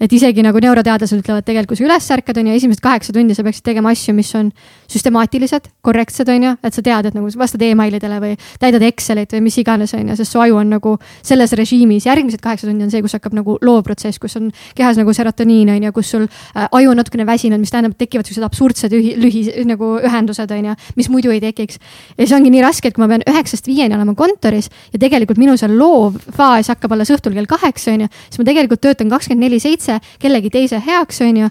et 0.00 0.12
isegi 0.14 0.44
nagu 0.46 0.60
neuroteadlased 0.62 1.22
ütlevad 1.22 1.46
tegelikult, 1.46 1.74
kui 1.74 1.80
sa 1.80 1.88
üles 1.88 2.06
ärkad, 2.14 2.38
on 2.38 2.50
ju, 2.50 2.58
esimesed 2.60 2.82
kaheksa 2.84 3.14
tundi 3.16 3.34
sa 3.34 3.42
peaksid 3.46 3.66
tegema 3.66 3.90
asju, 3.90 4.14
mis 4.14 4.30
on 4.38 4.52
süstemaatilised, 4.90 5.66
korrektsed, 5.82 6.30
on 6.30 6.46
ju, 6.46 6.52
et 6.62 6.76
sa 6.76 6.84
tead, 6.86 7.08
et 7.10 7.16
nagu 7.16 7.30
vastad 7.40 7.62
emailidele 7.66 8.20
või 8.22 8.36
täidad 8.62 8.84
Excelit 8.86 9.34
või 9.34 9.42
mis 9.48 9.58
iganes, 9.62 9.94
on 9.98 10.12
ju, 10.12 10.18
sest 10.20 10.36
su 10.36 10.42
aju 10.42 10.60
on 10.60 10.70
nagu 10.76 10.94
selles 11.18 11.54
režiimis, 11.58 12.06
järgmised 12.06 12.42
kaheksa 12.42 12.68
tundi 12.68 12.86
on 12.86 12.92
see, 12.94 13.02
kus 13.02 13.16
hakkab 13.18 13.34
nagu 13.38 13.56
loovprotsess, 13.66 14.22
kus 14.22 14.38
on 14.38 14.50
kehas 14.78 15.00
nagu 15.00 15.14
serotoniin, 15.16 15.70
on 15.74 15.88
ju, 15.88 15.94
kus 15.96 16.14
sul 16.14 16.26
äh, 16.26 16.68
aju 16.70 16.92
on 16.92 17.00
natukene 17.00 17.26
väsinud, 17.26 17.58
mis 17.62 17.74
tähendab, 17.74 17.96
et 17.96 18.04
tekivad 18.04 18.28
siuksed 18.28 18.46
absurdsed 18.46 18.94
ühi, 18.94 19.14
lühi, 19.20 19.44
nagu 19.66 19.96
ühendused, 19.98 20.54
on 20.54 20.70
ju, 20.70 20.76
mis 20.98 21.10
muidu 21.12 21.34
ei 21.34 21.42
tekiks. 21.42 21.78
ja 22.18 22.26
see 22.26 22.36
ongi 22.36 22.52
nii 22.54 22.62
raske, 22.64 22.90
et 22.90 22.96
kui 22.96 23.04
ma 23.04 23.10
pean 23.10 23.24
üheksast 23.30 23.66
viieni 23.70 23.96
olema 23.96 24.14
kontoris, 24.18 24.59
kontoris 24.60 24.92
ja 24.92 24.98
tegelikult 25.00 25.38
minu 25.38 25.56
seal 25.58 25.76
loov 25.78 26.18
faas 26.36 26.68
hakkab 26.70 26.92
alles 26.92 27.10
õhtul 27.10 27.34
kell 27.34 27.48
kaheksa, 27.48 27.94
on 27.94 28.04
ju, 28.04 28.08
siis 28.28 28.40
ma 28.40 28.46
tegelikult 28.48 28.80
töötan 28.80 29.10
kakskümmend 29.10 29.46
neli 29.46 29.60
seitse 29.60 29.98
kellegi 30.20 30.50
teise 30.50 30.80
heaks, 30.84 31.20
on 31.22 31.36
ju. 31.36 31.50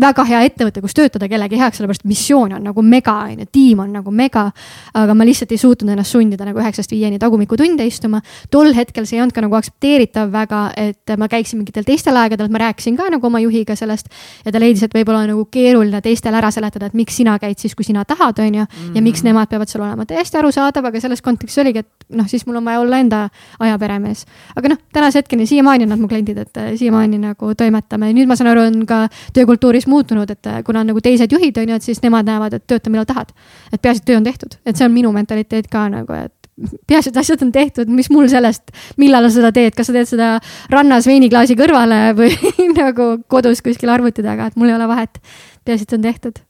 väga 0.00 0.24
hea 0.24 0.42
ettevõte, 0.48 0.80
kus 0.82 0.94
töötada 0.94 1.28
kellegi 1.28 1.58
heaks, 1.58 1.78
sellepärast 1.78 2.04
missioon 2.04 2.54
on 2.56 2.64
nagu 2.64 2.82
mega, 2.82 3.14
on 3.30 3.44
ju, 3.44 3.48
tiim 3.52 3.80
on 3.80 3.92
nagu 3.92 4.10
mega. 4.10 4.50
aga 4.94 5.14
ma 5.14 5.24
lihtsalt 5.24 5.52
ei 5.52 5.58
suutnud 5.58 5.90
ennast 5.90 6.12
sundida 6.14 6.44
nagu 6.44 6.58
üheksast 6.60 6.90
viieni 6.90 7.18
tagumikutunde 7.18 7.86
istuma. 7.86 8.20
tol 8.50 8.74
hetkel 8.74 9.06
see 9.06 9.18
ei 9.18 9.22
olnud 9.22 9.34
ka 9.34 9.44
nagu 9.44 9.56
aktsepteeritav 9.56 10.32
väga, 10.32 10.64
et 10.76 11.16
ma 11.18 11.28
käiksin 11.28 11.60
mingitel 11.60 11.84
teistel 11.84 12.16
aegadel, 12.16 12.50
ma 12.50 12.64
rääkisin 12.66 12.96
ka 12.96 13.08
nagu 13.10 13.26
oma 13.26 13.40
juhiga 13.40 13.76
sellest. 13.76 14.10
ja 14.44 14.52
ta 14.52 14.60
leidis, 14.60 14.82
et 14.82 14.94
võib-olla 14.94 15.24
nagu 15.28 15.46
keeruline 15.50 16.00
teistele 16.04 16.38
ära 16.40 16.50
seletada, 16.50 16.86
et 16.86 16.94
miks 16.94 17.16
sina 17.16 17.38
käid 17.38 17.58
siis, 17.58 17.74
kui 17.74 17.84
sina 17.84 18.04
tahad, 18.04 18.38
on 18.38 18.60
ju. 18.60 18.66
ja 18.94 19.02
miks 19.02 19.24
nemad 19.24 19.48
peavad 19.48 19.70
seal 19.70 19.84
olema, 19.84 20.06
täiesti 20.08 20.38
arusaadav, 20.38 20.90
aga 20.90 21.00
selles 21.00 21.22
kontekstis 21.24 21.62
oligi, 21.62 21.84
et 21.84 22.16
noh, 22.16 22.28
siis 22.34 22.46
mul 22.48 22.58
on 22.60 22.66
vaja 22.66 22.82
olla 22.82 23.00
enda 23.02 23.22
aja 23.62 23.78
peremees. 23.78 24.24
aga 24.56 24.74
noh, 24.74 24.80
tänase 24.92 25.22
hetkeni 25.22 25.46
siiamaani 25.46 25.86
on 25.86 25.94
nad 25.94 26.02
mu 26.02 26.10
kliendid, 26.10 26.38
et 26.42 26.60
äh, 26.60 26.72
siiamaani 26.80 27.20
nagu 27.22 27.54
toimetame, 27.58 28.12
nüüd 28.16 28.30
ma 28.30 28.36
saan 28.38 28.50
aru, 28.52 28.66
on 28.70 28.86
ka 28.90 29.04
töökultuuris 29.36 29.86
muutunud, 29.90 30.30
et 30.30 30.50
äh, 30.50 30.62
kuna 30.66 30.82
on 30.82 30.92
nagu 30.92 31.02
teised 31.04 31.32
juhid 31.32 31.58
on 31.62 31.74
ju, 31.74 31.80
et 31.80 31.90
siis 31.90 32.02
nemad 32.04 32.26
näevad, 32.28 32.58
et 32.58 32.66
tööta 32.66 32.92
millal 32.92 33.08
tahad. 33.08 33.34
et 33.72 33.82
peaasi, 33.82 34.02
et 34.02 34.10
töö 34.10 34.20
on 34.20 34.26
tehtud, 34.26 34.58
et 34.66 34.76
see 34.76 34.86
on 34.86 34.94
minu 34.94 35.12
mentaliteet 35.14 35.70
ka 35.70 35.88
nagu, 35.92 36.16
et 36.26 36.34
peaasi, 36.88 37.10
et 37.10 37.20
asjad 37.22 37.42
on 37.42 37.52
tehtud, 37.52 37.90
mis 37.90 38.10
mul 38.14 38.28
sellest, 38.30 38.74
millal 39.00 39.28
sa 39.28 39.38
seda 39.38 39.52
teed, 39.54 39.74
kas 39.76 39.90
sa 39.90 39.96
teed 39.96 40.10
seda 40.10 40.30
rannas 40.72 41.08
veiniklaasi 41.10 41.58
kõrvale 41.58 42.00
või 42.18 42.34
nagu 42.80 43.14
kodus 43.30 43.62
kuskil 43.64 43.92
arvuti 43.94 44.24
taga, 44.26 44.50
et 44.50 44.58
mul 44.58 44.72
ei 44.72 44.78
ole 44.78 44.90
vahet. 44.90 45.22
peaasi, 45.64 45.88
et 45.88 45.96
on 45.98 46.04
tehtud 46.04 46.42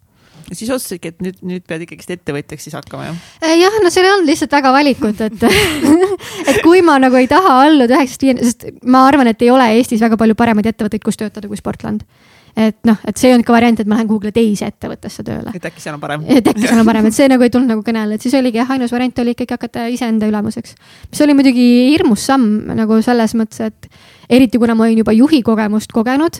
ja 0.48 0.58
siis 0.58 0.70
otsustasidki, 0.70 1.14
et 1.14 1.24
nüüd, 1.24 1.40
nüüd 1.46 1.64
pead 1.68 1.86
ikkagist 1.86 2.12
ettevõtjaks 2.16 2.68
siis 2.68 2.76
hakkama, 2.76 3.08
jah? 3.10 3.24
Äh, 3.44 3.56
jah, 3.62 3.80
no 3.82 3.92
seal 3.94 4.08
ei 4.08 4.14
olnud 4.16 4.30
lihtsalt 4.30 4.54
väga 4.54 4.74
valikut, 4.74 5.24
et 5.24 5.48
et 6.50 6.60
kui 6.64 6.84
ma 6.86 6.98
nagu 7.02 7.18
ei 7.20 7.30
taha 7.30 7.58
alluda 7.64 7.98
üheksast 7.98 8.26
viienda, 8.26 8.46
sest 8.46 8.68
ma 8.84 9.06
arvan, 9.08 9.30
et 9.32 9.42
ei 9.44 9.52
ole 9.54 9.72
Eestis 9.78 10.04
väga 10.04 10.18
palju 10.20 10.36
paremaid 10.38 10.70
ettevõtteid, 10.72 11.04
kus 11.04 11.20
töötada 11.20 11.50
kui 11.50 11.60
Sportland 11.60 12.06
et 12.54 12.76
noh, 12.86 12.98
et 13.06 13.18
see 13.18 13.32
on 13.34 13.42
ikka 13.42 13.54
variant, 13.54 13.80
et 13.82 13.88
ma 13.90 13.96
lähen 13.98 14.08
kuhugile 14.08 14.30
teise 14.34 14.68
ettevõttesse 14.70 15.24
tööle. 15.26 15.50
et 15.56 15.64
äkki 15.66 15.82
seal 15.82 15.96
on 15.96 16.02
parem. 16.02 16.24
et 16.30 16.46
äkki 16.46 16.68
seal 16.68 16.80
on 16.80 16.86
parem, 16.86 17.08
et 17.10 17.16
see 17.16 17.26
nagu 17.30 17.42
ei 17.42 17.50
tulnud 17.50 17.72
nagu 17.74 17.82
kõnele, 17.86 18.14
et 18.14 18.22
siis 18.22 18.34
oligi 18.38 18.60
jah, 18.60 18.70
ainus 18.76 18.94
variant 18.94 19.22
oli 19.24 19.34
ikkagi 19.34 19.56
hakata 19.56 19.86
iseenda 19.90 20.28
ülemuseks. 20.30 20.76
mis 21.10 21.22
oli 21.26 21.34
muidugi 21.34 21.68
hirmus 21.90 22.26
samm 22.30 22.74
nagu 22.78 23.00
selles 23.02 23.34
mõttes, 23.38 23.72
et 23.72 23.88
eriti 24.30 24.60
kuna 24.62 24.76
ma 24.78 24.86
olin 24.86 25.02
juba 25.02 25.14
juhi 25.16 25.42
kogemust 25.42 25.92
kogenud, 25.94 26.38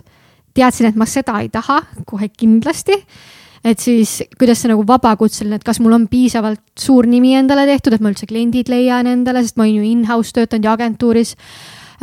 teadsin, 0.55 0.93
et 0.93 1.01
ma 1.01 1.09
seda 1.11 1.41
ei 1.43 1.51
taha 1.53 1.81
kohe 2.07 2.31
kindlasti 2.31 3.01
et 3.65 3.81
siis 3.81 4.19
kuidas 4.39 4.61
see 4.61 4.71
nagu 4.71 4.85
vabakutseline, 4.87 5.59
et 5.59 5.67
kas 5.67 5.81
mul 5.81 5.97
on 5.97 6.09
piisavalt 6.11 6.62
suur 6.79 7.09
nimi 7.09 7.35
endale 7.39 7.67
tehtud, 7.69 7.97
et 7.97 8.05
ma 8.05 8.12
üldse 8.12 8.29
kliendid 8.31 8.69
leian 8.73 9.09
endale, 9.11 9.45
sest 9.45 9.57
ma 9.57 9.65
olin 9.67 9.81
ju 9.81 9.89
in-house 9.89 10.37
töötanud 10.37 10.69
ja 10.69 10.77
agentuuris 10.77 11.35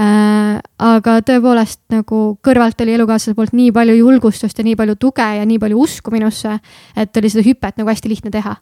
äh,. 0.02 0.58
aga 0.82 1.18
tõepoolest 1.28 1.84
nagu 1.94 2.22
kõrvalt 2.44 2.82
oli 2.82 2.96
elukaaslase 2.98 3.38
poolt 3.38 3.54
nii 3.58 3.74
palju 3.76 4.00
julgustust 4.00 4.58
ja 4.58 4.66
nii 4.66 4.78
palju 4.80 4.98
tuge 4.98 5.28
ja 5.38 5.46
nii 5.46 5.60
palju 5.62 5.84
usku 5.86 6.14
minusse, 6.14 6.58
et 6.96 7.22
oli 7.22 7.30
seda 7.30 7.46
hüpet 7.46 7.78
nagu 7.78 7.94
hästi 7.94 8.10
lihtne 8.10 8.34
teha 8.34 8.58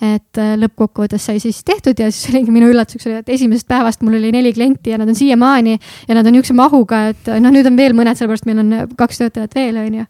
et 0.00 0.38
äh, 0.40 0.54
lõppkokkuvõttes 0.56 1.26
sai 1.28 1.40
siis 1.42 1.60
tehtud 1.66 1.98
ja 2.00 2.08
siis 2.08 2.30
oligi 2.32 2.52
minu 2.54 2.70
üllatuseks 2.72 3.08
oli, 3.08 3.18
et 3.20 3.32
esimesest 3.34 3.68
päevast 3.68 4.00
mul 4.04 4.16
oli 4.16 4.30
neli 4.32 4.52
klienti 4.56 4.94
ja 4.94 4.98
nad 5.00 5.08
on 5.10 5.16
siiamaani 5.16 5.74
ja 5.76 6.16
nad 6.16 6.24
on 6.24 6.32
niisuguse 6.32 6.56
mahuga, 6.56 7.02
et 7.12 7.28
noh, 7.42 7.52
nüüd 7.52 7.68
on 7.68 7.76
veel 7.76 7.96
mõned, 7.96 8.16
sellepärast 8.16 8.48
meil 8.48 8.62
on 8.62 8.72
kaks 8.96 9.20
töötajat 9.20 9.56
veel, 9.58 9.76
on 9.82 9.98
ju. 10.00 10.06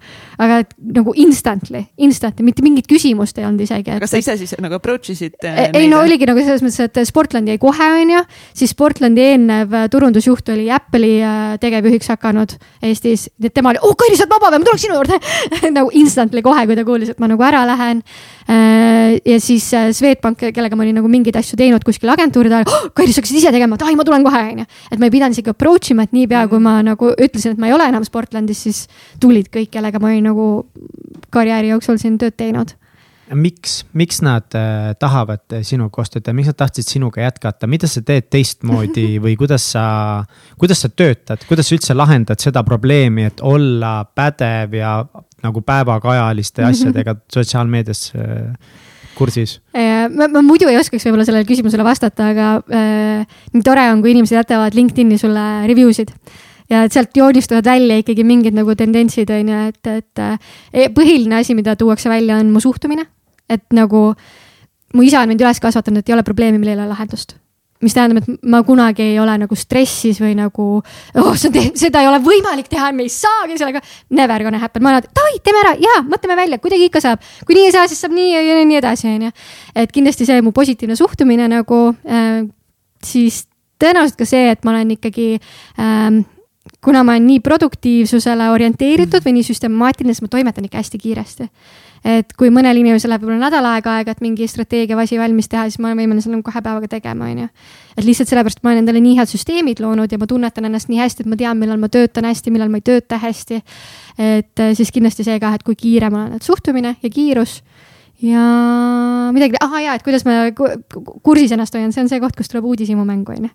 aga 0.46 0.60
et 0.62 0.74
nagu 0.98 1.14
instantly, 1.18 1.82
instantly, 2.06 2.46
mitte 2.46 2.62
mingit 2.62 2.86
küsimust 2.90 3.38
ei 3.40 3.48
olnud 3.48 3.66
isegi. 3.66 3.98
kas 4.04 4.14
sa 4.14 4.22
ise 4.22 4.36
siis 4.38 4.54
nagu 4.62 4.78
approach 4.78 5.10
isid? 5.10 5.34
Äh, 5.42 5.72
ei 5.74 5.90
no 5.90 6.04
oligi 6.04 6.28
nagu 6.30 6.38
selles 6.44 6.62
mõttes, 6.62 6.86
et 6.86 7.02
Sportland 7.10 7.50
jäi 7.50 7.58
kohe, 7.58 7.90
on 8.04 8.14
ju, 8.14 8.22
siis 8.62 8.74
Sportlandi 8.76 9.26
eelnev 9.32 9.74
äh, 9.74 9.88
turundusjuht 9.90 10.54
oli 10.54 10.68
Apple'i 10.70 11.18
tegevjuhiks 11.60 12.12
hakanud 12.14 12.54
Eestis, 12.86 13.26
tema 13.50 13.74
oli, 13.74 13.82
oh 13.82 13.98
Kairi, 13.98 14.14
sa 14.14 14.28
oled 14.28 14.36
vaba 14.36 14.54
või 14.54 14.62
ma 14.62 14.70
tuleks 14.70 14.86
sinu 14.86 15.00
juurde 15.00 15.18
nagu 15.78 15.90
instantly 15.98 16.46
kohe, 16.46 16.62
kui 16.70 16.78
ta 16.78 16.86
kuulis, 16.86 17.10
et 17.10 17.18
ma 17.22 17.28
nagu 17.30 17.42
ära 17.44 17.64
lähen 17.68 18.04
ja 18.50 19.36
siis 19.42 19.68
Swedbank, 19.94 20.42
kellega 20.54 20.76
ma 20.78 20.82
olin 20.84 20.96
nagu 20.98 21.10
mingeid 21.10 21.36
asju 21.38 21.58
teinud 21.60 21.84
kuskil 21.86 22.10
agentuuride 22.10 22.60
ajal 22.60 22.72
oh,, 22.72 22.88
Kairi, 22.96 23.14
sa 23.14 23.22
hakkasid 23.22 23.38
ise 23.38 23.52
tegema, 23.54 23.78
et 23.78 23.84
ai, 23.86 23.94
ma 23.98 24.06
tulen 24.06 24.26
kohe, 24.26 24.42
onju. 24.54 24.66
et 24.90 24.98
ma 24.98 25.06
ei 25.06 25.14
pidanud 25.14 25.36
isegi 25.36 25.52
approach 25.52 25.92
ima, 25.94 26.06
et 26.08 26.16
niipea 26.16 26.46
kui 26.50 26.62
ma 26.62 26.80
nagu 26.86 27.12
ütlesin, 27.14 27.54
et 27.54 27.62
ma 27.62 27.70
ei 27.70 27.76
ole 27.76 27.86
enam 27.92 28.06
Sportlandis, 28.06 28.64
siis 28.66 28.84
tulid 29.22 29.52
kõik, 29.54 29.70
kellega 29.76 30.02
ma 30.02 30.10
olin 30.10 30.30
nagu 30.32 30.50
karjääri 31.30 31.70
jooksul 31.74 32.00
siin 32.02 32.18
tööd 32.18 32.38
teinud 32.40 32.74
miks, 33.34 33.84
miks 33.96 34.20
nad 34.24 34.56
äh, 34.58 34.90
tahavad 35.00 35.60
sinuga 35.66 35.92
koostööd 36.00 36.24
teha, 36.26 36.34
miks 36.36 36.50
nad 36.50 36.58
tahtsid 36.58 36.88
sinuga 36.88 37.22
jätkata, 37.22 37.68
mida 37.70 37.88
sa 37.90 38.02
teed 38.06 38.28
teistmoodi 38.32 39.06
või 39.24 39.36
kuidas 39.40 39.70
sa, 39.74 39.84
kuidas 40.60 40.82
sa 40.84 40.90
töötad, 40.90 41.44
kuidas 41.48 41.70
sa 41.70 41.76
üldse 41.78 41.96
lahendad 41.96 42.42
seda 42.42 42.64
probleemi, 42.66 43.28
et 43.30 43.42
olla 43.46 44.00
pädev 44.04 44.76
ja 44.80 44.98
nagu 45.44 45.62
päevakajaliste 45.64 46.66
asjadega 46.66 47.16
sotsiaalmeedias 47.32 48.04
äh, 48.18 48.76
kursis? 49.16 49.58
ma, 49.72 50.28
ma 50.28 50.42
muidu 50.44 50.68
ei 50.70 50.78
oskaks 50.80 51.06
võib-olla 51.06 51.26
sellele 51.28 51.48
küsimusele 51.48 51.86
vastata, 51.86 52.30
aga 52.34 52.52
äh, 52.66 53.40
nii 53.54 53.66
tore 53.66 53.88
on, 53.92 54.04
kui 54.04 54.14
inimesed 54.14 54.40
jätavad 54.40 54.76
LinkedIn'i 54.76 55.20
sulle 55.20 55.46
review 55.70 55.94
sid 55.96 56.14
ja 56.70 56.84
et 56.86 56.94
sealt 56.94 57.16
joonistuvad 57.16 57.66
välja 57.66 57.98
ikkagi 58.00 58.24
mingid 58.26 58.56
nagu 58.56 58.74
tendentsid 58.78 59.30
on 59.34 59.54
ju, 59.54 59.62
et, 59.70 59.90
et 59.90 60.22
äh, 60.22 60.90
põhiline 60.94 61.40
asi, 61.40 61.56
mida 61.58 61.76
tuuakse 61.78 62.10
välja, 62.12 62.38
on 62.40 62.52
mu 62.54 62.62
suhtumine. 62.62 63.06
Et 63.50 63.66
nagu 63.76 64.10
mu 64.94 65.06
isa 65.06 65.22
on 65.22 65.30
mind 65.30 65.44
üles 65.44 65.62
kasvatanud, 65.62 66.02
et 66.02 66.10
ei 66.10 66.16
ole 66.16 66.26
probleemi, 66.26 66.58
millel 66.58 66.78
ei 66.78 66.84
ole 66.84 66.92
lahendust 66.94 67.36
mis 67.80 67.94
tähendab, 67.96 68.20
et 68.20 68.42
ma 68.52 68.60
kunagi 68.64 69.04
ei 69.04 69.18
ole 69.20 69.34
nagu 69.40 69.56
stressis 69.56 70.18
või 70.20 70.34
nagu 70.36 70.64
oh,, 70.80 71.30
seda 71.40 72.02
ei 72.02 72.08
ole 72.10 72.18
võimalik 72.24 72.68
teha, 72.68 72.90
me 72.96 73.06
ei 73.06 73.12
saagi 73.12 73.56
sellega. 73.60 73.80
Never 74.16 74.44
gonna 74.44 74.60
happen, 74.60 74.84
ma 74.84 74.92
olen, 74.92 75.06
davai, 75.16 75.38
teeme 75.44 75.62
ära 75.64 75.72
ja 75.80 76.00
mõtleme 76.04 76.36
välja, 76.42 76.60
kuidagi 76.60 76.90
ikka 76.90 77.00
saab. 77.04 77.24
kui 77.48 77.56
nii 77.56 77.70
ei 77.70 77.74
saa, 77.74 77.88
siis 77.88 78.02
saab 78.04 78.12
nii 78.16 78.34
ja 78.36 78.58
nii 78.68 78.80
edasi, 78.82 79.08
onju. 79.14 79.32
et 79.80 79.94
kindlasti 79.96 80.28
see 80.28 80.44
mu 80.44 80.52
positiivne 80.56 80.98
suhtumine 80.98 81.48
nagu 81.48 81.80
äh,, 82.04 82.42
siis 83.04 83.46
tõenäoliselt 83.80 84.20
ka 84.20 84.28
see, 84.28 84.50
et 84.52 84.64
ma 84.66 84.74
olen 84.74 84.96
ikkagi 84.98 85.30
ähm, 85.80 86.22
kuna 86.84 87.04
ma 87.04 87.16
olen 87.16 87.30
nii 87.30 87.40
produktiivsusele 87.44 88.50
orienteeritud 88.52 89.24
või 89.24 89.38
nii 89.38 89.48
süstemaatiline, 89.48 90.12
siis 90.12 90.26
ma 90.26 90.34
toimetan 90.36 90.68
ikka 90.68 90.82
hästi 90.82 91.00
kiiresti 91.00 91.48
et 92.04 92.32
kui 92.38 92.48
mõnel 92.52 92.78
inimesel 92.80 93.12
läheb 93.12 93.24
võib-olla 93.24 93.48
nädal 93.50 93.66
aega 93.74 93.96
aega, 93.98 94.14
et 94.14 94.22
mingi 94.24 94.46
strateegiavasi 94.48 95.18
valmis 95.20 95.50
teha, 95.52 95.66
siis 95.68 95.80
ma 95.82 95.90
olen 95.90 96.00
võimeline 96.00 96.24
selle 96.24 96.40
kahe 96.44 96.62
päevaga 96.64 96.88
tegema, 96.88 97.28
on 97.28 97.42
ju. 97.44 97.48
et 97.96 98.06
lihtsalt 98.06 98.30
sellepärast 98.32 98.62
ma 98.64 98.72
olen 98.72 98.82
endale 98.84 99.02
nii 99.04 99.18
head 99.18 99.28
süsteemid 99.30 99.82
loonud 99.84 100.12
ja 100.12 100.20
ma 100.20 100.28
tunnetan 100.30 100.68
ennast 100.68 100.88
nii 100.88 101.00
hästi, 101.02 101.26
et 101.26 101.32
ma 101.32 101.36
tean, 101.40 101.60
millal 101.60 101.80
ma 101.80 101.90
töötan 101.92 102.28
hästi, 102.28 102.54
millal 102.54 102.72
ma 102.72 102.80
ei 102.80 102.86
tööta 102.88 103.20
hästi. 103.20 103.60
et 104.16 104.64
eh, 104.64 104.72
siis 104.78 104.92
kindlasti 104.94 105.26
see 105.26 105.36
ka, 105.42 105.52
et 105.58 105.66
kui 105.66 105.76
kiire 105.76 106.10
ma 106.10 106.24
olen, 106.24 106.40
et 106.40 106.46
suhtumine 106.46 106.96
ja 107.02 107.10
kiirus 107.12 107.60
ja 108.24 108.46
midagi, 109.36 109.60
ahah 109.60 109.84
jaa, 109.84 109.98
et 109.98 110.06
kuidas 110.06 110.24
ma 110.28 110.48
kursis 111.24 111.52
ennast 111.52 111.76
hoian, 111.76 111.92
see 111.92 112.04
on 112.04 112.08
see 112.08 112.20
koht, 112.20 112.36
kus 112.36 112.48
tuleb 112.48 112.64
uudishimu 112.68 113.04
mängu, 113.04 113.36
on 113.36 113.50
ju 113.50 113.52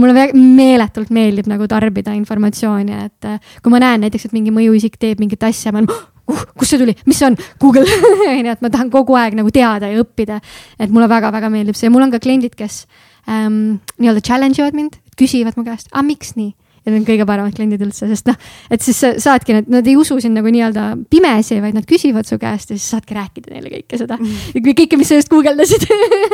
mulle 0.00 0.30
meeletult 0.32 1.10
meeldib 1.12 1.50
nagu 1.52 1.66
tarbida 1.68 2.14
informatsiooni, 2.16 2.96
et 3.04 3.28
eh, 3.28 3.52
kui 3.60 3.72
ma 3.74 3.82
näen 3.82 4.06
näiteks, 4.06 4.30
et 4.30 4.36
mingi 4.36 4.54
mõjuisik 4.54 4.96
teeb 4.96 5.20
mingit 5.20 5.44
asja, 5.44 5.74
ma 5.74 5.82
olen 5.82 5.92
uh, 6.30 6.44
kust 6.58 6.74
see 6.74 6.80
tuli, 6.82 6.94
mis 7.08 7.18
see 7.18 7.28
on, 7.30 7.38
Google. 7.62 7.86
On 8.28 8.46
ju, 8.46 8.54
et 8.54 8.64
ma 8.64 8.72
tahan 8.72 8.90
kogu 8.92 9.16
aeg 9.18 9.36
nagu 9.38 9.52
teada 9.54 9.90
ja 9.90 10.02
õppida. 10.02 10.40
et 10.78 10.90
mulle 10.92 11.10
väga-väga 11.10 11.50
meeldib 11.52 11.78
see. 11.78 11.88
Ja 11.90 11.94
mul 11.94 12.06
on 12.06 12.14
ka 12.14 12.22
kliendid, 12.22 12.56
kes 12.58 12.84
ähm, 13.28 13.78
nii-öelda 13.98 14.24
challenge 14.24 14.62
ivad 14.62 14.76
mind, 14.78 14.98
küsivad 15.18 15.58
mu 15.58 15.66
käest, 15.66 15.90
aga 15.92 16.06
miks 16.06 16.36
nii? 16.38 16.52
ja 16.82 16.90
need 16.90 17.02
on 17.02 17.06
kõige 17.06 17.26
paremad 17.28 17.54
kliendid 17.54 17.82
üldse, 17.84 18.08
sest 18.10 18.26
noh, 18.26 18.38
et 18.74 18.82
siis 18.82 18.98
sa 18.98 19.12
saadki, 19.22 19.54
nad, 19.70 19.86
ei 19.86 19.94
usu 19.98 20.16
sind 20.22 20.34
nagu 20.34 20.50
nii-öelda 20.50 20.88
pimesi, 21.12 21.60
vaid 21.62 21.76
nad 21.78 21.86
küsivad 21.88 22.26
su 22.26 22.38
käest 22.42 22.72
ja 22.72 22.78
siis 22.78 22.88
saadki 22.96 23.14
rääkida 23.14 23.54
neile 23.54 23.70
kõike 23.70 24.00
seda. 24.00 24.18
Mm.. 24.18 24.64
kõike, 24.72 24.98
mis 24.98 25.12
sa 25.12 25.20
just 25.20 25.30
guugeldasid. 25.32 25.86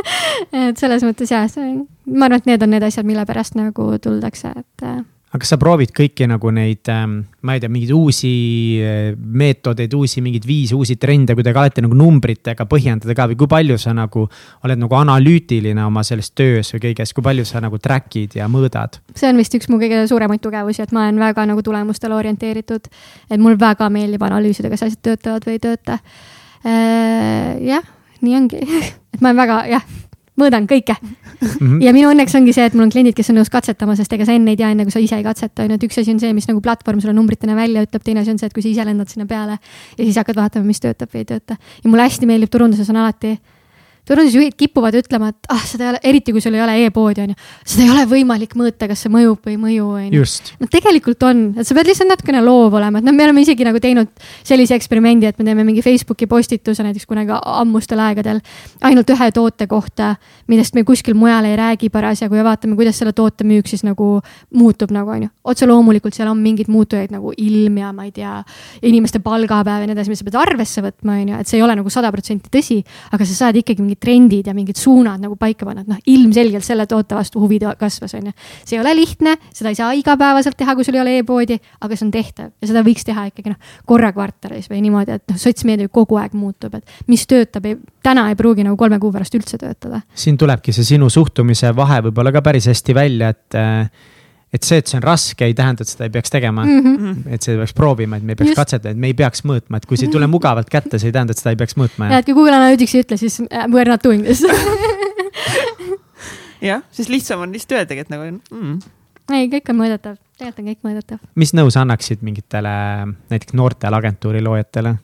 Et 0.68 0.80
selles 0.80 1.04
mõttes 1.04 1.28
see, 1.28 1.68
ma 2.08 2.28
arvan, 2.28 2.40
et 2.40 2.48
need 2.48 2.64
on 2.64 2.72
need 2.72 2.86
asjad, 2.86 3.06
mille 3.08 3.24
pärast 3.28 3.58
nagu 3.58 3.90
tuldakse, 4.02 4.54
et 4.56 4.86
äh, 4.88 5.02
aga 5.28 5.40
kas 5.42 5.50
sa 5.52 5.58
proovid 5.60 5.90
kõiki 5.92 6.24
nagu 6.30 6.50
neid, 6.56 6.88
ähm, 6.88 7.18
ma 7.44 7.56
ei 7.56 7.60
tea, 7.60 7.68
mingeid 7.72 7.92
uusi 7.92 8.30
äh, 8.80 9.10
meetodeid, 9.16 9.92
uusi 9.92 10.22
mingeid 10.24 10.46
viise, 10.48 10.76
uusi 10.78 10.96
trende 11.00 11.36
kuidagi 11.36 11.60
alati 11.60 11.84
nagu 11.84 11.98
numbritega 11.98 12.64
põhjendada 12.70 13.16
ka 13.16 13.28
või 13.28 13.36
kui 13.42 13.50
palju 13.52 13.76
sa 13.80 13.92
nagu 13.96 14.24
oled 14.64 14.80
nagu 14.80 14.98
analüütiline 14.98 15.84
oma 15.84 16.04
selles 16.06 16.32
töös 16.32 16.72
või 16.72 16.86
kõiges, 16.86 17.12
kui 17.12 17.26
palju 17.26 17.44
sa 17.48 17.60
nagu 17.64 17.80
track'id 17.82 18.38
ja 18.40 18.48
mõõdad? 18.48 19.02
see 19.12 19.28
on 19.28 19.40
vist 19.40 19.54
üks 19.58 19.68
mu 19.68 19.80
kõige 19.82 20.00
suuremaid 20.08 20.42
tugevusi, 20.44 20.86
et 20.86 20.96
ma 20.96 21.04
olen 21.04 21.20
väga 21.20 21.44
nagu 21.52 21.64
tulemustele 21.64 22.16
orienteeritud. 22.16 22.88
et 23.28 23.40
mul 23.40 23.60
väga 23.60 23.90
meeldib 23.92 24.24
analüüsida, 24.24 24.72
kas 24.72 24.88
asjad 24.88 25.04
töötavad 25.10 25.44
või 25.44 25.58
ei 25.58 25.64
tööta. 25.68 26.00
Äh, 26.64 27.56
jah, 27.68 27.84
nii 28.24 28.36
ongi 28.40 28.64
et 29.12 29.20
ma 29.20 29.34
olen 29.34 29.44
väga 29.44 29.64
jah 29.76 29.88
mõõdan 30.38 30.68
kõike 30.70 30.96
mm. 31.40 31.48
-hmm. 31.58 31.82
ja 31.84 31.92
minu 31.92 32.10
õnneks 32.12 32.36
ongi 32.38 32.54
see, 32.56 32.66
et 32.68 32.74
mul 32.74 32.86
on 32.86 32.92
kliendid, 32.94 33.16
kes 33.16 33.30
on 33.32 33.38
nõus 33.40 33.52
katsetama, 33.52 33.96
sest 33.96 34.12
ega 34.12 34.26
sa 34.28 34.36
enne 34.36 34.54
ei 34.54 34.60
tea, 34.60 34.70
enne 34.70 34.86
kui 34.88 34.94
sa 34.94 35.02
ise 35.02 35.16
ei 35.16 35.26
katseta, 35.26 35.64
on 35.64 35.74
ju, 35.74 35.80
et 35.80 35.86
üks 35.88 36.00
asi 36.00 36.14
on 36.14 36.20
see, 36.20 36.32
mis 36.36 36.48
nagu 36.48 36.60
platvorm 36.64 37.00
sulle 37.00 37.14
numbritena 37.16 37.56
välja 37.56 37.84
ütleb, 37.86 38.02
teine 38.04 38.20
asi 38.24 38.34
on 38.34 38.38
see, 38.38 38.46
et 38.46 38.56
kui 38.56 38.62
sa 38.62 38.68
ise 38.68 38.84
lendad 38.84 39.08
sinna 39.08 39.26
peale 39.26 39.58
ja 39.98 40.02
siis 40.04 40.16
hakkad 40.16 40.36
vaatama, 40.36 40.66
mis 40.66 40.80
töötab 40.80 41.12
või 41.14 41.24
ei 41.24 41.30
tööta. 41.34 41.56
ja 41.84 41.90
mulle 41.90 42.08
hästi 42.08 42.26
meeldib 42.26 42.50
turunduses 42.50 42.90
on 42.90 42.96
alati 43.04 43.38
turundusjuhid 44.08 44.56
kipuvad 44.58 44.96
ütlema, 44.98 45.30
et 45.32 45.50
ah, 45.52 45.62
seda 45.68 45.84
ei 45.84 45.90
ole, 45.92 46.00
eriti 46.10 46.32
kui 46.34 46.42
sul 46.44 46.56
ei 46.56 46.62
ole 46.64 46.76
e-poodi, 46.86 47.26
on 47.26 47.32
ju. 47.34 47.38
seda 47.68 47.84
ei 47.84 47.92
ole 47.92 48.04
võimalik 48.08 48.54
mõõta, 48.58 48.88
kas 48.90 49.04
see 49.04 49.12
mõjub 49.12 49.44
või 49.44 49.54
ei 49.54 49.60
mõju, 49.60 49.88
on 49.98 50.16
ju. 50.16 50.26
no 50.62 50.68
tegelikult 50.72 51.26
on, 51.28 51.42
et 51.58 51.68
sa 51.68 51.76
pead 51.76 51.90
lihtsalt 51.90 52.10
natukene 52.12 52.40
loov 52.44 52.78
olema, 52.78 53.02
et 53.02 53.06
noh, 53.06 53.16
me 53.16 53.26
oleme 53.26 53.44
isegi 53.44 53.66
nagu 53.66 53.80
teinud 53.82 54.10
sellise 54.46 54.76
eksperimendi, 54.78 55.28
et 55.28 55.40
me 55.40 55.46
teeme 55.48 55.66
mingi 55.68 55.84
Facebooki 55.84 56.28
postituse 56.30 56.84
näiteks 56.86 57.08
kunagi 57.08 57.36
ammustel 57.36 58.00
aegadel. 58.04 58.40
ainult 58.88 59.12
ühe 59.12 59.30
toote 59.34 59.68
kohta, 59.70 60.14
millest 60.48 60.76
me 60.78 60.84
kuskil 60.88 61.16
mujal 61.18 61.44
ei 61.48 61.56
räägi 61.58 61.90
parasjagu 61.92 62.38
ja 62.38 62.46
vaatame, 62.46 62.76
kuidas 62.78 62.98
selle 62.98 63.12
toote 63.12 63.44
müük 63.44 63.68
siis 63.68 63.84
nagu 63.84 64.18
muutub 64.54 64.92
nagu 64.94 65.12
on 65.12 65.28
ju. 65.28 65.32
otse 65.44 65.68
loomulikult 65.68 66.16
seal 66.16 66.30
on 66.32 66.40
mingeid 66.40 66.70
muutujaid 66.72 67.12
nagu 67.12 67.32
ilm 67.36 67.78
ja 67.82 67.92
ma 67.92 68.08
ei 68.08 68.12
tea, 68.14 68.38
inimeste 68.82 69.20
palgapäev 69.24 69.84
ja 69.84 69.90
nii 69.90 69.96
edasi, 69.96 70.12
mida 70.12 70.22
sa 70.22 70.28
pead 70.30 70.40
arvesse 70.40 70.84
võtma, 70.84 71.20
on 71.20 71.34
ju, 71.34 71.42
et 71.42 71.50
see 71.50 71.60
ei 71.60 71.64
ole 71.66 71.76
nagu 71.78 71.92
sada 71.92 72.10
protsenti 72.14 72.52
tõsi, 72.52 72.80
aga 73.12 73.28
sa 73.28 73.38
saad 73.44 73.58
ikkagi 73.60 73.84
mingi 73.84 73.97
mingid 73.98 74.06
trendid 74.08 74.46
ja 74.46 74.54
mingid 74.54 74.76
suunad 74.76 75.20
nagu 75.20 75.36
paika 75.36 75.66
panna, 75.66 75.82
et 75.82 75.88
noh, 75.88 75.98
ilmselgelt 76.06 76.64
selle 76.64 76.86
toote 76.86 77.14
vastu 77.14 77.40
huvi 77.40 77.58
kasvas, 77.78 78.14
on 78.14 78.26
ju. 78.26 78.32
see 78.64 78.76
ei 78.76 78.80
ole 78.80 78.94
lihtne, 78.94 79.36
seda 79.52 79.70
ei 79.70 79.74
saa 79.74 79.92
igapäevaselt 79.92 80.56
teha, 80.56 80.74
kui 80.74 80.84
sul 80.84 80.94
ei 80.94 81.00
ole 81.00 81.18
e-poodi, 81.18 81.58
aga 81.80 81.96
see 81.96 82.06
on 82.06 82.10
tehtav 82.10 82.50
ja 82.60 82.68
seda 82.68 82.82
võiks 82.86 83.04
teha 83.04 83.28
ikkagi 83.30 83.50
noh, 83.50 83.58
korra 83.86 84.12
kvartalis 84.12 84.68
või 84.70 84.82
niimoodi, 84.82 85.18
et 85.18 85.24
noh, 85.28 85.38
sotsmeedia 85.38 85.88
ju 85.88 85.92
kogu 85.92 86.18
aeg 86.20 86.36
muutub, 86.38 86.74
et 86.78 87.08
mis 87.08 87.26
töötab, 87.26 87.66
täna 88.02 88.28
ei 88.30 88.38
pruugi 88.38 88.66
nagu 88.66 88.78
kolme 88.78 89.00
kuu 89.02 89.12
pärast 89.12 89.34
üldse 89.34 89.58
töötada. 89.58 90.02
siin 90.14 90.38
tulebki 90.38 90.72
see 90.72 90.94
sinu 90.94 91.10
suhtumise 91.10 91.74
vahe 91.76 92.02
võib-olla 92.08 92.32
ka 92.32 92.44
päris 92.44 92.68
hästi 92.70 92.94
välja, 92.94 93.34
et 93.34 93.60
et 94.52 94.64
see, 94.64 94.80
et 94.80 94.88
see 94.88 94.96
on 94.96 95.04
raske, 95.04 95.44
ei 95.44 95.54
tähenda, 95.56 95.84
et 95.84 95.92
seda 95.92 96.06
ei 96.08 96.12
peaks 96.12 96.32
tegema 96.32 96.64
mm. 96.64 96.84
-hmm. 96.84 97.16
et 97.34 97.44
seda 97.44 97.60
peaks 97.60 97.74
proovima, 97.76 98.16
et 98.16 98.24
me 98.24 98.32
ei 98.32 98.36
peaks 98.36 98.54
Just. 98.54 98.60
katsetama, 98.62 98.96
et 98.96 99.02
me 99.02 99.10
ei 99.12 99.14
peaks 99.14 99.44
mõõtma, 99.44 99.80
et 99.80 99.86
kui 99.86 99.98
see 100.00 100.08
ei 100.08 100.12
tule 100.12 100.26
mugavalt 100.26 100.70
kätte, 100.72 100.98
see 100.98 101.10
ei 101.10 101.16
tähenda, 101.16 101.36
et 101.36 101.42
seda 101.42 101.52
ei 101.52 101.60
peaks 101.60 101.76
mõõtma. 101.76 102.08
ja, 102.12 102.22
et 102.22 102.28
kui 102.28 102.36
Google 102.38 102.56
Analytics 102.56 102.94
ei 102.94 103.04
ütle, 103.04 103.18
siis 103.20 103.40
uh, 103.40 103.66
we 103.72 103.82
are 103.82 103.90
not 103.90 104.04
doing 104.04 104.24
this 104.24 104.44
jah, 106.70 106.86
siis 106.90 107.10
lihtsam 107.12 107.44
on 107.44 107.52
lihtsalt 107.52 107.80
öeldagi, 107.80 108.06
et 108.06 108.14
nagu 108.14 108.30
mm. 108.30 108.78
ei, 109.36 109.50
kõik 109.52 109.74
on 109.74 109.80
mõõdetav, 109.82 110.16
tegelikult 110.38 110.64
on 110.64 110.72
kõik 110.72 110.90
mõõdetav. 110.90 111.24
mis 111.34 111.52
nõu 111.56 111.74
sa 111.74 111.84
annaksid 111.84 112.24
mingitele 112.24 112.72
näiteks 113.28 113.56
noortele 113.58 114.00
agentuuri 114.00 114.40
loojatele? 114.44 114.96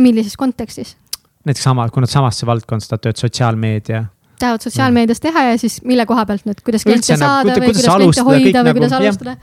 millises 0.00 0.40
kontekstis? 0.40 0.96
näiteks 1.44 1.68
sama, 1.68 1.88
kui 1.92 2.04
nad 2.04 2.12
samasse 2.12 2.48
valdkonda, 2.48 2.96
tööd 2.96 3.20
sotsiaalmeedia 3.20 4.06
tahavad 4.38 4.64
sotsiaalmeedias 4.64 5.20
teha 5.22 5.44
ja 5.50 5.58
siis 5.60 5.80
mille 5.86 6.06
koha 6.06 6.26
pealt 6.26 6.46
nüüd, 6.48 6.60
kuidas 6.64 6.84
kliente 6.86 7.14
nagu, 7.14 7.22
saada 7.22 7.54
või 7.54 7.72
kuidas 7.72 7.88
kliente 7.88 8.26
hoida 8.26 8.64
või 8.66 8.76
kuidas 8.78 8.94
nagu, 8.94 9.04
alustada? 9.04 9.36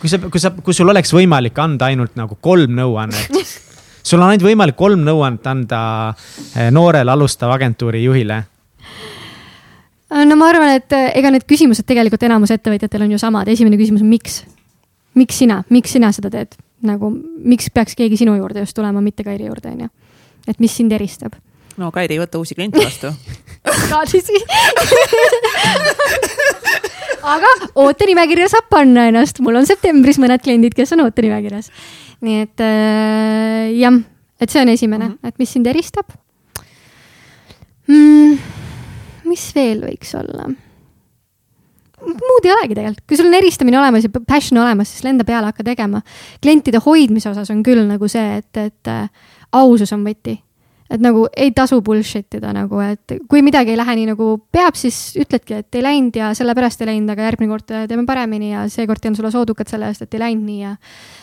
kui 0.00 0.10
sa, 0.12 0.18
kui 0.18 0.42
sa, 0.42 0.50
kui 0.66 0.76
sul 0.76 0.90
oleks 0.92 1.14
võimalik 1.14 1.58
anda 1.62 1.90
ainult 1.92 2.16
nagu 2.18 2.38
kolm 2.40 2.74
nõuannet 2.76 3.38
sul 4.04 4.20
on 4.20 4.28
ainult 4.28 4.44
võimalik 4.46 4.76
kolm 4.78 5.04
nõuannet 5.06 5.46
anda 5.48 5.80
eh, 6.54 6.70
noorele 6.74 7.14
alustava 7.14 7.56
agentuuri 7.56 8.04
juhile. 8.04 8.42
no 10.10 10.36
ma 10.36 10.50
arvan, 10.52 10.74
et 10.78 10.92
eh, 10.92 11.10
ega 11.20 11.32
need 11.34 11.46
küsimused 11.48 11.88
tegelikult 11.88 12.22
enamus 12.28 12.52
ettevõtjatel 12.54 13.06
on 13.06 13.16
ju 13.16 13.22
samad, 13.22 13.48
esimene 13.48 13.80
küsimus 13.80 14.04
on 14.04 14.12
miks? 14.12 14.42
miks 15.14 15.40
sina, 15.40 15.62
miks 15.70 15.96
sina 15.96 16.12
seda 16.12 16.30
teed? 16.30 16.58
nagu, 16.84 17.08
miks 17.48 17.70
peaks 17.72 17.96
keegi 17.96 18.20
sinu 18.20 18.36
juurde 18.36 18.60
just 18.60 18.76
tulema, 18.76 19.00
mitte 19.00 19.24
Kairi 19.24 19.48
juurde, 19.48 19.72
on 19.72 19.86
ju. 19.86 19.92
et 20.48 20.60
mis 20.60 20.76
sind 20.76 20.92
eristab 20.92 21.38
no 21.80 21.90
Kairi 21.94 22.18
ei 22.18 22.22
võta 22.22 22.40
uusi 22.40 22.56
kliente 22.58 22.82
vastu 22.82 23.10
kaadlisi 23.64 24.40
aga 27.34 27.52
ootenimekirja 27.84 28.50
saab 28.52 28.68
panna 28.72 29.08
ennast, 29.10 29.40
mul 29.44 29.56
on 29.60 29.68
septembris 29.68 30.20
mõned 30.22 30.42
kliendid, 30.44 30.76
kes 30.76 30.92
on 30.96 31.04
ootenimekirjas. 31.06 31.70
nii 32.24 32.42
et 32.44 32.64
äh, 32.64 33.72
jah, 33.78 33.96
et 34.40 34.52
see 34.52 34.62
on 34.62 34.74
esimene 34.74 35.08
mm, 35.08 35.16
-hmm. 35.16 35.32
et 35.32 35.38
mis 35.40 35.56
sind 35.56 35.66
eristab 35.70 36.12
mm,. 37.88 38.38
mis 39.24 39.48
veel 39.56 39.82
võiks 39.88 40.14
olla? 40.20 40.52
muud 42.04 42.44
ei 42.44 42.52
olegi 42.52 42.74
tegelikult, 42.76 43.04
kui 43.08 43.16
sul 43.16 43.30
on 43.30 43.38
eristamine 43.38 43.78
olemas 43.80 44.04
ja 44.04 44.10
passion 44.28 44.60
olemas, 44.60 44.90
siis 44.92 45.04
lenda 45.06 45.24
peale, 45.24 45.48
hakka 45.48 45.64
tegema. 45.64 46.02
klientide 46.42 46.82
hoidmise 46.84 47.30
osas 47.30 47.50
on 47.50 47.62
küll 47.64 47.86
nagu 47.88 48.08
see, 48.08 48.40
et, 48.42 48.56
et 48.60 48.92
äh, 48.92 49.08
ausus 49.52 49.92
on 49.96 50.04
võti 50.04 50.36
et 50.90 51.00
nagu 51.00 51.24
ei 51.36 51.52
tasu 51.56 51.78
bullshit 51.84 52.36
ida 52.38 52.52
nagu, 52.54 52.80
et 52.84 53.16
kui 53.30 53.42
midagi 53.44 53.72
ei 53.72 53.78
lähe 53.80 53.96
nii 53.98 54.08
nagu 54.12 54.28
peab, 54.52 54.76
siis 54.78 55.14
ütledki, 55.20 55.60
et 55.62 55.78
ei 55.78 55.84
läinud 55.84 56.16
ja 56.18 56.32
sellepärast 56.36 56.82
ei 56.84 56.90
läinud, 56.92 57.12
aga 57.14 57.28
järgmine 57.30 57.52
kord 57.52 57.68
teeme 57.72 58.04
paremini 58.08 58.52
ja 58.52 58.66
seekord 58.72 59.02
teen 59.02 59.16
sulle 59.16 59.32
soodukad 59.32 59.70
selle 59.70 59.88
eest, 59.90 60.04
et 60.04 60.16
ei 60.16 60.24
läinud 60.26 60.44
nii 60.48 60.60
ja. 60.60 60.74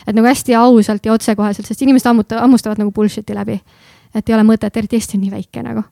et 0.07 0.17
nagu 0.17 0.27
hästi 0.27 0.57
ausalt 0.57 1.05
ja 1.05 1.13
otsekoheselt, 1.13 1.69
sest 1.69 1.85
inimesed 1.85 2.09
ammuta, 2.09 2.41
hammustavad 2.41 2.81
nagu 2.81 2.93
bullshit'i 2.95 3.37
läbi. 3.37 3.59
et 4.15 4.29
ei 4.29 4.35
ole 4.35 4.47
mõtet, 4.47 4.77
eriti 4.77 4.97
Eesti 4.97 5.19
on 5.19 5.27
nii 5.27 5.35
väike 5.35 5.63
nagu. 5.67 5.85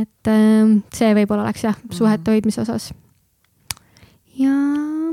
et 0.00 0.32
ähm, 0.32 0.78
see 0.94 1.12
võib-olla 1.20 1.44
oleks 1.44 1.68
jah, 1.68 1.76
suhete 1.90 2.32
hoidmise 2.32 2.64
osas. 2.64 2.92
Ja 4.38 4.54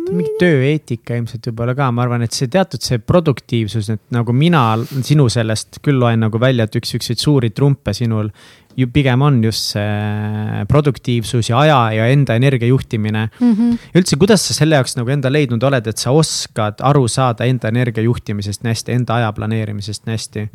mingi 0.06 0.36
tööeetika 0.40 1.16
ilmselt 1.18 1.48
võib-olla 1.50 1.74
ka, 1.78 1.88
ma 1.94 2.04
arvan, 2.06 2.26
et 2.26 2.36
see 2.36 2.50
teatud 2.52 2.84
see 2.84 3.00
produktiivsus, 3.02 3.90
et 3.94 4.04
nagu 4.14 4.36
mina 4.36 4.68
sinu 5.06 5.28
sellest 5.34 5.80
küll 5.86 5.98
loen 6.02 6.22
nagu 6.26 6.42
välja, 6.42 6.68
et 6.68 6.78
üks 6.78 6.94
siukseid 6.94 7.22
suuri 7.22 7.50
trumpe 7.56 7.94
sinul 7.98 8.30
ju 8.76 8.88
pigem 8.92 9.22
on 9.24 9.40
just 9.44 9.72
see 9.74 10.66
produktiivsus 10.70 11.50
ja 11.50 11.62
aja 11.64 11.80
ja 11.96 12.10
enda 12.12 12.36
energia 12.36 12.68
juhtimine 12.68 13.30
mm. 13.40 13.54
-hmm. 13.54 13.78
üldse, 13.96 14.20
kuidas 14.20 14.48
sa 14.48 14.54
selle 14.54 14.76
jaoks 14.76 14.98
nagu 15.00 15.10
enda 15.10 15.32
leidnud 15.32 15.64
oled, 15.64 15.88
et 15.88 15.98
sa 15.98 16.12
oskad 16.12 16.84
aru 16.84 17.08
saada 17.08 17.46
enda 17.46 17.72
energia 17.72 18.04
juhtimisest 18.04 18.64
nii 18.64 18.76
hästi, 18.76 18.92
enda 19.00 19.16
aja 19.16 19.32
planeerimisest 19.34 20.06
nii 20.06 20.20
hästi? 20.20 20.48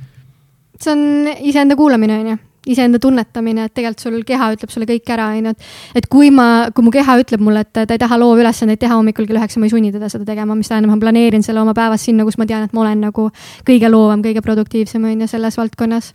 see 0.80 0.92
on 0.92 1.28
iseenda 1.40 1.76
kuulamine, 1.76 2.20
on 2.20 2.30
ju 2.34 2.38
iseenda 2.68 2.98
tunnetamine, 3.00 3.64
et 3.66 3.74
tegelikult 3.74 4.02
sul 4.04 4.16
keha 4.26 4.50
ütleb 4.54 4.72
sulle 4.72 4.86
kõik 4.88 5.12
ära, 5.14 5.30
on 5.32 5.48
ju, 5.48 5.52
et. 5.54 5.68
et 6.02 6.08
kui 6.12 6.28
ma, 6.34 6.68
kui 6.76 6.84
mu 6.84 6.92
keha 6.92 7.16
ütleb 7.22 7.40
mulle, 7.44 7.64
et 7.64 7.72
ta 7.72 7.86
ei 7.88 8.00
taha 8.00 8.18
loovülesandeid 8.20 8.82
teha 8.82 8.98
hommikul 8.98 9.28
kell 9.28 9.40
üheksa, 9.40 9.60
ma 9.62 9.68
ei 9.68 9.72
sunni 9.72 9.92
teda 9.94 10.10
seda 10.12 10.26
tegema, 10.28 10.56
mis 10.58 10.68
tähendab, 10.68 10.92
ma 10.92 11.00
planeerin 11.00 11.44
selle 11.46 11.62
oma 11.62 11.74
päevas 11.76 12.04
sinna, 12.04 12.26
kus 12.28 12.36
ma 12.40 12.48
tean, 12.50 12.66
et 12.68 12.76
ma 12.76 12.84
olen 12.84 13.06
nagu 13.08 13.30
kõige 13.68 13.90
loovam, 13.92 14.20
kõige 14.24 14.44
produktiivsem, 14.44 15.08
on 15.08 15.24
ju, 15.24 15.30
selles 15.30 15.56
valdkonnas. 15.60 16.12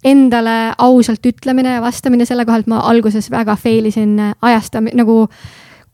Endale 0.00 0.58
ausalt 0.80 1.26
ütlemine 1.28 1.74
ja 1.76 1.80
vastamine 1.84 2.24
selle 2.24 2.46
koha 2.48 2.60
pealt 2.60 2.70
ma 2.72 2.78
alguses 2.88 3.28
väga 3.30 3.58
fail 3.60 3.90
isin 3.90 4.14
ajasta 4.16 4.80
nagu 4.80 5.26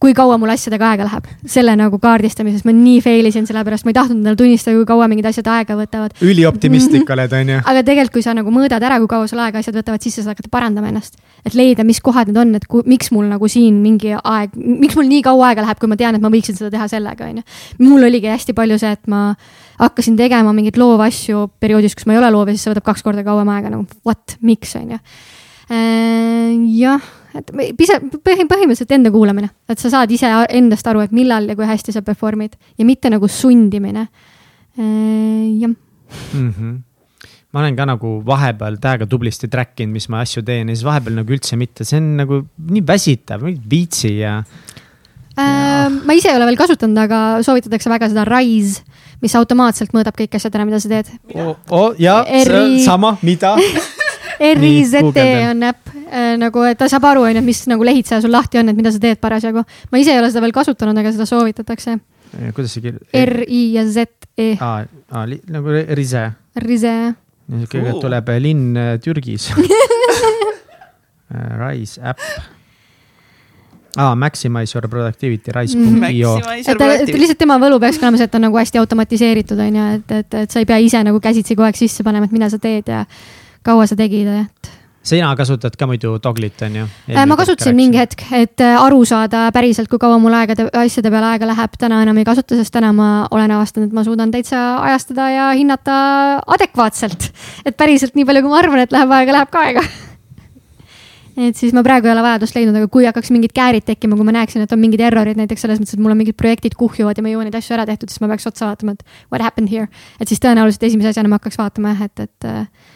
kui 0.02 0.12
kaua 0.16 0.36
mul 0.36 0.52
asjadega 0.52 0.90
aega 0.92 1.06
läheb. 1.06 1.28
selle 1.48 1.72
nagu 1.78 1.98
kaardistamises 2.00 2.66
ma 2.68 2.72
nii 2.76 2.98
fail 3.04 3.28
isin, 3.30 3.46
sellepärast 3.48 3.86
ma 3.86 3.94
ei 3.94 3.96
tahtnud 3.96 4.20
endale 4.20 4.36
tunnistada, 4.36 4.76
kui 4.76 4.88
kaua 4.88 5.08
mingid 5.08 5.28
asjad 5.30 5.48
aega 5.48 5.76
võtavad. 5.78 6.12
ülioptimistlik 6.20 7.08
oled, 7.14 7.32
on 7.38 7.52
ju. 7.54 7.62
aga 7.72 7.82
tegelikult, 7.86 8.12
kui 8.18 8.26
sa 8.26 8.34
nagu 8.36 8.52
mõõdad 8.52 8.84
ära, 8.84 8.98
kui 9.00 9.08
kaua 9.08 9.30
sul 9.30 9.40
aega 9.40 9.62
asjad 9.64 9.78
võtavad, 9.80 10.04
siis 10.04 10.18
sa 10.18 10.26
saad 10.26 10.36
hakata 10.36 10.52
parandama 10.52 10.92
ennast. 10.92 11.16
et 11.48 11.56
leida, 11.56 11.86
mis 11.88 12.02
kohad 12.04 12.28
need 12.28 12.40
on, 12.42 12.54
et 12.60 12.68
ku, 12.68 12.82
miks 12.84 13.10
mul 13.14 13.30
nagu 13.32 13.48
siin 13.48 13.80
mingi 13.80 14.12
aeg, 14.18 14.56
miks 14.60 15.00
mul 15.00 15.08
nii 15.08 15.24
kaua 15.24 15.50
aega 15.50 15.64
läheb, 15.64 15.80
kui 15.80 15.88
ma 15.88 15.96
tean, 15.96 16.18
et 16.18 16.24
ma 16.24 16.32
võiksin 16.32 16.60
seda 16.60 16.72
teha 16.76 16.88
sellega, 16.92 17.30
on 17.32 17.40
ju. 17.40 17.46
mul 17.88 18.04
oligi 18.10 18.28
hästi 18.28 18.56
palju 18.56 18.76
see, 18.82 18.92
et 18.98 19.08
ma 19.08 19.30
hakkasin 19.80 20.16
tegema 20.20 20.52
mingeid 20.56 20.76
loovasju 20.80 21.48
perioodis, 21.60 21.96
kus 21.96 22.04
ma 22.08 22.16
ei 22.16 22.20
ole 22.20 22.34
loov 22.36 22.50
ja 22.50 22.56
siis 22.56 22.68
see 22.68 22.74
võtab 22.74 22.92
kaks 22.92 23.06
korda 23.06 23.24
kauem 23.24 23.48
aega 23.54 23.72
nagu 23.72 23.86
what, 24.04 24.36
miks, 24.44 24.76
on 24.76 24.98
ju. 24.98 25.06
Äh, 25.72 26.52
jah 26.76 27.00
et 27.40 27.52
pise-, 27.78 28.00
põhi, 28.00 28.46
põhimõtteliselt 28.48 28.96
enda 28.96 29.12
kuulamine, 29.14 29.50
et 29.68 29.82
sa 29.82 29.92
saad 29.92 30.12
ise 30.14 30.30
endast 30.48 30.86
aru, 30.86 31.04
et 31.04 31.14
millal 31.16 31.48
ja 31.50 31.56
kui 31.58 31.68
hästi 31.68 31.94
sa 31.94 32.02
perform'id 32.06 32.56
ja 32.78 32.88
mitte 32.88 33.12
nagu 33.12 33.28
sundimine. 33.28 34.08
Äh, 34.76 35.62
jah 35.62 35.72
mm. 35.72 36.50
-hmm 36.50 36.76
ma 37.56 37.62
olen 37.62 37.76
ka 37.76 37.86
nagu 37.88 38.10
vahepeal 38.26 38.76
täiega 38.76 39.06
tublisti 39.08 39.48
track 39.48 39.80
inud, 39.80 39.94
mis 39.96 40.10
ma 40.12 40.20
asju 40.20 40.42
teen 40.44 40.68
ja 40.68 40.76
siis 40.76 40.84
vahepeal 40.84 41.14
nagu 41.22 41.32
üldse 41.32 41.56
mitte, 41.56 41.86
see 41.88 41.96
on 42.02 42.16
nagu 42.18 42.42
nii 42.58 42.82
väsitav, 42.84 43.46
viitsi 43.70 44.18
ja, 44.18 44.42
ja.... 44.42 44.42
Äh, 45.36 45.88
ma 46.04 46.12
ise 46.16 46.28
ei 46.28 46.36
ole 46.36 46.48
veel 46.50 46.56
kasutanud, 46.60 46.98
aga 47.00 47.42
soovitatakse 47.46 47.92
väga 47.92 48.10
seda 48.12 48.26
Rise, 48.28 48.84
mis 49.24 49.36
automaatselt 49.36 49.96
mõõdab 49.96 50.16
kõiki 50.16 50.36
asjad 50.36 50.54
ära, 50.56 50.64
mida 50.68 50.80
sa 50.80 50.88
teed. 50.92 51.10
Oh, 51.70 51.92
ja, 52.00 52.22
sama, 52.84 53.16
mida 53.24 53.56
RIZT 54.40 55.20
on 55.50 55.66
äpp 55.68 55.92
äh, 55.92 56.34
nagu, 56.40 56.64
et 56.68 56.78
ta 56.78 56.88
saab 56.90 57.06
aru, 57.10 57.26
on 57.28 57.38
ju, 57.38 57.44
mis 57.46 57.62
nagu 57.70 57.86
lehitseja 57.86 58.22
sul 58.24 58.34
lahti 58.34 58.60
on, 58.60 58.72
et 58.72 58.78
mida 58.78 58.92
sa 58.94 59.02
teed 59.02 59.20
parasjagu. 59.22 59.64
ma 59.92 60.02
ise 60.02 60.14
ei 60.14 60.20
ole 60.20 60.32
seda 60.32 60.44
veel 60.44 60.56
kasutanud, 60.56 60.98
aga 61.02 61.14
seda 61.14 61.28
soovitatakse. 61.28 61.98
kuidas 62.56 62.74
see 62.74 62.88
kirjub? 62.88 63.06
R-I 63.22 63.62
ja 63.76 63.86
Z-E. 63.86 64.50
aa, 64.60 64.82
aa, 65.10 65.28
nagu 65.52 65.78
Rize. 65.96 66.26
Rize, 66.66 66.98
jah. 67.06 67.14
kõigepealt 67.70 68.04
tuleb 68.04 68.34
äh, 68.34 68.42
linn 68.42 68.76
äh, 68.76 68.96
Türgis 69.02 69.52
Rise 71.62 72.02
äpp 72.02 72.22
ah,, 73.96 74.14
maximize 74.14 74.76
your 74.76 74.88
productivity, 74.88 75.52
rise.io 75.52 76.36
mm.. 76.38 76.60
et, 76.60 77.08
et 77.08 77.16
lihtsalt 77.16 77.40
tema 77.40 77.58
võlu 77.62 77.80
peaks 77.82 77.98
olema 78.02 78.20
see, 78.20 78.28
et 78.28 78.32
ta 78.32 78.40
on 78.40 78.46
nagu 78.48 78.60
hästi 78.60 78.80
automatiseeritud, 78.82 79.60
on 79.62 79.80
ju, 79.80 79.88
et, 79.96 80.14
et, 80.20 80.38
et 80.44 80.52
sa 80.52 80.62
ei 80.62 80.68
pea 80.68 80.78
ise 80.84 81.02
nagu 81.06 81.20
käsitsi 81.22 81.56
kogu 81.56 81.70
aeg 81.70 81.78
sisse 81.78 82.06
panema, 82.06 82.28
et 82.28 82.36
mida 82.36 82.50
sa 82.52 82.60
teed 82.62 82.92
ja 82.92 83.04
kaua 83.66 83.86
sa 83.90 83.98
tegid, 83.98 84.30
et 84.44 84.74
sina 85.06 85.28
kasutad 85.38 85.76
ka 85.78 85.86
muidu 85.86 86.16
Doglit, 86.22 86.62
on 86.66 86.78
ju? 86.80 86.86
Äh, 87.12 87.26
ma 87.28 87.36
kasutasin 87.38 87.76
mingi 87.78 88.00
hetk, 88.00 88.24
et 88.34 88.62
äh, 88.64 88.78
aru 88.80 89.04
saada 89.06 89.46
päriselt, 89.54 89.90
kui 89.90 90.00
kaua 90.02 90.18
mul 90.22 90.34
aega, 90.34 90.56
asjade 90.80 91.12
peale 91.14 91.30
aega 91.34 91.50
läheb, 91.52 91.76
täna 91.78 92.00
enam 92.02 92.18
ei 92.18 92.26
kasuta, 92.26 92.58
sest 92.58 92.74
täna 92.74 92.90
ma 92.96 93.10
olen 93.30 93.54
avastanud, 93.58 93.90
et 93.90 93.96
ma 93.96 94.02
suudan 94.06 94.34
täitsa 94.34 94.64
ajastada 94.88 95.28
ja 95.30 95.52
hinnata 95.54 96.00
adekvaatselt. 96.56 97.30
et 97.66 97.78
päriselt 97.78 98.18
nii 98.18 98.26
palju, 98.26 98.46
kui 98.46 98.54
ma 98.54 98.58
arvan, 98.64 98.82
et 98.82 98.94
läheb 98.94 99.14
aega, 99.20 99.38
läheb 99.38 99.54
ka 99.54 99.64
aega 99.68 99.86
et 101.36 101.58
siis 101.58 101.74
ma 101.76 101.82
praegu 101.84 102.08
ei 102.08 102.14
ole 102.14 102.24
vajadust 102.24 102.56
leidnud, 102.56 102.78
aga 102.80 102.88
kui 102.92 103.04
hakkaks 103.06 103.30
mingid 103.34 103.52
käärid 103.56 103.84
tekkima, 103.86 104.16
kui 104.16 104.26
ma 104.26 104.34
näeksin, 104.38 104.64
et 104.64 104.72
on 104.72 104.80
mingid 104.80 105.02
errorid 105.04 105.38
näiteks 105.38 105.66
selles 105.66 105.80
mõttes, 105.82 105.94
et 105.94 106.02
mul 106.02 106.14
on 106.14 106.20
mingid 106.22 106.38
projektid 106.38 106.74
kuhjuvad 106.80 107.18
ja 107.18 107.24
ma 107.24 107.30
ei 107.30 107.36
jõua 107.36 107.46
neid 107.46 107.58
asju 107.58 107.76
ära 107.76 107.84
tehtud, 107.88 108.10
siis 108.10 108.24
ma 108.24 108.30
peaks 108.32 108.48
otsa 108.48 108.70
vaatama, 108.70 108.96
et 108.96 109.04
what 109.28 109.44
happened 109.44 109.70
here. 109.70 109.90
et 110.18 110.32
siis 110.32 110.40
tõenäoliselt 110.40 110.88
esimese 110.88 111.12
asjana 111.12 111.30
ma 111.30 111.40
hakkaks 111.40 111.60
vaatama 111.60 111.92
jah, 111.92 112.06
et, 112.08 112.24
et 112.24 112.48
äh, 112.48 112.94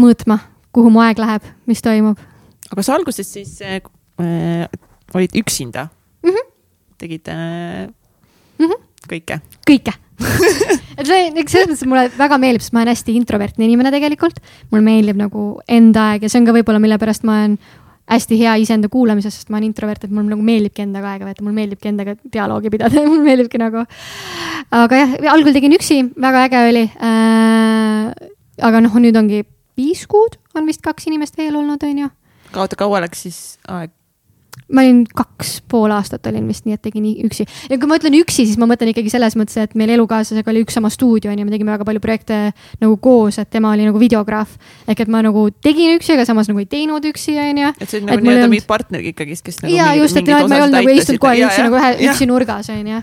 mõõtma, 0.00 0.38
kuhu 0.72 0.92
mu 0.92 1.02
aeg 1.04 1.20
läheb, 1.20 1.48
mis 1.66 1.82
toimub. 1.84 2.20
aga 2.70 2.82
sa 2.82 2.96
alguses 2.96 3.28
siis 3.28 3.58
äh, 3.62 3.82
olid 5.14 5.34
üksinda 5.36 5.88
mm? 6.22 6.30
-hmm. 6.30 6.46
tegid 6.98 7.28
äh, 7.28 7.88
mm 8.58 8.66
-hmm. 8.66 8.80
kõike? 9.08 9.40
kõike 9.68 9.92
et 10.98 11.06
see, 11.06 11.30
eks 11.42 11.52
selles 11.52 11.68
mõttes 11.68 11.86
mulle 11.88 12.08
väga 12.16 12.38
meeldib, 12.38 12.62
sest 12.62 12.74
ma 12.74 12.82
olen 12.82 12.94
hästi 12.94 13.14
introvertne 13.18 13.66
inimene 13.66 13.90
tegelikult. 13.90 14.40
mulle 14.70 14.84
meeldib 14.84 15.16
nagu 15.18 15.60
enda 15.68 16.12
aeg 16.12 16.22
ja 16.22 16.28
see 16.32 16.40
on 16.40 16.46
ka 16.46 16.54
võib-olla, 16.56 16.82
mille 16.82 16.98
pärast 16.98 17.24
ma 17.24 17.38
olen 17.40 17.56
hästi 18.12 18.38
hea 18.38 18.56
iseenda 18.60 18.90
kuulamises, 18.92 19.34
sest 19.34 19.50
ma 19.50 19.58
olen 19.58 19.70
introvert, 19.70 20.04
et 20.04 20.10
mulle 20.10 20.32
nagu 20.34 20.44
meeldibki 20.44 20.84
endaga 20.84 21.14
aega 21.14 21.28
veeta, 21.28 21.44
mulle 21.44 21.54
meeldibki 21.60 21.90
endaga 21.92 22.16
dialoogi 22.34 22.72
pidada 22.74 23.04
mulle 23.08 23.24
meeldibki 23.24 23.60
nagu. 23.62 23.84
aga 24.82 25.00
jah, 25.02 25.16
algul 25.32 25.56
tegin 25.56 25.76
üksi, 25.78 26.02
väga 26.20 26.46
äge 26.48 26.62
oli 26.68 26.84
äh,. 26.90 28.12
aga 28.62 28.84
noh, 28.84 29.00
nüüd 29.02 29.18
ongi 29.18 29.42
viis 29.78 30.06
kuud 30.10 30.38
on 30.54 30.68
vist 30.68 30.84
kaks 30.84 31.08
inimest 31.10 31.38
veel 31.38 31.56
olnud, 31.56 31.82
on 31.82 32.04
ju. 32.06 32.12
oota, 32.54 32.78
kaua 32.78 33.02
läks 33.06 33.26
siis 33.26 33.42
aeg? 33.68 33.92
ma 34.72 34.82
olin 34.84 35.02
kaks 35.08 35.54
pool 35.68 35.92
aastat 35.92 36.26
olin 36.28 36.44
vist 36.48 36.66
nii, 36.68 36.76
et 36.76 36.82
tegin 36.84 37.06
üksi. 37.26 37.46
ja 37.70 37.78
kui 37.80 37.88
ma 37.88 37.96
ütlen 38.00 38.16
üksi, 38.18 38.44
siis 38.44 38.58
ma 38.60 38.68
mõtlen 38.68 38.92
ikkagi 38.92 39.12
selles 39.12 39.36
mõttes, 39.38 39.56
et 39.60 39.74
meil 39.78 39.92
elukaaslasega 39.96 40.52
oli 40.52 40.62
üks 40.64 40.76
sama 40.76 40.90
stuudio 40.92 41.32
on 41.32 41.40
ju, 41.40 41.46
me 41.48 41.54
tegime 41.54 41.72
väga 41.72 41.86
palju 41.88 42.02
projekte 42.04 42.38
nagu 42.82 42.96
koos, 43.02 43.40
et 43.40 43.50
tema 43.52 43.72
oli 43.72 43.88
nagu 43.88 44.00
videograaf. 44.00 44.54
ehk 44.86 45.04
et 45.06 45.12
ma 45.12 45.24
nagu 45.24 45.48
tegin 45.64 45.96
üksi, 45.96 46.14
aga 46.16 46.28
samas 46.28 46.52
nagu 46.52 46.62
ei 46.62 46.68
teinud 46.68 47.04
üksi, 47.12 47.36
on 47.40 47.64
ju. 47.64 47.74
et 47.78 47.88
see 47.88 48.00
on 48.02 48.08
nagu 48.12 48.24
nii-öelda 48.24 48.52
mingi 48.52 48.68
partner 48.68 49.04
ikkagist, 49.12 49.44
kes 49.48 49.62
nagu. 49.64 49.74
ja 49.74 49.92
just, 49.98 50.20
et 50.20 50.28
ma 50.28 50.40
ei 50.44 50.64
olnud 50.66 50.78
nagu 50.78 50.96
istunud 50.96 51.28
aeg 51.32 51.44
üksi 51.48 51.68
nagu 51.68 51.80
ühe, 51.80 51.92
üksi 52.08 52.30
nurgas, 52.30 52.72
on 52.72 52.96
ju 52.96 53.02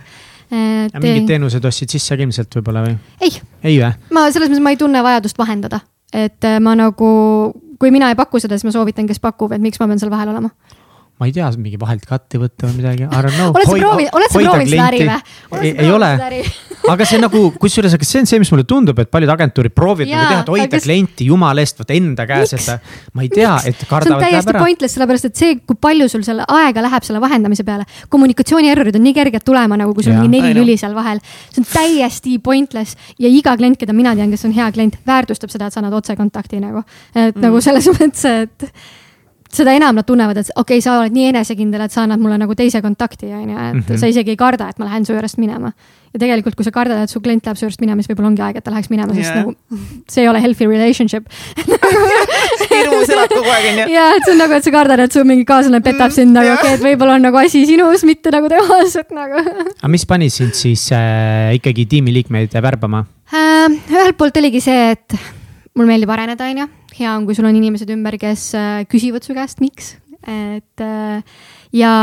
et.... 0.50 1.00
mingid 1.02 1.30
teenused 1.30 1.66
ostsid 1.70 1.94
sisse 1.94 2.18
ka 2.18 2.26
ilmselt 2.26 2.60
võib-olla 2.60 2.86
või? 2.88 2.98
ei. 3.26 3.38
ei 3.64 3.78
või? 3.82 3.94
ma 4.16 4.28
selles 4.34 4.50
mõttes, 4.50 4.64
ma 4.66 4.74
ei 4.74 4.80
tunne 4.82 5.04
vajadust 5.06 5.38
vahendada, 5.40 5.82
et 6.14 6.44
äh, 6.46 6.60
ma 6.60 6.76
nagu, 6.76 7.10
kui 7.80 7.92
mina 7.92 8.10
ei 8.10 8.18
paku 8.20 8.42
seda, 8.42 8.58
siis 8.58 8.68
ma 8.68 8.76
soovitan, 8.76 9.08
kes 9.08 9.22
pakub, 9.24 9.54
et 9.56 9.62
miks 9.62 9.80
ma 9.80 9.88
pean 9.88 10.02
seal 10.02 10.12
vahel 10.14 10.34
olema 10.34 10.52
ma 11.20 11.28
ei 11.28 11.34
tea, 11.36 11.50
mingi 11.60 11.76
vahelt 11.80 12.06
katti 12.08 12.40
võtta 12.40 12.70
või 12.70 12.78
midagi, 12.80 13.04
I 13.04 13.24
don't 13.26 13.36
know. 13.36 13.52
oled 13.52 13.68
sa 13.68 13.74
proovinud, 13.76 14.12
oled 14.16 14.32
sa 14.32 14.40
proovinud 14.40 14.70
seda 14.72 14.86
äri 14.88 15.00
või? 15.04 15.60
ei, 15.60 15.72
ei 15.84 15.90
ole, 15.92 16.10
aga 16.94 17.08
see 17.10 17.20
nagu, 17.20 17.42
kusjuures, 17.60 17.96
aga 17.98 18.08
see 18.08 18.22
on 18.22 18.30
see, 18.30 18.40
mis 18.40 18.52
mulle 18.54 18.64
tundub, 18.70 19.02
et 19.04 19.12
paljud 19.12 19.34
agentuurid 19.34 19.76
proovivad 19.76 20.14
nagu 20.14 20.30
teha, 20.30 20.46
et 20.46 20.52
hoida 20.54 20.70
kas... 20.78 20.86
klienti 20.86 21.28
jumala 21.28 21.66
eest, 21.66 21.82
vaata 21.82 21.98
enda 21.98 22.28
käes, 22.30 22.56
et 22.56 22.94
ma 23.20 23.26
ei 23.26 23.32
tea, 23.34 23.52
et 23.68 23.84
kardavad. 23.84 24.08
see 24.08 24.16
on 24.16 24.24
täiesti 24.24 24.56
pointless, 24.56 24.96
sellepärast 24.96 25.28
et 25.28 25.42
see, 25.44 25.58
kui 25.60 25.80
palju 25.88 26.08
sul 26.14 26.24
selle 26.28 26.48
aega 26.56 26.86
läheb 26.88 27.10
selle 27.10 27.20
vahendamise 27.26 27.68
peale. 27.68 27.84
kommunikatsiooni 28.16 28.72
errorid 28.72 28.96
on 28.96 29.04
nii 29.10 29.18
kerged 29.20 29.44
tulema 29.50 29.80
nagu, 29.82 29.92
kui 29.98 30.08
sul 30.08 30.16
on 30.16 30.24
mingi 30.24 30.54
neli 30.54 30.64
lüli 30.64 30.78
seal 30.80 30.96
vahel. 30.96 31.20
see 31.52 31.66
on 31.66 31.68
täiesti 31.74 32.38
pointless 32.44 33.12
ja 33.20 33.28
iga 33.28 33.58
klient, 33.60 33.80
keda 33.82 33.96
mina 33.98 34.16
tean, 34.16 34.32
kes 34.32 34.48
on 34.48 34.56
hea 34.56 34.72
klient, 34.72 34.96
väärtustab 35.08 35.52
seda, 35.52 35.68
et 35.68 35.76
sa 35.76 35.84
annad 35.84 36.00
otsekontakti 36.00 36.64
nagu. 36.64 36.88
et 37.12 37.36
mm. 37.36 37.44
nagu 37.44 37.60
selles 37.64 37.92
mõttes, 38.00 38.26
et 38.48 38.72
seda 39.50 39.74
enam 39.74 39.98
nad 39.98 40.06
tunnevad, 40.06 40.38
et 40.38 40.52
okei 40.54 40.78
okay,, 40.78 40.84
sa 40.84 41.00
oled 41.00 41.14
nii 41.14 41.32
enesekindel, 41.32 41.82
et 41.86 41.94
sa 41.94 42.04
annad 42.06 42.22
mulle 42.22 42.38
nagu 42.38 42.54
teise 42.58 42.82
kontakti, 42.86 43.32
on 43.34 43.48
ju, 43.50 43.56
et 43.56 43.74
mm 43.74 43.80
-hmm. 43.82 43.98
sa 43.98 44.08
isegi 44.08 44.36
ei 44.36 44.38
karda, 44.38 44.70
et 44.70 44.80
ma 44.80 44.86
lähen 44.86 45.06
su 45.06 45.14
juurest 45.14 45.38
minema. 45.38 45.72
ja 46.14 46.20
tegelikult, 46.20 46.56
kui 46.56 46.66
sa 46.66 46.72
kardad, 46.72 47.04
et 47.04 47.10
su 47.10 47.22
klient 47.22 47.46
läheb 47.46 47.58
su 47.58 47.66
juurest 47.66 47.82
minema, 47.82 48.02
siis 48.02 48.10
võib-olla 48.10 48.28
ongi 48.28 48.42
aeg, 48.42 48.56
et 48.58 48.64
ta 48.64 48.72
läheks 48.72 48.90
minema, 48.90 49.14
sest 49.14 49.30
yeah. 49.30 49.38
nagu 49.38 49.56
see 50.10 50.24
ei 50.24 50.30
ole 50.30 50.42
healthy 50.42 50.66
relationship 50.66 51.28
hirmus 52.72 53.10
elad 53.10 53.30
kogu 53.30 53.50
aeg, 53.50 53.66
on 53.74 53.78
ju. 53.80 53.94
ja, 53.94 54.08
et 54.16 54.26
see 54.26 54.34
on 54.34 54.42
nagu, 54.42 54.54
et 54.54 54.64
sa 54.64 54.72
kardad, 54.72 55.00
et 55.00 55.12
su 55.12 55.24
mingi 55.24 55.46
kaaslane 55.46 55.82
petab 55.82 56.10
mm, 56.10 56.16
sind 56.16 56.34
nagu, 56.34 56.50
okei 56.54 56.66
okay,, 56.66 56.80
et 56.80 56.82
võib-olla 56.82 57.20
on 57.20 57.22
nagu 57.22 57.38
asi 57.38 57.66
sinus, 57.66 58.04
mitte 58.04 58.32
nagu 58.32 58.50
temas, 58.50 58.96
et 58.96 59.12
nagu. 59.12 59.38
aga 59.82 59.88
mis 59.88 60.06
pani 60.06 60.30
sind 60.30 60.54
siis 60.54 60.92
äh, 60.92 61.54
ikkagi 61.62 61.86
tiimiliikmeid 61.86 62.58
värbama 62.62 63.06
äh,? 63.34 63.70
ühelt 63.94 64.18
poolt 64.18 64.38
oligi 64.38 64.62
see, 64.62 64.92
et 64.98 65.14
mul 65.76 65.86
meeldib 65.86 66.10
areneda, 66.10 66.50
on 66.50 66.66
ju 66.66 66.70
hea 67.00 67.16
on, 67.16 67.26
kui 67.28 67.38
sul 67.38 67.48
on 67.50 67.58
inimesed 67.58 67.90
ümber, 67.94 68.18
kes 68.22 68.50
äh, 68.58 68.84
küsivad 68.92 69.26
su 69.26 69.36
käest, 69.38 69.64
miks, 69.64 69.96
et 70.28 70.84
äh, 70.84 71.24
ja 71.76 71.94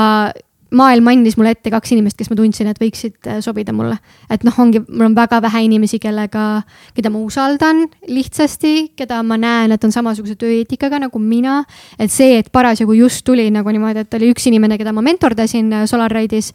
maailm 0.75 1.07
andis 1.13 1.37
mulle 1.39 1.53
ette 1.55 1.71
kaks 1.71 1.93
inimest, 1.95 2.19
kes 2.19 2.31
ma 2.31 2.37
tundsin, 2.39 2.71
et 2.71 2.81
võiksid 2.81 3.29
äh, 3.31 3.39
sobida 3.45 3.75
mulle. 3.77 3.99
et 4.31 4.43
noh, 4.47 4.55
ongi, 4.59 4.83
mul 4.89 5.09
on 5.11 5.17
väga 5.17 5.41
vähe 5.45 5.63
inimesi, 5.69 6.01
kellega, 6.03 6.63
keda 6.97 7.13
ma 7.13 7.23
usaldan 7.23 7.85
lihtsasti, 8.09 8.93
keda 8.99 9.23
ma 9.27 9.39
näen, 9.41 9.73
et 9.77 9.85
on 9.85 9.95
samasuguse 9.95 10.35
tööeetikaga 10.41 11.01
nagu 11.07 11.19
mina. 11.23 11.63
et 11.99 12.11
see, 12.11 12.39
et 12.39 12.51
parasjagu 12.53 12.97
just 12.99 13.25
tuli 13.25 13.51
nagu 13.51 13.71
niimoodi, 13.71 14.07
et 14.07 14.19
oli 14.19 14.33
üks 14.35 14.49
inimene, 14.51 14.79
keda 14.79 14.93
ma 14.93 15.05
mentordasin 15.07 15.73
SolarRide'is 15.87 16.53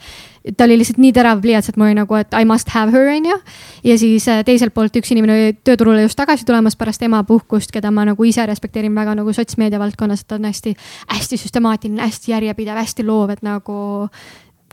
ta 0.58 0.64
oli 0.64 0.78
lihtsalt 0.80 0.98
nii 1.02 1.14
terav 1.14 1.42
pliiats, 1.42 1.70
et 1.70 1.78
mul 1.78 1.92
oli 1.92 1.98
nagu, 1.98 2.16
et 2.18 2.34
I 2.34 2.46
must 2.50 2.72
have 2.74 2.92
her, 2.96 3.10
on 3.14 3.26
ju. 3.26 3.38
ja 3.84 3.98
siis 3.98 4.28
äh, 4.28 4.42
teiselt 4.46 4.74
poolt 4.74 4.96
üks 4.98 5.12
inimene 5.14 5.34
oli 5.36 5.54
tööturule 5.64 6.02
just 6.02 6.18
tagasi 6.18 6.46
tulemas 6.46 6.76
pärast 6.80 7.04
emapuhkust, 7.06 7.72
keda 7.74 7.92
ma 7.94 8.06
nagu 8.10 8.26
ise 8.26 8.46
respekteerin 8.50 8.96
väga 8.96 9.16
nagu 9.20 9.34
sotsmeedia 9.34 9.80
valdkonnas, 9.80 10.24
et 10.24 10.28
ta 10.28 10.40
on 10.40 10.48
hästi, 10.50 10.74
hästi 11.14 11.40
süstemaatiline, 11.44 12.02
hästi 12.02 12.34
järjepidev, 12.34 12.80
hästi 12.82 13.06
loov, 13.06 13.36
et 13.36 13.46
nagu 13.46 14.01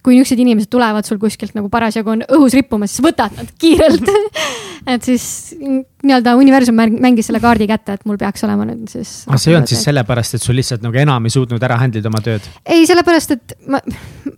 kui 0.05 0.15
niisugused 0.15 0.41
inimesed 0.41 0.71
tulevad 0.71 1.07
sul 1.07 1.19
kuskilt 1.21 1.57
nagu 1.59 1.69
parasjagu 1.73 2.15
on 2.15 2.23
õhus 2.37 2.55
rippumas, 2.57 2.95
siis 2.95 3.05
võtad 3.05 3.35
nad 3.37 3.51
kiirelt 3.61 4.09
et 4.95 5.05
siis 5.05 5.25
nii-öelda 5.59 6.35
universum 6.39 6.79
mängis 6.79 7.29
selle 7.29 7.41
kaardi 7.43 7.67
kätte, 7.69 7.99
et 7.99 8.07
mul 8.09 8.19
peaks 8.21 8.45
olema 8.47 8.67
nüüd 8.69 8.89
siis. 8.91 9.25
aga 9.27 9.37
ah, 9.37 9.43
see 9.43 9.53
ei 9.53 9.59
olnud 9.59 9.73
siis 9.73 9.85
sellepärast, 9.89 10.39
et 10.39 10.45
sul 10.45 10.57
lihtsalt 10.59 10.85
nagu 10.87 11.03
enam 11.03 11.29
ei 11.29 11.35
suutnud 11.35 11.67
ära 11.69 11.79
handle 11.81 12.03
ida 12.03 12.13
oma 12.13 12.23
tööd? 12.25 12.47
ei, 12.65 12.87
sellepärast, 12.89 13.37
et 13.37 13.57
ma, 13.69 13.83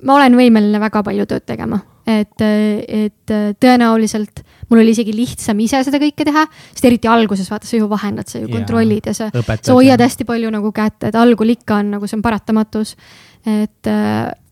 ma 0.00 0.16
olen 0.16 0.38
võimeline 0.40 0.82
väga 0.82 1.04
palju 1.06 1.28
tööd 1.30 1.46
tegema, 1.48 1.80
et, 2.08 2.34
et 2.40 3.36
tõenäoliselt 3.62 4.44
mul 4.70 4.82
oli 4.82 4.94
isegi 4.94 5.14
lihtsam 5.14 5.60
ise 5.62 5.82
seda 5.86 6.00
kõike 6.02 6.26
teha, 6.26 6.46
sest 6.72 6.86
eriti 6.88 7.10
alguses 7.10 7.48
vaata, 7.50 7.68
sa 7.68 7.78
ju 7.78 7.88
vahendad, 7.90 8.30
sa 8.30 8.40
ju 8.40 8.48
ja, 8.48 8.54
kontrollid 8.54 9.10
ja 9.10 9.16
sa, 9.16 9.30
sa 9.34 9.74
hoiad 9.74 10.00
hästi 10.02 10.26
palju 10.28 10.50
nagu 10.54 10.70
kätt, 10.74 11.10
et 11.10 11.18
algul 11.18 11.56
ikka 11.56 11.82
on 11.82 11.96
nagu 11.98 12.10
see 12.10 12.18
on 12.18 12.26
paratamatus. 12.26 12.96
et 13.46 13.88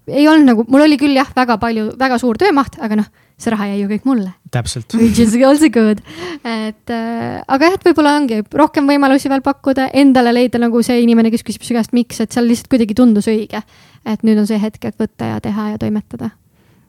ei 0.09 0.27
olnud 0.29 0.49
nagu, 0.49 0.65
mul 0.71 0.85
oli 0.85 0.99
küll 1.01 1.17
jah, 1.17 1.29
väga 1.37 1.59
palju, 1.61 1.93
väga 1.99 2.19
suur 2.21 2.39
töömaht, 2.41 2.79
aga 2.83 2.99
noh, 3.01 3.09
see 3.39 3.53
raha 3.55 3.69
jäi 3.71 3.79
ju 3.83 3.91
kõik 3.93 4.09
mulle. 4.09 4.33
täpselt. 4.55 4.95
Which 4.99 5.21
is 5.23 5.37
also 5.47 5.71
good. 5.73 6.03
et 6.45 6.93
äh, 6.95 7.39
aga 7.47 7.71
jah, 7.71 7.77
et 7.79 7.87
võib-olla 7.89 8.17
ongi 8.19 8.41
rohkem 8.63 8.89
võimalusi 8.91 9.31
veel 9.31 9.45
pakkuda, 9.47 9.91
endale 9.93 10.35
leida 10.35 10.61
nagu 10.63 10.83
see 10.83 11.01
inimene, 11.05 11.33
kes 11.35 11.47
küsib 11.47 11.67
su 11.67 11.77
käest, 11.77 11.95
miks, 11.97 12.21
et 12.25 12.35
seal 12.35 12.49
lihtsalt 12.49 12.71
kuidagi 12.73 12.97
tundus 12.99 13.31
õige. 13.31 13.63
et 14.09 14.27
nüüd 14.27 14.41
on 14.41 14.49
see 14.49 14.61
hetk, 14.63 14.91
et 14.91 14.99
võtta 14.99 15.35
ja 15.35 15.41
teha 15.45 15.73
ja 15.75 15.79
toimetada. 15.79 16.33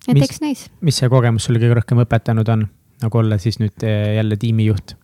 et 0.07 0.15
mis, 0.15 0.25
eks 0.25 0.41
näis. 0.41 0.67
mis 0.81 0.97
see 0.97 1.11
kogemus 1.11 1.49
sulle 1.49 1.61
kõige 1.61 1.81
rohkem 1.81 2.03
õpetanud 2.05 2.55
on, 2.55 2.67
nagu 3.03 3.23
olla 3.23 3.37
siis 3.37 3.61
nüüd 3.61 3.85
äh, 3.85 4.15
jälle 4.19 4.39
tiimijuht? 4.39 4.95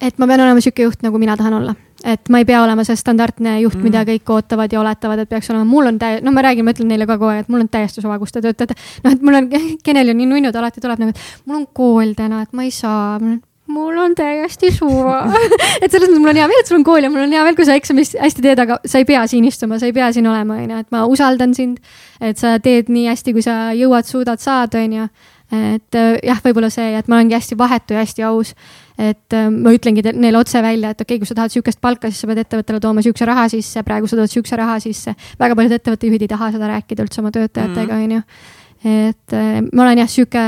et 0.00 0.18
ma 0.18 0.26
pean 0.30 0.46
olema 0.46 0.62
sihuke 0.62 0.86
juht, 0.86 1.02
nagu 1.04 1.18
mina 1.18 1.36
tahan 1.36 1.60
olla 1.60 1.74
et 2.04 2.30
ma 2.32 2.40
ei 2.40 2.46
pea 2.48 2.62
olema 2.64 2.84
see 2.86 2.96
standardne 2.98 3.58
juht 3.60 3.76
mm., 3.76 3.84
mida 3.84 4.04
kõik 4.08 4.32
ootavad 4.32 4.72
ja 4.72 4.80
oletavad, 4.80 5.20
et 5.22 5.30
peaks 5.30 5.50
olema, 5.52 5.66
mul 5.68 5.92
on 5.92 6.00
täie-, 6.00 6.22
no 6.24 6.32
ma 6.32 6.44
räägin, 6.46 6.64
ma 6.64 6.74
ütlen 6.74 6.88
neile 6.92 7.06
ka 7.08 7.18
kogu 7.18 7.32
aeg, 7.34 7.44
et 7.44 7.52
mul 7.52 7.64
on 7.64 7.70
täiesti 7.72 8.04
suva, 8.04 8.18
kus 8.22 8.32
te 8.32 8.42
töötate. 8.44 8.76
noh, 9.04 9.12
et 9.12 9.22
mul 9.26 9.40
on, 9.42 9.52
Kenel 9.84 10.14
on 10.14 10.20
nii 10.20 10.32
nunnu, 10.32 10.52
ta 10.52 10.62
alati 10.62 10.82
tuleb 10.82 11.04
nagu, 11.04 11.14
et 11.14 11.46
mul 11.46 11.60
on 11.60 11.68
kool 11.76 12.16
täna, 12.18 12.42
et 12.46 12.56
ma 12.56 12.66
ei 12.66 12.74
saa 12.74 13.18
mul 13.70 13.98
on 14.02 14.14
täiesti 14.18 14.72
suva 14.74 15.20
et 15.82 15.90
selles 15.92 16.08
mõttes 16.08 16.20
mul 16.20 16.32
on 16.32 16.40
hea 16.40 16.46
meel, 16.50 16.62
et 16.62 16.70
sul 16.70 16.80
on 16.80 16.86
kool 16.86 17.04
ja 17.06 17.10
mul 17.12 17.24
on 17.24 17.34
hea 17.34 17.42
meel, 17.46 17.56
kui 17.58 17.66
sa 17.68 17.76
eksamist 17.78 18.16
hästi 18.20 18.44
teed, 18.44 18.62
aga 18.64 18.80
sa 18.84 19.00
ei 19.00 19.06
pea 19.08 19.22
siin 19.30 19.46
istuma, 19.48 19.78
sa 19.80 19.88
ei 19.88 19.94
pea 19.96 20.10
siin 20.14 20.26
olema, 20.30 20.58
onju, 20.64 20.80
et 20.84 20.90
ma 20.94 21.04
usaldan 21.10 21.54
sind. 21.56 21.78
et 22.20 22.38
sa 22.40 22.58
teed 22.60 22.90
nii 22.92 23.06
hästi, 23.08 23.32
kui 23.36 23.44
sa 23.44 23.70
jõuad, 23.76 24.08
suudad 24.08 24.42
saada, 24.42 24.82
onju. 24.82 25.06
Et 25.50 25.96
jah, 26.22 26.38
võib-olla 26.44 26.68
see, 26.70 26.92
et 26.94 27.08
ma 27.10 27.16
olengi 27.18 27.34
hästi 27.34 27.58
vahetu 27.58 27.96
ja 27.96 28.04
hästi 28.04 28.22
aus 28.28 28.54
et 29.00 29.36
äh, 29.36 29.48
ma 29.52 29.72
ütlengi 29.74 30.04
neile 30.12 30.40
otse 30.40 30.60
välja, 30.62 30.92
et 30.92 31.00
okei 31.00 31.16
okay,, 31.16 31.22
kui 31.22 31.28
sa 31.28 31.36
tahad 31.38 31.54
sihukest 31.54 31.80
palka, 31.82 32.10
siis 32.10 32.20
sa 32.22 32.28
pead 32.30 32.42
ettevõttele 32.42 32.80
tooma 32.84 33.04
sihukese 33.04 33.28
raha 33.28 33.46
sisse, 33.52 33.84
praegu 33.86 34.10
sa 34.10 34.18
tood 34.18 34.32
sihukese 34.32 34.58
raha 34.60 34.76
sisse. 34.82 35.14
väga 35.40 35.56
paljud 35.56 35.76
ettevõttejuhid 35.78 36.26
ei 36.26 36.30
taha 36.30 36.50
seda 36.56 36.68
rääkida 36.74 37.06
üldse 37.06 37.22
oma 37.22 37.32
töötajatega, 37.34 37.96
mhm. 37.96 38.04
onju. 38.04 38.20
et 38.98 39.36
äh, 39.38 39.62
ma 39.70 39.86
olen 39.86 40.02
jah, 40.02 40.12
sihuke, 40.16 40.44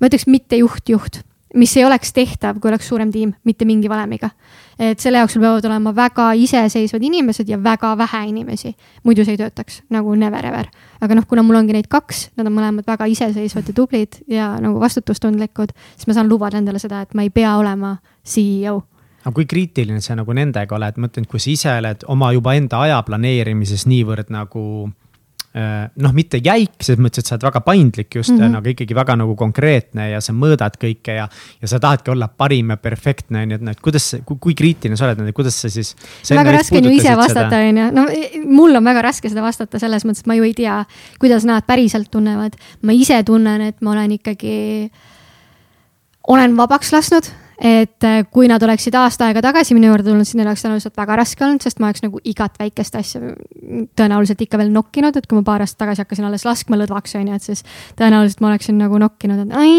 ma 0.00 0.08
ütleks 0.08 0.28
mitte 0.30 0.60
juht, 0.62 0.88
juht 0.88 1.20
mis 1.54 1.76
ei 1.76 1.84
oleks 1.84 2.12
tehtav, 2.12 2.58
kui 2.60 2.70
oleks 2.70 2.88
suurem 2.88 3.10
tiim, 3.12 3.32
mitte 3.44 3.64
mingi 3.68 3.90
valemiga. 3.90 4.30
et 4.78 5.00
selle 5.00 5.20
jaoks 5.20 5.34
sul 5.36 5.42
peavad 5.44 5.64
olema 5.68 5.92
väga 5.94 6.32
iseseisvad 6.32 7.02
inimesed 7.04 7.48
ja 7.48 7.58
väga 7.62 7.92
vähe 7.98 8.22
inimesi, 8.28 8.72
muidu 9.04 9.24
see 9.24 9.36
ei 9.36 9.38
töötaks 9.38 9.82
nagu 9.90 10.14
never 10.14 10.46
ever. 10.46 10.70
aga 11.00 11.14
noh, 11.14 11.26
kuna 11.28 11.42
mul 11.42 11.60
ongi 11.60 11.76
neid 11.76 11.88
kaks, 11.88 12.30
nad 12.36 12.46
on 12.46 12.56
mõlemad 12.56 12.86
väga 12.86 13.06
iseseisvad 13.06 13.68
ja 13.68 13.74
tublid 13.74 14.22
ja 14.28 14.54
nagu 14.60 14.80
vastutustundlikud, 14.80 15.74
siis 15.96 16.06
ma 16.06 16.16
saan 16.16 16.28
lubada 16.28 16.58
endale 16.58 16.78
seda, 16.78 17.02
et 17.02 17.14
ma 17.14 17.22
ei 17.22 17.30
pea 17.30 17.56
olema 17.58 17.96
CEO 18.24 18.82
aga 19.22 19.34
kui 19.36 19.46
kriitiline 19.46 20.00
sa 20.02 20.16
nagu 20.18 20.34
nendega 20.34 20.74
oled, 20.74 20.98
ma 20.98 21.06
ütlen, 21.06 21.28
kui 21.30 21.38
sa 21.38 21.50
ise 21.52 21.70
oled 21.76 22.02
oma 22.10 22.32
juba 22.34 22.56
enda 22.58 22.80
aja 22.82 22.98
planeerimises 23.06 23.86
niivõrd 23.86 24.32
nagu 24.34 24.90
noh, 25.52 26.12
mitte 26.16 26.38
jäik, 26.40 26.78
selles 26.80 27.00
mõttes, 27.02 27.20
et 27.20 27.28
sa 27.28 27.34
oled 27.36 27.44
väga 27.44 27.60
paindlik 27.66 28.14
just 28.16 28.32
mm, 28.32 28.38
-hmm. 28.40 28.56
aga 28.56 28.70
ikkagi 28.72 28.94
väga 28.96 29.16
nagu 29.20 29.34
konkreetne 29.36 30.08
ja 30.10 30.20
sa 30.24 30.32
mõõdad 30.32 30.78
kõike 30.80 31.16
ja. 31.18 31.26
ja 31.60 31.68
sa 31.68 31.80
tahadki 31.80 32.10
olla 32.10 32.28
parim 32.28 32.70
ja 32.72 32.76
perfektne, 32.80 33.42
on 33.42 33.52
ju, 33.52 33.58
et 33.60 33.66
noh, 33.66 33.76
et 33.76 33.80
kuidas, 33.84 34.06
kui 34.24 34.54
kriitiline 34.56 34.96
sa 34.96 35.10
oled, 35.10 35.20
kuidas 35.36 35.60
sa 35.60 35.68
siis. 35.68 35.94
väga 36.30 36.56
raske 36.56 36.78
on 36.78 36.88
ju 36.88 36.94
ise 36.96 37.16
vastata, 37.16 37.60
on 37.68 37.82
ju, 37.82 37.90
no 37.92 38.06
mul 38.48 38.80
on 38.80 38.84
väga 38.84 39.02
raske 39.02 39.28
seda 39.28 39.44
vastata 39.44 39.78
selles 39.78 40.06
mõttes, 40.08 40.24
et 40.24 40.32
ma 40.32 40.38
ju 40.40 40.48
ei 40.48 40.54
tea, 40.56 40.78
kuidas 41.20 41.44
nad 41.44 41.68
päriselt 41.68 42.10
tunnevad. 42.10 42.56
ma 42.82 42.92
ise 42.92 43.22
tunnen, 43.22 43.60
et 43.60 43.80
ma 43.82 43.92
olen 43.92 44.16
ikkagi, 44.16 44.90
olen 46.32 46.56
vabaks 46.56 46.92
lasknud 46.92 47.28
et 47.62 48.04
äh, 48.04 48.24
kui 48.26 48.48
nad 48.50 48.62
oleksid 48.66 48.94
aasta 48.98 49.28
aega 49.28 49.42
tagasi 49.44 49.76
minu 49.76 49.86
juurde 49.86 50.08
tulnud, 50.08 50.26
siis 50.26 50.34
neil 50.38 50.48
oleks 50.50 50.64
tõenäoliselt 50.64 50.96
väga 50.98 51.16
raske 51.20 51.44
olnud, 51.46 51.62
sest 51.62 51.78
ma 51.78 51.92
oleks 51.92 52.02
nagu 52.02 52.18
igat 52.26 52.56
väikest 52.58 52.96
asja 52.98 53.20
tõenäoliselt 53.98 54.40
ikka 54.42 54.58
veel 54.58 54.72
nokkinud, 54.74 55.14
et 55.14 55.28
kui 55.30 55.38
ma 55.38 55.44
paar 55.46 55.62
aastat 55.62 55.84
tagasi 55.84 56.02
hakkasin 56.02 56.26
alles 56.26 56.42
laskma 56.48 56.80
lõdvaks, 56.80 57.14
on 57.20 57.28
ju, 57.30 57.38
et 57.38 57.46
siis 57.46 57.62
tõenäoliselt 57.98 58.42
ma 58.42 58.50
oleksin 58.50 58.80
nagu 58.82 58.98
nokkinud, 58.98 59.44
et 59.44 59.58
ai, 59.60 59.76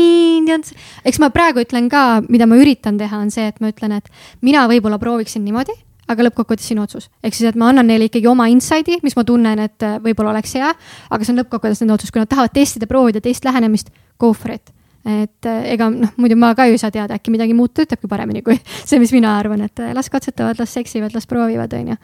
tead. 0.47 0.71
eks 1.11 1.19
ma 1.19 1.31
praegu 1.35 1.63
ütlen 1.65 1.89
ka, 1.91 2.21
mida 2.31 2.47
ma 2.47 2.59
üritan 2.61 2.99
teha, 3.01 3.19
on 3.19 3.33
see, 3.35 3.49
et 3.51 3.59
ma 3.59 3.73
ütlen, 3.73 3.97
et 3.99 4.07
mina 4.45 4.63
võib-olla 4.71 4.99
prooviksin 5.01 5.43
niimoodi 5.43 5.75
aga 6.07 6.25
lõppkokkuvõttes 6.27 6.67
sinu 6.67 6.83
otsus, 6.83 7.09
ehk 7.23 7.35
siis, 7.35 7.49
et 7.51 7.59
ma 7.59 7.69
annan 7.71 7.87
neile 7.87 8.09
ikkagi 8.09 8.27
oma 8.27 8.49
insight'i, 8.51 8.99
mis 9.03 9.15
ma 9.15 9.23
tunnen, 9.27 9.59
et 9.63 9.83
äh, 9.87 9.97
võib-olla 10.03 10.33
oleks 10.35 10.55
hea, 10.59 10.71
aga 11.11 11.23
see 11.23 11.35
on 11.35 11.39
lõppkokkuvõttes 11.41 11.83
nende 11.83 11.95
otsus, 11.95 12.11
kui 12.11 12.23
nad 12.23 12.31
tahavad 12.31 12.51
testida, 12.55 12.87
proovida 12.91 13.23
teist 13.23 13.47
lähenemist, 13.47 13.91
go 14.19 14.31
for 14.35 14.55
it 14.55 14.71
et 15.05 15.49
äh, 15.49 15.65
ega 15.73 15.89
noh, 15.91 16.13
muidu 16.17 16.37
ma 16.39 16.53
ka 16.55 16.67
ju 16.69 16.77
ei 16.77 16.81
saa 16.81 16.91
teada, 16.93 17.17
äkki 17.19 17.33
midagi 17.33 17.55
muud 17.57 17.73
töötabki 17.75 18.07
paremini 18.11 18.43
kui 18.45 18.55
see, 18.87 18.99
mis 19.01 19.11
mina 19.15 19.35
arvan, 19.39 19.65
et 19.67 19.83
äh, 19.83 19.91
las 19.95 20.09
katsetavad, 20.13 20.59
las 20.59 20.73
seksivad, 20.75 21.15
las 21.15 21.27
proovivad, 21.27 21.73
on 21.79 21.93
ju. 21.93 21.99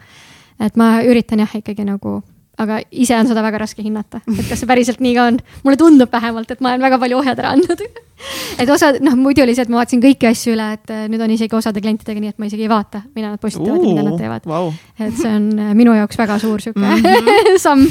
et 0.60 0.76
ma 0.76 0.92
üritan 1.06 1.40
jah, 1.44 1.56
ikkagi 1.62 1.86
nagu, 1.88 2.20
aga 2.60 2.82
ise 2.90 3.16
on 3.16 3.30
seda 3.30 3.44
väga 3.46 3.62
raske 3.64 3.84
hinnata, 3.84 4.20
et 4.28 4.46
kas 4.50 4.60
see 4.60 4.68
päriselt 4.68 5.00
nii 5.00 5.16
ka 5.16 5.30
on. 5.32 5.40
mulle 5.64 5.80
tundub 5.80 6.12
vähemalt, 6.12 6.50
et 6.50 6.60
ma 6.60 6.74
olen 6.74 6.88
väga 6.88 7.00
palju 7.00 7.22
ohjad 7.22 7.40
ära 7.40 7.54
andnud 7.56 7.86
et 8.58 8.72
osa, 8.72 8.92
noh, 9.00 9.16
muidu 9.18 9.44
et 9.44 9.68
ma 9.68 9.80
vaatasin 9.80 10.02
kõiki 10.02 10.28
asju 10.30 10.54
üle, 10.56 10.72
et 10.78 10.92
äh, 10.94 11.06
nüüd 11.12 11.22
on 11.24 11.30
isegi 11.36 11.56
osade 11.56 11.82
klientidega 11.84 12.20
nii, 12.20 12.34
et 12.34 12.42
ma 12.42 12.50
isegi 12.50 12.66
ei 12.66 12.72
vaata, 12.72 13.02
mida 13.14 13.32
nad 13.32 13.40
postitavad 13.40 13.80
ja 13.84 13.94
mida 13.94 14.06
nad 14.06 14.20
teevad 14.20 14.50
wow.. 14.50 14.72
et 14.98 15.16
see 15.16 15.32
on 15.32 15.50
minu 15.78 15.96
jaoks 15.96 16.20
väga 16.20 16.38
suur 16.42 16.60
sihuke 16.60 16.80
mm 16.80 17.02
-hmm. 17.02 17.58
samm 17.66 17.86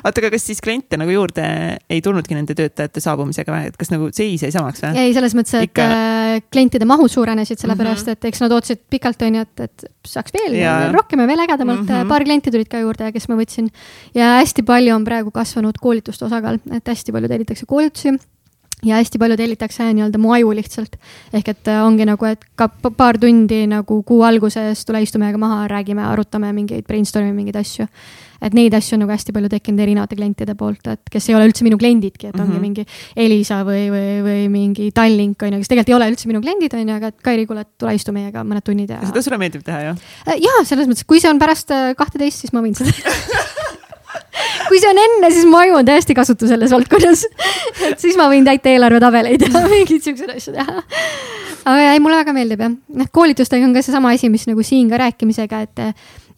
oota, 0.00 0.22
aga 0.22 0.30
kas 0.34 0.46
siis 0.46 0.60
kliente 0.64 0.98
nagu 1.00 1.12
juurde 1.12 1.44
ei 1.90 2.00
tulnudki 2.04 2.36
nende 2.36 2.56
töötajate 2.58 3.02
saabumisega 3.02 3.54
või, 3.54 3.68
et 3.70 3.78
kas 3.80 3.92
nagu 3.92 4.08
seis 4.14 4.44
jäi 4.44 4.52
samaks 4.54 4.84
või? 4.84 5.04
ei, 5.04 5.14
selles 5.16 5.36
mõttes, 5.38 5.54
et 5.58 5.70
Ikka... 5.70 5.86
Äh, 5.86 6.34
klientide 6.52 6.88
mahud 6.88 7.12
suurenesid, 7.12 7.60
sellepärast 7.60 8.06
mm 8.06 8.14
-hmm. 8.14 8.20
et 8.20 8.30
eks 8.30 8.44
nad 8.44 8.56
ootasid 8.56 8.82
pikalt, 8.90 9.22
on 9.26 9.40
ju, 9.40 9.46
et, 9.46 9.64
et 9.68 9.86
saaks 10.08 10.34
veel 10.36 10.56
ja. 10.60 10.76
rohkem 10.94 11.20
ja 11.20 11.28
veel 11.28 11.44
ägedamalt 11.44 11.84
mm, 11.84 11.94
-hmm. 11.94 12.08
paar 12.08 12.24
klienti 12.24 12.50
tulid 12.54 12.70
ka 12.72 12.80
juurde, 12.82 13.12
kes 13.12 13.28
ma 13.28 13.38
võtsin. 13.40 13.68
ja 14.14 14.36
hästi 14.40 14.62
palju 14.62 14.94
on 14.94 15.04
praegu 15.04 15.30
kasvanud 15.30 15.78
koolituste 15.80 16.24
osakaal, 16.24 16.60
et 16.72 16.88
hästi 16.88 17.12
palju 17.12 17.28
tellitakse 17.28 17.66
koolitusi 17.66 18.16
ja 18.86 18.98
hästi 18.98 19.20
palju 19.22 19.36
tellitakse 19.38 19.86
nii-öelda 19.94 20.18
mu 20.18 20.32
aju 20.34 20.50
lihtsalt. 20.58 20.96
ehk 21.34 21.52
et 21.54 21.70
äh, 21.70 21.84
ongi 21.84 22.06
nagu, 22.08 22.26
et 22.26 22.42
ka 22.58 22.68
paar 22.96 23.18
tundi 23.20 23.62
nagu 23.70 24.02
kuu 24.02 24.24
alguses 24.26 24.84
tule 24.86 25.02
istu 25.04 25.22
meiega 25.22 25.38
maha, 25.38 25.68
räägime, 25.70 26.02
arutame 26.08 26.52
mingeid 26.56 26.86
brainstorm'i 26.88 27.32
mingeid 27.36 27.60
asju. 27.60 27.86
et 28.42 28.56
neid 28.58 28.74
asju 28.74 28.96
on 28.96 29.04
nagu 29.04 29.14
hästi 29.14 29.32
palju 29.36 29.48
tekkinud 29.52 29.84
erinevate 29.84 30.18
klientide 30.18 30.56
poolt, 30.58 30.82
et 30.90 31.12
kes 31.14 31.28
ei 31.30 31.36
ole 31.38 31.46
üldse 31.46 31.62
minu 31.62 31.78
kliendidki, 31.78 32.32
et 32.32 32.34
ongi 32.34 32.58
mm 32.58 32.58
-hmm. 32.58 32.60
mingi 32.60 32.86
Elisa 33.16 33.62
või, 33.62 33.86
või, 33.94 34.18
või 34.26 34.48
mingi 34.50 34.90
Tallink 34.90 35.42
on 35.42 35.54
ju, 35.54 35.62
kes 35.62 35.70
tegelikult 35.70 35.94
ei 35.94 35.98
ole 36.00 36.10
üldse 36.10 36.26
minu 36.26 36.42
kliendid, 36.42 36.74
on 36.74 36.88
ju, 36.88 36.96
aga 36.96 37.14
et 37.14 37.22
Kairi, 37.22 37.46
kuule, 37.46 37.64
tule 37.78 37.94
istu 37.94 38.12
meiega 38.12 38.42
mõned 38.42 38.66
tunnid 38.66 38.90
ja. 38.90 38.98
seda 39.06 39.22
sulle 39.22 39.38
meeldib 39.38 39.62
teha, 39.62 39.80
jah? 39.92 39.96
Äh, 40.26 40.42
jaa, 40.42 40.64
selles 40.64 40.90
mõttes, 40.90 41.06
kui 41.06 41.22
see 41.22 41.30
on 41.30 41.38
pärast 41.38 41.70
äh, 41.70 41.94
kahteteist, 41.94 42.42
siis 42.42 42.52
ma 42.52 42.66
võin 42.66 42.74
seda 42.74 42.90
kui 44.68 44.80
see 44.80 44.90
on 44.90 45.00
enne, 45.02 45.30
siis 45.34 45.48
mu 45.48 45.58
aju 45.60 45.78
on 45.80 45.88
täiesti 45.88 46.16
kasutu 46.16 46.48
selles 46.50 46.72
valdkonnas. 46.74 47.24
et 47.90 48.00
siis 48.02 48.18
ma 48.20 48.28
võin 48.32 48.46
täita 48.46 48.72
eelarvetabeleid 48.72 49.46
ja 49.48 49.64
mingeid 49.72 50.04
siukseid 50.04 50.34
asju 50.36 50.56
teha. 50.56 50.82
aga 51.64 51.92
ei, 51.92 52.02
mulle 52.02 52.20
väga 52.22 52.34
meeldib 52.36 52.64
jah, 52.64 52.74
noh 53.02 53.12
koolitustega 53.12 53.68
on 53.68 53.76
ka 53.76 53.84
seesama 53.84 54.14
asi, 54.16 54.32
mis 54.32 54.48
nagu 54.50 54.64
siin 54.66 54.90
ka 54.92 55.00
rääkimisega, 55.02 55.62
et 55.66 55.86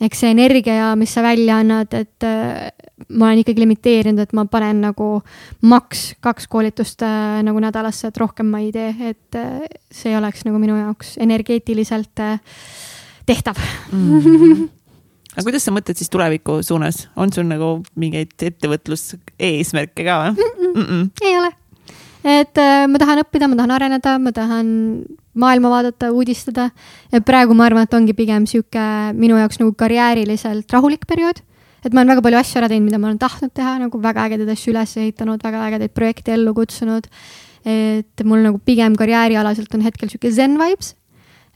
eks 0.02 0.24
see 0.24 0.32
energia, 0.34 0.92
mis 0.98 1.12
sa 1.14 1.22
välja 1.24 1.60
annad, 1.62 1.94
et 1.96 2.26
äh, 2.26 2.68
ma 3.14 3.30
olen 3.30 3.42
ikkagi 3.42 3.62
limiteerinud, 3.62 4.24
et 4.24 4.34
ma 4.36 4.46
panen 4.51 4.82
nagu 4.84 5.09
maks 5.66 6.12
kaks 6.24 6.48
koolitust 6.51 7.05
äh, 7.06 7.40
nagu 7.46 7.62
nädalasse, 7.62 8.10
et 8.10 8.20
rohkem 8.20 8.51
ma 8.51 8.62
ei 8.64 8.72
tee, 8.74 8.92
et 9.10 9.38
äh, 9.38 9.66
see 9.94 10.14
oleks 10.18 10.46
nagu 10.48 10.60
minu 10.62 10.78
jaoks 10.80 11.16
energeetiliselt 11.22 12.24
tehtav 13.26 13.60
mm. 13.92 14.20
-hmm 14.20 14.70
aga 15.35 15.44
kuidas 15.48 15.66
sa 15.66 15.74
mõtled 15.74 15.98
siis 15.98 16.11
tuleviku 16.12 16.61
suunas, 16.66 17.09
on 17.19 17.32
sul 17.35 17.47
nagu 17.48 17.77
mingeid 17.98 18.35
ettevõtlus-eesmärke 18.39 20.06
ka 20.06 20.19
või 20.23 20.32
mm? 20.35 20.85
-mm. 20.85 21.06
ei 21.27 21.39
ole, 21.40 21.51
et 22.39 22.61
äh, 22.62 22.86
ma 22.90 23.01
tahan 23.02 23.23
õppida, 23.24 23.51
ma 23.51 23.59
tahan 23.59 23.74
areneda, 23.74 24.16
ma 24.23 24.32
tahan 24.35 24.69
maailma 25.35 25.73
vaadata, 25.73 26.12
uudistada. 26.15 26.70
ja 27.12 27.20
praegu 27.20 27.55
ma 27.55 27.66
arvan, 27.66 27.89
et 27.89 27.94
ongi 27.94 28.15
pigem 28.15 28.47
sihuke 28.47 28.86
minu 29.19 29.39
jaoks 29.40 29.59
nagu 29.62 29.74
karjääriliselt 29.74 30.70
rahulik 30.73 31.06
periood. 31.11 31.43
et 31.85 31.93
ma 31.93 32.01
olen 32.01 32.15
väga 32.15 32.23
palju 32.23 32.39
asju 32.39 32.61
ära 32.62 32.69
teinud, 32.69 32.86
mida 32.86 32.98
ma 32.98 33.11
olen 33.11 33.19
tahtnud 33.19 33.52
teha, 33.52 33.78
nagu 33.82 34.01
väga 34.01 34.28
ägedaid 34.28 34.55
asju 34.55 34.73
üles 34.73 34.97
ehitanud, 34.97 35.43
väga 35.43 35.66
ägedaid 35.69 35.93
projekte 35.94 36.32
ellu 36.32 36.55
kutsunud. 36.55 37.11
et 37.65 38.24
mul 38.24 38.44
nagu 38.44 38.61
pigem 38.61 38.94
karjäärialaselt 38.94 39.74
on 39.74 39.82
hetkel 39.82 40.09
sihuke 40.09 40.31
zen 40.31 40.59
vibes 40.61 40.94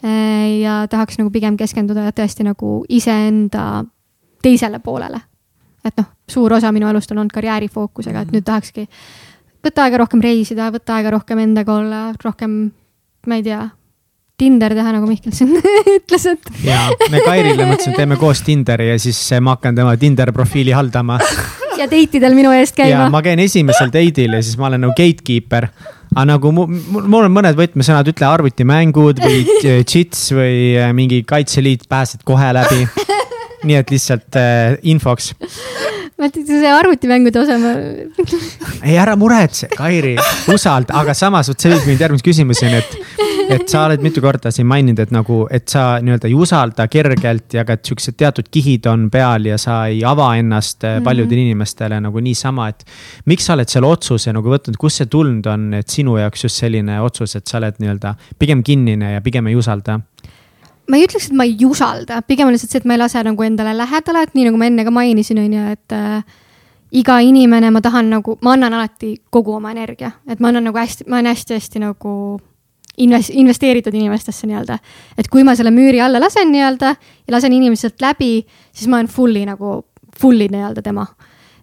ja 0.03 0.87
tahaks 0.91 1.19
nagu 1.19 1.31
pigem 1.35 1.57
keskenduda 1.59 2.13
tõesti 2.15 2.45
nagu 2.47 2.85
iseenda 2.89 3.85
teisele 4.43 4.79
poolele. 4.79 5.21
et 5.85 5.97
noh, 5.97 6.07
suur 6.29 6.53
osa 6.53 6.73
minu 6.73 6.89
elust 6.91 7.11
on 7.13 7.19
olnud 7.23 7.33
karjäärifookusega, 7.33 8.21
et 8.21 8.33
nüüd 8.35 8.45
tahakski 8.45 8.87
võtta 9.65 9.87
aega 9.87 10.03
rohkem 10.05 10.23
reisida, 10.23 10.71
võtta 10.75 10.99
aega 10.99 11.11
rohkem 11.17 11.39
endaga 11.43 11.75
olla, 11.75 12.01
rohkem, 12.25 12.61
ma 13.27 13.39
ei 13.39 13.45
tea, 13.47 13.67
Tinder 14.39 14.71
teha, 14.71 14.93
nagu 14.95 15.09
Mihkel 15.11 15.33
siin 15.35 15.57
ütles, 15.97 16.27
et. 16.31 16.51
ja 16.63 16.85
me 17.11 17.23
Kairile 17.25 17.65
mõtlesime, 17.67 17.97
teeme 17.97 18.19
koos 18.21 18.45
Tinderi 18.47 18.93
ja 18.93 18.99
siis 19.03 19.19
ma 19.43 19.57
hakkan 19.57 19.75
tema 19.75 19.97
Tinder 19.99 20.31
profiili 20.35 20.71
haldama 20.77 21.17
ja 21.79 21.87
date 21.91 22.21
idel 22.21 22.37
minu 22.39 22.53
eest 22.55 22.77
käima. 22.79 23.09
ma 23.11 23.23
käin 23.25 23.43
esimesel 23.43 23.91
date'il 23.95 24.39
ja 24.39 24.43
siis 24.43 24.59
ma 24.61 24.69
olen 24.71 24.87
nagu 24.87 24.95
gatekeeper. 24.99 25.69
Aga 26.15 26.25
nagu 26.33 26.53
mul, 26.55 26.79
mul 27.05 27.27
on 27.27 27.35
mõned 27.35 27.59
võtmesõnad, 27.59 28.09
ütle 28.13 28.29
arvutimängud 28.29 29.21
või 29.25 29.45
cheats 29.91 30.31
või 30.37 30.75
äh, 30.79 30.93
mingi 30.97 31.23
Kaitseliit, 31.29 31.89
pääsed 31.91 32.25
kohe 32.29 32.53
läbi. 32.57 32.87
nii 33.67 33.75
et 33.75 33.91
lihtsalt 33.91 34.39
äh, 34.39 34.77
infoks. 34.87 35.33
ütlen, 36.19 36.45
see 36.47 36.71
arvutimängude 36.71 37.41
osa 37.43 37.59
ma 37.63 37.73
ei, 38.83 38.95
ära 38.99 39.17
muretse, 39.19 39.71
Kairi, 39.75 40.15
usalda, 40.55 40.95
aga 41.01 41.15
samas 41.19 41.51
vot 41.51 41.59
see 41.63 41.75
viib 41.75 41.91
mind 41.91 42.07
järgmise 42.07 42.27
küsimuseni, 42.27 42.83
et 42.83 43.38
et 43.55 43.69
sa 43.69 43.85
oled 43.87 44.03
mitu 44.05 44.23
korda 44.25 44.51
siin 44.55 44.67
maininud, 44.69 45.01
et 45.03 45.13
nagu, 45.15 45.41
et 45.55 45.69
sa 45.71 45.85
nii-öelda 46.05 46.29
ei 46.29 46.37
usalda 46.37 46.89
kergelt 46.91 47.57
ja 47.57 47.65
ka, 47.69 47.79
et 47.79 47.91
siuksed 47.91 48.19
teatud 48.19 48.51
kihid 48.53 48.87
on 48.91 49.09
peal 49.13 49.49
ja 49.51 49.59
sa 49.61 49.81
ei 49.91 50.03
ava 50.05 50.31
ennast 50.37 50.83
mm 50.83 50.89
-hmm. 50.89 51.05
paljudele 51.05 51.47
inimestele 51.49 52.01
nagu 52.01 52.21
niisama, 52.21 52.69
et. 52.69 52.85
miks 53.25 53.47
sa 53.47 53.55
oled 53.55 53.69
selle 53.69 53.87
otsuse 53.87 54.33
nagu 54.33 54.49
võtnud, 54.49 54.77
kust 54.79 54.97
see 54.97 55.07
tulnud 55.07 55.47
on, 55.47 55.75
et 55.75 55.89
sinu 55.89 56.17
jaoks 56.19 56.45
just 56.45 56.57
selline 56.57 57.01
otsus, 57.01 57.37
et 57.37 57.47
sa 57.47 57.59
oled 57.59 57.75
nii-öelda 57.79 58.15
pigem 58.39 58.63
kinnine 58.63 59.13
ja 59.13 59.21
pigem 59.21 59.47
ei 59.47 59.57
usalda? 59.57 60.01
ma 60.89 60.97
ei 60.97 61.05
ütleks, 61.05 61.29
et 61.29 61.37
ma 61.37 61.45
ei 61.45 61.57
usalda, 61.67 62.23
pigem 62.23 62.49
on 62.49 62.53
lihtsalt 62.53 62.71
see, 62.71 62.79
et 62.79 62.85
ma 62.85 62.97
ei 62.97 62.99
lase 62.99 63.23
nagu 63.23 63.43
endale 63.43 63.77
lähedale, 63.77 64.23
et 64.23 64.35
nii 64.35 64.45
nagu 64.49 64.57
ma 64.57 64.69
enne 64.71 64.85
ka 64.85 64.91
mainisin, 64.91 65.39
on 65.39 65.53
ju, 65.53 65.65
et 65.77 65.93
äh, 65.93 66.23
iga 66.93 67.19
inimene, 67.21 67.71
ma 67.71 67.83
tahan 67.85 68.11
nagu, 68.11 68.39
ma 68.43 68.55
annan 68.57 68.75
alati 68.79 69.17
kogu 69.31 69.55
oma 69.59 69.73
energia, 69.75 70.13
et 70.29 70.41
ma 70.41 70.49
annan 70.49 70.71
nagu 70.71 70.79
hästi, 70.79 71.05
ma 71.09 71.21
olen 71.21 71.35
hästi-hästi 71.35 71.85
nagu 71.85 72.15
invest-, 72.99 73.35
investeeritud 73.35 73.95
inimestesse 73.95 74.47
nii-öelda. 74.47 74.79
et 75.19 75.29
kui 75.29 75.45
ma 75.45 75.55
selle 75.59 75.73
müüri 75.75 76.01
alla 76.05 76.21
lasen 76.21 76.53
nii-öelda 76.53 76.95
ja 76.95 77.35
lasen 77.35 77.53
inimeselt 77.53 78.01
läbi, 78.03 78.45
siis 78.73 78.89
ma 78.89 79.01
olen 79.01 79.11
fully 79.13 79.45
nagu, 79.49 79.83
fully 80.21 80.49
nii-öelda 80.53 80.83
tema. 80.83 81.07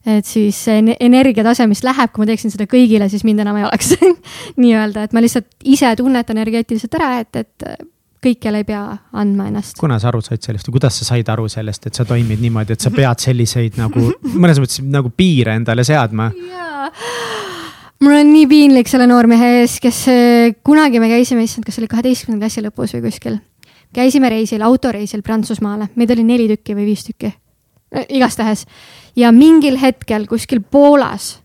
et 0.06 0.26
siis 0.26 0.58
see 0.68 0.96
energiatase, 1.00 1.68
mis 1.68 1.84
läheb, 1.84 2.12
kui 2.14 2.22
ma 2.22 2.30
teeksin 2.30 2.54
seda 2.54 2.68
kõigile, 2.70 3.10
siis 3.10 3.24
mind 3.26 3.42
enam 3.42 3.58
ei 3.58 3.66
oleks 3.66 3.96
nii-öelda, 4.64 5.08
et 5.08 5.14
ma 5.18 5.24
lihtsalt 5.24 5.50
ise 5.64 5.96
tunnetan 5.98 6.38
energeetiliselt 6.38 7.00
ära, 7.00 7.20
et, 7.24 7.42
et 7.42 7.70
kõikjale 8.26 8.62
ei 8.62 8.68
pea 8.68 8.84
andma 9.14 9.50
ennast. 9.50 9.78
kuna 9.80 10.00
sa 10.02 10.10
aru 10.10 10.22
said 10.26 10.46
sellest 10.46 10.70
või 10.70 10.78
kuidas 10.80 11.02
sa 11.02 11.10
said 11.10 11.30
aru 11.30 11.48
sellest, 11.52 11.90
et 11.90 11.98
sa 11.98 12.06
toimid 12.06 12.42
niimoodi, 12.42 12.78
et 12.78 12.86
sa 12.86 12.94
pead 12.94 13.26
selliseid 13.26 13.82
nagu 13.82 14.12
mõnes 14.44 14.62
mõttes 14.62 14.82
nagu 14.86 15.14
piire 15.14 15.58
endale 15.60 15.86
seadma? 15.88 16.32
jaa 16.34 17.35
mul 18.06 18.20
on 18.20 18.30
nii 18.30 18.46
piinlik 18.50 18.90
selle 18.90 19.08
noormehe 19.10 19.52
ees, 19.62 19.80
kes 19.82 20.04
kunagi 20.66 21.02
me 21.02 21.10
käisime, 21.10 21.46
issand, 21.46 21.66
kas 21.66 21.78
see 21.78 21.84
oli 21.84 21.92
kaheteistkümnenda 21.92 22.46
klassi 22.46 22.64
lõpus 22.66 22.94
või 22.98 23.08
kuskil. 23.08 23.40
käisime 23.96 24.30
reisil, 24.30 24.62
autoreisil 24.62 25.24
Prantsusmaale, 25.26 25.90
meid 25.96 26.12
oli 26.14 26.26
neli 26.28 26.48
tükki 26.52 26.76
või 26.78 26.92
viis 26.92 27.06
tükki. 27.08 27.34
igastahes 28.10 28.66
ja 29.16 29.32
mingil 29.32 29.78
hetkel 29.82 30.28
kuskil 30.28 30.62
Poolas 30.62 31.40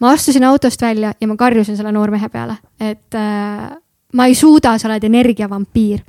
ma 0.00 0.10
astusin 0.12 0.44
autost 0.44 0.82
välja 0.82 1.14
ja 1.20 1.28
ma 1.28 1.36
karjusin 1.36 1.76
selle 1.76 1.92
noormehe 1.92 2.28
peale, 2.28 2.58
et 2.80 3.14
äh, 3.14 3.70
ma 4.12 4.26
ei 4.26 4.34
suuda, 4.34 4.76
sa 4.78 4.88
oled 4.88 5.04
energiavampiir 5.04 6.02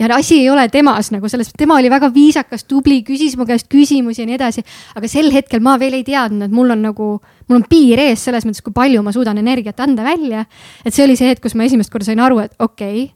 ja 0.00 0.08
asi 0.16 0.40
ei 0.40 0.50
ole 0.50 0.68
temas 0.72 1.12
nagu 1.12 1.28
selles, 1.28 1.52
tema 1.58 1.76
oli 1.76 1.90
väga 1.92 2.08
viisakas, 2.14 2.64
tubli, 2.64 3.02
küsis 3.06 3.36
mu 3.36 3.46
käest 3.48 3.68
küsimusi 3.72 4.24
ja 4.24 4.30
nii 4.30 4.38
edasi. 4.38 4.64
aga 4.96 5.08
sel 5.08 5.30
hetkel 5.34 5.60
ma 5.60 5.76
veel 5.78 6.00
ei 6.00 6.04
teadnud, 6.04 6.48
et 6.48 6.56
mul 6.56 6.72
on 6.72 6.82
nagu, 6.88 7.12
mul 7.48 7.60
on 7.60 7.68
piir 7.68 8.00
ees 8.00 8.24
selles 8.24 8.48
mõttes, 8.48 8.64
kui 8.64 8.72
palju 8.72 9.04
ma 9.04 9.12
suudan 9.12 9.38
energiat 9.38 9.80
anda 9.80 10.04
välja. 10.06 10.46
et 10.84 10.94
see 10.94 11.04
oli 11.04 11.20
see 11.20 11.28
hetk, 11.28 11.44
kus 11.44 11.54
ma 11.54 11.68
esimest 11.68 11.92
korda 11.92 12.08
sain 12.08 12.20
aru, 12.20 12.40
et 12.40 12.56
okei 12.58 13.04
okay, 13.04 13.10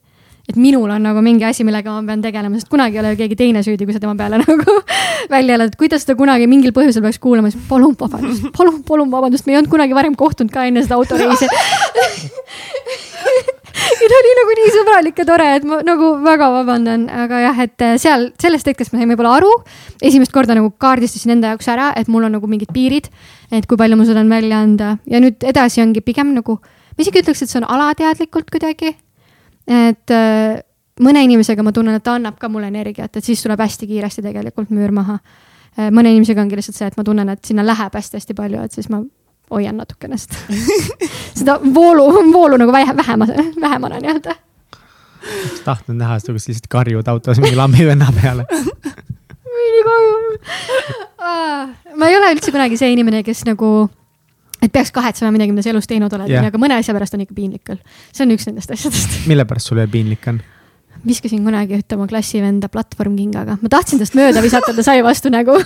et 0.49 0.57
minul 0.61 0.91
on 0.93 1.01
nagu 1.01 1.23
mingi 1.25 1.47
asi, 1.49 1.65
millega 1.65 1.89
ma 1.89 2.05
pean 2.05 2.21
tegelema, 2.25 2.61
sest 2.61 2.69
kunagi 2.69 2.99
ei 2.99 3.01
ole 3.01 3.15
ju 3.15 3.23
keegi 3.23 3.39
teine 3.41 3.65
süüdi, 3.65 3.89
kui 3.89 3.97
sa 3.97 4.03
tema 4.03 4.13
peale 4.19 4.41
nagu 4.45 4.77
välja 5.33 5.57
elad, 5.57 5.73
kui 5.81 5.89
ta 5.89 6.01
seda 6.01 6.19
kunagi 6.21 6.49
mingil 6.51 6.75
põhjusel 6.77 7.05
peaks 7.07 7.21
kuulama, 7.23 7.53
siis 7.53 7.65
palun 7.69 7.97
vabandust, 8.01 8.51
palun, 8.57 8.83
palun 8.85 9.13
vabandust, 9.13 9.49
me 9.49 9.57
ei 9.57 9.63
olnud 9.63 9.73
kunagi 9.73 9.97
varem 9.97 10.17
kohtunud 10.21 10.53
ka 10.53 10.69
enne 10.69 10.85
seda 10.85 11.01
autoreisi 11.01 11.49
ja 13.85 14.09
ta 14.11 14.19
oli 14.21 14.33
nagu 14.39 14.57
nii 14.59 14.73
sõbralik 14.75 15.21
ja 15.21 15.27
tore, 15.29 15.47
et 15.59 15.67
ma 15.69 15.81
nagu 15.87 16.11
väga 16.25 16.51
vabandan, 16.55 17.07
aga 17.25 17.41
jah, 17.45 17.63
et 17.67 17.85
äh, 17.85 17.95
seal 18.01 18.29
sellest 18.41 18.69
hetkest 18.71 18.95
ma 18.95 19.01
sain 19.01 19.11
võib-olla 19.13 19.37
aru. 19.39 19.53
esimest 20.03 20.35
korda 20.35 20.57
nagu 20.59 20.73
kaardistasin 20.81 21.37
enda 21.37 21.55
jaoks 21.55 21.71
ära, 21.73 21.93
et 21.99 22.11
mul 22.13 22.27
on 22.27 22.37
nagu 22.37 22.51
mingid 22.51 22.73
piirid, 22.75 23.09
et 23.53 23.67
kui 23.71 23.81
palju 23.81 23.99
ma 24.01 24.07
suudan 24.09 24.31
välja 24.31 24.61
anda 24.65 24.97
ja 25.11 25.23
nüüd 25.23 25.45
edasi 25.47 25.83
ongi 25.85 26.05
pigem 26.05 26.35
nagu, 26.37 26.59
ma 26.61 27.05
isegi 27.05 27.25
ütleks, 27.25 27.45
et 27.45 27.53
see 27.53 27.61
on 27.63 27.69
alateadlikult 27.77 28.53
kuidagi. 28.53 28.95
et 29.65 30.15
äh, 30.15 30.61
mõne 31.01 31.25
inimesega 31.27 31.65
ma 31.65 31.73
tunnen, 31.75 31.99
et 31.99 32.05
ta 32.05 32.19
annab 32.19 32.39
ka 32.41 32.49
mulle 32.49 32.71
energiat, 32.71 33.17
et 33.17 33.25
siis 33.25 33.43
tuleb 33.43 33.61
hästi 33.61 33.89
kiiresti 33.91 34.23
tegelikult 34.23 34.71
müür 34.75 34.93
maha. 34.95 35.19
Äh, 35.79 35.91
mõne 35.91 36.13
inimesega 36.13 36.43
ongi 36.45 36.61
lihtsalt 36.61 36.79
see, 36.79 36.89
et 36.93 36.97
ma 37.01 37.05
tunnen, 37.07 37.29
et 37.33 37.45
sinna 37.45 37.65
läheb 37.67 37.95
hästi-hästi 37.99 38.37
palju, 38.39 38.63
et 38.65 38.77
siis 38.77 38.91
ma 38.93 39.03
hoian 39.51 39.77
natukene 39.77 40.19
seda, 40.19 40.37
seda 41.35 41.59
voolu, 41.75 42.07
voolu 42.33 42.59
nagu 42.61 42.73
vähe, 42.73 42.97
vähema, 42.97 43.27
vähemana 43.61 44.01
nii-öelda. 44.03 44.37
tahtnud 45.65 45.99
näha 45.99 46.19
seda, 46.21 46.37
kus 46.37 46.49
lihtsalt 46.49 46.71
karjud 46.73 47.09
autos 47.09 47.41
mingi 47.43 47.57
lammivenna 47.57 48.13
peale. 48.21 48.47
ülikahju. 49.65 50.15
ma 51.97 52.09
ei 52.09 52.17
ole 52.19 52.33
üldse 52.37 52.55
kunagi 52.55 52.79
see 52.81 52.93
inimene, 52.93 53.23
kes 53.27 53.45
nagu, 53.49 53.71
et 54.63 54.73
peaks 54.73 54.93
kahetsema 54.95 55.33
midagi, 55.35 55.55
mida 55.55 55.67
sa 55.67 55.73
elus 55.75 55.89
teinud 55.91 56.13
oled 56.17 56.33
yeah., 56.33 56.49
aga 56.49 56.61
mõne 56.61 56.81
asja 56.81 56.97
pärast 56.97 57.17
on 57.17 57.25
ikka 57.25 57.37
piinlik 57.37 57.65
küll. 57.69 57.81
see 58.13 58.27
on 58.27 58.35
üks 58.37 58.49
nendest 58.51 58.75
asjadest. 58.75 59.23
mille 59.31 59.47
pärast 59.49 59.73
sul 59.73 59.81
piinlik 59.93 60.29
on? 60.33 60.43
viskasin 61.05 61.45
kunagi 61.45 61.77
ühte 61.77 61.99
oma 61.99 62.07
klassivenda 62.09 62.71
platvormkingaga, 62.73 63.59
ma 63.61 63.73
tahtsin 63.73 64.01
tast 64.01 64.17
mööda 64.17 64.41
visata, 64.45 64.73
ta 64.73 64.85
sai 64.85 65.03
vastu 65.05 65.33
nägu 65.33 65.59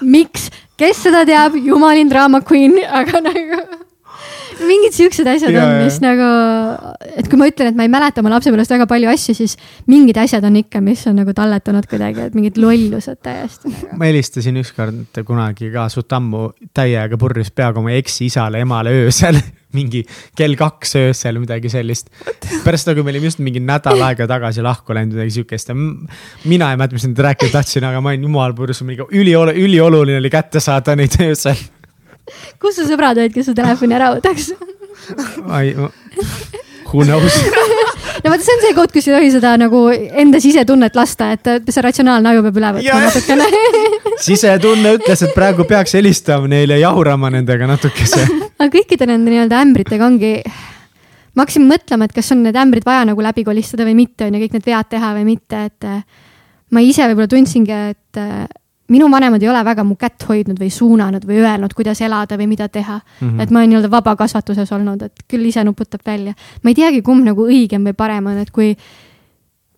miks, 0.00 0.48
kes 0.82 0.98
seda 0.98 1.22
teab, 1.22 1.54
jumalin 1.62 2.08
draama 2.10 2.40
queen, 2.42 2.74
aga 2.90 3.20
nagu 3.22 3.81
mingid 4.60 4.96
siuksed 4.96 5.28
asjad 5.28 5.52
Ja, 5.52 5.64
on, 5.64 5.74
ja. 5.76 5.86
mis 5.86 5.98
nagu, 6.02 6.28
et 7.18 7.30
kui 7.30 7.40
ma 7.40 7.48
ütlen, 7.50 7.72
et 7.72 7.78
ma 7.78 7.86
ei 7.86 7.92
mäleta 7.92 8.22
oma 8.22 8.34
lapsepõlvest 8.34 8.74
väga 8.74 8.88
palju 8.90 9.10
asju, 9.12 9.36
siis 9.38 9.56
mingid 9.90 10.20
asjad 10.22 10.44
on 10.48 10.60
ikka, 10.62 10.82
mis 10.84 11.04
on 11.10 11.18
nagu 11.20 11.34
talletunud 11.36 11.88
kuidagi, 11.90 12.28
et 12.28 12.36
mingid 12.38 12.60
lollused 12.62 13.22
täiesti 13.24 13.72
nagu. 13.72 13.96
ma 14.00 14.10
helistasin 14.10 14.60
ükskord 14.62 15.24
kunagi 15.26 15.72
ka 15.74 15.88
suht 15.92 16.12
ammu 16.16 16.50
täiega 16.76 17.18
purjus 17.20 17.52
peaga 17.54 17.82
oma 17.82 17.94
eksi-isale, 17.98 18.62
emale 18.66 18.94
öösel 19.02 19.40
mingi 19.76 20.02
kell 20.38 20.56
kaks 20.58 20.96
öösel, 21.00 21.40
midagi 21.42 21.70
sellist. 21.72 22.10
pärast 22.64 22.86
seda, 22.86 22.96
kui 22.96 23.06
me 23.06 23.12
olime 23.14 23.30
just 23.30 23.42
mingi 23.42 23.62
nädal 23.62 24.00
aega 24.04 24.28
tagasi 24.30 24.64
lahku 24.64 24.96
läinud, 24.96 25.16
midagi 25.16 25.38
siukest 25.38 25.72
ja 25.72 25.76
mina 25.76 26.72
ei 26.72 26.80
mäleta, 26.80 26.98
mis 26.98 27.06
nüüd 27.08 27.22
rääkida 27.28 27.56
tahtsin, 27.56 27.86
aga 27.88 28.02
ma 28.04 28.12
olin 28.12 28.26
jumal 28.28 28.56
purjus, 28.56 28.82
mingi 28.86 29.06
üliolu-, 29.08 29.56
ülioluline 29.64 30.20
oli 30.20 30.32
kätte 30.32 30.60
saada 30.62 30.96
neid 30.98 31.16
öösel. 31.24 31.58
Kus 32.62 32.78
su 32.78 32.88
sõbrad 32.88 33.18
olid, 33.18 33.34
kes 33.34 33.50
su 33.50 33.56
telefoni 33.56 33.98
ära 33.98 34.12
võtaks? 34.16 34.52
ai, 35.50 35.74
who 36.92 37.04
knows 37.04 37.38
no 38.22 38.30
vaata, 38.30 38.44
see 38.44 38.54
on 38.54 38.62
see 38.64 38.74
koht, 38.76 38.92
kus 38.94 39.08
ei 39.08 39.16
tohi 39.16 39.30
seda 39.34 39.54
nagu 39.60 39.84
enda 39.92 40.40
sisetunnet 40.42 40.96
lasta, 40.98 41.32
et 41.36 41.70
see 41.72 41.84
ratsionaalne 41.84 42.32
aju 42.32 42.44
peab 42.46 42.60
üle 42.60 42.72
võtma 42.78 43.00
natukene 43.06 43.48
sisetunne 44.26 44.96
ütles, 44.98 45.24
et 45.26 45.34
praegu 45.36 45.66
peaks 45.68 45.96
helistama 45.98 46.50
neile 46.50 46.78
ja 46.78 46.88
jahurama 46.88 47.30
nendega 47.34 47.68
natukese. 47.70 48.26
aga 48.60 48.68
kõikide 48.72 49.08
nende 49.10 49.32
nii-öelda 49.32 49.62
ämbritega 49.64 50.06
ongi, 50.06 50.34
ma 51.34 51.46
hakkasin 51.46 51.66
mõtlema, 51.68 52.08
et 52.08 52.16
kas 52.16 52.32
on 52.34 52.44
need 52.46 52.58
ämbrid 52.58 52.86
vaja 52.86 53.06
nagu 53.08 53.24
läbi 53.24 53.44
kolistada 53.46 53.86
või 53.88 53.96
mitte, 54.04 54.28
on 54.28 54.36
ju, 54.36 54.44
kõik 54.44 54.58
need 54.58 54.68
vead 54.68 54.90
teha 54.92 55.14
või 55.18 55.26
mitte, 55.32 55.64
et 55.70 55.88
äh, 55.88 56.02
ma 56.72 56.84
ise 56.84 57.06
võib-olla 57.10 57.30
tundsingi, 57.32 57.78
et 57.94 58.22
äh, 58.22 58.44
minu 58.88 59.10
vanemad 59.10 59.42
ei 59.42 59.48
ole 59.48 59.64
väga 59.64 59.84
mu 59.84 59.96
kätt 59.96 60.24
hoidnud 60.28 60.58
või 60.60 60.70
suunanud 60.70 61.24
või 61.26 61.38
öelnud, 61.42 61.74
kuidas 61.74 62.00
elada 62.02 62.36
või 62.38 62.48
mida 62.50 62.68
teha 62.68 62.98
mm. 62.98 63.28
-hmm. 63.28 63.40
et 63.40 63.50
ma 63.50 63.60
olen 63.60 63.70
nii-öelda 63.70 63.90
vabakasvatuses 63.90 64.72
olnud, 64.72 65.02
et 65.02 65.24
küll 65.28 65.46
ise 65.46 65.64
nuputab 65.64 66.00
välja. 66.06 66.34
ma 66.62 66.70
ei 66.70 66.74
teagi, 66.74 67.02
kumb 67.02 67.24
nagu 67.24 67.46
õigem 67.46 67.86
või 67.88 67.96
parem 67.96 68.26
on, 68.26 68.38
et 68.38 68.50
kui 68.50 68.76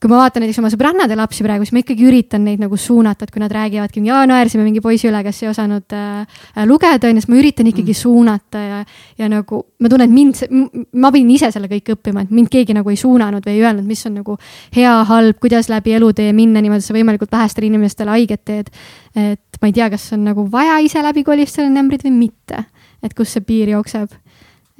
kui 0.04 0.12
ma 0.12 0.18
vaatan 0.20 0.42
näiteks 0.44 0.58
oma 0.60 0.68
sõbrannade 0.68 1.16
lapsi 1.16 1.40
praegu, 1.46 1.64
siis 1.64 1.72
ma 1.72 1.80
ikkagi 1.80 2.04
üritan 2.04 2.42
neid 2.44 2.60
nagu 2.60 2.76
suunata, 2.76 3.24
et 3.24 3.32
kui 3.32 3.40
nad 3.40 3.52
räägivadki, 3.54 4.02
jaa, 4.04 4.26
naersime 4.28 4.66
mingi 4.66 4.82
poisi 4.84 5.08
üle, 5.08 5.22
kes 5.24 5.40
ei 5.40 5.48
osanud 5.48 5.96
äh, 5.96 6.42
äh, 6.52 6.66
lugeda, 6.68 7.08
onju, 7.08 7.22
siis 7.24 7.30
ma 7.32 7.38
üritan 7.40 7.70
ikkagi 7.70 7.94
mm. 7.94 8.00
suunata 8.02 8.60
ja, 8.60 8.82
ja 9.22 9.30
nagu 9.32 9.62
ma 9.80 9.88
tunnen, 9.88 10.12
et 10.12 10.12
mind, 10.12 10.84
ma 11.00 11.08
pidin 11.14 11.32
ise 11.32 11.48
selle 11.56 11.72
kõik 11.72 11.94
õppima, 11.96 12.26
et 12.26 12.36
mind 12.36 12.52
keegi 12.52 12.76
nagu 12.76 12.92
ei 12.92 13.00
suunanud 13.00 13.48
või 13.48 13.56
ei 13.56 13.64
öelnud, 13.64 13.88
mis 13.88 14.04
on 14.04 14.18
nagu 14.20 14.36
hea, 14.76 14.94
halb, 15.08 15.40
kuidas 15.40 15.72
läbi 15.72 15.96
elutee 15.96 16.28
minna 16.36 16.60
niimoodi, 16.60 16.84
et 16.84 16.90
sa 16.92 17.00
võimalikult 17.00 17.32
vähestele 17.32 17.72
inimestele 17.72 18.12
haiget 18.12 18.44
teed. 18.44 18.72
et 19.16 19.62
ma 19.62 19.72
ei 19.72 19.78
tea, 19.80 19.88
kas 19.88 20.10
on 20.12 20.28
nagu 20.28 20.44
vaja 20.52 20.82
ise 20.84 21.00
läbi 21.00 21.24
kolistada 21.24 21.72
numbrid 21.72 22.04
või 22.04 22.18
mitte, 22.26 22.66
et 23.00 23.16
kus 23.16 23.32
see 23.32 23.46
piir 23.46 23.72
jookseb. 23.72 24.12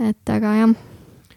et 0.05 0.37
aga 0.37 0.59
jah 0.61 0.83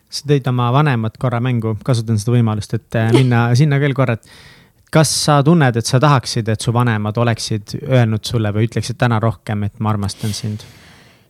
sa 0.10 0.28
tõid 0.30 0.48
oma 0.50 0.70
vanemad 0.76 1.18
korra 1.20 1.40
mängu, 1.44 1.76
kasutan 1.86 2.20
seda 2.20 2.36
võimalust, 2.38 2.74
et 2.78 3.00
äh, 3.00 3.12
minna 3.16 3.48
sinna 3.60 3.80
veel 3.82 3.96
korra, 3.98 4.18
et 4.18 4.92
kas 4.94 5.12
sa 5.26 5.42
tunned, 5.44 5.78
et 5.78 5.86
sa 5.86 6.00
tahaksid, 6.00 6.48
et 6.54 6.64
su 6.64 6.74
vanemad 6.76 7.18
oleksid 7.20 7.76
öelnud 7.84 8.24
sulle 8.26 8.54
või 8.56 8.70
ütleksid 8.70 9.00
täna 9.00 9.20
rohkem, 9.24 9.68
et 9.68 9.80
ma 9.80 9.92
armastan 9.94 10.36
sind? 10.36 10.66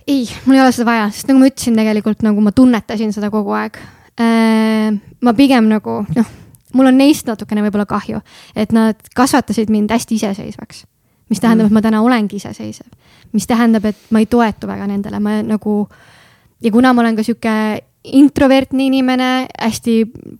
ei, 0.07 0.27
mul 0.45 0.55
ei 0.55 0.63
ole 0.63 0.71
seda 0.71 0.87
vaja, 0.87 1.07
sest 1.11 1.27
nagu 1.27 1.41
ma 1.41 1.49
ütlesin, 1.49 1.75
tegelikult 1.75 2.21
nagu 2.23 2.43
ma 2.43 2.53
tunnetasin 2.55 3.09
seda 3.15 3.31
kogu 3.33 3.51
aeg. 3.57 3.79
ma 5.21 5.33
pigem 5.37 5.67
nagu 5.69 5.97
noh, 6.15 6.29
mul 6.77 6.89
on 6.89 6.97
neist 6.97 7.27
natukene 7.27 7.65
võib-olla 7.65 7.85
kahju, 7.89 8.21
et 8.55 8.71
nad 8.75 9.09
kasvatasid 9.15 9.73
mind 9.73 9.91
hästi 9.91 10.15
iseseisvaks. 10.15 10.85
mis 11.29 11.41
tähendab, 11.43 11.67
et 11.67 11.75
ma 11.75 11.81
täna 11.83 11.99
olengi 12.01 12.37
iseseisev, 12.39 12.87
mis 13.33 13.47
tähendab, 13.47 13.85
et 13.85 13.97
ma 14.15 14.21
ei 14.23 14.29
toetu 14.31 14.67
väga 14.69 14.87
nendele, 14.87 15.19
ma 15.19 15.41
nagu 15.43 15.81
ja 16.63 16.71
kuna 16.71 16.93
ma 16.93 17.03
olen 17.03 17.17
ka 17.17 17.25
sihuke 17.27 17.55
introvertne 18.03 18.85
inimene, 18.87 19.47
hästi 19.59 19.95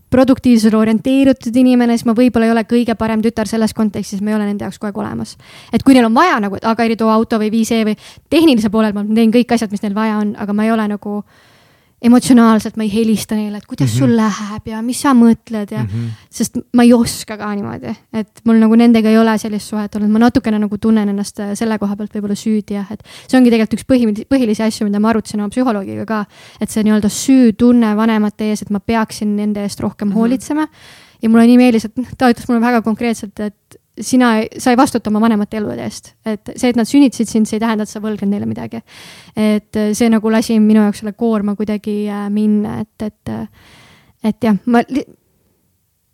produktiivsusele 0.10 0.78
orienteeritud 0.78 1.56
inimene, 1.56 1.98
siis 1.98 2.08
ma 2.08 2.16
võib-olla 2.16 2.48
ei 2.48 2.54
ole 2.54 2.64
kõige 2.70 2.96
parem 2.96 3.22
tütar 3.24 3.50
selles 3.50 3.74
kontekstis, 3.76 4.22
ma 4.22 4.32
ei 4.32 4.38
ole 4.38 4.48
nende 4.48 4.64
jaoks 4.64 4.80
kogu 4.80 4.92
aeg 4.92 5.02
olemas. 5.04 5.36
et 5.74 5.84
kui 5.84 5.94
neil 5.94 6.06
on 6.06 6.16
vaja 6.16 6.40
nagu, 6.40 6.56
et 6.56 6.66
aga 6.66 6.86
Eri, 6.86 6.96
too 6.96 7.10
auto 7.10 7.40
või 7.40 7.52
vii 7.52 7.66
see 7.66 7.84
või 7.86 7.98
tehnilise 8.30 8.70
poolel 8.70 8.94
ma 8.94 9.04
teen 9.04 9.34
kõik 9.34 9.52
asjad, 9.52 9.72
mis 9.72 9.84
neil 9.84 9.96
vaja 9.96 10.18
on, 10.22 10.36
aga 10.40 10.54
ma 10.54 10.64
ei 10.64 10.72
ole 10.72 10.88
nagu 10.88 11.24
emotsionaalselt, 12.02 12.76
ma 12.78 12.86
ei 12.86 12.92
helista 12.94 13.36
neile, 13.36 13.58
et 13.58 13.66
kuidas 13.66 13.90
mm 13.90 13.96
-hmm. 13.96 14.00
sul 14.00 14.16
läheb 14.18 14.68
ja 14.70 14.82
mis 14.82 15.00
sa 15.02 15.14
mõtled 15.18 15.72
ja 15.72 15.84
mm, 15.84 15.90
-hmm. 15.90 16.10
sest 16.30 16.60
ma 16.74 16.84
ei 16.84 16.94
oska 16.94 17.38
ka 17.38 17.56
niimoodi, 17.56 17.96
et 18.14 18.42
mul 18.46 18.60
nagu 18.62 18.76
nendega 18.76 19.10
ei 19.10 19.18
ole 19.18 19.38
sellist 19.38 19.70
suhet 19.70 19.96
olnud, 19.96 20.10
ma 20.10 20.20
natukene 20.20 20.60
nagu 20.60 20.78
tunnen 20.78 21.10
ennast 21.10 21.42
selle 21.54 21.80
koha 21.80 21.96
pealt 21.96 22.14
võib-olla 22.14 22.36
süüdi 22.36 22.78
jah, 22.78 22.92
et 22.92 23.02
see 23.28 23.38
ongi 23.40 23.50
tegelikult 23.50 23.80
üks 23.80 23.88
põhimõtteliselt 23.90 24.30
põhilisi 24.30 24.64
asju, 24.64 24.86
mida 24.86 25.00
ma 25.00 25.10
arutasin 25.10 25.42
oma 25.42 25.50
psühholoogiga 25.50 26.06
ka, 26.06 26.26
et 26.62 26.70
see 26.70 26.84
nii-öelda 26.84 27.10
süütunne 27.10 27.96
vanemate 27.96 28.50
ees, 28.50 28.62
et 28.62 28.70
ma 28.70 28.80
peaksin 28.80 29.36
nende 29.36 29.64
eest 29.64 29.80
rohkem 29.80 30.08
mm 30.08 30.12
-hmm. 30.12 30.18
hoolitsema. 30.18 30.68
ja 31.22 31.30
mulle 31.30 31.48
nii 31.48 31.58
meeldis, 31.58 31.86
et 31.86 31.98
noh, 31.98 32.08
ta 32.18 32.30
ütles 32.30 32.48
mulle 32.48 32.62
väga 32.62 32.82
konkreetselt, 32.82 33.40
et 33.40 33.80
sina, 34.02 34.32
sa 34.58 34.72
ei 34.72 34.78
vastuta 34.78 35.10
oma 35.10 35.22
vanemate 35.24 35.60
elude 35.60 35.84
eest, 35.84 36.14
et 36.26 36.54
see, 36.56 36.72
et 36.72 36.80
nad 36.80 36.90
sünnitasid 36.90 37.30
sind, 37.30 37.50
see 37.50 37.58
ei 37.58 37.64
tähenda, 37.64 37.88
et 37.88 37.92
sa 37.92 38.02
võlgned 38.04 38.30
neile 38.30 38.50
midagi. 38.50 38.82
et 39.36 39.80
see 39.98 40.10
nagu 40.14 40.32
lasi 40.32 40.60
minu 40.64 40.84
jaoks 40.86 41.04
selle 41.04 41.14
koorma 41.18 41.56
kuidagi 41.56 42.00
äh, 42.10 42.28
minna, 42.34 42.82
et, 42.84 43.08
et, 43.08 43.34
et 44.32 44.50
jah, 44.50 44.60
ma, 44.66 44.84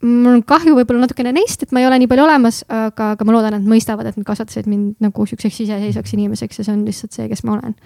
mul 0.03 0.37
on 0.37 0.43
kahju 0.47 0.75
võib-olla 0.77 1.05
natukene 1.05 1.33
neist, 1.35 1.63
et 1.63 1.75
ma 1.75 1.81
ei 1.81 1.87
ole 1.87 1.99
nii 2.01 2.09
palju 2.11 2.25
olemas, 2.25 2.63
aga, 2.67 3.13
aga 3.15 3.27
ma 3.27 3.35
loodan, 3.35 3.59
et 3.59 3.69
mõistavad, 3.69 4.09
et 4.09 4.17
nad 4.19 4.27
kasvatasid 4.27 4.67
mind 4.69 5.03
nagu 5.03 5.27
siukseks 5.29 5.61
iseseisvaks 5.65 6.17
inimeseks 6.17 6.59
ja 6.59 6.67
see 6.67 6.75
on 6.75 6.83
lihtsalt 6.87 7.15
see, 7.15 7.29
kes 7.31 7.45
ma 7.47 7.57
olen. 7.57 7.77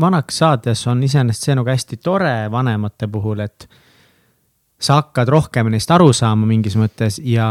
vanaks 0.00 0.40
saades 0.40 0.86
on 0.86 1.02
iseenesest 1.02 1.48
see 1.48 1.58
nagu 1.58 1.68
hästi 1.68 2.00
tore 2.02 2.34
vanemate 2.52 3.08
puhul, 3.12 3.44
et 3.44 3.68
sa 4.80 5.00
hakkad 5.00 5.28
rohkem 5.28 5.72
neist 5.72 5.90
aru 5.90 6.12
saama 6.14 6.46
mingis 6.46 6.78
mõttes 6.78 7.18
ja 7.24 7.48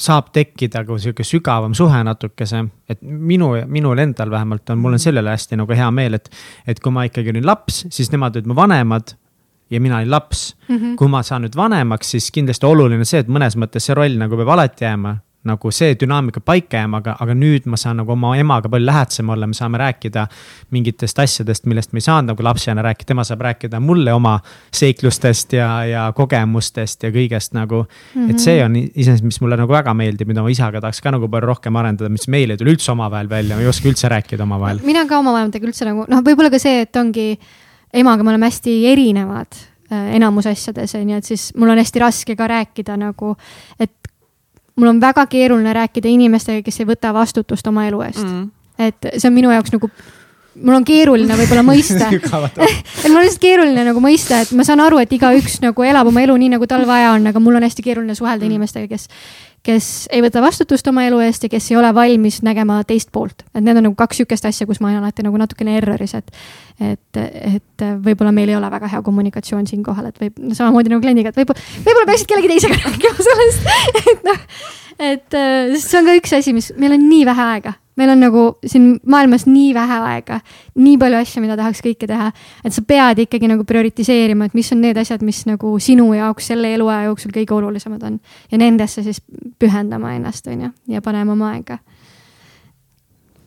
saab 0.00 0.30
tekkida 0.34 0.84
ka 0.86 0.98
sihuke 1.00 1.24
sügavam 1.26 1.74
suhe 1.76 2.02
natukese, 2.04 2.64
et 2.88 3.00
minu, 3.02 3.52
minul 3.66 3.98
endal 4.02 4.30
vähemalt 4.32 4.70
on, 4.70 4.78
mul 4.82 4.96
on 4.96 5.02
selle 5.02 5.22
üle 5.24 5.32
hästi 5.34 5.58
nagu 5.60 5.76
hea 5.76 5.88
meel, 5.94 6.18
et, 6.20 6.30
et 6.68 6.80
kui 6.80 6.92
ma 6.94 7.06
ikkagi 7.08 7.32
olin 7.34 7.46
laps, 7.46 7.84
siis 7.90 8.12
nemad 8.12 8.36
olid 8.36 8.50
mu 8.50 8.56
vanemad 8.58 9.14
ja 9.70 9.80
mina 9.80 10.00
olin 10.00 10.10
laps 10.10 10.56
mm. 10.68 10.76
-hmm. 10.76 10.94
kui 10.96 11.08
ma 11.08 11.22
saan 11.22 11.44
nüüd 11.46 11.56
vanemaks, 11.56 12.10
siis 12.10 12.30
kindlasti 12.30 12.66
oluline 12.66 13.04
see, 13.04 13.20
et 13.20 13.28
mõnes 13.28 13.56
mõttes 13.56 13.86
see 13.86 13.94
roll 13.94 14.18
nagu 14.18 14.36
peab 14.36 14.54
alati 14.56 14.84
jääma 14.84 15.16
nagu 15.48 15.70
see 15.72 15.94
dünaamika 15.96 16.42
paika 16.44 16.76
jääma, 16.76 16.98
aga, 17.00 17.14
aga 17.24 17.34
nüüd 17.36 17.64
ma 17.70 17.78
saan 17.80 17.96
nagu 18.02 18.12
oma 18.12 18.34
emaga 18.36 18.68
palju 18.68 18.84
lähedasem 18.84 19.28
olla, 19.32 19.46
me 19.48 19.56
saame 19.56 19.78
rääkida 19.80 20.26
mingitest 20.74 21.18
asjadest, 21.22 21.64
millest 21.70 21.94
me 21.96 22.02
ei 22.02 22.04
saanud 22.04 22.34
nagu 22.34 22.44
lapsena 22.44 22.84
rääkida, 22.84 23.08
tema 23.08 23.24
saab 23.24 23.46
rääkida 23.46 23.80
mulle 23.80 24.12
oma 24.12 24.34
seiklustest 24.76 25.56
ja, 25.56 25.68
ja 25.88 26.02
kogemustest 26.16 27.08
ja 27.08 27.12
kõigest 27.14 27.56
nagu 27.56 27.82
mm. 27.86 28.26
-hmm. 28.26 28.34
et 28.34 28.44
see 28.44 28.58
on 28.64 28.76
iseenesest, 28.76 29.24
mis 29.24 29.40
mulle 29.40 29.56
nagu 29.56 29.72
väga 29.72 29.94
meeldib, 29.96 30.28
mida 30.28 30.44
oma 30.44 30.52
isaga 30.52 30.82
tahaks 30.84 31.00
ka 31.00 31.14
nagu 31.16 31.28
palju 31.28 31.52
rohkem 31.54 31.80
arendada, 31.80 32.12
mis 32.12 32.28
meil 32.28 32.52
ei 32.52 32.60
tule 32.60 32.76
üldse 32.76 32.92
omavahel 32.92 33.30
välja, 33.30 33.56
me 33.56 33.64
ei 33.64 33.72
oska 33.72 33.88
üldse 33.88 34.12
rääkida 34.12 34.44
omavahel. 34.44 34.84
mina 34.84 35.06
ka 35.08 35.18
oma 35.18 35.32
vanematega 35.32 35.72
üldse 35.72 35.88
nagu 35.88 36.04
noh, 36.08 36.20
võib-olla 36.26 36.52
ka 36.52 36.60
see, 36.60 36.84
et 36.84 36.96
ongi 37.00 37.32
emaga 37.94 38.22
me 38.22 38.34
oleme 38.34 38.52
hästi 38.52 38.76
erinevad 38.92 39.56
äh, 39.88 40.12
enamus 40.20 40.46
asjades 40.52 40.94
on 41.00 41.08
ju, 41.10 41.16
et 41.16 41.32
siis 41.32 41.48
mul 41.56 41.72
on 41.72 41.80
hästi 41.80 42.04
raske 42.04 42.36
ka 42.36 42.50
rääkida 42.50 43.00
nagu, 43.00 43.32
et 43.80 43.96
mul 44.80 44.94
on 44.94 45.02
väga 45.02 45.26
keeruline 45.30 45.74
rääkida 45.76 46.08
inimestega, 46.10 46.64
kes 46.66 46.80
ei 46.80 46.88
võta 46.88 47.12
vastutust 47.16 47.66
oma 47.68 47.86
elu 47.88 48.00
eest. 48.08 48.24
Mm.. 48.24 48.48
et 48.80 49.12
see 49.16 49.28
on 49.28 49.36
minu 49.36 49.52
jaoks 49.52 49.74
nagu 49.76 49.90
mul 50.60 50.76
on 50.80 50.84
keeruline 50.86 51.36
võib-olla 51.38 51.62
mõista. 51.64 52.08
Et 52.10 53.06
mul 53.08 53.20
on 53.20 53.24
lihtsalt 53.24 53.42
keeruline 53.42 53.84
nagu 53.86 54.02
mõista, 54.02 54.40
et 54.42 54.50
ma 54.56 54.66
saan 54.66 54.82
aru, 54.84 54.98
et 55.02 55.12
igaüks 55.14 55.60
nagu 55.62 55.84
elab 55.86 56.10
oma 56.10 56.24
elu 56.24 56.36
nii, 56.42 56.50
nagu 56.56 56.66
tal 56.70 56.84
vaja 56.88 57.14
on, 57.14 57.28
aga 57.30 57.42
mul 57.42 57.60
on 57.60 57.66
hästi 57.66 57.84
keeruline 57.86 58.16
suhelda 58.18 58.44
mm. 58.44 58.50
inimestega, 58.50 58.90
kes 58.90 59.08
kes 59.66 60.08
ei 60.12 60.22
võta 60.24 60.42
vastutust 60.42 60.86
oma 60.88 61.04
elu 61.08 61.18
eest 61.26 61.44
ja 61.44 61.50
kes 61.52 61.70
ei 61.70 61.76
ole 61.80 61.90
valmis 61.94 62.40
nägema 62.46 62.80
teist 62.88 63.10
poolt. 63.12 63.44
et 63.54 63.62
need 63.64 63.76
on 63.76 63.88
nagu 63.88 63.96
kaks 63.98 64.20
sihukest 64.20 64.48
asja, 64.48 64.66
kus 64.66 64.80
ma 64.80 64.88
olen 64.88 65.02
alati 65.02 65.24
nagu 65.26 65.40
natukene 65.40 65.76
erroris, 65.80 66.14
et, 66.16 66.32
et, 66.80 67.20
et 67.20 67.86
võib-olla 68.06 68.32
meil 68.32 68.52
ei 68.52 68.56
ole 68.56 68.70
väga 68.72 68.88
hea 68.94 69.02
kommunikatsioon 69.02 69.68
siinkohal, 69.70 70.10
et 70.10 70.22
võib 70.22 70.40
no, 70.40 70.56
samamoodi 70.56 70.92
nagu 70.92 71.04
kliendiga, 71.04 71.34
et 71.34 71.42
võib-olla, 71.42 71.68
võib-olla 71.84 72.08
peaksid 72.12 72.32
kellegi 72.32 72.54
teisega 72.54 72.80
rääkima 72.86 73.28
sellest, 73.28 73.70
et 74.14 74.26
noh, 74.30 74.42
et 75.10 75.38
see 75.84 76.00
on 76.00 76.10
ka 76.10 76.18
üks 76.22 76.36
asi, 76.40 76.56
mis 76.56 76.72
meil 76.80 76.96
on 76.96 77.08
nii 77.08 77.28
vähe 77.28 77.48
aega 77.54 77.76
meil 77.96 78.10
on 78.10 78.20
nagu 78.22 78.42
siin 78.66 78.92
maailmas 79.06 79.46
nii 79.46 79.74
vähe 79.74 79.98
aega, 80.10 80.40
nii 80.78 80.96
palju 81.00 81.20
asju, 81.20 81.42
mida 81.44 81.56
tahaks 81.58 81.82
kõike 81.84 82.08
teha, 82.10 82.30
et 82.64 82.74
sa 82.74 82.84
pead 82.86 83.24
ikkagi 83.26 83.50
nagu 83.50 83.66
prioritiseerima, 83.68 84.48
et 84.48 84.56
mis 84.56 84.72
on 84.74 84.82
need 84.84 84.98
asjad, 85.00 85.24
mis 85.26 85.42
nagu 85.48 85.74
sinu 85.82 86.10
jaoks 86.16 86.50
selle 86.52 86.72
eluaja 86.76 87.08
jooksul 87.10 87.34
kõige 87.34 87.56
olulisemad 87.58 88.02
on. 88.08 88.20
ja 88.50 88.58
nendesse 88.58 89.02
siis 89.06 89.22
pühendama 89.58 90.14
ennast, 90.16 90.46
on 90.46 90.66
ju, 90.66 90.74
ja 90.94 91.02
panema 91.02 91.32
oma 91.32 91.54
aega. 91.54 91.78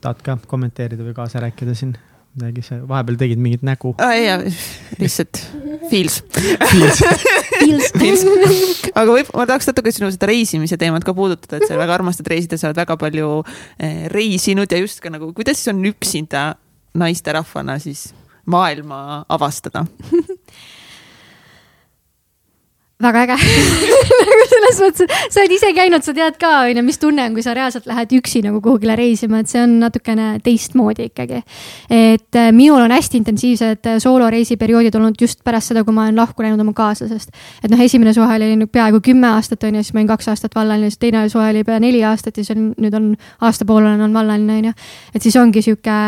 tahad 0.01 0.21
ka 0.23 0.37
kommenteerida 0.47 1.03
või 1.03 1.15
kaasa 1.15 1.39
rääkida 1.43 1.75
siin? 1.75 1.95
Midagi, 2.33 2.63
sa 2.65 2.79
vahepeal 2.89 3.17
tegid 3.19 3.41
mingit 3.41 3.65
nägu. 3.65 3.93
ei, 4.01 4.25
lihtsalt 5.01 5.39
feels 5.91 6.19
feels, 6.33 7.91
feels. 7.99 8.23
aga 8.93 9.07
võib, 9.09 9.29
ma 9.37 9.45
tahaks 9.49 9.69
natuke 9.69 9.93
sinu 9.93 10.09
seda 10.13 10.29
reisimise 10.31 10.79
teemat 10.81 11.05
ka 11.05 11.15
puudutada, 11.17 11.61
et 11.61 11.69
sa 11.69 11.77
väga 11.79 11.97
armastad 11.99 12.29
reisida, 12.33 12.57
sa 12.57 12.71
oled 12.71 12.81
väga 12.81 12.97
palju 13.01 13.29
eh, 13.77 14.05
reisinud 14.13 14.71
ja 14.71 14.81
just 14.81 15.03
ka 15.03 15.13
nagu, 15.13 15.29
kuidas 15.37 15.61
siis 15.61 15.73
on 15.73 15.83
üksinda 15.91 16.53
naisterahvana 16.97 17.77
siis 17.81 18.11
maailma 18.49 19.23
avastada 19.31 19.85
väga 23.01 23.23
äge 23.25 23.35
nagu 24.29 24.45
selles 24.49 24.79
mõttes, 24.83 25.15
sa 25.31 25.41
oled 25.41 25.53
ise 25.55 25.71
käinud, 25.75 26.05
sa 26.05 26.13
tead 26.15 26.37
ka, 26.41 26.51
on 26.67 26.77
ju, 26.77 26.83
mis 26.85 26.99
tunne 27.01 27.25
on, 27.25 27.35
kui 27.35 27.43
sa 27.45 27.55
reaalselt 27.57 27.87
lähed 27.89 28.13
üksi 28.19 28.43
nagu 28.45 28.61
kuhugile 28.63 28.95
reisima, 28.99 29.41
et 29.41 29.51
see 29.51 29.61
on 29.63 29.75
natukene 29.81 30.37
teistmoodi 30.45 31.09
ikkagi. 31.09 31.41
et 31.89 32.39
äh, 32.39 32.51
minul 32.55 32.83
on 32.83 32.93
hästi 32.93 33.19
intensiivsed 33.21 33.89
äh, 33.89 33.99
sooloreisiperioodid 34.03 34.95
olnud 34.99 35.19
just 35.19 35.43
pärast 35.43 35.73
seda, 35.73 35.83
kui 35.83 35.95
ma 35.95 36.07
olen 36.07 36.21
lahku 36.21 36.45
läinud 36.45 36.61
oma 36.63 36.75
kaaslasest. 36.77 37.33
et 37.63 37.71
noh, 37.73 37.81
esimene 37.81 38.13
suhe 38.13 38.39
oli 38.39 38.53
nüüd 38.61 38.71
peaaegu 38.73 39.01
kümme 39.03 39.33
aastat 39.33 39.63
on 39.67 39.79
ju, 39.79 39.83
siis 39.83 39.93
ma 39.93 40.03
olin 40.03 40.13
kaks 40.13 40.31
aastat 40.33 40.55
vallaline, 40.55 40.91
siis 40.91 41.01
teine 41.01 41.27
suhe 41.33 41.49
oli 41.49 41.63
pea 41.67 41.79
neli 41.83 42.03
aastat 42.07 42.37
ja 42.37 42.45
siis 42.45 42.57
on, 42.57 42.71
nüüd 42.77 42.97
on 42.99 43.13
aasta 43.41 43.65
pool 43.65 43.83
olen 43.83 44.01
olnud 44.01 44.21
vallaline 44.21 44.59
on 44.59 44.71
ju. 44.71 44.75
et 45.15 45.25
siis 45.25 45.39
ongi 45.41 45.65
sihuke 45.65 46.01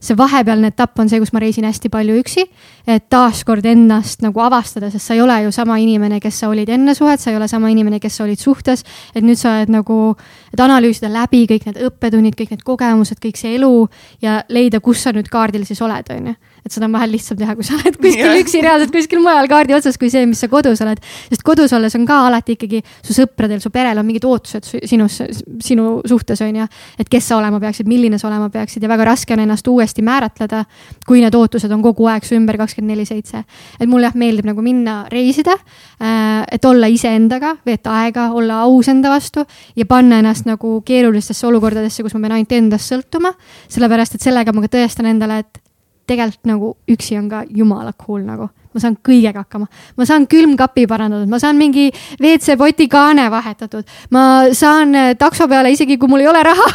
see 0.00 0.16
vahepealne 0.18 0.70
etapp 0.72 0.98
on 0.98 1.08
see, 1.10 1.20
kus 1.22 1.32
ma 1.34 1.42
reisin 1.42 1.66
hästi 1.68 1.90
palju 1.92 2.18
üksi, 2.22 2.44
et 2.86 3.08
taaskord 3.10 3.66
ennast 3.66 4.22
nagu 4.24 4.42
avastada, 4.44 4.90
sest 4.92 5.10
sa 5.10 5.16
ei 5.16 5.22
ole 5.24 5.40
ju 5.44 5.52
sama 5.54 5.78
inimene, 5.82 6.20
kes 6.22 6.42
sa 6.42 6.50
olid 6.52 6.68
enne 6.74 6.94
suhet, 6.94 7.20
sa 7.20 7.32
ei 7.32 7.38
ole 7.38 7.48
sama 7.50 7.70
inimene, 7.72 8.00
kes 8.00 8.20
sa 8.20 8.24
olid 8.24 8.40
suhtes. 8.40 8.84
et 9.14 9.24
nüüd 9.24 9.38
sa 9.38 9.56
oled 9.56 9.72
nagu, 9.72 10.16
et 10.52 10.60
analüüsida 10.60 11.10
läbi 11.12 11.46
kõik 11.50 11.66
need 11.66 11.82
õppetunnid, 11.88 12.36
kõik 12.38 12.54
need 12.54 12.62
kogemused, 12.64 13.18
kõik 13.22 13.36
see 13.36 13.56
elu 13.56 13.88
ja 14.22 14.42
leida, 14.48 14.80
kus 14.80 15.02
sa 15.02 15.12
nüüd 15.12 15.28
kaardil 15.28 15.66
siis 15.66 15.82
oled, 15.82 16.14
on 16.14 16.32
ju 16.32 16.38
et 16.68 16.76
seda 16.76 16.88
on 16.88 16.94
vahel 16.94 17.12
lihtsam 17.14 17.38
teha, 17.40 17.56
kui 17.56 17.66
sa 17.66 17.76
oled 17.78 17.96
kuskil 18.02 18.40
üksi 18.42 18.62
reaalselt 18.64 18.92
kuskil 18.94 19.22
mujal 19.24 19.48
kaardi 19.50 19.76
otsas, 19.76 19.98
kui 20.00 20.10
see, 20.12 20.26
mis 20.28 20.40
sa 20.42 20.50
kodus 20.52 20.82
oled. 20.84 21.00
sest 21.30 21.44
kodus 21.46 21.72
olles 21.76 21.96
on 21.98 22.04
ka 22.08 22.20
alati 22.28 22.58
ikkagi 22.58 22.82
su 23.04 23.16
sõpradel, 23.16 23.62
su 23.64 23.72
perel 23.74 23.98
on 24.00 24.06
mingid 24.08 24.26
ootused 24.28 24.68
sinus, 24.88 25.20
sinu 25.64 25.98
suhtes 26.08 26.42
on 26.44 26.60
ju. 26.62 26.68
et 27.00 27.10
kes 27.10 27.30
sa 27.32 27.38
olema 27.40 27.60
peaksid, 27.62 27.88
milline 27.90 28.20
sa 28.20 28.28
olema 28.30 28.50
peaksid 28.52 28.84
ja 28.84 28.90
väga 28.92 29.08
raske 29.08 29.34
on 29.34 29.44
ennast 29.44 29.68
uuesti 29.68 30.04
määratleda, 30.06 30.64
kui 31.06 31.22
need 31.24 31.34
ootused 31.34 31.72
on 31.74 31.82
kogu 31.84 32.08
aeg 32.12 32.26
su 32.28 32.36
ümber 32.38 32.58
kakskümmend 32.60 32.94
neli 32.94 33.06
seitse. 33.08 33.44
et 33.80 33.88
mulle 33.88 34.08
jah 34.08 34.18
meeldib 34.18 34.48
nagu 34.48 34.62
minna 34.64 35.00
reisida, 35.12 35.56
äh, 36.02 36.44
et 36.52 36.64
olla 36.64 36.90
iseendaga, 36.90 37.56
veeta 37.66 37.94
aega, 38.02 38.30
olla 38.36 38.62
aus 38.66 38.88
enda 38.88 39.12
vastu 39.14 39.44
ja 39.76 39.86
panna 39.86 40.20
ennast 40.22 40.48
nagu 40.48 40.80
keerulistesse 40.84 41.46
olukordadesse, 41.48 42.02
kus 42.02 42.14
ma 42.16 42.26
pean 42.26 42.38
ainult 42.38 42.52
endast 42.52 42.92
sõltuma. 42.92 43.34
sellepärast, 43.68 44.14
et 44.14 44.28
sellega 44.28 44.52
ma 44.52 44.64
ka 44.64 44.76
tõestan 44.76 45.08
endale, 45.10 45.42
et 45.44 45.67
tegelikult 46.08 46.48
nagu 46.48 46.70
üksi 46.90 47.18
on 47.20 47.28
ka 47.30 47.42
jumala 47.54 47.92
cool 48.00 48.24
nagu, 48.26 48.48
ma 48.72 48.82
saan 48.82 48.96
kõigega 49.04 49.44
hakkama. 49.44 49.68
ma 49.96 50.06
saan 50.08 50.26
külmkapi 50.30 50.86
parandatud, 50.90 51.28
ma 51.30 51.40
saan 51.42 51.58
mingi 51.60 51.88
WC-poti 52.20 52.88
kaane 52.88 53.28
vahetatud, 53.30 53.86
ma 54.10 54.22
saan 54.52 54.94
äh, 54.94 55.14
takso 55.18 55.48
peale 55.48 55.72
isegi, 55.72 55.98
kui 55.98 56.10
mul 56.10 56.24
ei 56.24 56.30
ole 56.30 56.42
raha 56.42 56.68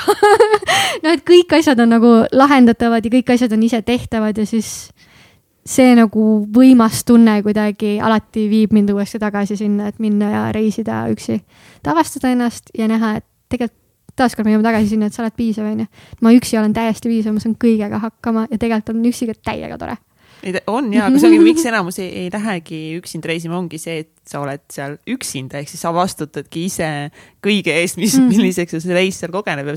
no 1.04 1.14
et 1.14 1.26
kõik 1.28 1.58
asjad 1.60 1.80
on 1.84 1.96
nagu 1.98 2.14
lahendatavad 2.32 3.06
ja 3.06 3.14
kõik 3.18 3.34
asjad 3.36 3.54
on 3.58 3.66
ise 3.66 3.82
tehtavad 3.82 4.38
ja 4.38 4.46
siis 4.48 4.94
see 5.64 5.94
nagu 5.96 6.44
võimas 6.54 7.06
tunne 7.08 7.38
kuidagi 7.44 7.96
alati 8.04 8.48
viib 8.52 8.74
mind 8.76 8.92
uuesti 8.92 9.20
tagasi 9.22 9.58
sinna, 9.60 9.88
et 9.88 10.02
minna 10.04 10.32
ja 10.32 10.44
reisida 10.56 11.06
üksi. 11.12 11.40
et 11.80 11.88
avastada 11.88 12.34
ennast 12.36 12.74
ja 12.78 12.88
näha, 12.92 13.18
et 13.22 13.26
tegelikult 13.50 13.83
taaskord 14.20 14.48
me 14.48 14.54
jõuame 14.54 14.68
tagasi 14.68 14.94
sinna, 14.94 15.10
et 15.10 15.16
sa 15.16 15.24
oled 15.24 15.36
piisav, 15.38 15.68
onju. 15.70 15.86
ma 16.22 16.34
üksi 16.38 16.60
olen 16.60 16.74
täiesti 16.76 17.12
piisav, 17.12 17.36
ma 17.36 17.44
saan 17.44 17.56
kõigega 17.60 18.02
hakkama 18.04 18.48
ja 18.52 18.60
tegelikult 18.62 18.96
on 18.96 19.06
üksi 19.10 19.30
ka 19.30 19.38
täiega 19.52 19.80
tore. 19.82 19.98
on 20.68 20.92
ja, 20.94 21.08
aga 21.08 21.20
see 21.20 21.32
ongi, 21.32 21.44
miks 21.46 21.66
enamus 21.72 22.00
ei, 22.04 22.10
ei 22.26 22.34
lähegi 22.34 22.84
üksinda 23.00 23.32
reisima, 23.32 23.58
ongi 23.58 23.82
see, 23.82 24.04
et 24.06 24.13
sa 24.24 24.40
oled 24.40 24.62
seal 24.72 24.96
üksinda, 25.10 25.60
ehk 25.60 25.68
siis 25.68 25.82
sa 25.84 25.92
vastutadki 25.96 26.64
ise 26.70 26.88
kõige 27.44 27.74
eest, 27.76 27.98
mis 28.00 28.14
-hmm. 28.16 28.30
milliseks 28.32 28.78
see 28.80 28.96
reis 28.96 29.18
seal 29.20 29.34
kogeneb 29.34 29.68
ja 29.68 29.76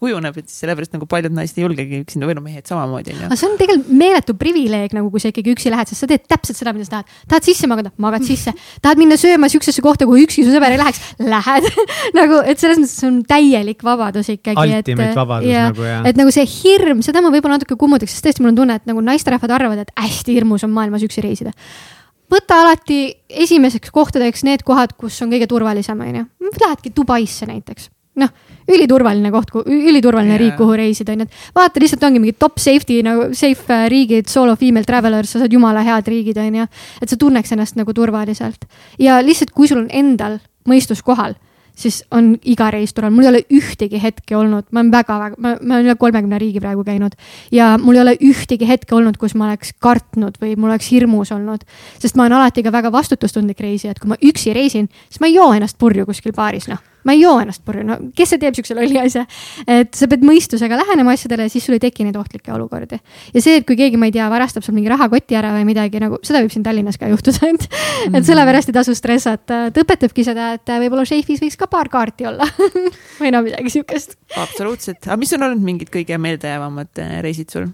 kujuneb, 0.00 0.38
et 0.40 0.50
sellepärast 0.50 0.96
nagu 0.96 1.06
paljud 1.06 1.34
naised 1.34 1.58
ei 1.58 1.62
julgegi 1.62 2.00
üksinda 2.02 2.26
või 2.26 2.34
no 2.34 2.42
mehed 2.42 2.66
samamoodi 2.66 3.14
onju. 3.14 3.28
aga 3.28 3.38
see 3.38 3.48
on 3.50 3.56
tegelikult 3.60 3.92
meeletu 4.02 4.34
privileeg 4.40 4.96
nagu, 4.98 5.12
kui 5.14 5.22
sa 5.22 5.30
ikkagi 5.30 5.54
üksi 5.54 5.70
lähed, 5.70 5.92
sest 5.92 6.02
sa 6.02 6.10
teed 6.10 6.26
täpselt 6.26 6.58
seda, 6.58 6.74
mida 6.74 6.88
sa 6.88 6.96
tahad. 6.96 7.14
tahad 7.30 7.46
sisse 7.46 7.70
magada, 7.70 7.94
magad 7.96 8.26
sisse, 8.26 8.52
tahad 8.84 8.98
minna 8.98 9.18
sööma 9.20 9.48
siuksesse 9.52 9.84
kohta, 9.84 10.10
kuhu 10.10 10.26
ükski 10.26 10.42
su 10.42 10.50
sõber 10.50 10.74
ei 10.74 10.82
läheks, 10.82 11.00
lähed 11.22 11.70
nagu, 12.18 12.42
et 12.42 12.58
selles 12.58 12.82
mõttes 12.82 12.98
see 12.98 13.10
on 13.12 13.22
täielik 13.30 13.86
vabadus 13.86 14.34
ikkagi. 14.34 14.58
Ultimate 14.58 15.14
vabadus 15.14 15.54
ja, 15.54 15.68
nagu 15.70 15.86
jah. 15.86 16.06
et 16.10 16.18
nagu 16.18 16.34
see 16.34 16.46
hirm, 16.58 17.02
seda 17.06 17.22
ma 17.22 17.30
võib-olla 17.30 17.60
natuke 17.60 17.78
kummutaks, 17.78 18.18
sest 18.18 18.26
tõesti 18.26 18.42
mul 18.42 18.56
on 18.56 18.62
tunne, 18.64 18.82
et 18.82 18.90
nagu 18.90 19.06
naisterahvad 19.06 19.54
arvavad, 19.54 19.86
et 19.86 19.94
hästi 20.02 20.34
hirmus 20.34 20.66
on 20.66 20.74
maailmas 20.74 21.06
üksi 21.06 21.22
reisida 21.22 21.54
võta 22.32 22.60
alati 22.62 23.00
esimeseks 23.28 23.92
kohtadeks 23.94 24.44
need 24.46 24.64
kohad, 24.66 24.94
kus 24.98 25.20
on 25.24 25.32
kõige 25.32 25.48
turvalisem, 25.50 26.00
on 26.00 26.20
ju. 26.20 26.24
Lähedki 26.64 26.92
Dubaisse 26.96 27.46
näiteks, 27.48 27.88
noh, 28.20 28.30
üliturvaline 28.70 29.30
koht, 29.34 29.52
üliturvaline 29.66 30.34
yeah. 30.36 30.42
riik, 30.44 30.56
kuhu 30.58 30.76
reisida, 30.78 31.14
on 31.14 31.24
ju, 31.24 31.28
et 31.28 31.56
vaata, 31.56 31.82
lihtsalt 31.82 32.06
ongi 32.08 32.22
mingi 32.22 32.36
top 32.38 32.60
safety 32.62 33.00
nagu 33.04 33.30
safe 33.36 33.74
äh, 33.74 33.86
riigid, 33.92 34.30
solo 34.30 34.56
female 34.60 34.86
travelers, 34.88 35.34
sa 35.34 35.42
saad 35.42 35.52
jumala 35.52 35.84
head 35.86 36.08
riigid, 36.10 36.38
on 36.40 36.60
ju. 36.62 36.68
et 37.02 37.10
sa 37.10 37.18
tunneks 37.20 37.52
ennast 37.56 37.80
nagu 37.80 37.96
turvaliselt 37.96 38.68
ja 39.02 39.18
lihtsalt, 39.24 39.52
kui 39.54 39.68
sul 39.70 39.84
on 39.84 39.90
endal 39.92 40.38
mõistus 40.68 41.02
kohal 41.04 41.36
siis 41.74 42.02
on 42.14 42.34
iga 42.46 42.70
reis 42.74 42.94
tore, 42.94 43.10
mul 43.10 43.26
ei 43.26 43.30
ole 43.32 43.42
ühtegi 43.54 44.00
hetke 44.02 44.36
olnud, 44.38 44.68
ma 44.70 44.82
olen 44.82 44.92
väga-väga, 44.94 45.38
ma, 45.38 45.54
ma 45.60 45.78
olen 45.78 45.90
üle 45.90 45.96
kolmekümne 46.00 46.38
riigi 46.42 46.62
praegu 46.62 46.84
käinud 46.86 47.18
ja 47.54 47.74
mul 47.82 47.98
ei 47.98 48.04
ole 48.04 48.16
ühtegi 48.30 48.68
hetke 48.68 48.96
olnud, 48.96 49.18
kus 49.20 49.34
ma 49.38 49.48
oleks 49.50 49.74
kartnud 49.82 50.38
või 50.42 50.54
mul 50.56 50.72
oleks 50.72 50.90
hirmus 50.94 51.34
olnud. 51.34 51.66
sest 51.98 52.16
ma 52.16 52.26
olen 52.26 52.38
alati 52.40 52.62
ka 52.62 52.72
väga 52.72 52.92
vastutustundlik 52.94 53.60
reisija, 53.60 53.94
et 53.94 54.02
kui 54.02 54.14
ma 54.14 54.20
üksi 54.22 54.54
reisin, 54.54 54.88
siis 55.08 55.20
ma 55.20 55.30
ei 55.30 55.38
joo 55.38 55.52
ennast 55.54 55.78
purju 55.78 56.06
kuskil 56.06 56.36
baaris, 56.36 56.70
noh 56.70 56.93
ma 57.04 57.14
ei 57.14 57.22
joo 57.22 57.36
ennast 57.42 57.62
purju, 57.64 57.84
no 57.86 57.98
kes 58.16 58.34
see 58.34 58.40
teeb 58.42 58.56
siukse 58.56 58.76
lolli 58.76 58.98
asja. 59.00 59.24
et 59.70 59.92
sa 59.96 60.08
pead 60.10 60.24
mõistusega 60.26 60.78
lähenema 60.80 61.14
asjadele 61.16 61.48
ja 61.48 61.52
siis 61.52 61.66
sul 61.66 61.76
ei 61.76 61.82
teki 61.82 62.06
neid 62.08 62.16
ohtlikke 62.20 62.52
olukordi. 62.54 62.98
ja 63.34 63.44
see, 63.44 63.60
et 63.60 63.68
kui 63.68 63.78
keegi, 63.80 64.00
ma 64.00 64.08
ei 64.10 64.16
tea, 64.16 64.26
varastab 64.32 64.66
sul 64.66 64.76
mingi 64.76 64.92
rahakoti 64.92 65.38
ära 65.38 65.52
või 65.56 65.68
midagi 65.68 66.02
nagu, 66.02 66.20
seda 66.26 66.42
võib 66.44 66.54
siin 66.54 66.66
Tallinnas 66.66 66.98
ka 67.00 67.10
juhtuda, 67.12 67.52
et 67.52 67.68
mm, 67.68 68.18
et 68.18 68.28
sellepärast 68.28 68.72
ei 68.72 68.78
tasu 68.78 68.96
stressata, 68.98 69.62
ta 69.74 69.84
õpetabki 69.84 70.26
seda, 70.26 70.52
et 70.58 70.74
võib-olla 70.84 71.06
šeifis 71.08 71.44
võiks 71.44 71.60
ka 71.60 71.70
paar 71.70 71.92
kaarti 71.92 72.28
olla 72.30 72.48
või 73.20 73.32
no 73.34 73.44
midagi 73.46 73.76
siukest. 73.78 74.18
absoluutselt, 74.40 75.04
aga 75.06 75.20
mis 75.20 75.32
on 75.36 75.48
olnud 75.48 75.64
mingid 75.64 75.92
kõige 75.94 76.18
meeldejäävamad 76.20 77.04
eh, 77.04 77.16
reisid 77.24 77.52
sul 77.52 77.72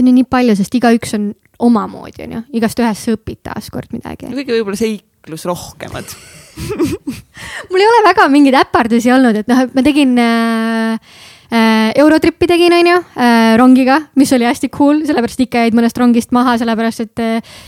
Neid 0.00 0.14
on 0.14 0.18
nii 0.20 0.28
palju, 0.32 0.56
sest 0.56 0.74
igaüks 0.78 1.16
on 1.18 1.30
omamoodi, 1.60 2.24
on 2.24 2.36
ju, 2.38 2.42
igast 2.56 2.80
ühest 2.80 3.06
sa 3.06 3.16
õpid 3.16 3.42
taaskord 3.44 3.92
midagi. 3.92 4.30
kõige 4.32 4.56
võib-olla 4.56 4.80
seiklusrohkemad 4.80 6.14
mul 7.70 7.80
ei 7.82 7.88
ole 7.88 8.04
väga 8.06 8.28
mingeid 8.32 8.56
äpardusi 8.60 9.12
olnud, 9.14 9.42
et 9.42 9.50
noh, 9.50 9.66
ma 9.74 9.84
tegin 9.84 10.16
äh, 10.20 11.18
äh, 11.52 11.90
Eurotripi 12.00 12.48
tegin, 12.50 12.74
on 12.76 12.90
ju 12.92 12.96
äh,, 12.98 13.56
rongiga, 13.60 14.00
mis 14.20 14.32
oli 14.36 14.48
hästi 14.48 14.70
cool, 14.74 15.04
sellepärast 15.08 15.44
ikka 15.46 15.66
jäid 15.66 15.76
mõnest 15.76 16.00
rongist 16.00 16.34
maha, 16.36 16.56
sellepärast 16.60 17.04
et 17.06 17.24
äh, 17.24 17.60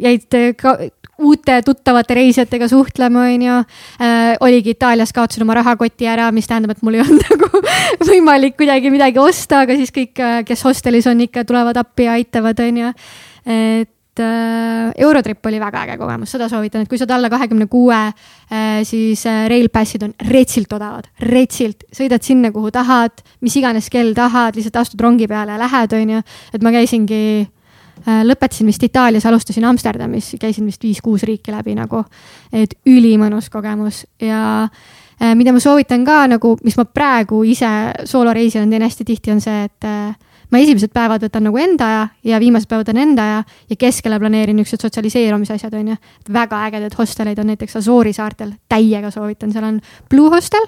jäid 0.00 0.28
uute 1.20 1.60
tuttavate 1.66 2.16
reisijatega 2.18 2.68
suhtlema, 2.70 3.26
on 3.28 3.46
ju 3.46 3.56
äh,. 4.00 4.36
oligi 4.40 4.74
Itaalias, 4.76 5.12
kaotasin 5.12 5.44
oma 5.44 5.58
rahakoti 5.60 6.08
ära, 6.08 6.30
mis 6.32 6.48
tähendab, 6.48 6.74
et 6.76 6.82
mul 6.86 6.98
ei 6.98 7.02
olnud 7.04 7.24
nagu 7.30 7.62
võimalik 8.08 8.58
kuidagi 8.60 8.92
midagi 8.92 9.20
osta, 9.22 9.64
aga 9.66 9.76
siis 9.78 9.94
kõik, 9.94 10.16
äh, 10.20 10.42
kes 10.48 10.64
hostelis 10.66 11.08
on, 11.10 11.24
ikka 11.26 11.44
tulevad 11.48 11.80
appi 11.80 12.08
ja 12.08 12.18
aitavad, 12.18 12.60
on 12.64 12.82
ju. 12.84 12.92
et 13.50 14.22
äh, 14.24 14.90
Eurotrip 14.96 15.46
oli 15.46 15.60
väga 15.62 15.84
äge 15.86 15.98
kogemus, 16.00 16.32
seda 16.34 16.48
soovitan, 16.52 16.84
et 16.84 16.90
kui 16.90 16.98
sa 16.98 17.06
oled 17.06 17.16
alla 17.18 17.32
kahekümne 17.32 17.68
kuue 17.70 18.00
äh,, 18.00 18.82
siis 18.88 19.24
Rail 19.24 19.70
Passid 19.72 20.04
on 20.06 20.16
retsilt 20.30 20.72
odavad, 20.76 21.08
retsilt, 21.28 21.86
sõidad 21.96 22.24
sinna, 22.26 22.52
kuhu 22.54 22.72
tahad, 22.74 23.24
mis 23.44 23.56
iganes 23.60 23.92
kell 23.92 24.14
tahad, 24.16 24.58
lihtsalt 24.58 24.82
astud 24.82 25.00
rongi 25.00 25.28
peale 25.30 25.56
ja 25.56 25.62
lähed, 25.62 25.96
on 26.00 26.18
ju. 26.18 26.26
et 26.54 26.62
ma 26.64 26.74
käisingi 26.74 27.22
lõpetasin 28.06 28.66
vist 28.66 28.82
Itaalias, 28.82 29.26
alustasin 29.26 29.64
Amsterdamis, 29.68 30.34
käisin 30.40 30.66
vist 30.66 30.82
viis-kuus 30.82 31.22
riiki 31.28 31.52
läbi 31.52 31.74
nagu. 31.74 32.04
et 32.52 32.74
ülimõnus 32.86 33.50
kogemus 33.50 34.06
ja 34.20 34.64
äh, 35.22 35.34
mida 35.34 35.52
ma 35.52 35.60
soovitan 35.60 36.04
ka 36.04 36.26
nagu, 36.26 36.56
mis 36.64 36.76
ma 36.76 36.84
praegu 36.84 37.42
ise 37.44 37.68
sooloreisil 38.04 38.68
teen 38.70 38.82
hästi 38.82 39.04
tihti, 39.04 39.32
on 39.32 39.40
see, 39.40 39.64
et 39.64 39.84
äh, 39.84 40.14
ma 40.50 40.58
esimesed 40.58 40.92
päevad 40.94 41.22
võtan 41.24 41.46
nagu 41.46 41.58
enda 41.60 41.88
aja 41.88 42.06
ja 42.32 42.40
viimased 42.42 42.68
päevad 42.70 42.88
võtan 42.88 43.02
enda 43.02 43.26
aja 43.26 43.42
ja 43.70 43.76
keskele 43.76 44.18
planeerin 44.18 44.56
niisugused 44.58 44.88
sotsialiseerumise 44.88 45.58
asjad, 45.58 45.74
on 45.78 45.92
ju. 45.92 45.98
väga 46.32 46.64
ägedaid 46.68 46.96
hosteleid 46.98 47.38
on 47.38 47.52
näiteks 47.52 47.76
Asoori 47.80 48.12
saartel, 48.16 48.54
täiega 48.68 49.10
soovitan, 49.14 49.52
seal 49.52 49.68
on 49.68 49.80
Blue 50.10 50.30
Hostel, 50.32 50.66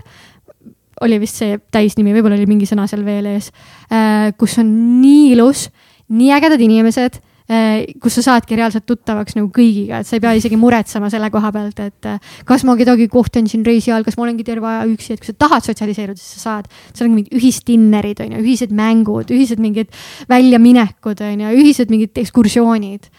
oli 1.03 1.19
vist 1.23 1.41
see 1.41 1.59
täisnimi, 1.75 2.15
võib-olla 2.15 2.37
oli 2.39 2.47
mingi 2.47 2.69
sõna 2.69 2.87
seal 2.91 3.03
veel 3.07 3.27
ees, 3.35 3.51
äh, 3.91 4.31
kus 4.39 4.59
on 4.63 4.71
nii 5.01 5.33
ilus, 5.33 5.69
nii 6.13 6.33
ägedad 6.37 6.61
inimesed 6.61 7.21
Äh, 7.51 7.89
kus 7.99 8.15
sa 8.17 8.23
saadki 8.23 8.55
reaalselt 8.55 8.85
tuttavaks 8.87 9.35
nagu 9.35 9.49
kõigiga, 9.53 9.99
et 10.01 10.07
sa 10.07 10.15
ei 10.15 10.23
pea 10.23 10.31
isegi 10.39 10.57
muretsema 10.61 11.09
selle 11.11 11.27
koha 11.35 11.51
pealt, 11.53 11.81
et 11.83 12.07
äh, 12.07 12.21
kas 12.47 12.63
ma 12.65 12.77
kedagi 12.79 13.09
kohtan 13.11 13.49
siin 13.51 13.65
reisi 13.67 13.91
ajal, 13.91 14.05
kas 14.07 14.15
ma 14.17 14.25
olengi 14.29 14.47
terve 14.47 14.69
aja 14.71 14.85
üksi, 14.87 15.17
et 15.17 15.21
kui 15.21 15.29
sa 15.29 15.35
tahad 15.43 15.67
sotsialiseeruda, 15.67 16.23
siis 16.23 16.39
sa 16.39 16.43
saad. 16.45 16.71
seal 16.95 17.11
on 17.11 17.17
mingid 17.19 17.35
ühisdinnerid, 17.35 18.23
on 18.23 18.37
ju, 18.37 18.45
ühised 18.47 18.73
mängud, 18.79 19.35
ühised 19.35 19.61
mingid 19.63 19.91
väljaminekud, 20.31 21.25
on 21.27 21.43
ju, 21.45 21.57
ühised 21.65 21.91
mingid 21.93 22.23
ekskursioonid. 22.23 23.11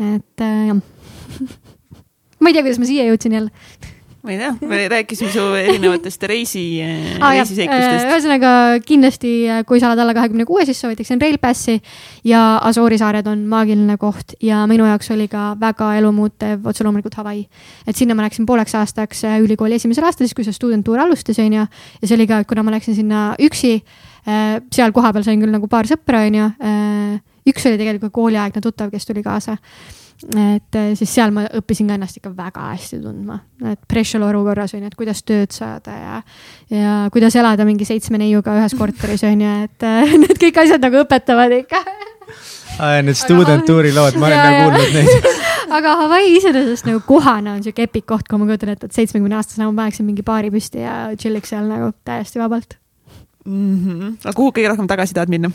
et 0.00 0.46
äh, 0.48 0.72
jah 0.72 0.80
ma 2.40 2.48
ei 2.48 2.56
tea, 2.56 2.64
kuidas 2.64 2.80
ma 2.80 2.88
siia 2.88 3.04
jõudsin 3.10 3.36
jälle 3.36 3.94
ma 4.26 4.32
ei 4.34 4.38
tea, 4.40 4.52
me 4.66 4.78
rääkisime 4.90 5.30
su 5.30 5.42
erinevatest 5.54 6.24
reisi 6.26 6.62
ah,, 7.22 7.30
reisiseiklustest. 7.30 8.08
ühesõnaga 8.10 8.52
kindlasti, 8.86 9.32
kui 9.68 9.78
sa 9.78 9.92
oled 9.92 10.02
alla 10.02 10.14
kahekümne 10.16 10.46
kuue, 10.48 10.64
siis 10.66 10.80
soovitaksin 10.82 11.20
Rail 11.22 11.38
Passi 11.38 11.76
ja 12.26 12.40
Asoori 12.66 12.98
saared 12.98 13.28
on 13.30 13.44
maagiline 13.50 13.94
koht 14.02 14.34
ja 14.42 14.64
minu 14.70 14.88
jaoks 14.88 15.12
oli 15.14 15.28
ka 15.30 15.52
väga 15.60 15.92
elumuutev 16.00 16.66
otse 16.66 16.84
loomulikult 16.86 17.14
Hawaii. 17.20 17.44
et 17.86 17.96
sinna 17.96 18.16
ma 18.18 18.26
läksin 18.26 18.48
pooleks 18.48 18.74
aastaks 18.74 19.22
äh, 19.28 19.38
ülikooli 19.44 19.78
esimesel 19.78 20.08
aastal, 20.08 20.26
siis 20.26 20.34
kui 20.34 20.46
see 20.46 20.56
stuudentuur 20.56 21.04
alustas, 21.06 21.38
on 21.42 21.60
ju, 21.60 21.66
ja 22.02 22.08
see 22.08 22.18
oli 22.18 22.26
ka, 22.30 22.42
kuna 22.50 22.66
ma 22.66 22.74
läksin 22.74 22.98
sinna 22.98 23.28
üksi, 23.38 23.76
äh, 24.26 24.58
seal 24.74 24.94
kohapeal 24.96 25.26
sain 25.26 25.42
küll 25.42 25.54
nagu 25.54 25.70
paar 25.70 25.86
sõpra, 25.86 26.24
on 26.26 26.40
ju, 26.40 26.50
äh, 26.66 27.22
üks 27.46 27.70
oli 27.70 27.78
tegelikult 27.78 28.14
kooliaegne 28.16 28.64
tuttav, 28.64 28.90
kes 28.90 29.06
tuli 29.06 29.22
kaasa 29.22 29.54
et 30.24 30.78
eh, 30.78 30.92
siis 30.96 31.12
seal 31.12 31.32
ma 31.34 31.44
õppisin 31.58 31.90
ka 31.90 31.96
ennast 31.98 32.20
ikka 32.20 32.32
väga 32.36 32.70
hästi 32.72 33.00
tundma, 33.04 33.38
et 33.72 33.80
pressure 33.88 34.24
olukorras 34.24 34.74
on 34.76 34.84
ju, 34.84 34.90
et 34.90 34.98
kuidas 34.98 35.22
tööd 35.26 35.52
saada 35.52 35.96
ja, 35.96 36.20
ja 36.72 36.94
kuidas 37.12 37.36
elada 37.36 37.66
mingi 37.68 37.88
seitsme 37.88 38.20
neiuga 38.22 38.56
ühes 38.60 38.76
korteris 38.80 39.26
on 39.28 39.44
ju, 39.44 39.56
et 39.68 39.88
eh, 39.88 40.16
need 40.24 40.36
kõik 40.40 40.62
asjad 40.64 40.84
nagu 40.84 41.02
õpetavad 41.04 41.58
ikka. 41.62 41.84
Need 42.76 43.16
stuudentuuri 43.16 43.94
lood, 43.96 44.18
ma 44.20 44.28
olen 44.28 44.40
ka 44.42 44.56
kuulnud 44.60 44.96
neid 44.98 45.28
aga 45.76 45.94
Hawaii 46.02 46.34
iseenesest 46.36 46.86
nagu 46.88 47.00
kohana 47.06 47.56
on 47.56 47.62
sihuke 47.64 47.86
epic 47.86 48.06
koht, 48.08 48.26
kui 48.28 48.40
ma 48.40 48.48
kujutan 48.48 48.72
ette, 48.74 48.88
et 48.88 48.96
seitsmekümne 48.96 49.38
aastasena 49.38 49.68
ma 49.70 49.82
paneksin 49.82 50.06
mingi 50.08 50.24
baari 50.26 50.50
püsti 50.54 50.82
ja 50.84 50.96
chill'iks 51.18 51.54
seal 51.54 51.66
nagu 51.70 51.92
täiesti 52.06 52.40
vabalt 52.42 52.76
mm. 53.46 53.76
-hmm. 53.76 54.16
aga 54.24 54.34
kuhu 54.36 54.52
kõige 54.52 54.72
rohkem 54.72 54.90
tagasi 54.90 55.16
tahad 55.16 55.32
minna? 55.32 55.50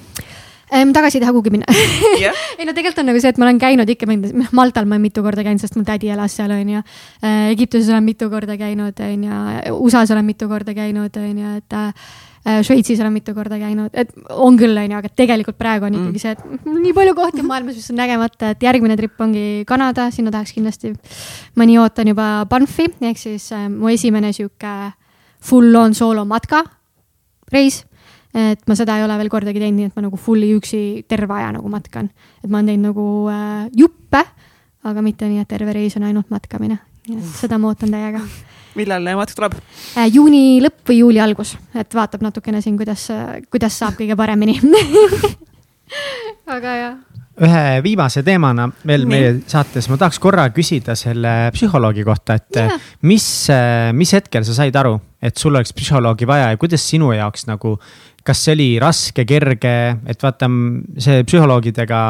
Ehm,. 0.71 0.93
tagasi 0.95 1.19
ei 1.19 1.25
taha 1.25 1.35
kuhugi 1.35 1.53
minna 1.53 1.65
yeah. 2.19 2.35
ei 2.59 2.65
no 2.65 2.73
tegelikult 2.73 3.03
on 3.03 3.11
nagu 3.11 3.21
see, 3.21 3.33
et 3.33 3.39
ma 3.41 3.47
olen 3.47 3.59
käinud 3.61 3.89
ikka 3.93 4.09
mingi, 4.09 4.33
Maltal 4.57 4.87
ma 4.87 4.97
olen 4.97 5.05
mitu 5.05 5.23
korda 5.25 5.45
käinud, 5.45 5.61
sest 5.61 5.77
mul 5.77 5.85
tädi 5.87 6.11
elas 6.11 6.35
seal, 6.37 6.51
on 6.55 6.73
ju. 6.75 6.81
Äh, 7.23 7.51
Egiptuses 7.51 7.89
olen 7.91 8.05
mitu 8.07 8.29
korda 8.31 8.57
käinud, 8.59 8.99
on 9.05 9.23
ju, 9.27 9.77
USA-s 9.77 10.11
olen 10.15 10.27
mitu 10.27 10.49
korda 10.51 10.75
käinud, 10.77 11.17
on 11.21 11.41
ju, 11.43 11.53
et 11.61 11.77
äh, 11.77 12.11
Šveitsis 12.65 12.99
olen 13.03 13.13
mitu 13.13 13.35
korda 13.37 13.59
käinud, 13.61 13.93
et 13.93 14.13
on 14.33 14.57
küll, 14.57 14.73
on 14.77 14.89
ju, 14.89 14.97
aga 14.97 15.11
tegelikult 15.13 15.59
praegu 15.61 15.85
on 15.85 15.99
ikkagi 15.99 16.17
mm. 16.17 16.23
see, 16.23 16.33
et 16.33 16.71
nii 16.87 16.95
palju 16.97 17.13
kohti 17.17 17.45
maailmas, 17.45 17.77
mis 17.77 17.91
on 17.93 17.99
nägemata, 18.01 18.55
et 18.55 18.65
järgmine 18.65 18.97
trip 18.97 19.21
ongi 19.21 19.45
Kanada, 19.69 20.07
sinna 20.13 20.33
tahaks 20.33 20.55
kindlasti. 20.55 20.95
ma 21.55 21.67
nii 21.69 21.77
ootan 21.83 22.09
juba 22.09 22.31
Banfi 22.49 22.87
ehk 23.01 23.21
siis 23.21 23.51
äh, 23.53 23.67
mu 23.69 23.91
esimene 23.93 24.33
sihuke 24.33 24.73
full 25.41 25.75
on 25.75 25.93
soolo 25.97 26.25
matka 26.25 26.63
reis 27.51 27.83
et 28.33 28.61
ma 28.67 28.77
seda 28.79 28.97
ei 28.97 29.05
ole 29.05 29.17
veel 29.19 29.31
kordagi 29.31 29.59
teinud, 29.59 29.79
nii 29.79 29.89
et 29.91 29.97
ma 29.97 30.05
nagu 30.05 30.19
fully 30.19 30.53
üksi 30.57 31.03
terve 31.09 31.35
aja 31.35 31.51
nagu 31.57 31.71
matkan. 31.71 32.09
et 32.43 32.49
ma 32.49 32.59
olen 32.59 32.71
teinud 32.71 32.91
nagu 32.91 33.07
äh, 33.31 33.67
juppe, 33.77 34.23
aga 34.87 35.03
mitte 35.05 35.27
nii, 35.29 35.43
et 35.43 35.51
terve 35.51 35.75
reis 35.75 35.97
on 35.99 36.07
ainult 36.07 36.31
matkamine. 36.33 36.79
nii 37.09 37.19
et 37.19 37.37
seda 37.41 37.59
ma 37.61 37.71
ootan 37.71 37.91
täiega. 37.91 38.23
millal 38.79 39.11
matk 39.19 39.35
tuleb 39.35 39.59
äh,? 39.59 40.07
juuni 40.07 40.61
lõpp 40.63 40.93
või 40.93 41.01
juuli 41.03 41.23
algus, 41.23 41.55
et 41.75 41.93
vaatab 41.95 42.23
natukene 42.23 42.61
siin, 42.63 42.79
kuidas, 42.79 43.09
kuidas 43.51 43.79
saab 43.79 43.99
kõige 43.99 44.15
paremini 44.19 44.59
aga 46.55 46.75
jah 46.79 46.99
ühe 47.41 47.81
viimase 47.83 48.23
teemana 48.25 48.67
veel 48.87 49.05
Nii. 49.05 49.11
meie 49.11 49.29
saates 49.49 49.87
ma 49.89 49.97
tahaks 49.99 50.19
korra 50.21 50.47
küsida 50.53 50.95
selle 50.99 51.51
psühholoogi 51.55 52.03
kohta, 52.05 52.37
et 52.37 52.59
yeah. 52.59 52.89
mis, 53.07 53.25
mis 53.97 54.13
hetkel 54.17 54.45
sa 54.47 54.55
said 54.57 54.75
aru, 54.77 54.97
et 55.21 55.37
sul 55.37 55.55
oleks 55.55 55.73
psühholoogi 55.77 56.27
vaja 56.27 56.49
ja 56.49 56.57
kuidas 56.57 56.83
sinu 56.89 57.11
jaoks 57.13 57.45
nagu 57.47 57.77
kas 58.25 58.43
see 58.45 58.55
oli 58.55 58.67
raske, 58.81 59.25
kerge, 59.25 59.73
et 60.09 60.23
vaata 60.23 60.49
see 61.01 61.23
psühholoogidega, 61.25 62.01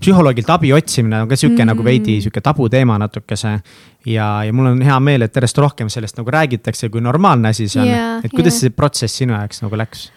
psühholoogilt 0.00 0.50
abi 0.52 0.72
otsimine 0.76 1.22
on 1.24 1.30
ka 1.30 1.36
sihuke 1.36 1.56
mm 1.56 1.60
-hmm. 1.62 1.72
nagu 1.72 1.84
veidi 1.84 2.20
sihuke 2.20 2.40
tabuteema 2.40 2.98
natukese. 2.98 3.60
ja, 4.06 4.44
ja 4.44 4.52
mul 4.52 4.66
on 4.66 4.82
hea 4.82 5.00
meel, 5.00 5.22
et 5.22 5.36
järjest 5.36 5.58
rohkem 5.58 5.88
sellest 5.88 6.18
nagu 6.18 6.30
räägitakse, 6.30 6.88
kui 6.88 7.00
normaalne 7.00 7.48
asi 7.48 7.68
see 7.68 7.82
on 7.82 7.88
yeah,. 7.88 8.24
et 8.24 8.30
kuidas 8.30 8.54
yeah. 8.54 8.60
see 8.60 8.70
protsess 8.70 9.16
sinu 9.16 9.32
jaoks 9.32 9.62
nagu 9.62 9.76
läks? 9.76 10.12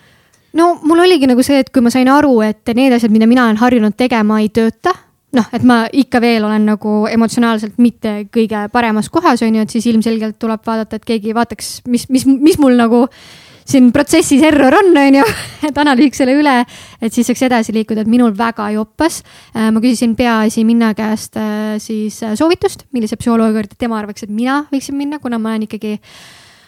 no 0.54 0.80
mul 0.84 1.00
oligi 1.00 1.28
nagu 1.28 1.44
see, 1.44 1.60
et 1.60 1.70
kui 1.70 1.82
ma 1.82 1.90
sain 1.90 2.08
aru, 2.08 2.42
et 2.42 2.76
need 2.76 2.94
asjad, 2.94 3.12
mida 3.12 3.28
mina 3.28 3.46
olen 3.46 3.58
harjunud 3.58 3.96
tegema, 3.98 4.40
ei 4.40 4.50
tööta 4.50 5.07
noh, 5.38 5.50
et 5.54 5.66
ma 5.68 5.84
ikka 5.94 6.22
veel 6.24 6.46
olen 6.48 6.66
nagu 6.74 7.00
emotsionaalselt 7.12 7.78
mitte 7.82 8.20
kõige 8.34 8.68
paremas 8.74 9.12
kohas, 9.14 9.44
on 9.46 9.60
ju, 9.60 9.66
et 9.66 9.76
siis 9.76 9.90
ilmselgelt 9.94 10.40
tuleb 10.42 10.64
vaadata, 10.66 10.98
et 10.98 11.06
keegi 11.08 11.36
vaataks, 11.38 11.76
mis, 11.88 12.08
mis, 12.14 12.26
mis 12.26 12.58
mul 12.62 12.76
nagu 12.80 13.06
äh, 13.06 13.20
siin 13.68 13.92
protsessis 13.94 14.44
error 14.48 14.76
on, 14.80 14.92
on 14.98 15.20
ju, 15.20 15.26
et 15.68 15.80
analüüsiks 15.82 16.22
selle 16.24 16.38
üle, 16.40 16.56
et 17.04 17.14
siis 17.14 17.28
saaks 17.28 17.44
edasi 17.50 17.76
liikuda, 17.76 18.06
et 18.06 18.12
minul 18.12 18.34
väga 18.38 18.70
joppas. 18.78 19.22
Äh, 19.54 19.70
ma 19.76 19.84
küsisin 19.84 20.16
peaasi 20.20 20.64
minna 20.68 20.94
käest 20.98 21.38
äh, 21.40 21.76
siis 21.84 22.22
äh, 22.24 22.36
soovitust, 22.40 22.88
millise 22.96 23.20
psühholoogi 23.20 23.62
juurde 23.62 23.80
tema 23.80 24.00
arvaks, 24.02 24.28
et 24.28 24.34
mina 24.34 24.64
võiksin 24.72 24.98
minna, 25.00 25.22
kuna 25.24 25.40
ma 25.42 25.56
olen 25.56 25.68
ikkagi 25.68 25.98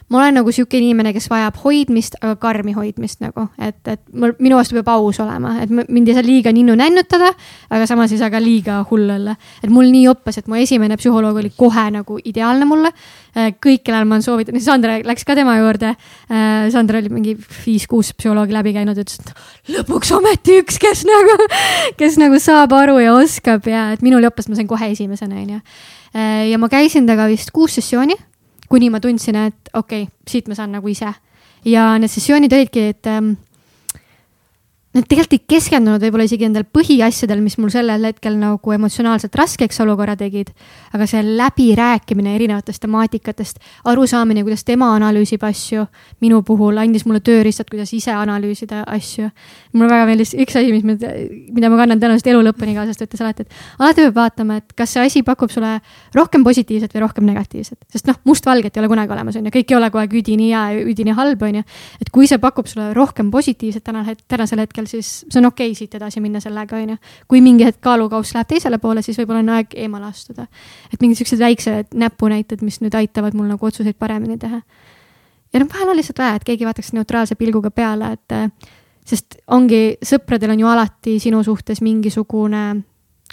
ma 0.10 0.18
olen 0.18 0.40
nagu 0.40 0.52
sihuke 0.54 0.80
inimene, 0.80 1.12
kes 1.14 1.28
vajab 1.30 1.60
hoidmist, 1.64 2.16
aga 2.24 2.36
karmi 2.42 2.74
hoidmist 2.74 3.22
nagu, 3.22 3.46
et, 3.62 3.78
et 3.86 4.02
mul, 4.10 4.34
minu 4.42 4.58
vastu 4.58 4.78
peab 4.80 4.90
aus 4.96 5.20
olema, 5.22 5.54
et 5.62 5.70
mind 5.70 6.10
ei 6.10 6.16
saa 6.18 6.26
liiga 6.26 6.54
ninnu 6.56 6.74
nännutada, 6.80 7.30
aga 7.70 7.88
samas 7.90 8.14
ei 8.16 8.22
saa 8.22 8.32
ka 8.34 8.42
liiga 8.42 8.80
hull 8.90 9.10
olla. 9.14 9.36
et 9.62 9.70
mul 9.70 9.92
nii 9.94 10.08
joppas, 10.08 10.40
et 10.42 10.48
mu 10.50 10.58
esimene 10.58 10.98
psühholoog 10.98 11.38
oli 11.44 11.52
kohe 11.58 11.86
nagu 11.94 12.18
ideaalne 12.26 12.66
mulle. 12.70 12.92
Äh, 13.38 13.52
kõik, 13.62 13.84
kellel 13.86 14.08
ma 14.10 14.18
olen 14.18 14.26
soovitanud, 14.26 14.64
Sandra 14.66 14.96
läks 15.06 15.28
ka 15.28 15.36
tema 15.38 15.60
juurde. 15.60 15.94
Äh, 16.30 16.70
Sandra 16.74 16.98
oli 17.04 17.12
mingi 17.14 17.36
viis-kuus 17.38 18.10
psühholoogi 18.18 18.56
läbi 18.56 18.74
käinud, 18.74 18.98
ütles, 18.98 19.22
et 19.22 19.76
lõpuks 19.76 20.16
ometi 20.18 20.58
üks, 20.64 20.80
kes 20.82 21.06
nagu, 21.06 21.38
kes 22.00 22.18
nagu 22.22 22.42
saab 22.42 22.74
aru 22.74 22.98
ja 23.04 23.14
oskab 23.20 23.70
ja 23.70 23.92
et 23.94 24.02
minul 24.06 24.26
joppas, 24.26 24.50
ma 24.50 24.58
sain 24.58 24.70
kohe 24.70 24.90
esimesena, 24.96 25.38
onju. 25.46 25.62
Äh, 26.18 26.50
ja 26.50 26.58
ma 26.58 26.72
käisin 26.74 27.06
temaga 27.06 27.30
vist 27.30 27.54
kuus 27.54 27.78
sessiooni 27.78 28.18
kuni 28.70 28.90
ma 28.90 29.00
tundsin, 29.00 29.36
et 29.36 29.74
okei 29.74 30.04
okay,, 30.04 30.14
siit 30.28 30.48
ma 30.48 30.56
saan 30.56 30.72
nagu 30.72 30.88
ise. 30.88 31.14
ja 31.66 31.98
need 32.00 32.12
sessioonid 32.12 32.54
olidki, 32.54 32.88
et 32.94 33.08
ähm, 33.08 33.34
Nad 34.90 35.06
tegelikult 35.06 35.36
ei 35.36 35.42
keskendunud 35.54 36.02
võib-olla 36.02 36.26
isegi 36.26 36.48
nendel 36.48 36.64
põhiasjadel, 36.66 37.44
mis 37.46 37.60
mul 37.62 37.70
sellel 37.70 38.08
hetkel 38.08 38.34
nagu 38.42 38.72
emotsionaalselt 38.74 39.36
raskeks 39.38 39.78
olukorra 39.84 40.16
tegid. 40.18 40.48
aga 40.98 41.06
see 41.06 41.22
läbirääkimine 41.22 42.32
erinevatest 42.34 42.82
temaatikatest, 42.82 43.60
arusaamine, 43.86 44.42
kuidas 44.42 44.64
tema 44.66 44.88
analüüsib 44.96 45.44
asju. 45.46 45.86
minu 46.26 46.42
puhul 46.42 46.82
andis 46.82 47.06
mulle 47.06 47.20
tööriistad, 47.22 47.70
kuidas 47.70 47.94
ise 47.94 48.12
analüüsida 48.12 48.82
asju. 48.88 49.30
mulle 49.74 49.90
väga 49.92 50.08
meeldis 50.10 50.34
üks 50.34 50.58
asi, 50.58 50.74
mis, 50.74 50.84
mida 51.54 51.70
ma 51.70 51.78
kannan 51.78 52.02
tõenäoliselt 52.02 52.32
elu 52.34 52.42
lõpuni 52.50 52.74
kaasas, 52.74 52.98
ta 52.98 53.06
ütles 53.06 53.22
alati, 53.22 53.46
et 53.46 53.54
alati 53.78 54.08
peab 54.08 54.16
vaatama, 54.16 54.58
et 54.58 54.74
kas 54.74 54.98
see 54.98 55.06
asi 55.06 55.22
pakub 55.22 55.54
sulle 55.54 55.76
rohkem 56.18 56.44
positiivset 56.44 56.98
või 56.98 57.06
rohkem 57.06 57.30
negatiivset. 57.30 57.78
sest 57.94 58.10
noh, 58.10 58.18
mustvalget 58.26 58.74
ei 58.74 58.82
ole 58.82 58.90
kunagi 58.90 59.14
olemas, 59.14 59.38
on 59.38 59.46
ju, 59.46 59.54
kõik 59.54 59.70
ei 59.70 59.78
ole 59.78 59.94
kogu 59.94 60.02
aeg 60.02 60.18
üdini 60.24 60.50
hea 60.50 60.66
ja 60.74 60.82
üdini 60.82 61.14
halb, 61.14 61.46
on 61.46 61.62
ju. 61.62 61.64
et 62.02 62.10
kui 62.10 62.26
see 62.26 62.42
pakub 62.42 62.66
sulle 62.66 62.90
rohkem 62.98 63.30
positiivset 63.30 63.86
täna, 63.86 64.04
tänasel 64.28 64.66
hetkel 64.66 64.79
hetkel, 64.80 64.88
siis 64.90 65.26
see 65.30 65.40
on 65.40 65.50
okei 65.50 65.72
okay 65.72 65.78
siit 65.78 65.96
edasi 65.96 66.22
minna 66.22 66.40
sellega, 66.40 66.78
on 66.78 66.96
ju. 66.96 66.98
kui 67.28 67.42
mingi 67.42 67.66
hetk 67.66 67.82
kaalukauss 67.82 68.34
läheb 68.36 68.48
teisele 68.48 68.80
poole, 68.80 69.02
siis 69.02 69.18
võib-olla 69.20 69.44
on 69.44 69.50
aeg 69.58 69.76
eemale 69.76 70.10
astuda. 70.10 70.48
et 70.94 71.02
mingid 71.02 71.18
siuksed 71.18 71.40
väiksed 71.40 71.94
näpunäited, 71.94 72.62
mis 72.62 72.80
nüüd 72.82 72.96
aitavad 72.96 73.34
mul 73.34 73.48
nagu 73.48 73.66
otsuseid 73.66 73.98
paremini 74.00 74.38
teha. 74.38 74.62
ja 75.54 75.60
noh, 75.60 75.68
vahel 75.72 75.90
on 75.90 75.98
lihtsalt 76.00 76.20
vaja, 76.20 76.36
et 76.36 76.44
keegi 76.44 76.66
vaataks 76.66 76.94
neutraalse 76.94 77.36
pilguga 77.36 77.72
peale, 77.72 78.14
et 78.14 78.70
sest 79.06 79.40
ongi, 79.48 79.98
sõpradel 80.06 80.54
on 80.54 80.60
ju 80.60 80.68
alati 80.68 81.20
sinu 81.20 81.44
suhtes 81.44 81.82
mingisugune 81.82 82.84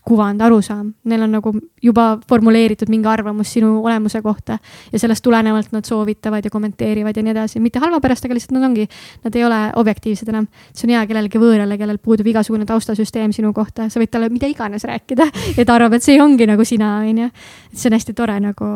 kuvand, 0.06 0.40
arusaam, 0.40 0.90
neil 1.10 1.24
on 1.26 1.32
nagu 1.34 1.52
juba 1.82 2.06
formuleeritud 2.28 2.90
mingi 2.92 3.08
arvamus 3.10 3.50
sinu 3.56 3.72
olemuse 3.82 4.20
kohta 4.22 4.58
ja 4.92 5.00
sellest 5.02 5.24
tulenevalt 5.26 5.72
nad 5.74 5.86
soovitavad 5.88 6.44
ja 6.46 6.52
kommenteerivad 6.52 7.16
ja 7.16 7.24
nii 7.26 7.34
edasi, 7.34 7.62
mitte 7.62 7.82
halva 7.82 8.00
pärast, 8.02 8.24
aga 8.26 8.36
lihtsalt 8.38 8.54
nad 8.56 8.68
ongi, 8.68 8.86
nad 9.24 9.38
ei 9.38 9.44
ole 9.44 9.60
objektiivsed 9.82 10.30
enam. 10.32 10.46
see 10.72 10.86
on 10.86 10.94
hea 10.94 11.06
kellelegi 11.10 11.40
võõrale, 11.42 11.78
kellel 11.78 11.98
puudub 12.02 12.30
igasugune 12.30 12.68
taustasüsteem 12.68 13.34
sinu 13.34 13.52
kohta, 13.56 13.88
sa 13.90 14.02
võid 14.02 14.12
talle 14.14 14.30
mida 14.30 14.50
iganes 14.50 14.86
rääkida 14.86 15.26
ja 15.58 15.64
ta 15.64 15.78
arvab, 15.78 15.98
et 15.98 16.06
see 16.06 16.20
ongi 16.22 16.46
nagu 16.46 16.64
sina, 16.64 16.98
on 17.02 17.24
ju. 17.24 17.32
et 17.72 17.78
see 17.78 17.90
on 17.90 17.98
hästi 17.98 18.14
tore 18.14 18.38
nagu 18.40 18.70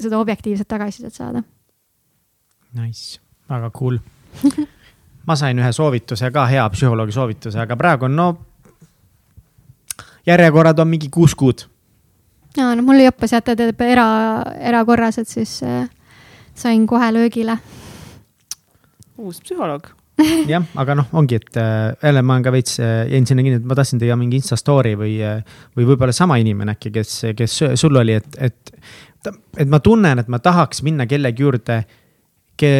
seda 0.00 0.18
objektiivset 0.18 0.68
tagasisidet 0.68 1.14
saada. 1.14 1.44
Nice, 2.76 3.20
väga 3.48 3.70
cool 3.76 4.00
ma 5.26 5.36
sain 5.36 5.58
ühe 5.58 5.72
soovituse 5.72 6.30
ka, 6.32 6.46
hea 6.50 6.64
psühholoogi 6.72 7.14
soovituse, 7.14 7.60
aga 7.62 7.76
praegu 7.78 8.08
on 8.08 8.16
no. 8.16 8.28
Järjekorrad 10.26 10.78
on 10.78 10.88
mingi 10.88 11.08
kuus 11.12 11.34
kuud. 11.34 11.66
ja 12.56 12.74
no 12.74 12.82
mul 12.82 13.02
joppas 13.04 13.32
jah, 13.36 13.44
ta 13.44 13.56
teeb 13.56 13.80
era, 13.86 14.06
erakorras, 14.60 15.18
et 15.22 15.28
siis 15.28 15.60
äh, 15.62 15.86
sain 16.54 16.86
kohe 16.86 17.12
löögile. 17.12 17.58
uus 19.18 19.40
psühholoog 19.40 19.92
jah, 20.52 20.64
aga 20.80 20.96
noh, 20.96 21.10
ongi, 21.12 21.40
et 21.40 21.58
äh, 21.60 21.92
jälle 22.02 22.22
ma 22.22 22.36
olen 22.36 22.46
ka 22.46 22.52
veits 22.54 22.80
äh,, 22.80 23.04
jäin 23.12 23.26
sinna 23.28 23.44
kinni, 23.44 23.60
et 23.60 23.68
ma 23.68 23.76
tahtsin 23.76 24.00
teha 24.00 24.16
mingi 24.16 24.40
insta 24.40 24.56
story 24.56 24.94
või 24.96 25.18
äh,, 25.24 25.42
või 25.76 25.90
võib-olla 25.90 26.14
sama 26.16 26.38
inimene 26.40 26.76
äkki, 26.76 26.92
kes, 26.94 27.18
kes 27.36 27.58
sul 27.76 28.00
oli, 28.00 28.16
et, 28.16 28.40
et, 28.40 28.74
et 29.58 29.68
ma 29.68 29.80
tunnen, 29.84 30.22
et 30.22 30.32
ma 30.32 30.40
tahaks 30.40 30.82
minna 30.86 31.06
kellegi 31.10 31.44
juurde 31.44 31.82
ke, 32.56 32.72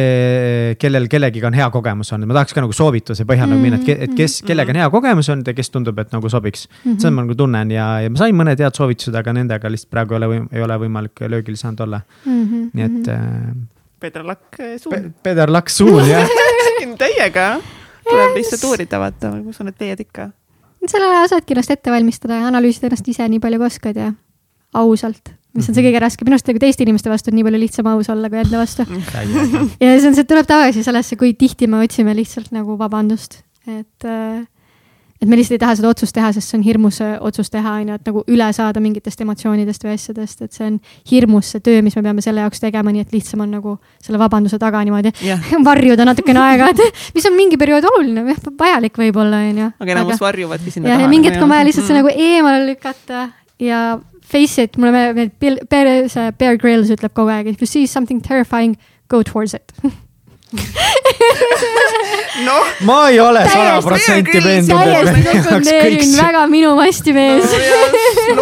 kellel 0.81 1.07
kellegiga 1.11 1.47
on 1.49 1.57
hea 1.57 1.69
kogemus 1.73 2.11
olnud, 2.15 2.29
ma 2.29 2.39
tahaks 2.39 2.55
ka 2.55 2.63
nagu 2.63 2.73
soovituse 2.73 3.25
põhjal 3.29 3.47
mm 3.47 3.53
-hmm. 3.53 3.69
nagu 3.69 3.81
minna, 3.85 3.97
et, 3.97 4.09
et 4.09 4.15
kes, 4.17 4.37
Mm-hmm. 4.37 4.47
kellega 4.47 4.71
on 4.73 4.81
hea 4.81 4.89
kogemus 4.89 5.29
olnud 5.29 5.47
ja 5.47 5.53
kes 5.53 5.69
tundub, 5.69 5.99
et 5.99 6.11
nagu 6.11 6.29
sobiks 6.29 6.67
mm. 6.67 6.91
-hmm. 6.91 6.99
seda 6.99 7.11
ma 7.11 7.21
nagu 7.21 7.35
tunnen 7.35 7.71
ja, 7.71 7.87
ja 8.01 8.09
ma 8.09 8.17
sain 8.17 8.35
mõned 8.35 8.59
head 8.59 8.75
soovitused, 8.75 9.15
aga 9.15 9.33
nendega 9.33 9.71
lihtsalt 9.71 9.91
praegu 9.91 10.13
ei 10.13 10.17
ole 10.17 10.47
ei 10.51 10.61
ole 10.61 10.77
võimalik 10.85 11.25
löögil 11.27 11.55
saanud 11.55 11.79
olla 11.79 12.01
mm. 12.25 12.43
-hmm. 12.43 12.69
nii 12.73 12.85
et 12.85 13.07
äh, 13.07 13.55
Peeter 13.99 14.25
Lakk 14.25 14.57
Pe 14.57 14.77
suun. 14.77 15.13
Peder 15.23 15.51
Laks 15.51 15.77
suun 15.77 16.09
jah 16.09 16.29
Teiega 16.97 17.59
tuleb 18.09 18.37
lihtsalt 18.37 18.63
uurida, 18.69 18.99
vaata, 19.01 19.31
ma 19.31 19.51
usun, 19.51 19.71
et 19.71 19.77
teie 19.77 19.95
ikka. 19.99 20.29
selle 20.87 21.09
aja 21.11 21.27
saadki 21.33 21.55
ennast 21.55 21.73
ette 21.73 21.91
valmistada 21.91 22.39
ja 22.39 22.47
analüüsida 22.47 22.87
ennast 22.87 23.07
ise 23.11 23.27
nii 23.27 23.41
palju 23.43 23.59
kui 23.59 23.67
oskad 23.67 23.99
ja 23.99 24.11
ausalt, 24.77 25.33
mis 25.57 25.69
on 25.69 25.77
see 25.77 25.85
kõige 25.87 26.01
raskem, 26.03 26.27
minu 26.27 26.37
arust 26.37 26.51
nagu 26.51 26.61
teiste 26.63 26.85
inimeste 26.85 27.11
vastu 27.11 27.31
on 27.31 27.39
nii 27.39 27.47
palju 27.47 27.63
lihtsam 27.63 27.89
aus 27.93 28.11
olla 28.13 28.29
kui 28.33 28.41
enda 28.43 28.61
vastu. 28.61 28.85
ja 28.87 29.95
see 29.97 30.11
on, 30.11 30.17
see 30.17 30.27
tuleb 30.29 30.49
tagasi 30.49 30.85
sellesse, 30.85 31.17
kui 31.19 31.33
tihti 31.37 31.69
me 31.71 31.81
otsime 31.85 32.15
lihtsalt 32.17 32.53
nagu 32.55 32.77
vabandust, 32.79 33.41
et 33.67 34.07
äh, 34.07 34.45
et 35.21 35.25
me 35.25 35.37
lihtsalt 35.37 35.57
ei 35.57 35.61
taha 35.61 35.75
seda 35.79 35.89
otsust 35.89 36.13
teha, 36.13 36.29
sest 36.35 36.51
see 36.51 36.59
on 36.59 36.63
hirmus 36.65 36.99
see 37.01 37.13
otsus 37.25 37.49
teha, 37.53 37.77
on 37.81 37.91
ju, 37.91 37.97
et 37.97 38.09
nagu 38.09 38.21
üle 38.29 38.47
saada 38.53 38.81
mingitest 38.83 39.23
emotsioonidest 39.25 39.85
või 39.85 39.95
asjadest, 39.95 40.43
et 40.45 40.57
see 40.57 40.67
on 40.67 40.75
hirmus 41.09 41.53
see 41.55 41.63
töö, 41.65 41.81
mis 41.85 41.97
me 41.97 42.03
peame 42.05 42.23
selle 42.25 42.43
jaoks 42.45 42.61
tegema, 42.61 42.93
nii 42.93 43.05
et 43.07 43.15
lihtsam 43.15 43.41
on 43.45 43.55
nagu 43.57 43.77
selle 44.03 44.21
vabanduse 44.21 44.59
taga 44.61 44.83
niimoodi 44.85 45.13
jah, 45.25 45.49
varjuda 45.69 46.05
natukene 46.07 46.43
aega, 46.43 46.69
et 46.73 46.83
mis 47.17 47.25
on 47.29 47.37
mingi 47.37 47.57
periood 47.59 47.87
oluline, 47.93 48.27
vajalik 48.59 49.01
võib-olla, 49.01 49.41
on 49.49 49.63
ju. 49.63 49.71
aga 49.85 49.97
enamus 49.97 50.21
varjuvadki 50.21 50.75
sinna 50.75 50.93
ja, 50.93 51.01
ja 51.05 51.09
mingi 51.09 51.31
hetk 51.31 51.41
on 51.41 51.55
vaja 51.55 51.65
lihtsalt 51.65 51.89
see 51.89 51.97
nagu 51.97 52.13
eemale 52.13 52.61
lükata 52.69 53.25
ja 53.63 53.81
face 54.27 54.57
it, 54.59 54.77
mulle 54.77 54.91
meeldib, 54.93 55.35
see 55.71 56.31
Bear 56.37 56.57
Grylls 56.59 56.91
ütleb 56.93 57.15
kogu 57.15 57.31
aeg, 57.31 57.47
if 57.47 57.61
you 57.63 57.67
see 57.67 57.85
something 57.87 58.19
terrifying, 58.21 58.77
go 59.07 59.23
towards 59.23 59.53
it. 59.53 59.71
noh, 62.47 62.63
ma 62.87 63.09
ei 63.11 63.19
ole 63.19 63.41
sada 63.49 63.81
protsenti 63.83 64.39
veendunud, 64.43 64.87
et 64.95 65.09
me 65.11 65.23
peaks 65.25 65.47
kõik 65.67 66.03
see 66.05 66.21
väga 66.21 66.43
minu 66.51 66.69
mastimees. 66.77 67.51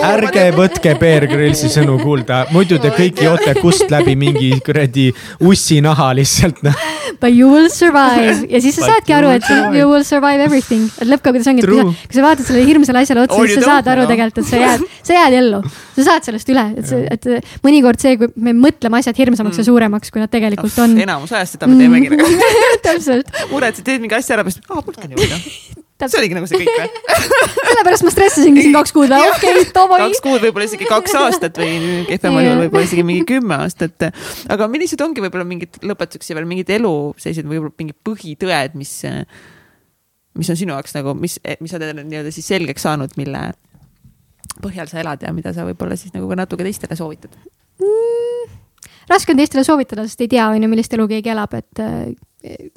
ärge 0.05 0.43
võtke 0.53 0.93
Bear 1.01 1.25
Grillsi 1.31 1.71
sõnu 1.73 1.95
kuulda, 2.03 2.43
muidu 2.53 2.77
te 2.83 2.91
kõik 2.93 3.23
joote 3.25 3.55
kust 3.57 3.89
läbi 3.89 4.13
mingi 4.19 4.51
kuradi 4.65 5.07
ussinaha 5.41 6.11
lihtsalt. 6.19 6.61
noh. 6.67 6.77
But 7.21 7.33
you 7.33 7.49
will 7.49 7.69
survive 7.73 8.45
ja 8.51 8.61
siis 8.61 8.75
sa 8.77 8.81
But 8.85 8.91
saadki 8.93 9.11
you 9.13 9.17
aru, 9.17 9.27
will 9.31 9.37
et 9.39 9.47
survive. 9.49 9.79
you 9.79 9.89
will 9.89 10.05
survive 10.05 10.45
everything, 10.45 10.83
et 11.01 11.07
lõppkokkuvõttes 11.09 11.49
ongi, 11.49 11.65
et 11.65 11.69
kui 11.69 11.81
sa, 11.81 12.05
kui 12.05 12.19
sa 12.19 12.27
vaatad 12.27 12.45
sellele 12.49 12.69
hirmsale 12.69 13.01
asjale 13.01 13.25
otsa, 13.25 13.39
Or 13.39 13.49
siis 13.49 13.57
sa 13.63 13.71
saad 13.71 13.87
aru 13.95 14.05
noh. 14.05 14.11
tegelikult, 14.13 14.45
et 14.45 14.49
sa 14.51 14.61
jääd, 14.61 14.85
sa 15.09 15.17
jääd 15.17 15.33
ellu. 15.41 15.59
sa 15.95 16.07
saad 16.11 16.21
sellest 16.29 16.53
üle, 16.53 16.65
et 16.77 16.85
see, 16.91 17.01
et 17.09 17.27
mõnikord 17.65 17.97
see, 18.03 18.13
kui 18.21 18.29
me 18.45 18.53
mõtleme 18.53 19.01
asjad 19.01 19.17
hirmsamaks 19.17 19.57
ja 19.63 19.67
suuremaks, 19.71 20.11
kui 20.13 20.21
nad 20.21 20.29
tegelikult 20.33 20.77
on. 20.85 20.97
enamus 21.01 21.33
ajast 21.33 21.57
seda 21.57 21.69
me 21.71 21.79
teemegi 21.79 21.94
nagu. 22.03 22.29
täpselt, 22.85 23.31
muretsid, 23.51 23.85
teed 23.87 24.03
mingi 24.03 24.17
asja 24.17 24.37
ära, 24.37 24.45
siis 24.49 24.61
aa, 24.67 24.81
polnudki 24.81 25.09
niimoodi. 25.11 25.39
see 26.05 26.19
oligi 26.19 26.37
nagu 26.37 26.49
see 26.49 26.61
kõik 26.61 26.71
või? 26.75 27.25
sellepärast 27.69 28.05
ma 28.05 28.13
stressasingi 28.13 28.65
siin 28.65 28.75
kaks 28.75 28.93
kuud, 28.95 29.11
okei 29.15 29.51
okay,, 29.55 29.65
davai 29.75 29.99
kaks. 30.03 30.21
kuud, 30.25 30.39
võib-olla 30.43 30.67
isegi 30.69 30.87
kaks 30.89 31.17
aastat 31.21 31.59
või 31.61 31.73
kehvemal 32.09 32.41
Jah. 32.41 32.49
juhul 32.49 32.63
võib-olla 32.65 32.87
isegi 32.89 33.05
mingi 33.07 33.25
kümme 33.29 33.59
aastat. 33.65 34.07
aga 34.51 34.69
millised 34.71 35.01
ongi 35.05 35.23
võib-olla 35.25 35.47
mingid 35.47 35.79
lõpetuseks 35.83 36.33
veel 36.35 36.49
mingid 36.49 36.71
elu 36.77 36.95
sellised 37.21 37.49
võib-olla 37.49 37.75
mingid 37.81 37.99
põhitõed, 38.07 38.77
mis, 38.79 38.93
mis 40.35 40.53
on 40.53 40.61
sinu 40.61 40.75
jaoks 40.75 40.97
nagu, 40.97 41.15
mis, 41.19 41.39
mis 41.59 41.73
sa 41.73 41.81
oled 41.81 42.03
nii-öelda 42.03 42.33
siis 42.35 42.53
selgeks 42.53 42.87
saanud, 42.87 43.15
mille 43.19 43.47
põhjal 44.63 44.89
sa 44.91 45.01
elad 45.03 45.23
ja 45.25 45.33
mida 45.35 45.53
sa 45.55 45.67
võib-olla 45.67 45.97
siis 45.99 46.13
nagu 46.15 46.29
ka 46.31 46.39
natuke 46.39 46.67
teistele 46.67 46.97
soovitad? 46.99 47.35
Raske 49.09 49.33
on 49.33 49.41
teistele 49.41 49.65
soovitada, 49.67 50.05
sest 50.07 50.23
ei 50.25 50.31
tea, 50.31 50.47
on 50.49 50.63
ju, 50.63 50.69
millist 50.71 50.93
elu 50.95 51.07
keegi 51.09 51.33
elab, 51.33 51.53
et 51.57 51.83
äh, 51.83 52.13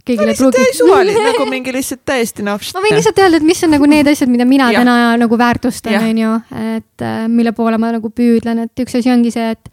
kõigile 0.06 0.32
ei 0.32 0.38
pruugi 0.38 0.64
suvaline, 0.76 1.24
nagu 1.30 1.46
mingi 1.50 1.74
lihtsalt 1.74 2.04
täiesti 2.08 2.46
noh. 2.46 2.60
ma 2.74 2.84
võin 2.84 2.96
lihtsalt 2.98 3.20
öelda, 3.22 3.40
et 3.40 3.46
mis 3.46 3.60
on 3.66 3.74
nagu 3.76 3.90
need 3.90 4.08
asjad, 4.10 4.30
mida 4.32 4.46
mina 4.48 4.70
Jah. 4.72 4.84
täna 4.84 5.16
nagu 5.20 5.38
väärtustan, 5.40 5.98
on 6.00 6.22
ju, 6.24 6.34
et 6.76 7.04
äh, 7.04 7.20
mille 7.32 7.52
poole 7.56 7.80
ma 7.80 7.92
nagu 7.94 8.10
püüdlen, 8.12 8.64
et 8.66 8.84
üks 8.84 8.98
asi 8.98 9.12
ongi 9.12 9.32
see, 9.34 9.52
et 9.56 9.72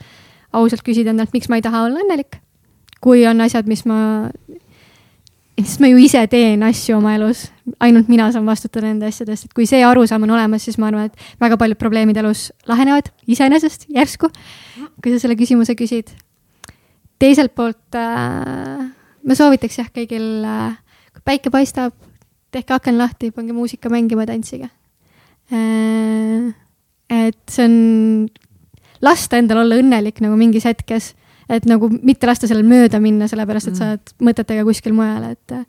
ausalt 0.55 0.85
küsida 0.85 1.13
endalt, 1.13 1.33
miks 1.35 1.49
ma 1.51 1.59
ei 1.59 1.65
taha 1.65 1.85
olla 1.87 2.03
õnnelik. 2.03 2.41
kui 3.05 3.21
on 3.29 3.43
asjad, 3.43 3.67
mis 3.69 3.83
ma, 3.85 3.97
sest 5.59 5.81
ma 5.83 5.91
ju 5.91 5.99
ise 6.01 6.23
teen 6.31 6.63
asju 6.65 6.95
oma 6.97 7.13
elus, 7.13 7.45
ainult 7.83 8.09
mina 8.09 8.31
saan 8.33 8.47
vastutada 8.49 8.87
nende 8.87 9.11
asjadest, 9.11 9.45
et 9.45 9.53
kui 9.53 9.67
see 9.69 9.83
arusaam 9.85 10.25
on 10.25 10.33
olemas, 10.33 10.65
siis 10.65 10.79
ma 10.81 10.89
arvan, 10.89 11.11
et 11.11 11.41
väga 11.43 11.59
paljud 11.61 11.77
probleemid 11.77 12.17
elus 12.17 12.47
lahenevad 12.69 13.11
iseenesest 13.29 13.85
järsku, 13.93 14.31
kui 15.03 15.13
sa 15.13 15.21
selle 15.21 15.37
küsimuse 15.37 15.77
küsid. 15.77 16.15
Teiselt 17.21 17.53
poolt 17.55 17.97
äh, 17.97 18.85
ma 19.25 19.37
soovitaks 19.37 19.79
jah 19.81 19.91
kõigil 19.93 20.45
äh,, 20.45 20.77
kui 21.15 21.25
päike 21.31 21.51
paistab, 21.53 21.95
tehke 22.55 22.75
aken 22.77 22.99
lahti, 22.99 23.31
pange 23.35 23.55
muusika 23.55 23.91
mängima, 23.91 24.27
tantsige. 24.29 24.69
et 27.09 27.41
see 27.51 27.65
on, 27.67 27.75
lasta 29.05 29.37
endal 29.37 29.61
olla 29.61 29.77
õnnelik 29.81 30.21
nagu 30.23 30.37
mingis 30.39 30.65
hetkes, 30.65 31.11
et 31.51 31.67
nagu 31.69 31.89
mitte 31.93 32.27
lasta 32.29 32.49
sellel 32.49 32.65
mööda 32.67 33.01
minna, 33.03 33.27
sellepärast 33.29 33.69
et 33.69 33.77
sa 33.77 33.91
oled 33.93 34.15
mõtetega 34.25 34.65
kuskil 34.65 34.95
mujal, 34.97 35.27
et 35.35 35.53
äh, 35.53 35.65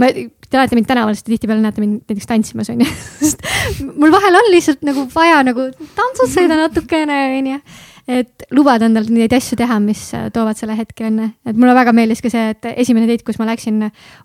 ma, 0.00 0.08
te 0.10 0.58
näete 0.58 0.78
mind 0.78 0.88
tänaval, 0.88 1.16
sest 1.16 1.28
tihtipeale 1.28 1.64
näete 1.64 1.82
mind 1.82 2.04
näiteks 2.04 2.30
tantsimas, 2.30 2.70
onju. 2.72 2.88
sest 3.20 3.44
mul 3.84 4.14
vahel 4.14 4.40
on 4.40 4.50
lihtsalt 4.52 4.84
nagu 4.86 5.06
vaja 5.14 5.42
nagu 5.46 5.68
tantsutseda 5.98 6.58
natukene, 6.64 7.20
onju. 7.40 7.60
Et 8.06 8.44
lubada 8.52 8.88
endal 8.88 9.06
neid 9.08 9.32
asju 9.32 9.56
teha, 9.58 9.78
mis 9.80 10.02
äh, 10.16 10.28
toovad 10.34 10.58
selle 10.58 10.76
hetke 10.76 11.06
õnne. 11.08 11.30
et 11.46 11.56
mulle 11.56 11.74
väga 11.76 11.94
meeldis 11.96 12.20
ka 12.24 12.30
see, 12.32 12.50
et 12.52 12.68
esimene 12.74 13.08
date, 13.08 13.24
kus 13.24 13.38
ma 13.40 13.48
läksin, 13.48 13.80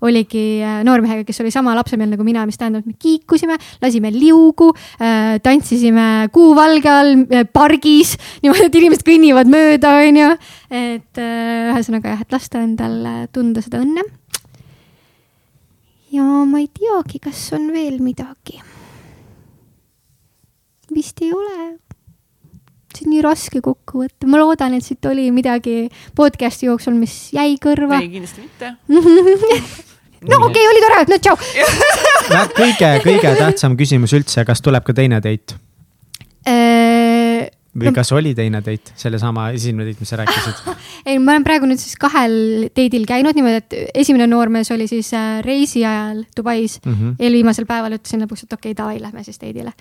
oligi 0.05 0.61
äh, 0.65 0.81
noormehega, 0.87 1.23
kes 1.27 1.39
oli 1.43 1.53
sama 1.53 1.75
lapsemeelne 1.79 2.17
nagu 2.17 2.27
mina, 2.27 2.45
mis 2.49 2.59
tähendab, 2.59 2.83
et 2.83 2.91
me 2.91 2.99
kiikusime, 2.99 3.57
lasime 3.83 4.11
liugu, 4.15 4.71
tantsisime 5.43 6.29
kuuvalge 6.35 6.91
all 6.91 7.15
äh, 7.31 7.45
pargis, 7.47 8.15
niimoodi, 8.43 8.67
et 8.67 8.79
inimesed 8.81 9.05
kõnnivad 9.07 9.51
mööda, 9.51 9.95
onju. 10.05 10.31
et 10.69 11.21
äh, 11.21 11.73
ühesõnaga 11.73 12.15
jah, 12.15 12.23
et 12.25 12.35
lasta 12.35 12.63
endal 12.63 12.97
äh, 13.07 13.21
tunda 13.33 13.63
seda 13.65 13.83
õnne 13.83 14.05
ja 16.11 16.25
ma 16.49 16.61
ei 16.61 16.69
teagi, 16.73 17.21
kas 17.21 17.51
on 17.57 17.69
veel 17.73 17.99
midagi. 18.03 18.59
vist 20.89 21.21
ei 21.21 21.31
ole. 21.33 21.88
See 22.99 23.07
on 23.07 23.13
nii 23.15 23.23
raske 23.25 23.61
kokku 23.65 24.03
võtta, 24.03 24.27
ma 24.29 24.41
loodan, 24.41 24.75
et 24.77 24.85
siit 24.85 25.05
oli 25.09 25.29
midagi 25.35 25.87
podcast'i 26.17 26.67
jooksul, 26.69 26.97
mis 26.99 27.15
jäi 27.35 27.55
kõrva. 27.61 28.01
ei, 28.03 28.11
kindlasti 28.11 28.43
mitte. 28.43 28.73
no 30.29 30.41
okei 30.49 30.51
okay,, 30.51 30.67
oli 30.73 30.83
tore, 30.85 31.01
no 31.09 31.21
tšau. 31.23 31.39
kõige, 32.59 32.93
kõige 33.07 33.33
tähtsam 33.39 33.79
küsimus 33.79 34.13
üldse, 34.17 34.45
kas 34.47 34.61
tuleb 34.65 34.85
ka 34.85 34.95
teine 34.97 35.23
date 35.23 35.57
või 37.77 37.91
kas 37.93 38.11
oli 38.15 38.31
teine 38.37 38.61
date, 38.65 38.93
sellesama 38.97 39.49
esimene 39.53 39.85
date, 39.87 40.01
mis 40.01 40.09
sa 40.09 40.19
rääkisid? 40.19 40.61
ei, 41.09 41.19
ma 41.21 41.35
olen 41.35 41.45
praegu 41.45 41.69
nüüd 41.69 41.81
siis 41.81 41.97
kahel 42.01 42.67
date'il 42.67 43.05
käinud 43.09 43.37
niimoodi, 43.37 43.61
et 43.61 43.99
esimene 44.03 44.25
noormees 44.29 44.71
oli 44.73 44.87
siis 44.89 45.11
äh, 45.17 45.39
reisi 45.45 45.85
ajal 45.85 46.23
Dubais 46.37 46.79
Mhm. 46.85 47.17
eelviimasel 47.19 47.67
päeval 47.69 47.97
ütlesin 47.97 48.23
lõpuks, 48.23 48.45
et 48.45 48.53
okei 48.53 48.71
okay,, 48.71 48.77
davai, 48.77 49.01
lähme 49.01 49.23
siis 49.23 49.37
date'ile. 49.41 49.73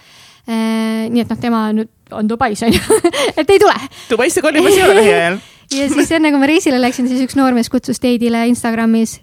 nii 0.48 1.20
et 1.20 1.28
noh, 1.28 1.39
tema 1.40 1.66
nüüd 1.77 1.89
on 2.16 2.28
Dubais 2.28 2.62
on 2.65 2.73
ju, 2.73 2.81
et 3.40 3.51
ei 3.51 3.59
tule. 3.60 3.74
Dubaisse 4.10 4.43
kolimas 4.44 4.74
ei 4.77 4.85
ole 4.85 5.01
lähiajal. 5.01 5.39
ja 5.77 5.89
siis 5.93 6.12
enne 6.12 6.31
kui 6.32 6.40
ma 6.40 6.48
reisile 6.48 6.81
läksin, 6.81 7.09
siis 7.09 7.24
üks 7.24 7.36
noormees 7.36 7.69
kutsus 7.73 8.01
date'ile 8.01 8.47
Instagramis 8.48 9.19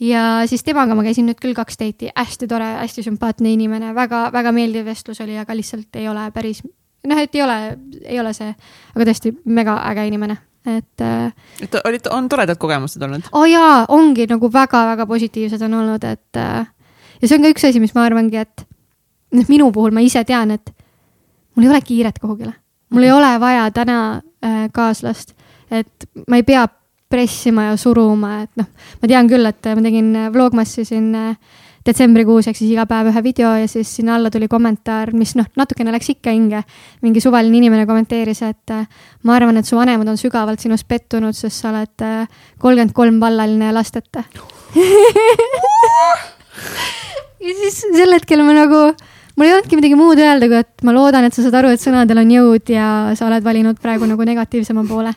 ja 0.00 0.42
siis 0.46 0.64
temaga 0.64 0.94
ma 0.94 1.04
käisin 1.06 1.28
nüüd 1.28 1.40
küll 1.40 1.56
kaks 1.56 1.78
date'i, 1.80 2.10
hästi 2.16 2.48
tore, 2.50 2.68
hästi 2.82 3.06
sümpaatne 3.06 3.52
inimene 3.52 3.94
väga,, 3.96 4.26
väga-väga 4.32 4.52
meeldiv 4.52 4.84
vestlus 4.88 5.20
oli, 5.24 5.38
aga 5.40 5.56
lihtsalt 5.56 5.96
ei 5.96 6.08
ole 6.08 6.26
päris, 6.34 6.62
noh, 7.06 7.22
et 7.22 7.34
ei 7.34 7.42
ole, 7.42 7.56
ei 8.04 8.20
ole 8.20 8.32
see, 8.36 8.52
aga 8.94 9.08
tõesti 9.08 9.32
mega 9.44 9.78
äge 9.90 10.06
inimene, 10.10 10.38
et 10.66 11.04
äh,. 11.04 11.32
et 11.62 11.76
olid, 11.82 12.08
on 12.12 12.28
toredad 12.28 12.58
kogemused 12.60 13.02
olnud? 13.02 13.28
oo 13.32 13.42
oh 13.42 13.50
jaa, 13.50 13.84
ongi 13.94 14.28
nagu 14.30 14.50
väga-väga 14.52 15.06
positiivsed 15.06 15.62
on 15.68 15.80
olnud, 15.82 16.04
et 16.04 16.40
äh, 16.40 16.66
ja 17.20 17.28
see 17.28 17.38
on 17.38 17.46
ka 17.46 17.52
üks 17.54 17.68
asi, 17.68 17.82
mis 17.82 17.94
ma 17.96 18.06
arvangi, 18.06 18.42
et 18.42 18.66
noh, 19.36 19.50
minu 19.50 19.70
puhul 19.74 19.94
ma 19.94 20.04
ise 20.04 20.24
tean, 20.28 20.54
et 20.56 20.72
mul 21.56 21.68
ei 21.68 21.74
ole 21.74 21.82
kiiret 21.84 22.18
kuhugile, 22.22 22.54
mul 22.94 23.06
ei 23.06 23.14
ole 23.14 23.34
vaja 23.42 23.68
täna 23.74 24.00
äh, 24.44 24.66
kaaslast, 24.74 25.36
et 25.70 26.10
ma 26.26 26.40
ei 26.40 26.46
pea 26.46 26.66
pressima 27.10 27.68
ja 27.70 27.76
suruma, 27.78 28.40
et 28.44 28.50
noh, 28.58 28.66
ma 29.00 29.08
tean 29.10 29.30
küll, 29.30 29.46
et 29.46 29.70
ma 29.78 29.84
tegin 29.84 30.10
Vlogmassi 30.34 30.84
siin 30.86 31.14
äh, 31.14 31.62
detsembrikuus 31.86 32.48
ehk 32.50 32.58
siis 32.58 32.72
iga 32.72 32.86
päev 32.90 33.10
ühe 33.12 33.22
video 33.22 33.52
ja 33.60 33.66
siis 33.70 33.90
sinna 33.98 34.16
alla 34.16 34.30
tuli 34.34 34.48
kommentaar, 34.50 35.12
mis 35.14 35.36
noh, 35.38 35.46
natukene 35.58 35.92
läks 35.94 36.08
ikka 36.16 36.30
hinge. 36.34 36.62
mingi 37.02 37.20
suvaline 37.22 37.56
inimene 37.56 37.86
kommenteeris, 37.86 38.42
et 38.42 38.70
äh, 38.74 38.86
ma 39.22 39.36
arvan, 39.36 39.56
et 39.60 39.66
su 39.66 39.76
vanemad 39.78 40.08
on 40.10 40.18
sügavalt 40.20 40.60
sinust 40.62 40.88
pettunud, 40.88 41.34
sest 41.36 41.62
sa 41.62 41.70
oled 41.70 42.02
äh, 42.02 42.26
kolmkümmend 42.58 42.94
kolm 42.96 43.20
vallaline 43.22 43.70
ja 43.70 43.74
lasteta 43.74 44.24
ja 47.46 47.52
siis 47.60 47.76
sel 47.94 48.12
hetkel 48.16 48.42
ma 48.46 48.52
nagu, 48.56 48.80
mul 49.36 49.46
ei 49.46 49.54
olnudki 49.54 49.78
midagi 49.78 49.98
muud 49.98 50.18
öelda, 50.22 50.48
kui 50.50 50.58
et 50.58 50.86
ma 50.86 50.94
loodan, 50.96 51.28
et 51.28 51.34
sa 51.36 51.44
saad 51.44 51.58
aru, 51.60 51.68
et 51.74 51.82
sõnadel 51.82 52.22
on 52.22 52.30
jõud 52.34 52.64
ja 52.74 52.88
sa 53.18 53.28
oled 53.28 53.44
valinud 53.46 53.78
praegu 53.82 54.04
nagu 54.10 54.22
negatiivsema 54.26 54.82
poole. 54.88 55.12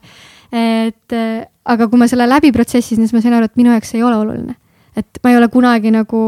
et 0.53 1.17
äh, 1.17 1.47
aga 1.65 1.87
kui 1.89 1.99
ma 2.01 2.07
selle 2.09 2.29
läbi 2.29 2.51
protsessisin, 2.53 3.05
siis 3.05 3.13
ma 3.15 3.21
sain 3.25 3.35
aru, 3.37 3.49
et 3.49 3.57
minu 3.59 3.73
jaoks 3.73 3.89
see 3.93 3.99
ei 4.01 4.05
ole 4.05 4.17
oluline. 4.21 4.55
et 4.97 5.21
ma 5.23 5.33
ei 5.33 5.37
ole 5.41 5.47
kunagi 5.49 5.91
nagu 5.93 6.21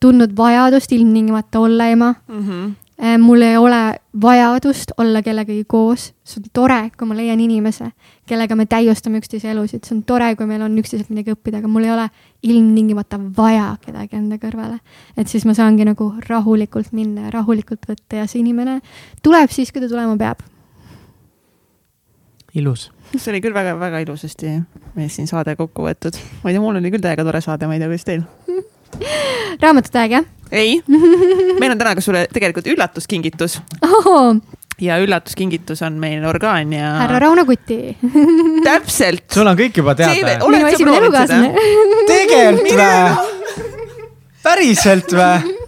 tundnud 0.00 0.36
vajadust 0.36 0.92
ilmtingimata 0.92 1.60
olla 1.60 1.86
ema 1.86 2.14
mm. 2.28 2.48
-hmm. 2.48 3.18
mul 3.18 3.42
ei 3.42 3.56
ole 3.56 4.00
vajadust 4.22 4.92
olla 4.96 5.22
kellegagi 5.22 5.64
koos, 5.66 6.14
see 6.24 6.40
on 6.40 6.50
tore, 6.52 6.90
kui 6.98 7.08
ma 7.08 7.16
leian 7.16 7.40
inimese, 7.40 7.92
kellega 8.26 8.56
me 8.56 8.66
täiustame 8.66 9.18
üksteise 9.18 9.50
elusid, 9.50 9.84
see 9.84 9.96
on 9.96 10.02
tore, 10.02 10.34
kui 10.36 10.46
meil 10.46 10.62
on 10.62 10.78
üksteiselt 10.78 11.10
midagi 11.10 11.32
õppida, 11.32 11.58
aga 11.58 11.68
mul 11.68 11.84
ei 11.84 11.92
ole 11.94 12.08
ilmtingimata 12.42 13.20
vaja 13.36 13.76
kedagi 13.80 14.16
enda 14.16 14.36
kõrvale. 14.36 14.78
et 15.16 15.28
siis 15.28 15.44
ma 15.44 15.54
saangi 15.54 15.84
nagu 15.84 16.14
rahulikult 16.28 16.92
minna 16.92 17.28
ja 17.28 17.30
rahulikult 17.30 17.86
võtta 17.88 18.16
ja 18.16 18.26
see 18.26 18.40
inimene 18.40 18.80
tuleb 19.22 19.50
siis, 19.50 19.72
kui 19.72 19.80
ta 19.80 19.88
tulema 19.88 20.16
peab. 20.16 20.38
ilus 22.54 22.90
see 23.18 23.32
oli 23.32 23.40
küll 23.42 23.54
väga-väga 23.54 24.02
ilusasti 24.04 24.52
meil 24.94 25.08
siin 25.10 25.26
saade 25.26 25.56
kokku 25.58 25.82
võetud. 25.82 26.16
ma 26.42 26.50
ei 26.50 26.54
tea, 26.54 26.62
mul 26.62 26.78
oli 26.78 26.92
küll 26.92 27.02
täiega 27.02 27.24
tore 27.26 27.40
saade, 27.42 27.66
ma 27.66 27.74
ei 27.74 27.82
tea, 27.82 27.88
kuidas 27.90 28.06
teil 28.06 28.22
raamatute 29.62 30.02
aeg, 30.02 30.16
jah? 30.18 30.28
ei, 30.50 30.80
meil 31.60 31.74
on 31.74 31.78
täna 31.80 31.94
ka 31.98 32.04
sulle 32.04 32.26
tegelikult 32.32 32.68
üllatuskingitus 32.72 33.60
oh. 33.86 34.34
ja 34.82 34.98
üllatuskingitus 35.02 35.84
on 35.86 36.00
meil 36.02 36.24
orgaan 36.28 36.74
ja. 36.74 36.96
härra 37.04 37.22
Rauno 37.26 37.46
Kuti 37.48 37.96
täpselt. 38.68 39.26
sul 39.32 39.50
on 39.50 39.58
kõik 39.58 39.82
juba 39.82 39.96
teada. 39.98 40.36
minu 40.42 40.66
esimene 40.72 41.00
elukaaslane. 41.04 41.54
tegelikult 42.10 42.76
või? 42.82 43.64
päriselt 44.44 45.16
või? 45.16 45.58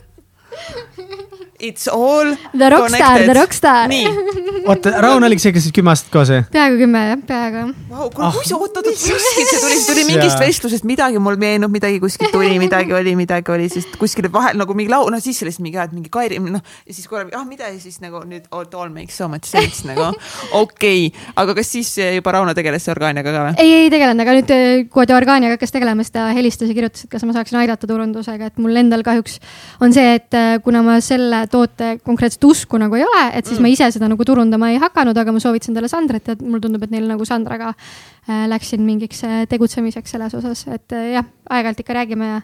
It's 1.62 1.86
all 1.86 2.34
The 2.58 2.70
rockstar, 2.74 3.22
the 3.22 3.34
rockstar. 3.38 3.88
nii. 3.88 4.06
oota, 4.70 4.90
Raun 5.02 5.22
oligi 5.22 5.44
see, 5.44 5.52
kes 5.54 5.68
siis 5.68 5.74
kümme 5.74 5.92
aastat 5.92 6.08
koos 6.10 6.30
oli? 6.32 6.42
peaaegu 6.50 6.78
kümme 6.80 7.02
jah, 7.06 7.20
peaaegu 7.28 7.60
wow,. 7.90 8.08
kuule 8.10 8.26
ah., 8.26 8.34
kui 8.34 8.48
sa, 8.48 8.56
oot, 8.58 8.80
oot, 8.80 8.88
oot, 8.90 8.98
kuskilt 8.98 9.50
see 9.50 9.60
tuli, 9.62 9.76
see 9.78 9.86
tuli 9.86 10.04
mingist 10.08 10.42
vestlusest, 10.42 10.86
midagi 10.88 11.20
mul 11.22 11.38
meenub, 11.38 11.70
midagi 11.70 12.00
kuskilt 12.02 12.34
tuli, 12.34 12.56
midagi 12.64 12.94
oli, 12.98 13.14
midagi 13.18 13.54
oli, 13.54 13.68
siis 13.70 13.86
kuskil 14.00 14.26
vahel 14.34 14.58
nagu 14.58 14.74
mingi 14.74 14.90
lau-, 14.90 15.06
noh 15.14 15.22
siis 15.22 15.38
sellest 15.42 15.62
mingi, 15.62 15.78
et 15.78 15.94
mingi 15.94 16.10
Kairi, 16.12 16.40
noh. 16.42 16.64
ja 16.86 16.96
siis 16.96 17.06
korra, 17.10 17.28
ah 17.38 17.44
mida 17.46 17.70
ja 17.70 17.78
siis 17.78 18.00
nagu 18.02 18.24
nüüd 18.26 18.48
it 18.50 18.74
all 18.74 18.90
makes 18.90 19.18
so 19.22 19.30
much 19.30 19.46
sense 19.46 19.86
nagu. 19.90 20.10
okei 20.58 21.06
okay., 21.12 21.30
aga 21.44 21.56
kas 21.60 21.72
siis 21.76 21.94
juba 22.02 22.34
Rauno 22.38 22.56
tegeles 22.58 22.90
orgaaniaga 22.90 23.36
ka 23.36 23.46
või? 23.46 23.54
ei, 23.62 23.76
ei 23.84 23.94
tegelenud, 23.94 24.26
aga 24.26 24.36
nüüd, 24.40 24.90
kui 24.90 25.06
ta 25.06 25.18
orgaaniaga 25.18 25.60
hakkas 25.60 25.74
tegelema, 25.78 26.02
siis 26.02 26.18
ta 26.18 26.26
helistas 26.34 26.74
ja 26.74 26.78
kirjutas, 26.78 27.06
et 27.06 27.14
kas 27.14 27.22
ma 27.22 27.38
saaksin 27.38 27.62
aidata 27.62 27.86
turundusega, 27.86 28.50
et 28.50 28.60
mul 28.62 28.82
endal 28.82 29.06
kahjuks 29.06 29.38
on 29.78 29.94
see, 29.94 30.18
et 30.18 30.42
kuna 30.66 30.82
ma 30.82 30.98
selle 31.04 31.44
toote 31.52 31.96
konkreetset 32.04 32.44
usku 32.48 32.80
nagu 32.80 32.96
ei 32.98 33.04
ole, 33.06 33.22
et 33.36 33.46
siis 33.46 33.58
mm. 33.58 33.66
ma 33.66 33.72
ise 33.72 33.90
seda 33.94 34.08
nagu 34.10 34.26
turundama 34.26 34.72
ei 34.72 34.80
hakanud, 34.82 35.18
aga 35.18 35.34
ma 35.34 35.42
soovitasin 35.42 35.76
talle 35.76 35.90
Sandrat 35.92 36.32
ja 36.32 36.36
mulle 36.40 36.62
tundub, 36.64 36.84
et 36.86 36.94
neil 36.94 37.08
nagu 37.10 37.26
Sandraga 37.28 37.72
äh, 37.72 38.44
läks 38.50 38.72
siin 38.72 38.84
mingiks 38.86 39.24
äh, 39.28 39.42
tegutsemiseks 39.50 40.16
selles 40.16 40.36
osas, 40.38 40.64
et 40.72 40.96
äh, 40.96 41.12
jah, 41.16 41.28
aeg-ajalt 41.50 41.82
ikka 41.84 41.98
räägime 42.00 42.30
ja, 42.30 42.40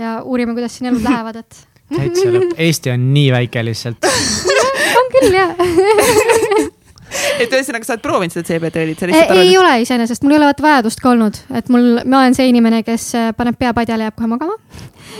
ja 0.00 0.16
uurime, 0.24 0.56
kuidas 0.58 0.76
siin 0.78 0.92
elud 0.92 1.04
lähevad, 1.06 1.42
et. 1.44 1.62
täitsa 1.90 2.34
lõpp, 2.34 2.58
Eesti 2.58 2.92
on 2.94 3.08
nii 3.14 3.30
väike 3.34 3.64
lihtsalt 3.66 4.10
on 5.00 5.16
küll 5.16 5.40
jah 5.40 5.56
et 7.42 7.50
ühesõnaga, 7.50 7.86
sa 7.86 7.96
oled 7.96 8.04
proovinud 8.04 8.34
seda 8.34 8.58
lihtsalt 8.60 9.14
ei, 9.14 9.24
ei 9.44 9.56
ole 9.58 9.74
iseenesest, 9.84 10.24
mul 10.24 10.36
ei 10.36 10.40
ole 10.40 10.50
vaata 10.50 10.66
vajadust 10.66 11.02
ka 11.02 11.12
olnud, 11.12 11.40
et 11.58 11.70
mul, 11.72 12.00
ma 12.04 12.22
olen 12.22 12.36
see 12.36 12.48
inimene, 12.50 12.82
kes 12.86 13.10
äh, 13.18 13.30
paneb 13.36 13.58
pea 13.60 13.74
padjale, 13.76 14.08
jääb 14.08 14.18
kohe 14.18 14.30
magama. 14.30 14.58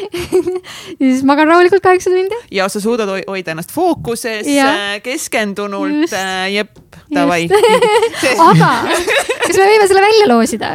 Ja 0.00 1.08
siis 1.10 1.24
magan 1.26 1.48
rahulikult 1.50 1.82
kaheksa 1.82 2.12
tundi. 2.12 2.36
ja 2.54 2.68
sa 2.70 2.80
suudad 2.80 3.10
hoida 3.10 3.52
ennast 3.52 3.72
fookuses, 3.74 4.46
äh, 4.46 5.00
keskendunult, 5.02 6.12
äh, 6.14 6.46
jep, 6.54 6.78
davai. 7.10 7.48
Aga 8.50 8.70
kas 9.50 9.58
me 9.58 9.66
võime 9.66 9.88
selle 9.90 10.04
välja 10.04 10.28
loosida? 10.30 10.70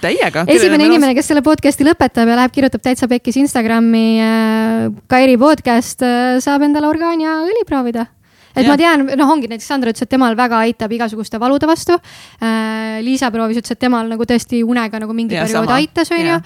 täiega. 0.00 0.44
esimene 0.52 0.88
inimene, 0.88 1.14
kes 1.16 1.30
selle 1.30 1.42
podcast'i 1.44 1.86
lõpetab 1.86 2.28
ja 2.28 2.40
läheb, 2.40 2.52
kirjutab 2.56 2.82
täitsa 2.84 3.08
pekkis 3.10 3.38
Instagrami 3.40 4.04
äh, 4.20 4.90
Kairi 5.12 5.36
podcast 5.40 6.04
äh,, 6.04 6.36
saab 6.44 6.66
endale 6.66 6.88
orgaania 6.90 7.38
õli 7.44 7.64
proovida 7.68 8.08
et 8.56 8.64
ja. 8.64 8.72
ma 8.72 8.76
tean, 8.80 9.06
noh, 9.20 9.30
ongi 9.36 9.50
näiteks 9.52 9.68
Sandra 9.68 9.92
ütles, 9.92 10.06
et 10.06 10.12
temal 10.12 10.36
väga 10.38 10.62
aitab 10.64 10.92
igasuguste 10.96 11.40
valude 11.42 11.68
vastu 11.68 11.96
äh,. 11.96 12.98
Liisa 13.04 13.30
proovis, 13.30 13.60
ütles, 13.60 13.76
et 13.76 13.80
temal 13.82 14.08
nagu 14.08 14.24
tõesti 14.24 14.62
unega 14.64 15.00
nagu 15.02 15.14
mingi 15.16 15.36
periood 15.36 15.72
aitas, 15.76 16.10
onju. 16.16 16.38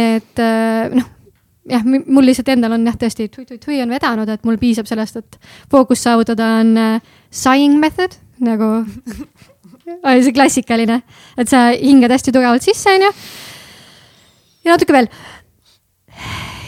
et 0.00 0.40
äh, 0.40 0.92
noh 0.96 1.16
jah, 1.70 1.84
mul 1.84 2.26
lihtsalt 2.26 2.48
endal 2.54 2.74
on 2.76 2.86
jah, 2.88 2.96
tõesti 2.98 3.28
tui-tui-tui 3.32 3.80
on 3.84 3.92
vedanud, 3.92 4.28
et 4.32 4.48
mul 4.48 4.58
piisab 4.60 4.88
sellest, 4.88 5.20
et 5.20 5.52
fookust 5.72 6.08
saavutada 6.08 6.48
on 6.62 6.72
äh, 6.80 7.14
sighing 7.30 7.78
method 7.82 8.16
nagu 8.40 8.70
oli 10.08 10.24
see 10.24 10.34
klassikaline, 10.34 11.00
et 11.38 11.50
sa 11.50 11.68
hingad 11.74 12.12
hästi 12.14 12.34
tugevalt 12.34 12.64
sisse, 12.64 12.94
onju. 12.96 13.10
ja 14.64 14.74
natuke 14.74 14.96
veel 14.96 15.10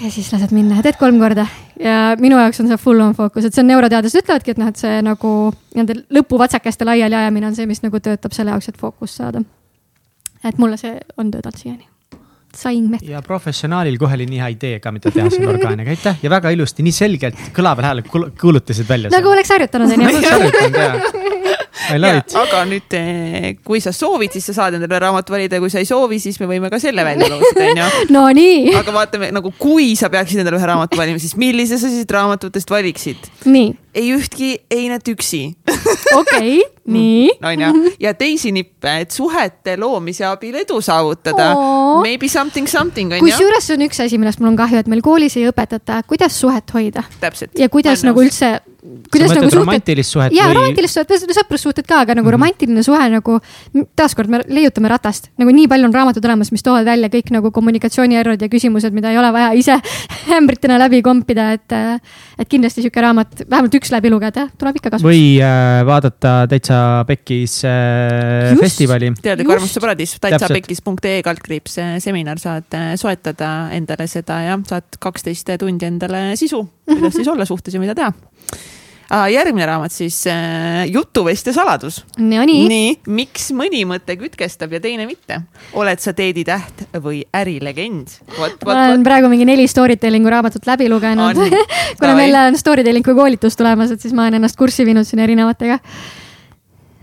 ja 0.03 0.11
siis 0.11 0.33
lased 0.33 0.53
minna 0.55 0.79
ja 0.79 0.87
teed 0.87 0.99
kolm 1.01 1.19
korda 1.23 1.47
ja 1.81 2.17
minu 2.21 2.39
jaoks 2.41 2.61
on 2.63 2.71
see 2.71 2.81
full 2.81 3.03
on 3.05 3.15
fookus, 3.17 3.47
et 3.47 3.55
see 3.55 3.63
on 3.63 3.71
neuroteadlased 3.71 4.23
ütlevadki, 4.23 4.55
et 4.55 4.61
noh, 4.61 4.73
et 4.73 4.81
see 4.81 4.99
nagu 5.05 5.33
nende 5.79 5.99
lõpuvatsakeste 6.15 6.87
laialiajamine 6.89 7.51
on 7.51 7.57
see, 7.59 7.69
mis 7.71 7.83
nagu 7.85 8.03
töötab 8.03 8.35
selle 8.37 8.55
jaoks, 8.55 8.73
et 8.73 8.81
fookust 8.81 9.23
saada. 9.23 9.43
et 10.45 10.59
mulle 10.59 10.77
see 10.81 10.95
on 11.17 11.31
töötanud 11.31 11.59
siiani. 11.59 11.87
sain 12.57 12.91
mehh. 12.91 13.05
ja 13.09 13.23
professionaalil 13.23 13.99
kohe 13.99 14.19
oli 14.19 14.27
nii 14.29 14.43
hea 14.43 14.51
idee 14.57 14.81
ka, 14.81 14.93
mida 14.93 15.11
teha 15.11 15.31
selle 15.31 15.53
orgaaniga, 15.55 15.95
aitäh 15.95 16.19
ja 16.23 16.31
väga 16.31 16.51
ilusti, 16.51 16.83
nii 16.83 16.93
selgelt 16.93 17.45
kõlaval 17.57 17.91
häälel 17.91 18.33
kuulutasid 18.41 18.89
välja. 18.89 19.13
nagu 19.15 19.31
oleks 19.33 19.55
harjutanud 19.55 19.97
onju. 19.97 21.22
Aga 21.91 22.63
nüüd, 22.69 22.97
eh, 22.97 23.49
kui 23.65 23.81
sa 23.83 23.93
soovid, 23.95 24.33
siis 24.35 24.47
sa 24.51 24.57
saad 24.57 24.79
endale 24.79 25.01
raamatu 25.03 25.35
valida 25.35 25.59
ja 25.59 25.63
kui 25.65 25.73
sa 25.73 25.83
ei 25.83 25.89
soovi, 25.89 26.21
siis 26.23 26.39
me 26.43 26.49
võime 26.51 26.71
ka 26.73 26.81
selle 26.83 27.05
välja 27.07 27.29
loosida, 27.31 27.69
onju. 27.71 27.89
Nonii. 28.17 28.75
aga 28.79 28.95
vaatame 28.95 29.31
nagu, 29.35 29.53
kui 29.59 29.93
sa 29.99 30.11
peaksid 30.13 30.43
endale 30.43 30.61
ühe 30.61 30.69
raamatu 30.73 31.01
valima, 31.01 31.21
siis 31.23 31.37
millise 31.41 31.79
sa 31.81 31.91
siis 31.93 32.09
raamatutest 32.11 32.71
valiksid? 32.73 33.31
nii. 33.45 33.73
ei 33.99 34.13
ühtki 34.17 34.55
einet 34.73 35.09
üksi. 35.13 35.45
okei, 36.17 36.63
nii. 36.85 37.31
onju, 37.53 37.71
ja 38.05 38.15
teisi 38.19 38.53
nippe, 38.53 38.97
et 39.05 39.15
suhete 39.15 39.77
loomise 39.81 40.27
abil 40.27 40.59
edu 40.63 40.81
saavutada. 40.83 41.53
Maybe 42.03 42.29
something 42.29 42.69
something 42.71 43.13
onju. 43.13 43.29
kusjuures 43.29 43.67
see 43.69 43.79
on 43.79 43.87
üks 43.87 44.03
asi, 44.05 44.19
millest 44.19 44.43
mul 44.43 44.53
on 44.53 44.61
kahju, 44.61 44.83
et 44.83 44.91
meil 44.91 45.05
koolis 45.05 45.39
ei 45.39 45.49
õpetata, 45.51 46.03
kuidas 46.09 46.39
suhet 46.39 46.75
hoida. 46.75 47.05
ja 47.59 47.69
kuidas 47.73 48.05
nagu 48.07 48.23
üldse 48.23 48.59
kuidas 48.83 49.31
sa 49.31 49.39
nagu 49.39 49.47
suhted. 49.47 49.61
romantilist 49.63 50.11
suhet? 50.11 50.33
jaa 50.35 50.49
või..., 50.49 50.57
romantilist 50.59 50.97
suhet, 50.99 51.13
sõprussuhted 51.37 51.87
ka, 51.87 52.01
aga 52.03 52.17
nagu 52.17 52.25
mm 52.25 52.27
-hmm. 52.27 52.33
romantiline 52.35 52.83
suhe 52.83 53.05
nagu, 53.13 53.39
taaskord 53.97 54.31
me 54.33 54.41
leiutame 54.49 54.91
ratast, 54.91 55.31
nagu 55.39 55.55
nii 55.55 55.69
palju 55.71 55.87
on 55.87 55.95
raamatud 55.95 56.25
olemas, 56.27 56.51
mis 56.51 56.67
toovad 56.67 56.85
välja 56.85 57.09
kõik 57.13 57.31
nagu 57.31 57.53
kommunikatsioonierror'id 57.55 58.43
ja 58.43 58.49
küsimused, 58.51 58.91
mida 58.93 59.11
ei 59.11 59.19
ole 59.19 59.31
vaja 59.33 59.53
ise 59.55 59.79
ämbritena 60.39 60.79
läbi 60.83 61.03
kompida, 61.03 61.53
et. 61.53 61.73
et 62.39 62.49
kindlasti 62.49 62.83
sihuke 62.83 63.01
raamat, 63.01 63.45
vähemalt 63.51 63.75
üks 63.75 63.93
läbi 63.93 64.11
lugeda, 64.11 64.49
tuleb 64.59 64.77
ikka 64.77 64.91
kasuks. 64.91 65.07
või 65.07 65.39
äh, 65.39 65.87
vaadata 65.87 66.47
täitsa 66.51 66.72
pekkis 67.07 67.59
äh, 67.69 68.53
festivali. 68.61 69.13
teadliku 69.23 69.55
armastuse 69.57 69.83
paradiis, 69.85 70.17
täitsa 70.23 70.51
pekkis.ee 70.53 71.23
kaldkriips 71.25 71.79
äh, 71.83 71.95
seminar 72.03 72.41
saad 72.43 72.77
äh, 72.79 72.93
soetada 73.01 73.53
endale 73.77 74.09
seda 74.11 74.43
ja 74.47 74.61
saad 74.69 75.01
kaksteist 75.03 75.55
tundi 75.61 75.89
endale 75.89 76.31
sisu, 76.41 76.65
kuidas 76.89 77.19
siis 77.19 77.29
olla 77.33 77.49
suhtes 77.49 77.75
ja 77.75 77.83
mida 77.83 77.97
teha. 77.99 78.13
Järgmine 79.13 79.67
raamat 79.67 79.93
siis 79.93 80.27
äh, 80.27 80.87
Jutuvestja 80.89 81.53
saladus. 81.53 81.99
Nonii, 82.19 82.63
nii, 82.69 82.93
miks 83.13 83.51
mõni 83.53 83.83
mõte 83.89 84.17
kütkestab 84.17 84.73
ja 84.73 84.81
teine 84.81 85.05
mitte? 85.09 85.43
oled 85.77 86.01
sa 86.01 86.15
teeditäht 86.17 86.87
või 86.97 87.21
ärilegend? 87.37 88.15
ma 88.39 88.49
olen 88.87 89.05
praegu 89.05 89.29
mingi 89.29 89.45
neli 89.49 89.67
storytelling'u 89.69 90.33
raamatut 90.33 90.65
läbi 90.67 90.89
lugenud. 90.89 91.37
Kuna 92.01 92.17
meil 92.17 92.39
on 92.41 92.57
storytelling'u 92.57 93.15
koolitus 93.19 93.59
tulemas, 93.61 93.93
et 93.93 94.01
siis 94.01 94.17
ma 94.17 94.25
olen 94.25 94.41
ennast 94.41 94.57
kurssi 94.57 94.89
viinud 94.89 95.09
siin 95.09 95.21
erinevatega. 95.21 95.79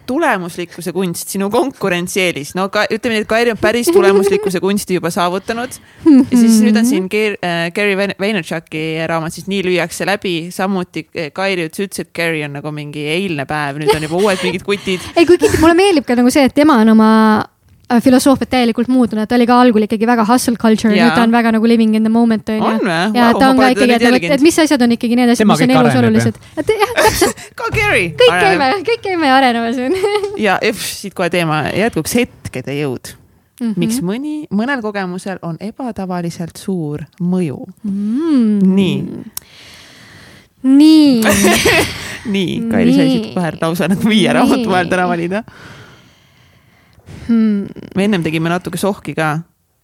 Tulemuslikkuse 0.09 0.93
kunst, 0.95 1.29
sinu 1.33 1.49
konkurentsieelis, 1.53 2.55
no 2.57 2.67
ka 2.73 2.85
ütleme 2.89 3.17
nii, 3.19 3.25
et 3.25 3.29
Kairi 3.29 3.53
on 3.53 3.61
päris 3.61 3.91
tulemuslikkuse 3.93 4.61
kunsti 4.63 4.97
juba 4.97 5.11
saavutanud. 5.13 5.77
ja 6.05 6.37
siis 6.37 6.59
nüüd 6.65 6.79
on 6.79 6.89
siin 6.89 7.05
äh, 7.05 7.69
Gary 7.75 7.95
Vayner- 7.99 8.17
Vaynerchuki 8.19 8.83
raamat, 9.09 9.35
siis 9.35 9.49
nii 9.51 9.61
lüüakse 9.67 10.07
läbi, 10.09 10.35
samuti 10.55 11.05
äh, 11.13 11.29
Kairi 11.35 11.69
ütles, 11.69 12.01
et 12.01 12.13
Gary 12.15 12.43
on 12.47 12.57
nagu 12.57 12.73
mingi 12.75 13.05
eilne 13.13 13.45
päev, 13.49 13.81
nüüd 13.81 13.93
on 13.95 14.09
juba 14.09 14.23
uued 14.23 14.43
mingid 14.47 14.65
kutid. 14.65 15.05
ei, 15.15 15.29
kuigi 15.29 15.53
mulle 15.61 15.77
meeldib 15.77 16.07
ka 16.09 16.17
nagu 16.19 16.33
see, 16.33 16.49
et 16.49 16.57
tema 16.57 16.79
on 16.81 16.95
oma 16.95 17.09
filosoofiat 18.03 18.51
täielikult 18.51 18.89
muutnud, 18.91 19.21
et 19.23 19.29
ta 19.29 19.37
oli 19.37 19.47
ka 19.49 19.55
algul 19.63 19.85
ikkagi 19.87 20.05
väga 20.05 20.25
hustle 20.29 20.59
culture, 20.61 20.93
Jaa. 20.93 21.07
nüüd 21.07 21.17
ta 21.17 21.23
on 21.25 21.31
väga 21.33 21.53
nagu 21.55 21.69
living 21.69 21.95
in 21.97 22.05
the 22.05 22.11
moment 22.13 22.49
on 22.53 22.59
ju 22.59 22.89
ja 23.17 23.29
Vau, 23.31 23.39
ta 23.41 23.49
on 23.49 23.57
ka 23.57 23.69
ikkagi, 23.73 23.89
nüüd 23.89 23.95
et, 23.97 24.05
nagu, 24.05 24.19
et, 24.29 24.35
et 24.37 24.43
mis 24.45 24.59
asjad 24.61 24.83
on 24.85 24.93
ikkagi 24.93 25.17
need 25.17 25.33
asjad, 25.33 25.41
Tema 25.41 25.57
mis 25.57 25.65
on 25.65 25.73
elus 25.79 25.97
olulised. 26.01 26.37
et 26.61 26.73
jah, 26.75 26.91
täpselt, 26.99 27.41
ka 27.59 27.71
Gary. 27.73 28.03
kõik 28.19 28.35
käime, 28.35 28.67
kõik 28.91 29.01
käime 29.07 29.31
ja 29.31 29.39
areneme 29.39 29.71
siin 29.73 29.97
ja 30.47 30.59
siit 30.77 31.17
kohe 31.17 31.31
teema 31.33 31.63
jätkuks 31.73 32.13
hetkede 32.19 32.77
jõud. 32.81 33.15
Mhm. 33.59 33.73
miks 33.75 33.97
mõni, 34.05 34.35
mõnel 34.55 34.79
kogemusel 34.85 35.41
on 35.43 35.57
ebatavaliselt 35.59 36.61
suur 36.61 37.03
mõju? 37.19 37.57
mm.. 37.83 38.61
nii, 38.77 39.25
nii, 40.63 41.23
nii, 42.35 42.55
Kairi 42.69 42.93
Nii. 42.93 43.09
siit 43.09 43.27
kohe 43.33 43.51
lausa 43.61 43.89
nagu 43.91 44.09
viie 44.09 44.31
raamatu 44.35 44.69
vahel 44.69 44.89
täna 44.91 45.09
valida. 45.09 45.43
Hmm. 47.29 47.69
me 47.95 48.09
ennem 48.09 48.25
tegime 48.25 48.49
natuke 48.49 48.79
sohki 48.81 49.13
ka, 49.13 49.37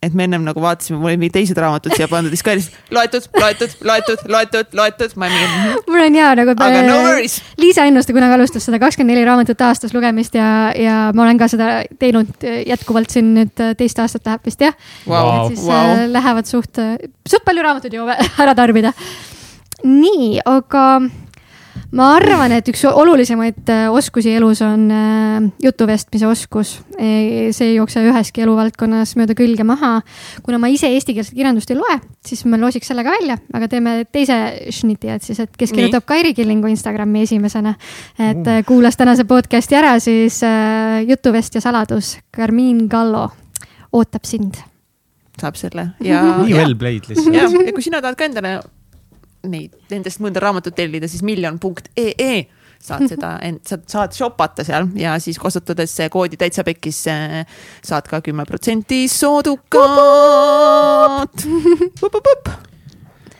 et 0.05 0.13
me 0.17 0.25
ennem 0.27 0.43
nagu 0.45 0.61
vaatasime, 0.61 0.97
mul 1.01 1.11
olid 1.11 1.21
mingid 1.21 1.35
teised 1.37 1.59
raamatud 1.61 1.93
siia 1.95 2.07
pandud, 2.09 2.33
siis 2.33 2.43
Kairi 2.45 2.61
lihtsalt 2.61 2.95
loetud, 2.97 3.27
loetud, 3.41 3.75
loetud, 3.89 4.23
loetud, 4.33 4.73
loetud, 4.79 5.13
ma 5.21 5.29
mingi, 5.31 5.75
mul 5.89 6.05
on 6.05 6.17
hea 6.19 6.31
nagu. 6.39 6.55
aga 6.67 6.81
no 6.87 6.97
worries. 7.05 7.37
Liisa 7.61 7.85
Ennuste 7.89 8.15
kunagi 8.15 8.37
alustas 8.37 8.67
seda 8.67 8.79
kakskümmend 8.81 9.15
neli 9.15 9.25
raamatut 9.27 9.61
aastas 9.65 9.93
lugemist 9.95 10.37
ja, 10.37 10.49
ja 10.77 10.97
ma 11.15 11.25
olen 11.25 11.41
ka 11.41 11.49
seda 11.51 11.69
teinud 12.01 12.47
jätkuvalt 12.65 13.13
siin 13.13 13.33
nüüd 13.37 13.65
teist 13.79 14.01
aastat 14.03 14.25
läheb 14.29 14.49
vist 14.49 14.65
jah 14.65 14.73
et 14.73 15.53
siis 15.53 15.65
vau 15.69 15.83
äh,. 15.95 16.07
lähevad 16.13 16.49
suht, 16.49 16.81
suht 17.29 17.45
palju 17.45 17.65
raamatuid 17.65 17.97
jõuame 17.97 18.17
ära 18.45 18.57
tarbida. 18.57 18.93
nii, 19.85 20.35
aga 20.45 20.85
ma 21.95 22.09
arvan, 22.17 22.51
et 22.55 22.67
üks 22.71 22.83
olulisemaid 22.89 23.69
äh, 23.71 23.85
oskusi 23.93 24.33
elus 24.35 24.61
on 24.65 24.85
äh, 24.91 25.47
jutuvestmise 25.63 26.27
oskus. 26.27 26.75
see 26.95 27.69
ei 27.69 27.75
jookse 27.75 28.01
üheski 28.05 28.43
eluvaldkonnas 28.45 29.15
mööda 29.19 29.35
külge 29.37 29.63
maha. 29.67 30.01
kuna 30.43 30.59
ma 30.61 30.69
ise 30.71 30.89
eestikeelset 30.95 31.35
kirjandust 31.35 31.71
ei 31.71 31.79
loe, 31.79 31.97
siis 32.25 32.45
ma 32.49 32.59
loosiks 32.59 32.91
selle 32.91 33.03
ka 33.05 33.15
välja, 33.15 33.37
aga 33.53 33.69
teeme 33.71 33.95
teise 34.11 34.37
šniti, 34.75 35.11
et 35.15 35.23
siis, 35.23 35.39
et 35.43 35.57
kes 35.57 35.73
kirjutab 35.75 36.07
Kairi 36.07 36.33
Killingu 36.35 36.71
Instagrami 36.71 37.25
esimesena. 37.27 37.75
et 38.19 38.47
äh, 38.47 38.61
kuulas 38.67 38.99
tänase 38.99 39.27
podcast'i 39.29 39.79
ära, 39.79 39.97
siis 40.03 40.41
äh, 40.43 41.01
jutuvestja 41.07 41.63
saladus, 41.63 42.17
Carmin 42.35 42.87
Gallo 42.91 43.29
ootab 43.95 44.27
sind 44.27 44.59
saab 45.39 45.57
selle 45.59 45.89
ja, 46.11 46.21
nii 46.41 46.51
ja, 46.51 46.63
well 46.63 46.75
played 46.79 47.07
lihtsalt. 47.09 47.35
ja, 47.35 47.47
ja 47.47 47.75
kui 47.75 47.83
sina 47.83 48.01
tahad 48.03 48.19
ka 48.19 48.27
endale 48.27 48.57
neid, 49.49 49.75
nendest 49.91 50.21
mõnda 50.23 50.39
raamatut 50.43 50.75
tellida, 50.75 51.07
siis 51.11 51.23
miljon 51.25 51.59
punkt 51.61 51.89
ee 51.97 52.45
saad 52.85 53.07
seda, 53.11 53.31
saad, 53.65 53.83
saad 53.89 54.13
shopata 54.15 54.63
seal 54.67 54.87
ja 54.99 55.15
siis 55.23 55.39
kasutades 55.41 55.95
koodi 56.11 56.37
täitsa 56.39 56.63
pekkis 56.67 57.07
eh, 57.11 57.41
saad 57.85 58.07
ka 58.09 58.21
kümme 58.25 58.45
protsenti 58.47 59.07
soodukat. 59.11 59.83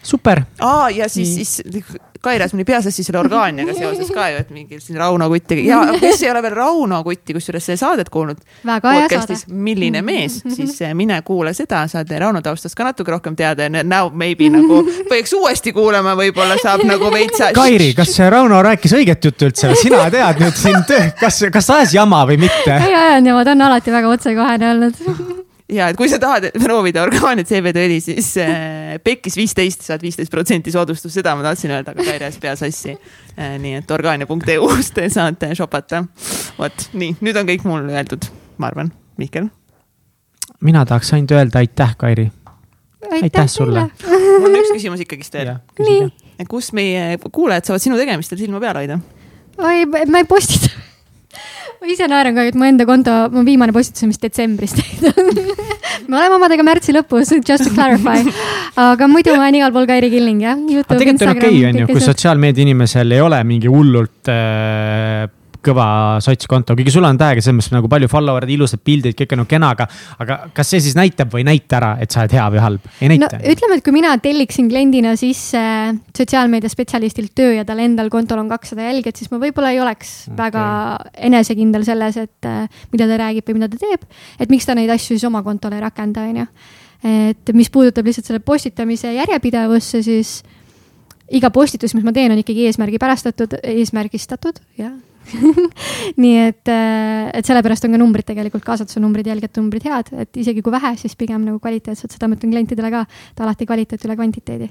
super, 0.06 0.42
aa, 0.62 0.90
ja 0.94 1.10
siis, 1.10 1.36
siis 1.36 1.86
Kairas 2.26 2.54
mõni 2.56 2.66
peaasjassi 2.66 3.04
selle 3.06 3.20
orgaaniaga 3.22 3.76
seoses 3.78 4.10
ka 4.14 4.28
ju, 4.32 4.42
et 4.42 4.52
mingi 4.54 4.80
siin 4.82 4.98
Rauno 5.00 5.28
Kutti 5.30 5.60
ja 5.68 5.82
kes 6.00 6.24
ei 6.24 6.32
ole 6.32 6.42
veel 6.46 6.56
Rauno 6.58 7.02
Kutti 7.06 7.36
kusjuures 7.38 7.70
see 7.70 7.78
saadet 7.80 8.10
kuulnud. 8.14 8.42
väga 8.66 8.94
hea 8.96 9.04
saade. 9.04 9.16
podcast'is 9.16 9.46
Milline 9.68 10.02
mees, 10.06 10.40
siis 10.56 10.80
eh, 10.82 10.96
mine 10.98 11.22
kuula 11.28 11.54
seda, 11.54 11.84
saad 11.92 12.12
Rauno 12.20 12.42
taustast 12.46 12.78
ka 12.78 12.88
natuke 12.90 13.14
rohkem 13.14 13.38
teada 13.38 13.70
ja 13.70 13.84
now 13.84 14.10
maybe 14.14 14.50
nagu 14.50 14.82
peaks 15.12 15.34
uuesti 15.38 15.74
kuulama, 15.76 16.16
võib-olla 16.18 16.58
saab 16.62 16.86
nagu 16.88 17.12
veitsa. 17.14 17.52
Kairi, 17.56 17.94
kas 17.98 18.16
see 18.18 18.30
Rauno 18.30 18.62
rääkis 18.66 18.98
õiget 18.98 19.30
juttu 19.30 19.50
üldse 19.52 19.72
või 19.72 19.82
sina 19.82 20.04
tead 20.14 20.44
nüüd 20.44 20.60
siin, 20.60 20.84
kas, 21.20 21.44
kas 21.54 21.74
ajas 21.78 21.98
jama 21.98 22.26
või 22.30 22.42
mitte? 22.48 22.76
ei 22.76 22.94
ajanud 22.94 23.34
ja 23.34 23.40
ma 23.40 23.46
ta 23.46 23.58
on 23.58 23.68
alati 23.70 23.94
väga 24.00 24.14
otsekohene 24.18 24.72
olnud. 24.76 25.44
ja 25.72 25.90
et 25.90 25.98
kui 25.98 26.10
sa 26.12 26.20
tahad 26.22 26.50
proovida 26.62 27.04
orgaaniat 27.06 27.50
CBD-õli, 27.50 27.98
siis 28.04 28.32
äh, 28.42 28.96
Pekkis 29.04 29.38
viisteist 29.40 29.86
saad 29.88 30.04
viisteist 30.06 30.34
protsenti 30.34 30.74
soodustust, 30.74 31.14
seda 31.16 31.36
ma 31.38 31.46
tahtsin 31.46 31.74
öelda, 31.74 31.96
aga 31.96 32.06
ajas 32.16 32.40
pea 32.42 32.56
sassi 32.60 32.94
äh,. 32.94 33.56
nii 33.62 33.80
et 33.82 33.92
orgaania.eu-st 33.92 35.02
saate 35.14 35.52
shopata. 35.58 36.04
vot 36.60 36.88
nii, 36.94 37.18
nüüd 37.26 37.42
on 37.42 37.50
kõik 37.50 37.66
mul 37.68 37.90
öeldud, 37.90 38.30
ma 38.62 38.70
arvan, 38.70 38.94
Mihkel. 39.22 39.50
mina 40.62 40.86
tahaks 40.86 41.14
ainult 41.18 41.34
öelda 41.36 41.64
aitäh, 41.64 41.96
Kairi. 41.98 42.30
Aitäh 43.22 43.50
sulle.. 43.50 43.88
mul 44.06 44.50
on 44.52 44.62
üks 44.62 44.74
küsimus 44.76 45.02
ikkagist 45.06 45.34
veel. 45.38 45.56
kus 46.50 46.72
meie 46.78 47.18
kuulajad 47.26 47.72
saavad 47.72 47.84
sinu 47.84 47.98
tegemistel 47.98 48.42
silma 48.42 48.62
peal 48.62 48.84
hoida? 48.84 49.00
oi, 49.58 49.86
ma 49.90 50.22
ei 50.22 50.30
postita. 50.30 50.74
Ma 51.82 51.92
ise 51.92 52.08
naeran 52.12 52.36
ka, 52.38 52.46
et 52.50 52.58
mu 52.58 52.68
enda 52.68 52.88
konto, 52.90 53.14
mu 53.34 53.46
viimane 53.48 53.74
postitus 53.76 54.06
on 54.06 54.14
vist 54.14 54.24
detsembrist. 54.26 54.82
me 56.10 56.18
oleme 56.18 56.38
omadega 56.38 56.66
märtsi 56.66 56.96
lõpus, 56.96 57.34
just 57.46 57.68
to 57.68 57.74
clarify. 57.76 58.20
aga 58.76 59.08
muidu 59.12 59.36
ma 59.36 59.46
olen 59.48 59.60
igal 59.62 59.74
pool 59.76 59.88
Kairi 59.90 60.12
Killing 60.14 60.44
jah. 60.44 60.60
tegelikult 60.90 61.28
on 61.30 61.38
okei, 61.38 61.64
on 61.70 61.82
ju, 61.84 61.90
kui 61.94 62.04
sotsiaalmeedia 62.04 62.68
inimesel 62.68 63.16
ei 63.16 63.24
ole 63.24 63.42
mingi 63.48 63.72
hullult 63.72 64.32
äh, 64.32 65.26
kõva 65.66 65.86
sotskonto, 66.24 66.76
kuigi 66.78 66.94
sul 66.94 67.06
on 67.08 67.18
täiega 67.20 67.44
selles 67.44 67.58
mõttes 67.58 67.74
nagu 67.74 67.90
palju 67.92 68.10
follower'id, 68.12 68.52
ilusad 68.56 68.82
pildid, 68.86 69.16
kõik 69.18 69.34
on 69.36 69.42
nagu 69.42 69.50
kena, 69.50 69.72
aga, 69.76 69.88
aga 70.22 70.38
kas 70.56 70.72
see 70.74 70.84
siis 70.86 70.98
näitab 70.98 71.32
või 71.34 71.44
ei 71.44 71.48
näita 71.50 71.80
ära, 71.80 71.92
et 72.04 72.14
sa 72.14 72.24
oled 72.24 72.36
hea 72.36 72.46
või 72.54 72.62
halb? 72.64 72.90
ei 73.00 73.12
näita 73.14 73.30
no,. 73.32 73.42
ütleme, 73.54 73.80
et 73.80 73.86
kui 73.86 73.96
mina 73.96 74.14
telliksin 74.22 74.70
kliendina 74.72 75.16
sisse 75.20 75.62
sotsiaalmeedia 76.16 76.72
spetsialistilt 76.72 77.34
töö 77.38 77.56
ja 77.58 77.66
tal 77.68 77.82
endal 77.84 78.12
kontol 78.14 78.42
on 78.44 78.52
kakssada 78.52 78.88
jälgijat, 78.88 79.22
siis 79.22 79.32
ma 79.34 79.42
võib-olla 79.42 79.74
ei 79.74 79.82
oleks 79.84 80.16
okay. 80.28 80.38
Väga 80.46 80.66
enesekindel 81.30 81.86
selles, 81.88 82.18
et 82.22 82.50
äh, 82.50 82.84
mida 82.94 83.08
ta 83.10 83.18
räägib 83.24 83.48
või 83.50 83.60
mida 83.60 83.70
ta 83.72 83.80
teeb. 83.82 84.04
et 84.40 84.52
miks 84.54 84.68
ta 84.68 84.76
neid 84.78 84.92
asju 84.94 85.16
siis 85.16 85.26
oma 85.28 85.42
kontole 85.46 85.80
ei 85.80 85.86
rakenda, 85.86 86.28
on 86.30 86.44
ju. 86.44 86.46
et 87.30 87.56
mis 87.58 87.72
puudutab 87.74 88.06
lihtsalt 88.06 88.30
selle 88.30 88.44
postitamise 88.46 89.14
järjepidevusse, 89.16 90.04
siis 90.06 90.38
iga 91.34 91.50
postitus, 91.50 91.96
mis 91.98 92.06
ma 92.06 92.14
teen, 92.14 92.32
on 92.34 92.42
ikkagi 92.42 92.68
eesmärgipärastatud, 92.70 93.58
eesmärgistatud, 93.64 94.62
jah 94.78 94.94
nii 96.24 96.36
et, 96.44 96.72
et 96.72 97.48
sellepärast 97.48 97.88
on 97.88 97.96
ka 97.96 98.02
numbrid 98.02 98.28
tegelikult, 98.28 98.66
kaasatuse 98.66 99.02
numbrid, 99.04 99.28
jälgijate 99.32 99.64
numbrid 99.64 99.88
head, 99.88 100.12
et 100.26 100.42
isegi 100.42 100.64
kui 100.66 100.74
vähe, 100.76 100.96
siis 101.00 101.16
pigem 101.20 101.44
nagu 101.46 101.60
kvaliteetsed, 101.64 102.14
seda 102.16 102.30
ma 102.30 102.38
ütlen 102.38 102.54
klientidele 102.54 102.92
ka, 102.94 103.06
et 103.34 103.46
alati 103.46 103.68
kvaliteet 103.70 104.06
üle 104.08 104.18
kvantiteedi, 104.20 104.70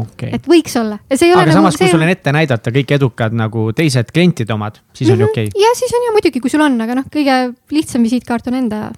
okei. 0.00 0.32
et 0.38 0.48
võiks 0.50 0.78
olla. 0.80 1.00
aga 1.08 1.42
nagu 1.42 1.58
samas, 1.58 1.78
kui 1.80 1.92
sul 1.92 2.06
on 2.06 2.14
ette 2.14 2.34
näidata 2.34 2.74
kõik 2.74 2.96
edukad 2.98 3.36
nagu 3.36 3.68
teised 3.76 4.14
klientide 4.14 4.56
omad, 4.56 4.80
siis 4.96 5.12
on 5.14 5.22
ju 5.24 5.30
okei. 5.30 5.52
ja 5.66 5.76
siis 5.78 5.94
on 5.98 6.08
ju 6.08 6.16
muidugi, 6.16 6.42
kui 6.44 6.52
sul 6.52 6.64
on, 6.66 6.80
aga 6.86 6.98
noh, 7.00 7.08
kõige 7.12 7.38
lihtsam 7.74 8.06
visiitkaart 8.06 8.52
on 8.52 8.60
enda 8.64 8.88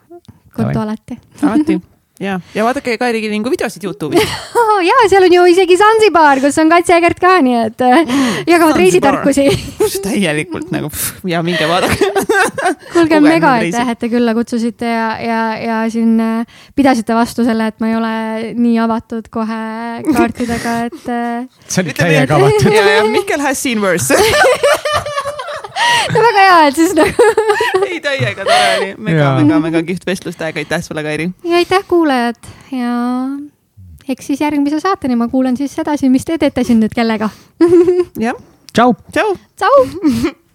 konto 0.56 0.80
alati 0.80 1.20
alati 1.42 1.80
ja, 2.20 2.38
ja 2.54 2.64
vaadake 2.64 2.96
Kairi 2.98 3.20
Kilingu 3.20 3.50
videosid 3.52 3.84
Youtube'is. 3.84 4.34
oh,. 4.56 4.80
ja 4.84 4.96
seal 5.10 5.26
on 5.26 5.32
ju 5.32 5.44
isegi 5.52 5.76
Zanzibar, 5.80 6.40
kus 6.40 6.58
on 6.62 6.70
Kats 6.72 6.90
Jägert 6.90 7.20
ka, 7.20 7.36
nii 7.44 7.58
et 7.66 7.84
äh, 7.84 7.98
jagavad 8.46 8.76
Zanzibar. 8.76 9.20
reisitarkusi. 9.20 9.46
täielikult 10.06 10.72
nagu 10.74 10.90
pff, 10.92 11.20
ja 11.28 11.42
minge 11.46 11.68
vaadake. 11.68 12.10
kuulge, 12.94 13.20
mega 13.24 13.56
aitäh, 13.60 13.92
et 13.92 14.00
te 14.00 14.10
külla 14.12 14.34
kutsusite 14.36 14.88
ja, 14.88 15.08
ja, 15.22 15.42
ja 15.60 15.82
siin 15.92 16.16
äh, 16.22 16.58
pidasite 16.76 17.16
vastu 17.16 17.44
selle, 17.46 17.70
et 17.72 17.80
ma 17.82 17.92
ei 17.92 17.98
ole 17.98 18.14
nii 18.56 18.78
avatud 18.86 19.30
kohe 19.32 19.60
kaartidega, 20.08 20.78
et 20.88 21.12
äh, 21.12 21.44
see 21.70 21.84
oli 21.84 21.96
täiega 21.96 22.40
avatud. 22.40 22.72
ja, 22.72 22.86
ja 22.98 23.06
Mihkel 23.12 23.44
has 23.44 23.62
seen 23.62 23.84
worse. 23.84 24.16
No 26.14 26.22
väga 26.28 26.46
hea, 26.46 26.62
et 26.70 26.78
siis 26.78 26.94
nagu 26.96 27.28
ei, 27.88 28.00
täiega 28.04 28.44
tore 28.44 28.70
oli. 28.76 28.94
mega, 29.08 29.34
mega, 29.40 29.60
mega 29.68 29.84
kihvt 29.90 30.06
vestlust, 30.08 30.42
aitäh 30.42 30.82
sulle, 30.84 31.04
Kairi. 31.06 31.30
ja 31.44 31.60
aitäh, 31.60 31.84
kuulajad 31.88 32.40
ja 32.72 32.94
eks 34.08 34.32
siis 34.32 34.40
järgmise 34.40 34.80
saateni 34.80 35.18
ma 35.18 35.28
kuulan 35.28 35.56
siis 35.56 35.78
edasi, 35.82 36.10
mis 36.12 36.24
te 36.24 36.38
teete 36.38 36.64
siin 36.64 36.80
nüüd 36.82 36.94
kellega. 36.96 37.30
jah, 38.26 38.42
tšau. 38.72 38.96
tšau. 39.12 39.38
tšau. 39.56 40.34